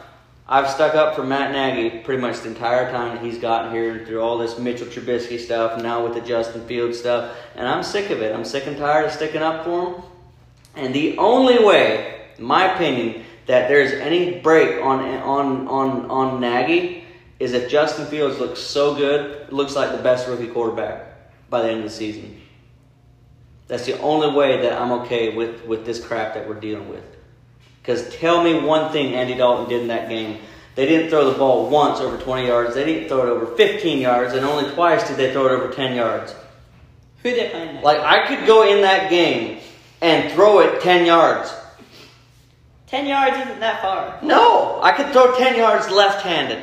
I've 0.48 0.68
stuck 0.68 0.94
up 0.94 1.14
for 1.14 1.22
Matt 1.22 1.52
Nagy 1.52 2.00
pretty 2.00 2.20
much 2.20 2.40
the 2.40 2.48
entire 2.48 2.90
time 2.90 3.14
that 3.16 3.24
he's 3.24 3.38
gotten 3.38 3.72
here 3.72 4.04
through 4.04 4.20
all 4.20 4.36
this 4.38 4.58
Mitchell 4.58 4.86
Trubisky 4.88 5.38
stuff 5.38 5.80
now 5.80 6.02
with 6.04 6.14
the 6.14 6.20
Justin 6.20 6.66
Fields 6.66 6.98
stuff. 6.98 7.36
And 7.54 7.66
I'm 7.66 7.82
sick 7.82 8.10
of 8.10 8.20
it. 8.20 8.34
I'm 8.34 8.44
sick 8.44 8.66
and 8.66 8.76
tired 8.76 9.06
of 9.06 9.12
sticking 9.12 9.40
up 9.40 9.64
for 9.64 9.86
him. 9.94 10.02
And 10.74 10.92
the 10.94 11.16
only 11.18 11.64
way, 11.64 12.22
in 12.38 12.44
my 12.44 12.74
opinion, 12.74 13.24
that 13.46 13.68
there's 13.68 13.92
any 13.92 14.40
break 14.40 14.82
on 14.82 15.00
on 15.00 15.68
on 15.68 16.10
on 16.10 16.40
Nagy 16.40 17.04
is 17.38 17.54
if 17.54 17.68
Justin 17.68 18.06
Fields 18.06 18.38
looks 18.38 18.60
so 18.60 18.94
good, 18.94 19.52
looks 19.52 19.74
like 19.74 19.90
the 19.90 20.02
best 20.02 20.28
rookie 20.28 20.46
quarterback 20.46 21.06
by 21.50 21.62
the 21.62 21.68
end 21.68 21.78
of 21.78 21.84
the 21.84 21.90
season. 21.90 22.40
That's 23.66 23.84
the 23.84 23.98
only 24.00 24.32
way 24.36 24.62
that 24.62 24.80
I'm 24.80 24.92
okay 25.02 25.34
with, 25.34 25.64
with 25.64 25.84
this 25.84 26.04
crap 26.04 26.34
that 26.34 26.48
we're 26.48 26.60
dealing 26.60 26.88
with. 26.88 27.04
Because 27.80 28.14
tell 28.16 28.44
me 28.44 28.60
one 28.60 28.92
thing 28.92 29.14
Andy 29.14 29.34
Dalton 29.34 29.68
did 29.68 29.82
in 29.82 29.88
that 29.88 30.08
game. 30.08 30.40
They 30.74 30.86
didn't 30.86 31.10
throw 31.10 31.30
the 31.30 31.36
ball 31.36 31.68
once 31.68 31.98
over 31.98 32.16
20 32.16 32.46
yards. 32.46 32.74
They 32.74 32.84
didn't 32.84 33.08
throw 33.08 33.26
it 33.26 33.30
over 33.30 33.46
15 33.56 33.98
yards, 33.98 34.34
and 34.34 34.44
only 34.46 34.70
twice 34.72 35.06
did 35.08 35.16
they 35.16 35.32
throw 35.32 35.46
it 35.46 35.52
over 35.52 35.72
10 35.72 35.96
yards. 35.96 36.34
Who 37.22 37.32
playing 37.32 37.52
next? 37.52 37.84
Like, 37.84 38.00
I 38.00 38.26
could 38.26 38.46
go 38.46 38.70
in 38.70 38.82
that 38.82 39.10
game 39.10 39.60
and 40.00 40.32
throw 40.32 40.60
it 40.60 40.80
10 40.80 41.06
yards. 41.06 41.52
Ten 42.92 43.06
yards 43.06 43.38
isn't 43.38 43.60
that 43.60 43.80
far. 43.80 44.18
No, 44.20 44.78
I 44.82 44.92
could 44.92 45.14
throw 45.14 45.34
10 45.34 45.56
yards 45.56 45.88
left 45.88 46.20
handed. 46.26 46.62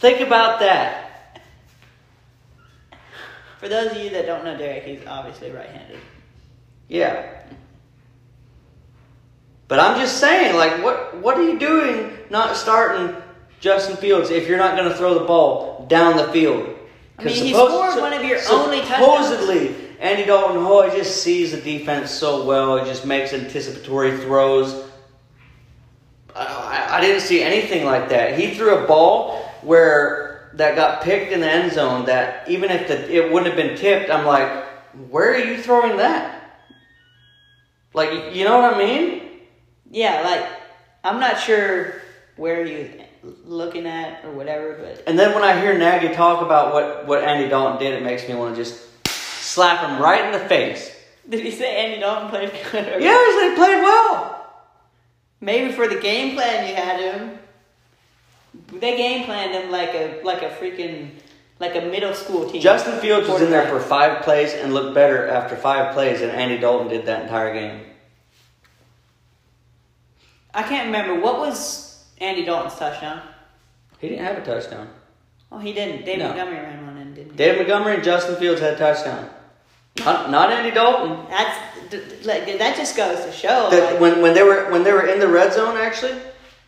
Think 0.00 0.18
about 0.18 0.58
that. 0.58 1.40
For 3.60 3.68
those 3.68 3.92
of 3.92 3.98
you 3.98 4.10
that 4.10 4.26
don't 4.26 4.44
know 4.44 4.58
Derek, 4.58 4.82
he's 4.82 5.06
obviously 5.06 5.52
right-handed. 5.52 6.00
Yeah. 6.88 7.44
But 9.68 9.78
I'm 9.78 10.00
just 10.00 10.18
saying, 10.18 10.56
like, 10.56 10.82
what 10.82 11.16
what 11.18 11.38
are 11.38 11.48
you 11.48 11.56
doing 11.56 12.18
not 12.28 12.56
starting 12.56 13.14
Justin 13.60 13.96
Fields 13.96 14.30
if 14.30 14.48
you're 14.48 14.58
not 14.58 14.76
going 14.76 14.88
to 14.88 14.96
throw 14.96 15.14
the 15.16 15.26
ball 15.26 15.86
down 15.88 16.16
the 16.16 16.26
field? 16.32 16.76
I 17.20 17.24
mean, 17.24 17.36
he 17.36 17.52
scored 17.52 18.00
one 18.00 18.12
of 18.12 18.24
your 18.24 18.40
only 18.50 18.80
touchdowns. 18.80 19.28
Supposedly, 19.28 19.83
Andy 20.04 20.26
Dalton, 20.26 20.58
oh, 20.58 20.82
he 20.82 20.94
just 20.94 21.22
sees 21.22 21.52
the 21.52 21.60
defense 21.62 22.10
so 22.10 22.44
well. 22.44 22.76
He 22.76 22.84
just 22.84 23.06
makes 23.06 23.32
anticipatory 23.32 24.18
throws. 24.18 24.84
I, 26.36 26.98
I, 26.98 27.00
didn't 27.00 27.22
see 27.22 27.42
anything 27.42 27.86
like 27.86 28.10
that. 28.10 28.38
He 28.38 28.54
threw 28.54 28.84
a 28.84 28.86
ball 28.86 29.38
where 29.62 30.50
that 30.56 30.76
got 30.76 31.00
picked 31.02 31.32
in 31.32 31.40
the 31.40 31.50
end 31.50 31.72
zone. 31.72 32.04
That 32.04 32.46
even 32.50 32.70
if 32.70 32.86
the, 32.86 33.10
it 33.10 33.32
wouldn't 33.32 33.46
have 33.46 33.56
been 33.56 33.78
tipped, 33.78 34.10
I'm 34.10 34.26
like, 34.26 34.66
where 35.08 35.32
are 35.32 35.38
you 35.38 35.56
throwing 35.56 35.96
that? 35.96 36.60
Like, 37.94 38.34
you 38.34 38.44
know 38.44 38.60
what 38.60 38.74
I 38.74 38.78
mean? 38.78 39.22
Yeah, 39.90 40.20
like 40.20 40.46
I'm 41.02 41.18
not 41.18 41.40
sure 41.40 42.02
where 42.36 42.66
he 42.66 42.90
was 43.22 43.36
looking 43.42 43.86
at 43.86 44.22
or 44.26 44.32
whatever, 44.32 44.74
but 44.74 45.02
And 45.06 45.18
then 45.18 45.34
when 45.34 45.44
I 45.44 45.58
hear 45.58 45.78
Nagy 45.78 46.14
talk 46.14 46.42
about 46.42 46.74
what, 46.74 47.06
what 47.06 47.24
Andy 47.24 47.48
Dalton 47.48 47.78
did, 47.78 47.94
it 47.94 48.02
makes 48.02 48.28
me 48.28 48.34
want 48.34 48.54
to 48.54 48.62
just 48.62 48.84
slap 49.54 49.88
him 49.88 50.02
right 50.02 50.24
in 50.26 50.32
the 50.32 50.48
face. 50.48 50.90
did 51.28 51.40
he 51.40 51.50
say 51.50 51.76
Andy 51.84 52.00
Dalton 52.00 52.28
played 52.28 52.50
good? 52.72 52.88
Or 52.88 52.98
Yes, 53.00 53.40
they 53.40 53.54
played 53.56 53.80
well. 53.82 54.52
Maybe 55.40 55.72
for 55.72 55.86
the 55.86 56.00
game 56.00 56.34
plan 56.34 56.68
you 56.68 56.74
had 56.74 57.00
him. 57.00 57.38
They 58.80 58.96
game 58.96 59.24
planned 59.24 59.52
him 59.52 59.70
like 59.70 59.94
a 59.94 60.20
like 60.24 60.42
a 60.42 60.50
freaking 60.50 61.10
like 61.60 61.76
a 61.76 61.82
middle 61.82 62.14
school 62.14 62.50
team. 62.50 62.60
Justin 62.60 62.98
Fields 62.98 63.28
was 63.28 63.42
in 63.42 63.50
there 63.50 63.68
for 63.68 63.78
five 63.80 64.22
plays 64.22 64.52
and 64.54 64.74
looked 64.74 64.94
better 64.94 65.28
after 65.28 65.54
five 65.56 65.94
plays 65.94 66.20
than 66.20 66.30
Andy 66.30 66.58
Dalton 66.58 66.88
did 66.88 67.06
that 67.06 67.22
entire 67.22 67.52
game. 67.54 67.80
I 70.52 70.62
can't 70.62 70.86
remember 70.86 71.20
what 71.20 71.38
was 71.38 72.04
Andy 72.18 72.44
Dalton's 72.44 72.76
touchdown. 72.78 73.22
He 73.98 74.08
didn't 74.08 74.24
have 74.24 74.38
a 74.38 74.44
touchdown. 74.44 74.88
Oh, 75.50 75.58
he 75.58 75.72
didn't. 75.72 76.04
David 76.04 76.20
No. 76.20 76.28
Montgomery 76.28 76.56
ran 76.58 76.86
one 76.86 76.96
in, 76.98 77.14
didn't 77.14 77.30
he? 77.32 77.36
David 77.36 77.58
Montgomery 77.58 77.94
and 77.96 78.04
Justin 78.04 78.36
Fields 78.36 78.60
had 78.60 78.74
a 78.74 78.78
touchdown. 78.78 79.30
Not, 80.00 80.30
not 80.30 80.50
Andy 80.52 80.70
Dalton. 80.72 81.26
That's 81.30 81.90
d- 81.90 81.98
d- 81.98 82.26
like 82.26 82.46
that 82.58 82.76
just 82.76 82.96
goes 82.96 83.24
to 83.24 83.30
show. 83.32 83.70
That 83.70 83.92
like, 83.92 84.00
when, 84.00 84.20
when 84.22 84.34
they 84.34 84.42
were 84.42 84.70
when 84.70 84.82
they 84.82 84.92
were 84.92 85.06
in 85.06 85.20
the 85.20 85.28
red 85.28 85.52
zone, 85.52 85.76
actually, 85.76 86.18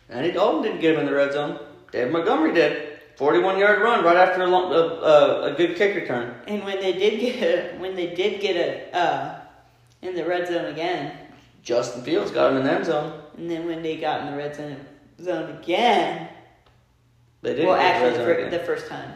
Andy 0.09 0.31
Dalton 0.31 0.61
didn't 0.63 0.79
get 0.79 0.93
him 0.93 1.01
in 1.01 1.05
the 1.05 1.13
red 1.13 1.33
zone. 1.33 1.59
Dave 1.91 2.11
Montgomery 2.11 2.53
did. 2.53 2.99
Forty-one 3.17 3.57
yard 3.57 3.81
run 3.81 4.05
right 4.05 4.15
after 4.15 4.43
a, 4.43 4.47
long, 4.47 4.71
a, 4.71 4.77
a, 4.77 5.53
a 5.53 5.55
good 5.57 5.75
kick 5.75 5.95
return. 5.95 6.35
and 6.47 6.63
when 6.63 6.79
they 6.79 6.93
did 6.93 7.19
get 7.19 7.41
a, 7.41 7.77
when 7.79 7.95
they 7.95 8.13
did 8.13 8.39
get 8.39 8.55
a 8.55 8.95
uh, 8.95 9.39
in 10.03 10.13
the 10.15 10.23
red 10.23 10.47
zone 10.47 10.65
again, 10.65 11.11
Justin 11.63 12.03
Fields 12.03 12.29
got 12.31 12.51
him 12.51 12.57
in 12.59 12.63
the 12.63 12.71
end 12.71 12.85
zone. 12.85 13.19
and 13.35 13.49
then 13.49 13.65
when 13.65 13.81
they 13.81 13.97
got 13.97 14.21
in 14.21 14.27
the 14.31 14.37
red 14.37 14.55
zone 14.55 14.77
zone 15.19 15.57
again, 15.57 16.29
They 17.41 17.55
did. 17.55 17.65
well, 17.65 17.75
get 17.75 17.95
actually 17.95 18.11
the 18.11 18.17
the, 18.19 18.25
red 18.27 18.35
zone 18.41 18.49
the 18.51 18.55
again. 18.57 18.65
first 18.67 18.87
time 18.87 19.13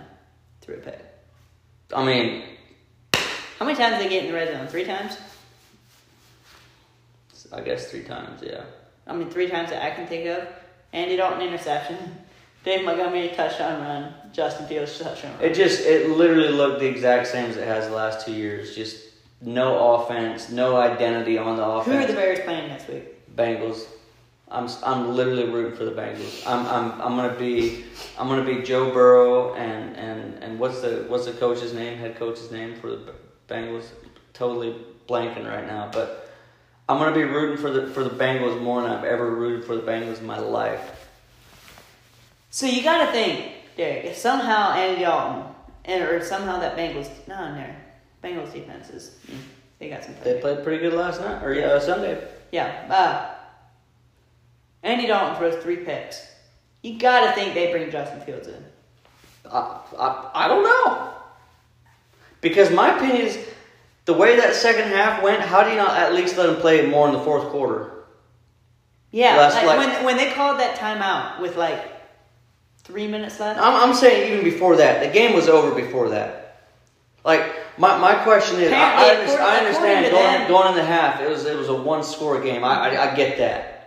through 0.61 0.75
a 0.75 0.79
pick. 0.79 1.05
I 1.95 2.03
mean, 2.03 2.43
How 3.61 3.67
many 3.67 3.77
times 3.77 3.97
did 3.97 4.05
they 4.07 4.09
get 4.09 4.25
in 4.25 4.31
the 4.31 4.35
red 4.35 4.47
zone? 4.51 4.65
Three 4.65 4.85
times. 4.85 5.19
I 7.53 7.61
guess 7.61 7.91
three 7.91 8.01
times. 8.01 8.41
Yeah. 8.41 8.63
I 9.05 9.13
mean, 9.13 9.29
three 9.29 9.49
times 9.49 9.69
that 9.69 9.83
I 9.83 9.93
can 9.93 10.07
think 10.07 10.25
of. 10.25 10.47
Andy 10.93 11.15
Dalton 11.15 11.47
interception, 11.47 11.95
Dave 12.65 12.83
Montgomery 12.83 13.31
touchdown 13.35 13.81
run, 13.81 14.15
Justin 14.33 14.65
Fields 14.65 14.97
touchdown 14.97 15.35
run. 15.35 15.43
It 15.43 15.53
just 15.53 15.81
it 15.81 16.09
literally 16.09 16.49
looked 16.49 16.79
the 16.79 16.87
exact 16.87 17.27
same 17.27 17.51
as 17.51 17.55
it 17.55 17.67
has 17.67 17.87
the 17.87 17.93
last 17.93 18.25
two 18.25 18.33
years. 18.33 18.75
Just 18.75 18.97
no 19.41 19.93
offense, 19.93 20.49
no 20.49 20.77
identity 20.77 21.37
on 21.37 21.55
the 21.55 21.63
offense. 21.63 21.95
Who 21.95 22.03
are 22.03 22.07
the 22.07 22.13
Bears 22.13 22.39
playing 22.39 22.67
next 22.67 22.87
week? 22.87 23.35
Bengals. 23.35 23.85
I'm 24.49 24.67
I'm 24.83 25.15
literally 25.15 25.45
rooting 25.45 25.77
for 25.77 25.85
the 25.85 25.91
Bengals. 25.91 26.47
I'm 26.47 26.65
I'm 26.65 26.99
I'm 26.99 27.15
gonna 27.15 27.37
be 27.37 27.85
I'm 28.17 28.27
gonna 28.27 28.43
be 28.43 28.63
Joe 28.63 28.91
Burrow 28.91 29.53
and 29.53 29.95
and 29.95 30.43
and 30.43 30.57
what's 30.57 30.81
the 30.81 31.05
what's 31.09 31.27
the 31.27 31.33
coach's 31.33 31.73
name? 31.73 31.99
Head 31.99 32.15
coach's 32.15 32.49
name 32.49 32.75
for 32.81 32.89
the 32.89 33.13
Bengals? 33.47 33.85
Totally 34.33 34.75
blanking 35.07 35.47
right 35.47 35.67
now, 35.67 35.89
but 35.91 36.31
I'm 36.87 36.97
gonna 36.97 37.15
be 37.15 37.23
rooting 37.23 37.57
for 37.57 37.71
the 37.71 37.87
for 37.87 38.03
the 38.03 38.09
Bengals 38.09 38.61
more 38.61 38.81
than 38.81 38.91
I've 38.91 39.03
ever 39.03 39.29
rooted 39.29 39.65
for 39.65 39.75
the 39.75 39.81
Bengals 39.81 40.19
in 40.19 40.25
my 40.25 40.39
life. 40.39 41.01
So 42.49 42.65
you 42.65 42.83
got 42.83 43.05
to 43.05 43.11
think, 43.13 43.53
Derek, 43.77 44.03
if 44.03 44.17
somehow 44.17 44.73
Andy 44.73 45.01
Dalton 45.01 45.55
and 45.85 46.03
or 46.03 46.23
somehow 46.23 46.59
that 46.59 46.77
Bengals 46.77 47.09
not 47.25 47.49
in 47.49 47.55
there, 47.55 47.81
Bengals 48.21 48.51
defenses, 48.51 49.17
mm, 49.25 49.37
they 49.79 49.89
got 49.89 50.03
some. 50.03 50.15
They 50.21 50.39
played 50.41 50.61
pretty 50.63 50.79
good 50.79 50.93
last 50.93 51.21
night 51.21 51.41
or 51.43 51.53
yeah 51.53 51.79
Sunday. 51.79 52.27
Yeah. 52.51 52.85
Uh, 52.89 53.35
Andy 54.83 55.07
Dalton 55.07 55.37
throws 55.37 55.63
three 55.63 55.77
picks. 55.77 56.27
You 56.83 56.99
got 56.99 57.27
to 57.27 57.31
think 57.33 57.53
they 57.53 57.71
bring 57.71 57.89
Justin 57.89 58.19
Fields 58.21 58.47
in. 58.49 58.65
I, 59.49 59.79
I, 59.97 60.31
I 60.33 60.47
don't 60.49 60.63
know. 60.63 61.13
Because 62.41 62.71
my 62.71 62.95
opinion 62.97 63.25
is 63.27 63.39
the 64.05 64.13
way 64.13 64.35
that 64.37 64.55
second 64.55 64.89
half 64.89 65.21
went, 65.23 65.41
how 65.41 65.63
do 65.63 65.69
you 65.69 65.77
not 65.77 65.97
at 65.97 66.13
least 66.13 66.37
let 66.37 66.47
them 66.47 66.57
play 66.57 66.85
more 66.87 67.07
in 67.07 67.13
the 67.13 67.19
fourth 67.21 67.45
quarter? 67.49 67.91
Yeah, 69.11 69.37
Last, 69.37 69.55
like, 69.55 69.65
like- 69.65 69.77
when 69.77 70.05
when 70.05 70.17
they 70.17 70.31
called 70.33 70.59
that 70.59 70.77
timeout 70.77 71.41
with 71.41 71.55
like 71.57 71.79
three 72.83 73.07
minutes 73.07 73.39
left. 73.39 73.59
I'm, 73.59 73.89
I'm 73.89 73.95
saying 73.95 74.31
even 74.33 74.43
before 74.43 74.77
that. 74.77 75.01
The 75.05 75.09
game 75.11 75.35
was 75.35 75.47
over 75.47 75.75
before 75.75 76.09
that. 76.09 76.37
Like 77.23 77.43
my, 77.77 77.97
my 77.99 78.15
question 78.23 78.59
is, 78.59 78.71
I, 78.71 78.77
I, 78.77 79.53
I 79.53 79.57
understand 79.59 80.11
going 80.11 80.23
them- 80.23 80.47
going 80.47 80.69
in 80.69 80.75
the 80.75 80.83
half. 80.85 81.21
It 81.21 81.29
was 81.29 81.45
it 81.45 81.57
was 81.57 81.69
a 81.69 81.75
one 81.75 82.03
score 82.03 82.41
game. 82.41 82.63
I, 82.63 82.89
I 82.95 83.11
I 83.11 83.15
get 83.15 83.37
that. 83.37 83.77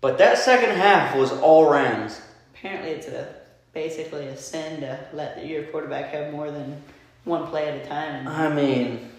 But 0.00 0.18
that 0.18 0.36
second 0.38 0.70
half 0.76 1.16
was 1.16 1.30
all 1.32 1.70
Rams. 1.70 2.20
Apparently, 2.54 2.90
it's 2.90 3.06
a 3.06 3.32
basically 3.72 4.26
a 4.26 4.36
sin 4.36 4.80
to 4.80 4.98
let 5.12 5.46
your 5.46 5.62
quarterback 5.64 6.10
have 6.12 6.32
more 6.32 6.50
than 6.50 6.82
one 7.24 7.46
play 7.46 7.68
at 7.68 7.84
a 7.84 7.88
time. 7.88 8.26
I 8.28 8.48
mean, 8.48 9.10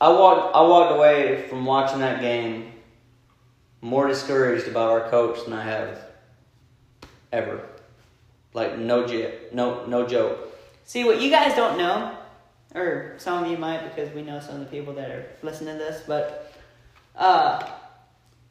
I 0.00 0.10
walked 0.10 0.54
I 0.54 0.62
walked 0.62 0.92
away 0.92 1.46
from 1.48 1.64
watching 1.64 2.00
that 2.00 2.20
game 2.20 2.72
more 3.80 4.06
discouraged 4.06 4.68
about 4.68 4.90
our 4.90 5.08
coach 5.10 5.44
than 5.44 5.52
I 5.52 5.62
have 5.64 5.98
ever. 7.32 7.68
Like 8.54 8.78
no 8.78 9.06
j 9.06 9.34
no 9.52 9.86
no 9.86 10.06
joke. 10.06 10.48
See, 10.84 11.04
what 11.04 11.20
you 11.20 11.30
guys 11.30 11.54
don't 11.54 11.78
know, 11.78 12.16
or 12.74 13.14
some 13.18 13.44
of 13.44 13.50
you 13.50 13.56
might 13.56 13.82
because 13.82 14.12
we 14.14 14.22
know 14.22 14.40
some 14.40 14.56
of 14.56 14.60
the 14.60 14.66
people 14.66 14.94
that 14.94 15.10
are 15.10 15.26
listening 15.42 15.78
to 15.78 15.78
this, 15.78 16.02
but 16.06 16.52
uh, 17.16 17.64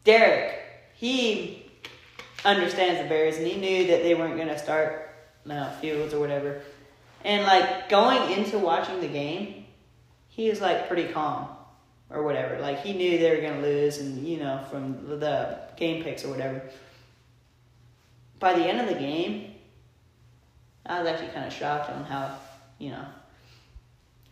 Derek, 0.03 0.59
he 0.95 1.69
understands 2.43 3.01
the 3.01 3.07
Bears 3.07 3.37
and 3.37 3.45
he 3.45 3.59
knew 3.59 3.87
that 3.87 4.03
they 4.03 4.15
weren't 4.15 4.35
going 4.35 4.47
to 4.47 4.57
start 4.57 5.09
no, 5.45 5.69
Fields 5.81 6.13
or 6.13 6.19
whatever. 6.19 6.61
And 7.23 7.43
like 7.43 7.89
going 7.89 8.31
into 8.31 8.57
watching 8.57 8.99
the 9.01 9.07
game, 9.07 9.65
he 10.27 10.49
was 10.49 10.61
like 10.61 10.87
pretty 10.87 11.11
calm 11.11 11.49
or 12.09 12.23
whatever. 12.23 12.59
Like 12.59 12.81
he 12.81 12.93
knew 12.93 13.17
they 13.17 13.35
were 13.35 13.41
to 13.41 13.61
lose 13.61 13.99
and, 13.99 14.25
you 14.25 14.37
know, 14.37 14.65
from 14.69 15.19
the 15.19 15.59
game 15.77 16.03
picks 16.03 16.25
or 16.25 16.29
whatever. 16.29 16.61
By 18.39 18.53
the 18.53 18.65
end 18.65 18.81
of 18.81 18.87
the 18.87 18.99
game, 18.99 19.55
I 20.85 20.99
was 20.99 21.07
actually 21.07 21.29
kind 21.29 21.45
of 21.45 21.53
shocked 21.53 21.89
on 21.91 22.03
how, 22.05 22.37
you 22.79 22.89
know, 22.89 23.05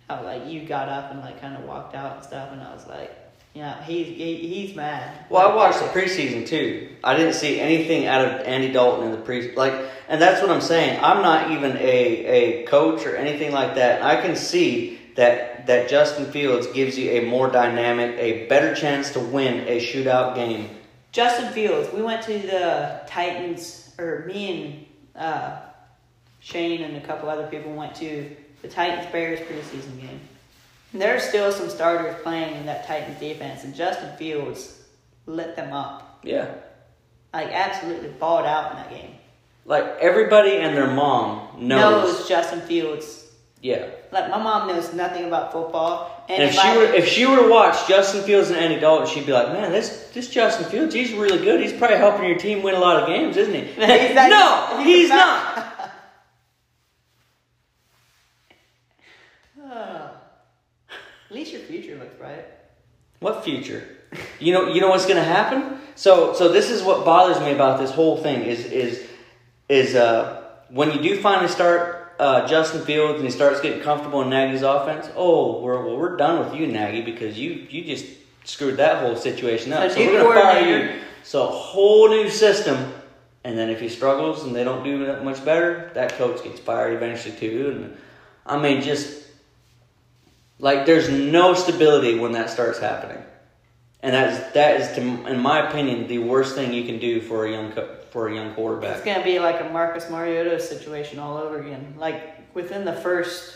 how 0.07 0.23
like 0.23 0.47
you 0.47 0.65
got 0.65 0.89
up 0.89 1.11
and 1.11 1.19
like 1.19 1.39
kind 1.39 1.55
of 1.55 1.63
walked 1.63 1.93
out 1.93 2.15
and 2.15 2.23
stuff, 2.23 2.51
and 2.51 2.61
I 2.61 2.73
was 2.73 2.87
like, 2.87 3.15
yeah, 3.53 3.83
he's 3.83 4.07
he, 4.07 4.35
he's 4.35 4.75
mad. 4.75 5.25
Well, 5.29 5.51
I 5.51 5.55
watched 5.55 5.79
the 5.79 5.87
preseason 5.87 6.47
too. 6.47 6.89
I 7.03 7.15
didn't 7.15 7.33
see 7.33 7.59
anything 7.59 8.05
out 8.05 8.25
of 8.25 8.45
Andy 8.45 8.71
Dalton 8.71 9.07
in 9.07 9.11
the 9.11 9.17
pre 9.17 9.53
like, 9.55 9.73
and 10.07 10.21
that's 10.21 10.41
what 10.41 10.51
I'm 10.51 10.61
saying. 10.61 10.99
I'm 11.01 11.21
not 11.23 11.51
even 11.51 11.75
a 11.77 11.81
a 11.81 12.63
coach 12.65 13.05
or 13.05 13.15
anything 13.15 13.51
like 13.51 13.75
that. 13.75 14.03
I 14.03 14.21
can 14.21 14.35
see 14.35 14.99
that 15.15 15.65
that 15.65 15.89
Justin 15.89 16.31
Fields 16.31 16.67
gives 16.67 16.97
you 16.97 17.11
a 17.11 17.25
more 17.25 17.49
dynamic, 17.49 18.15
a 18.17 18.47
better 18.47 18.75
chance 18.75 19.11
to 19.11 19.19
win 19.19 19.67
a 19.67 19.79
shootout 19.79 20.35
game. 20.35 20.69
Justin 21.11 21.51
Fields. 21.51 21.91
We 21.91 22.03
went 22.03 22.21
to 22.23 22.33
the 22.33 23.01
Titans, 23.07 23.95
or 23.97 24.25
me 24.27 24.85
and 25.15 25.23
uh, 25.23 25.61
Shane 26.39 26.83
and 26.83 26.97
a 26.97 27.01
couple 27.01 27.29
other 27.29 27.47
people 27.47 27.73
went 27.73 27.95
to 27.95 28.35
the 28.61 28.67
Titans 28.67 29.11
Bears 29.11 29.39
preseason 29.39 29.99
game. 29.99 30.19
There's 30.93 31.23
still 31.23 31.51
some 31.51 31.69
starters 31.69 32.15
playing 32.23 32.55
in 32.55 32.65
that 32.65 32.87
Titans 32.87 33.19
defense, 33.19 33.63
and 33.63 33.75
Justin 33.75 34.15
Fields 34.17 34.81
lit 35.27 35.55
them 35.55 35.71
up. 35.73 36.19
Yeah, 36.23 36.49
Like 37.33 37.49
absolutely 37.51 38.09
balled 38.09 38.45
out 38.45 38.71
in 38.71 38.77
that 38.77 38.89
game. 38.89 39.15
like 39.65 39.85
everybody 40.01 40.57
and 40.57 40.75
their 40.75 40.87
mom 40.91 41.67
knows. 41.67 42.17
knows 42.17 42.27
Justin 42.27 42.61
Fields. 42.61 43.27
Yeah. 43.61 43.89
Like 44.11 44.29
my 44.31 44.41
mom 44.41 44.67
knows 44.67 44.93
nothing 44.93 45.25
about 45.25 45.51
football, 45.51 46.25
and, 46.27 46.41
And 46.41 46.49
if 46.49 46.55
if, 46.55 46.61
she 46.61 46.67
I, 46.67 46.77
were 46.77 46.83
if 46.93 47.07
she 47.07 47.25
were 47.27 47.35
to 47.43 47.49
watch 47.49 47.87
Justin 47.87 48.23
Fields 48.23 48.49
and 48.49 48.57
Andy 48.57 48.79
Dalton, 48.79 49.07
she'd 49.07 49.25
be 49.27 49.31
like, 49.33 49.49
"Man, 49.49 49.71
this 49.71 50.09
this 50.13 50.29
Justin 50.29 50.65
Fields, 50.65 50.93
he's 50.95 51.11
really 51.13 51.37
good. 51.43 51.59
He's 51.61 51.73
probably 51.73 51.97
helping 51.97 52.27
your 52.27 52.37
team 52.37 52.63
win 52.63 52.73
a 52.75 52.79
lot 52.79 52.97
of 53.01 53.07
games, 53.07 53.37
isn't 53.37 53.53
he?" 53.53 53.61
He's 53.65 54.15
no, 54.15 54.77
he's 54.79 54.85
he's 54.85 55.09
not. 55.09 55.55
not. 59.57 59.69
at 59.69 60.19
least 61.31 61.51
your 61.51 61.61
future 61.61 61.95
looks 61.95 62.15
bright. 62.15 62.45
What 63.19 63.43
future? 63.43 63.83
You 64.39 64.53
know, 64.53 64.73
you 64.73 64.81
know 64.81 64.89
what's 64.89 65.05
going 65.05 65.17
to 65.17 65.23
happen. 65.23 65.79
So, 65.95 66.33
so 66.33 66.49
this 66.49 66.69
is 66.69 66.81
what 66.81 67.05
bothers 67.05 67.39
me 67.41 67.51
about 67.51 67.79
this 67.79 67.91
whole 67.91 68.17
thing 68.17 68.43
is 68.43 68.65
is 68.65 69.05
is 69.67 69.95
uh, 69.95 70.43
when 70.69 70.91
you 70.91 71.01
do 71.01 71.21
finally 71.21 71.47
start 71.47 72.15
uh, 72.19 72.47
Justin 72.47 72.81
Fields 72.85 73.15
and 73.15 73.25
he 73.25 73.31
starts 73.31 73.61
getting 73.61 73.81
comfortable 73.81 74.21
in 74.21 74.29
Nagy's 74.29 74.61
offense. 74.61 75.09
Oh, 75.15 75.61
we're 75.61 75.85
well, 75.85 75.97
we're 75.97 76.17
done 76.17 76.39
with 76.39 76.59
you, 76.59 76.67
Nagy, 76.67 77.01
because 77.01 77.37
you 77.37 77.67
you 77.69 77.83
just 77.83 78.05
screwed 78.43 78.77
that 78.77 79.03
whole 79.03 79.15
situation 79.15 79.73
up. 79.73 79.83
A 79.83 79.93
So 79.93 79.99
we're 79.99 80.23
going 80.23 80.35
to 80.35 80.41
fire 80.41 80.67
you. 80.67 81.01
So 81.23 81.47
a 81.47 81.51
whole 81.51 82.09
new 82.09 82.29
system. 82.29 82.93
And 83.45 83.57
then 83.57 83.69
if 83.69 83.79
he 83.79 83.87
struggles 83.87 84.43
and 84.43 84.53
they 84.53 84.65
don't 84.65 84.83
do 84.83 85.05
that 85.05 85.23
much 85.23 85.43
better, 85.45 85.91
that 85.93 86.13
coach 86.13 86.43
gets 86.43 86.59
fired 86.59 86.93
eventually 86.93 87.35
too. 87.37 87.71
And 87.73 87.97
I 88.45 88.61
mean, 88.61 88.81
just 88.81 89.28
like 90.59 90.85
there's 90.85 91.09
no 91.09 91.53
stability 91.53 92.19
when 92.19 92.33
that 92.33 92.49
starts 92.49 92.79
happening, 92.79 93.23
and 94.01 94.13
that 94.13 94.33
is 94.33 94.53
that 94.53 94.81
is, 94.81 94.95
to, 94.95 95.01
in 95.27 95.39
my 95.39 95.67
opinion, 95.69 96.07
the 96.07 96.19
worst 96.19 96.55
thing 96.55 96.73
you 96.73 96.83
can 96.85 96.99
do 96.99 97.21
for 97.21 97.45
a 97.45 97.51
young 97.51 97.71
co- 97.71 97.95
for 98.11 98.27
a 98.27 98.35
young 98.35 98.53
quarterback. 98.53 98.97
It's 98.97 99.05
gonna 99.05 99.23
be 99.23 99.39
like 99.39 99.61
a 99.61 99.69
Marcus 99.69 100.09
Mariota 100.09 100.59
situation 100.59 101.19
all 101.19 101.37
over 101.37 101.59
again. 101.59 101.95
Like 101.97 102.53
within 102.55 102.85
the 102.85 102.93
first, 102.93 103.55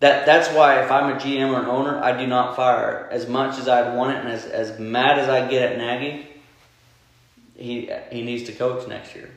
That 0.00 0.26
that's 0.26 0.48
why 0.54 0.82
if 0.84 0.90
I'm 0.90 1.16
a 1.16 1.18
GM 1.18 1.52
or 1.54 1.60
an 1.60 1.66
owner, 1.66 2.02
I 2.02 2.12
do 2.18 2.26
not 2.26 2.54
fire 2.54 3.08
as 3.10 3.26
much 3.28 3.58
as 3.58 3.66
I'd 3.66 3.96
want 3.96 4.16
it, 4.16 4.20
and 4.20 4.28
as 4.28 4.44
as 4.44 4.78
mad 4.78 5.18
as 5.18 5.28
I 5.28 5.48
get 5.48 5.72
at 5.72 5.78
Nagy, 5.78 6.26
he 7.56 7.90
he 8.12 8.22
needs 8.22 8.42
to 8.44 8.52
coach 8.52 8.86
next 8.88 9.14
year. 9.14 9.30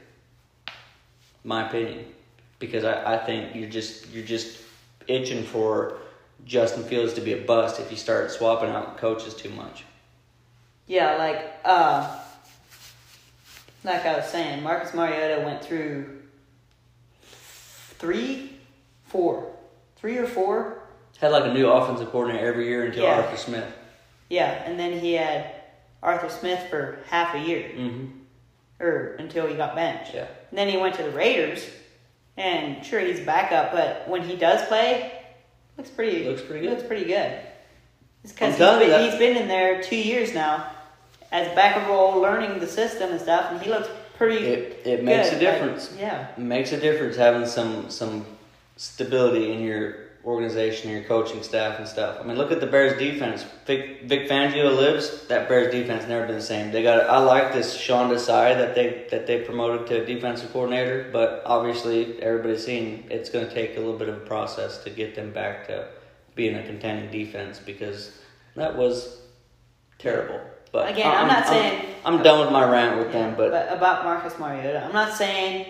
My 1.45 1.67
opinion, 1.67 2.03
because 2.59 2.83
I, 2.83 3.15
I 3.15 3.17
think 3.25 3.55
you're 3.55 3.69
just 3.69 4.09
you're 4.09 4.25
just 4.25 4.57
itching 5.07 5.43
for 5.43 5.97
Justin 6.49 6.83
Fields 6.83 7.13
to 7.13 7.21
be 7.21 7.33
a 7.33 7.37
bust 7.45 7.79
if 7.79 7.91
you 7.91 7.95
start 7.97 8.31
swapping 8.31 8.69
out 8.71 8.97
coaches 8.97 9.35
too 9.35 9.51
much. 9.51 9.85
yeah, 10.87 11.15
like 11.17 11.53
uh, 11.63 12.19
like 13.83 14.03
I 14.05 14.15
was 14.17 14.25
saying, 14.25 14.63
Marcus 14.63 14.93
Mariota 14.95 15.43
went 15.45 15.63
through 15.63 16.21
three, 17.21 18.53
four, 19.05 19.51
three 19.95 20.17
or 20.17 20.25
four, 20.27 20.81
Had 21.19 21.31
like 21.31 21.45
a 21.45 21.53
new 21.53 21.69
offensive 21.69 22.09
coordinator 22.11 22.47
every 22.47 22.67
year 22.67 22.85
until 22.85 23.03
Yeah. 23.03 23.17
Arthur 23.21 23.37
Smith. 23.37 23.73
yeah, 24.29 24.63
and 24.65 24.79
then 24.79 24.99
he 24.99 25.13
had 25.13 25.53
Arthur 26.01 26.29
Smith 26.29 26.67
for 26.69 26.99
half 27.09 27.35
a 27.35 27.39
year, 27.39 27.69
hmm 27.69 28.05
or 28.81 29.17
until 29.19 29.45
he 29.45 29.55
got 29.55 29.75
benched. 29.75 30.13
Yeah. 30.15 30.25
And 30.49 30.57
then 30.57 30.69
he 30.69 30.77
went 30.77 30.95
to 30.95 31.03
the 31.03 31.09
Raiders, 31.11 31.65
and 32.37 32.83
sure 32.85 33.01
he's 33.01 33.19
backup, 33.19 33.73
but 33.73 34.07
when 34.07 34.21
he 34.23 34.37
does 34.37 34.65
play, 34.69 35.18
looks 35.79 35.89
pretty 35.89 36.25
Looks 36.25 36.41
pretty 36.41 36.67
good. 36.67 36.75
Looks 36.77 36.87
pretty 36.87 37.05
good. 37.05 37.39
It's 38.23 38.33
because 38.33 38.49
he's 38.53 38.57
telling 38.57 38.81
you 38.81 38.87
been, 38.87 39.01
that- 39.01 39.09
he's 39.11 39.19
been 39.19 39.37
in 39.37 39.47
there 39.47 39.81
two 39.81 39.95
years 39.95 40.33
now 40.33 40.69
as 41.31 41.47
backup 41.55 41.87
role, 41.87 42.19
learning 42.21 42.59
the 42.59 42.67
system 42.67 43.11
and 43.11 43.21
stuff, 43.21 43.51
and 43.51 43.61
he 43.61 43.69
looks 43.69 43.87
pretty. 44.17 44.45
It 44.45 44.81
it 44.85 45.03
makes 45.03 45.29
good. 45.29 45.37
a 45.37 45.39
difference. 45.39 45.91
Like, 45.91 46.01
yeah, 46.01 46.27
It 46.37 46.39
makes 46.41 46.71
a 46.73 46.79
difference 46.79 47.15
having 47.15 47.45
some 47.47 47.89
some 47.89 48.25
stability 48.77 49.51
in 49.53 49.61
your 49.61 50.08
organization, 50.25 50.91
your 50.91 51.03
coaching 51.03 51.41
staff 51.43 51.79
and 51.79 51.87
stuff. 51.87 52.17
I 52.19 52.23
mean, 52.25 52.37
look 52.37 52.51
at 52.51 52.59
the 52.59 52.67
Bears 52.67 52.99
defense. 52.99 53.45
Vic, 53.65 54.03
Vic 54.03 54.27
Fangio 54.29 54.75
lives. 54.75 55.27
That 55.27 55.47
Bears 55.47 55.71
defense 55.71 56.07
never 56.07 56.25
been 56.25 56.35
the 56.35 56.41
same. 56.41 56.71
They 56.71 56.83
got. 56.83 57.09
I 57.09 57.19
like 57.19 57.53
this 57.53 57.75
Sean 57.75 58.09
Desai 58.09 58.57
that 58.57 58.75
they 58.75 59.07
that 59.11 59.27
they 59.27 59.41
promoted 59.41 59.87
to 59.87 60.05
defensive 60.05 60.51
coordinator, 60.51 61.09
but 61.11 61.41
obviously 61.45 62.21
everybody's 62.21 62.65
seen 62.65 63.07
it's 63.09 63.29
going 63.29 63.47
to 63.47 63.53
take 63.53 63.77
a 63.77 63.79
little 63.79 63.97
bit 63.97 64.09
of 64.09 64.17
a 64.17 64.25
process 64.25 64.83
to 64.83 64.89
get 64.89 65.15
them 65.15 65.31
back 65.31 65.67
to 65.67 65.87
being 66.35 66.55
a 66.55 66.63
contending 66.63 67.11
defense 67.11 67.59
because 67.59 68.17
that 68.55 68.75
was 68.75 69.21
terrible. 69.97 70.39
But 70.71 70.91
Again, 70.91 71.11
I'm 71.11 71.27
not 71.27 71.47
saying- 71.47 71.85
I'm, 72.05 72.23
done 72.23 72.39
with 72.39 72.51
my 72.51 72.63
rant 72.69 72.97
with 72.97 73.13
yeah. 73.13 73.23
them, 73.23 73.35
but, 73.35 73.71
about 73.71 74.05
Marcus 74.05 74.37
Mariota, 74.39 74.83
I'm 74.83 74.93
not 74.93 75.13
saying 75.13 75.65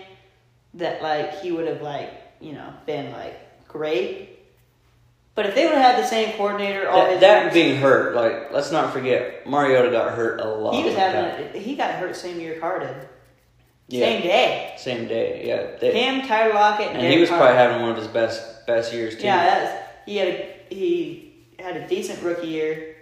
that 0.74 1.02
like 1.02 1.40
he 1.40 1.50
would 1.50 1.66
have 1.66 1.82
like 1.82 2.10
you 2.40 2.52
know 2.52 2.72
been 2.86 3.10
like 3.12 3.66
great, 3.66 4.39
but 5.34 5.46
if 5.46 5.54
they 5.54 5.64
would 5.66 5.74
have 5.74 5.94
had 5.96 6.02
the 6.04 6.06
same 6.08 6.36
coordinator 6.36 6.88
all 6.88 7.04
that, 7.04 7.20
that 7.20 7.52
being 7.52 7.80
hurt, 7.80 8.14
like 8.14 8.52
let's 8.52 8.70
not 8.72 8.92
forget, 8.92 9.46
Mariota 9.46 9.90
got 9.90 10.14
hurt 10.14 10.40
a 10.40 10.48
lot. 10.48 10.74
he 10.74 10.84
was 10.84 10.94
having 10.94 11.46
a, 11.54 11.58
he 11.58 11.76
got 11.76 11.94
hurt 11.94 12.14
same 12.16 12.40
year 12.40 12.58
Carr 12.60 12.80
did, 12.80 12.96
yeah, 13.88 14.04
same 14.06 14.22
day. 14.22 14.74
same 14.78 15.08
day, 15.08 15.46
yeah. 15.46 15.78
They- 15.80 15.92
Him, 16.04 16.26
Tyler 16.26 16.54
Lockett, 16.54 16.88
and, 16.88 16.98
and 16.98 17.12
he 17.12 17.18
was 17.20 17.28
probably 17.28 17.56
having 17.56 17.80
one 17.80 17.90
of 17.90 17.96
his 17.96 18.06
best 18.08 18.66
best 18.66 18.92
years 18.92 19.16
too. 19.16 19.24
Yeah, 19.24 19.44
that's, 19.44 19.88
he 20.06 20.16
had 20.16 20.28
a, 20.28 20.56
he 20.70 21.34
had 21.58 21.76
a 21.76 21.86
decent 21.88 22.22
rookie 22.22 22.46
year, 22.48 22.96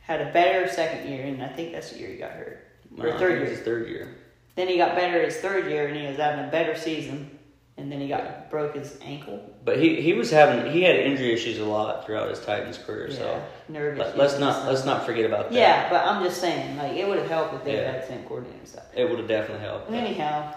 had 0.00 0.20
a 0.20 0.32
better 0.32 0.68
second 0.68 1.10
year, 1.10 1.24
and 1.26 1.42
I 1.42 1.48
think 1.48 1.72
that's 1.72 1.90
the 1.92 1.98
year 1.98 2.08
he 2.10 2.16
got 2.16 2.32
hurt. 2.32 2.62
Or 2.98 3.12
I 3.12 3.18
third 3.18 3.40
year. 3.40 3.50
his 3.50 3.60
third 3.60 3.88
year. 3.88 4.14
Then 4.54 4.68
he 4.68 4.78
got 4.78 4.94
better 4.96 5.22
his 5.22 5.36
third 5.36 5.66
year, 5.70 5.86
and 5.88 5.96
he 5.96 6.06
was 6.06 6.16
having 6.16 6.46
a 6.46 6.48
better 6.50 6.74
season. 6.76 7.35
And 7.78 7.92
then 7.92 8.00
he 8.00 8.08
got 8.08 8.50
broke 8.50 8.74
his 8.74 8.98
ankle. 9.02 9.54
But 9.64 9.78
he, 9.78 10.00
he 10.00 10.12
was 10.14 10.30
having 10.30 10.72
he 10.72 10.82
had 10.82 10.96
injury 10.96 11.32
issues 11.32 11.58
a 11.58 11.64
lot 11.64 12.06
throughout 12.06 12.28
his 12.30 12.40
Titans 12.40 12.78
career. 12.78 13.10
So 13.10 13.42
nervous. 13.68 13.98
let, 13.98 14.16
let's 14.18 14.38
not 14.38 14.66
let's 14.66 14.84
not 14.84 15.04
forget 15.04 15.24
about 15.26 15.50
that. 15.50 15.54
Yeah, 15.54 15.90
but 15.90 16.06
I'm 16.06 16.22
just 16.24 16.40
saying, 16.40 16.76
like 16.76 16.92
it 16.96 17.06
would 17.06 17.18
have 17.18 17.28
helped 17.28 17.54
if 17.54 17.64
they 17.64 17.74
Yeah. 17.76 17.92
had 17.92 18.02
the 18.02 18.06
same 18.06 18.22
coordinator 18.24 18.58
and 18.58 18.68
stuff. 18.68 18.84
it 18.94 19.08
would 19.08 19.18
have 19.18 19.28
definitely 19.28 19.64
helped. 19.66 19.90
Anyhow, 19.90 20.54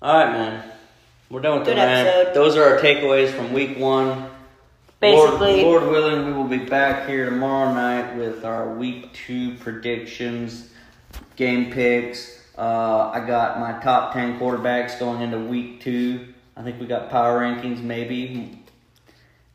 All 0.00 0.14
right, 0.24 0.32
man. 0.32 0.70
We're 1.30 1.40
done 1.40 1.58
with 1.58 1.66
Good 1.68 1.76
the 1.76 1.80
rant. 1.82 2.34
Those 2.34 2.56
are 2.56 2.64
our 2.64 2.78
takeaways 2.78 3.30
from 3.30 3.52
week 3.52 3.76
one. 3.78 4.30
basically, 5.00 5.62
Lord, 5.62 5.82
Lord 5.82 5.92
willing, 5.92 6.26
we 6.26 6.32
will 6.32 6.44
be 6.44 6.58
back 6.58 7.06
here 7.06 7.26
tomorrow 7.28 7.72
night 7.74 8.16
with 8.16 8.44
our 8.46 8.72
week 8.74 9.12
two 9.12 9.54
predictions, 9.56 10.70
game 11.36 11.70
picks. 11.70 12.37
Uh, 12.58 13.10
I 13.14 13.24
got 13.26 13.60
my 13.60 13.72
top 13.82 14.12
ten 14.12 14.38
quarterbacks 14.38 14.98
going 14.98 15.20
into 15.22 15.38
week 15.38 15.80
two. 15.80 16.34
I 16.56 16.62
think 16.62 16.80
we 16.80 16.86
got 16.86 17.08
power 17.08 17.40
rankings, 17.40 17.80
maybe. 17.80 18.58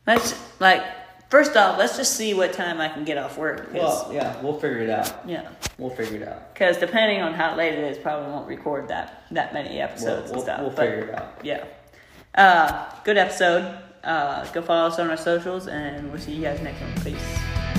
let's 0.06 0.34
like 0.58 0.82
first 1.30 1.54
off, 1.56 1.78
let's 1.78 1.96
just 1.98 2.16
see 2.16 2.32
what 2.32 2.54
time 2.54 2.80
I 2.80 2.88
can 2.88 3.04
get 3.04 3.18
off 3.18 3.36
work. 3.36 3.68
Well, 3.74 4.10
yeah, 4.12 4.40
we'll 4.40 4.58
figure 4.58 4.78
it 4.78 4.88
out. 4.90 5.12
yeah, 5.28 5.48
We'll 5.76 5.90
figure 5.94 6.16
it 6.22 6.26
out. 6.28 6.54
because 6.54 6.78
depending 6.78 7.20
on 7.20 7.34
how 7.34 7.54
late 7.56 7.74
it 7.74 7.84
is, 7.84 7.98
probably 7.98 8.30
won't 8.32 8.48
record 8.48 8.88
that 8.88 9.24
that 9.32 9.52
many 9.52 9.70
We'll, 9.74 9.82
episodes 9.82 10.30
we'll, 10.30 10.34
and 10.34 10.42
stuff. 10.42 10.60
we'll 10.60 10.70
but- 10.70 10.76
figure 10.78 10.98
it 11.08 11.14
out. 11.14 11.44
Yeah. 11.44 11.64
Uh, 12.34 12.90
good 13.04 13.18
episode. 13.18 13.78
Uh, 14.02 14.44
go 14.52 14.60
follow 14.62 14.88
us 14.88 14.98
on 14.98 15.10
our 15.10 15.16
socials, 15.16 15.66
and 15.68 16.10
we'll 16.10 16.20
see 16.20 16.32
you 16.32 16.42
guys 16.42 16.60
next 16.60 16.80
one. 16.80 16.92
Peace. 17.02 17.73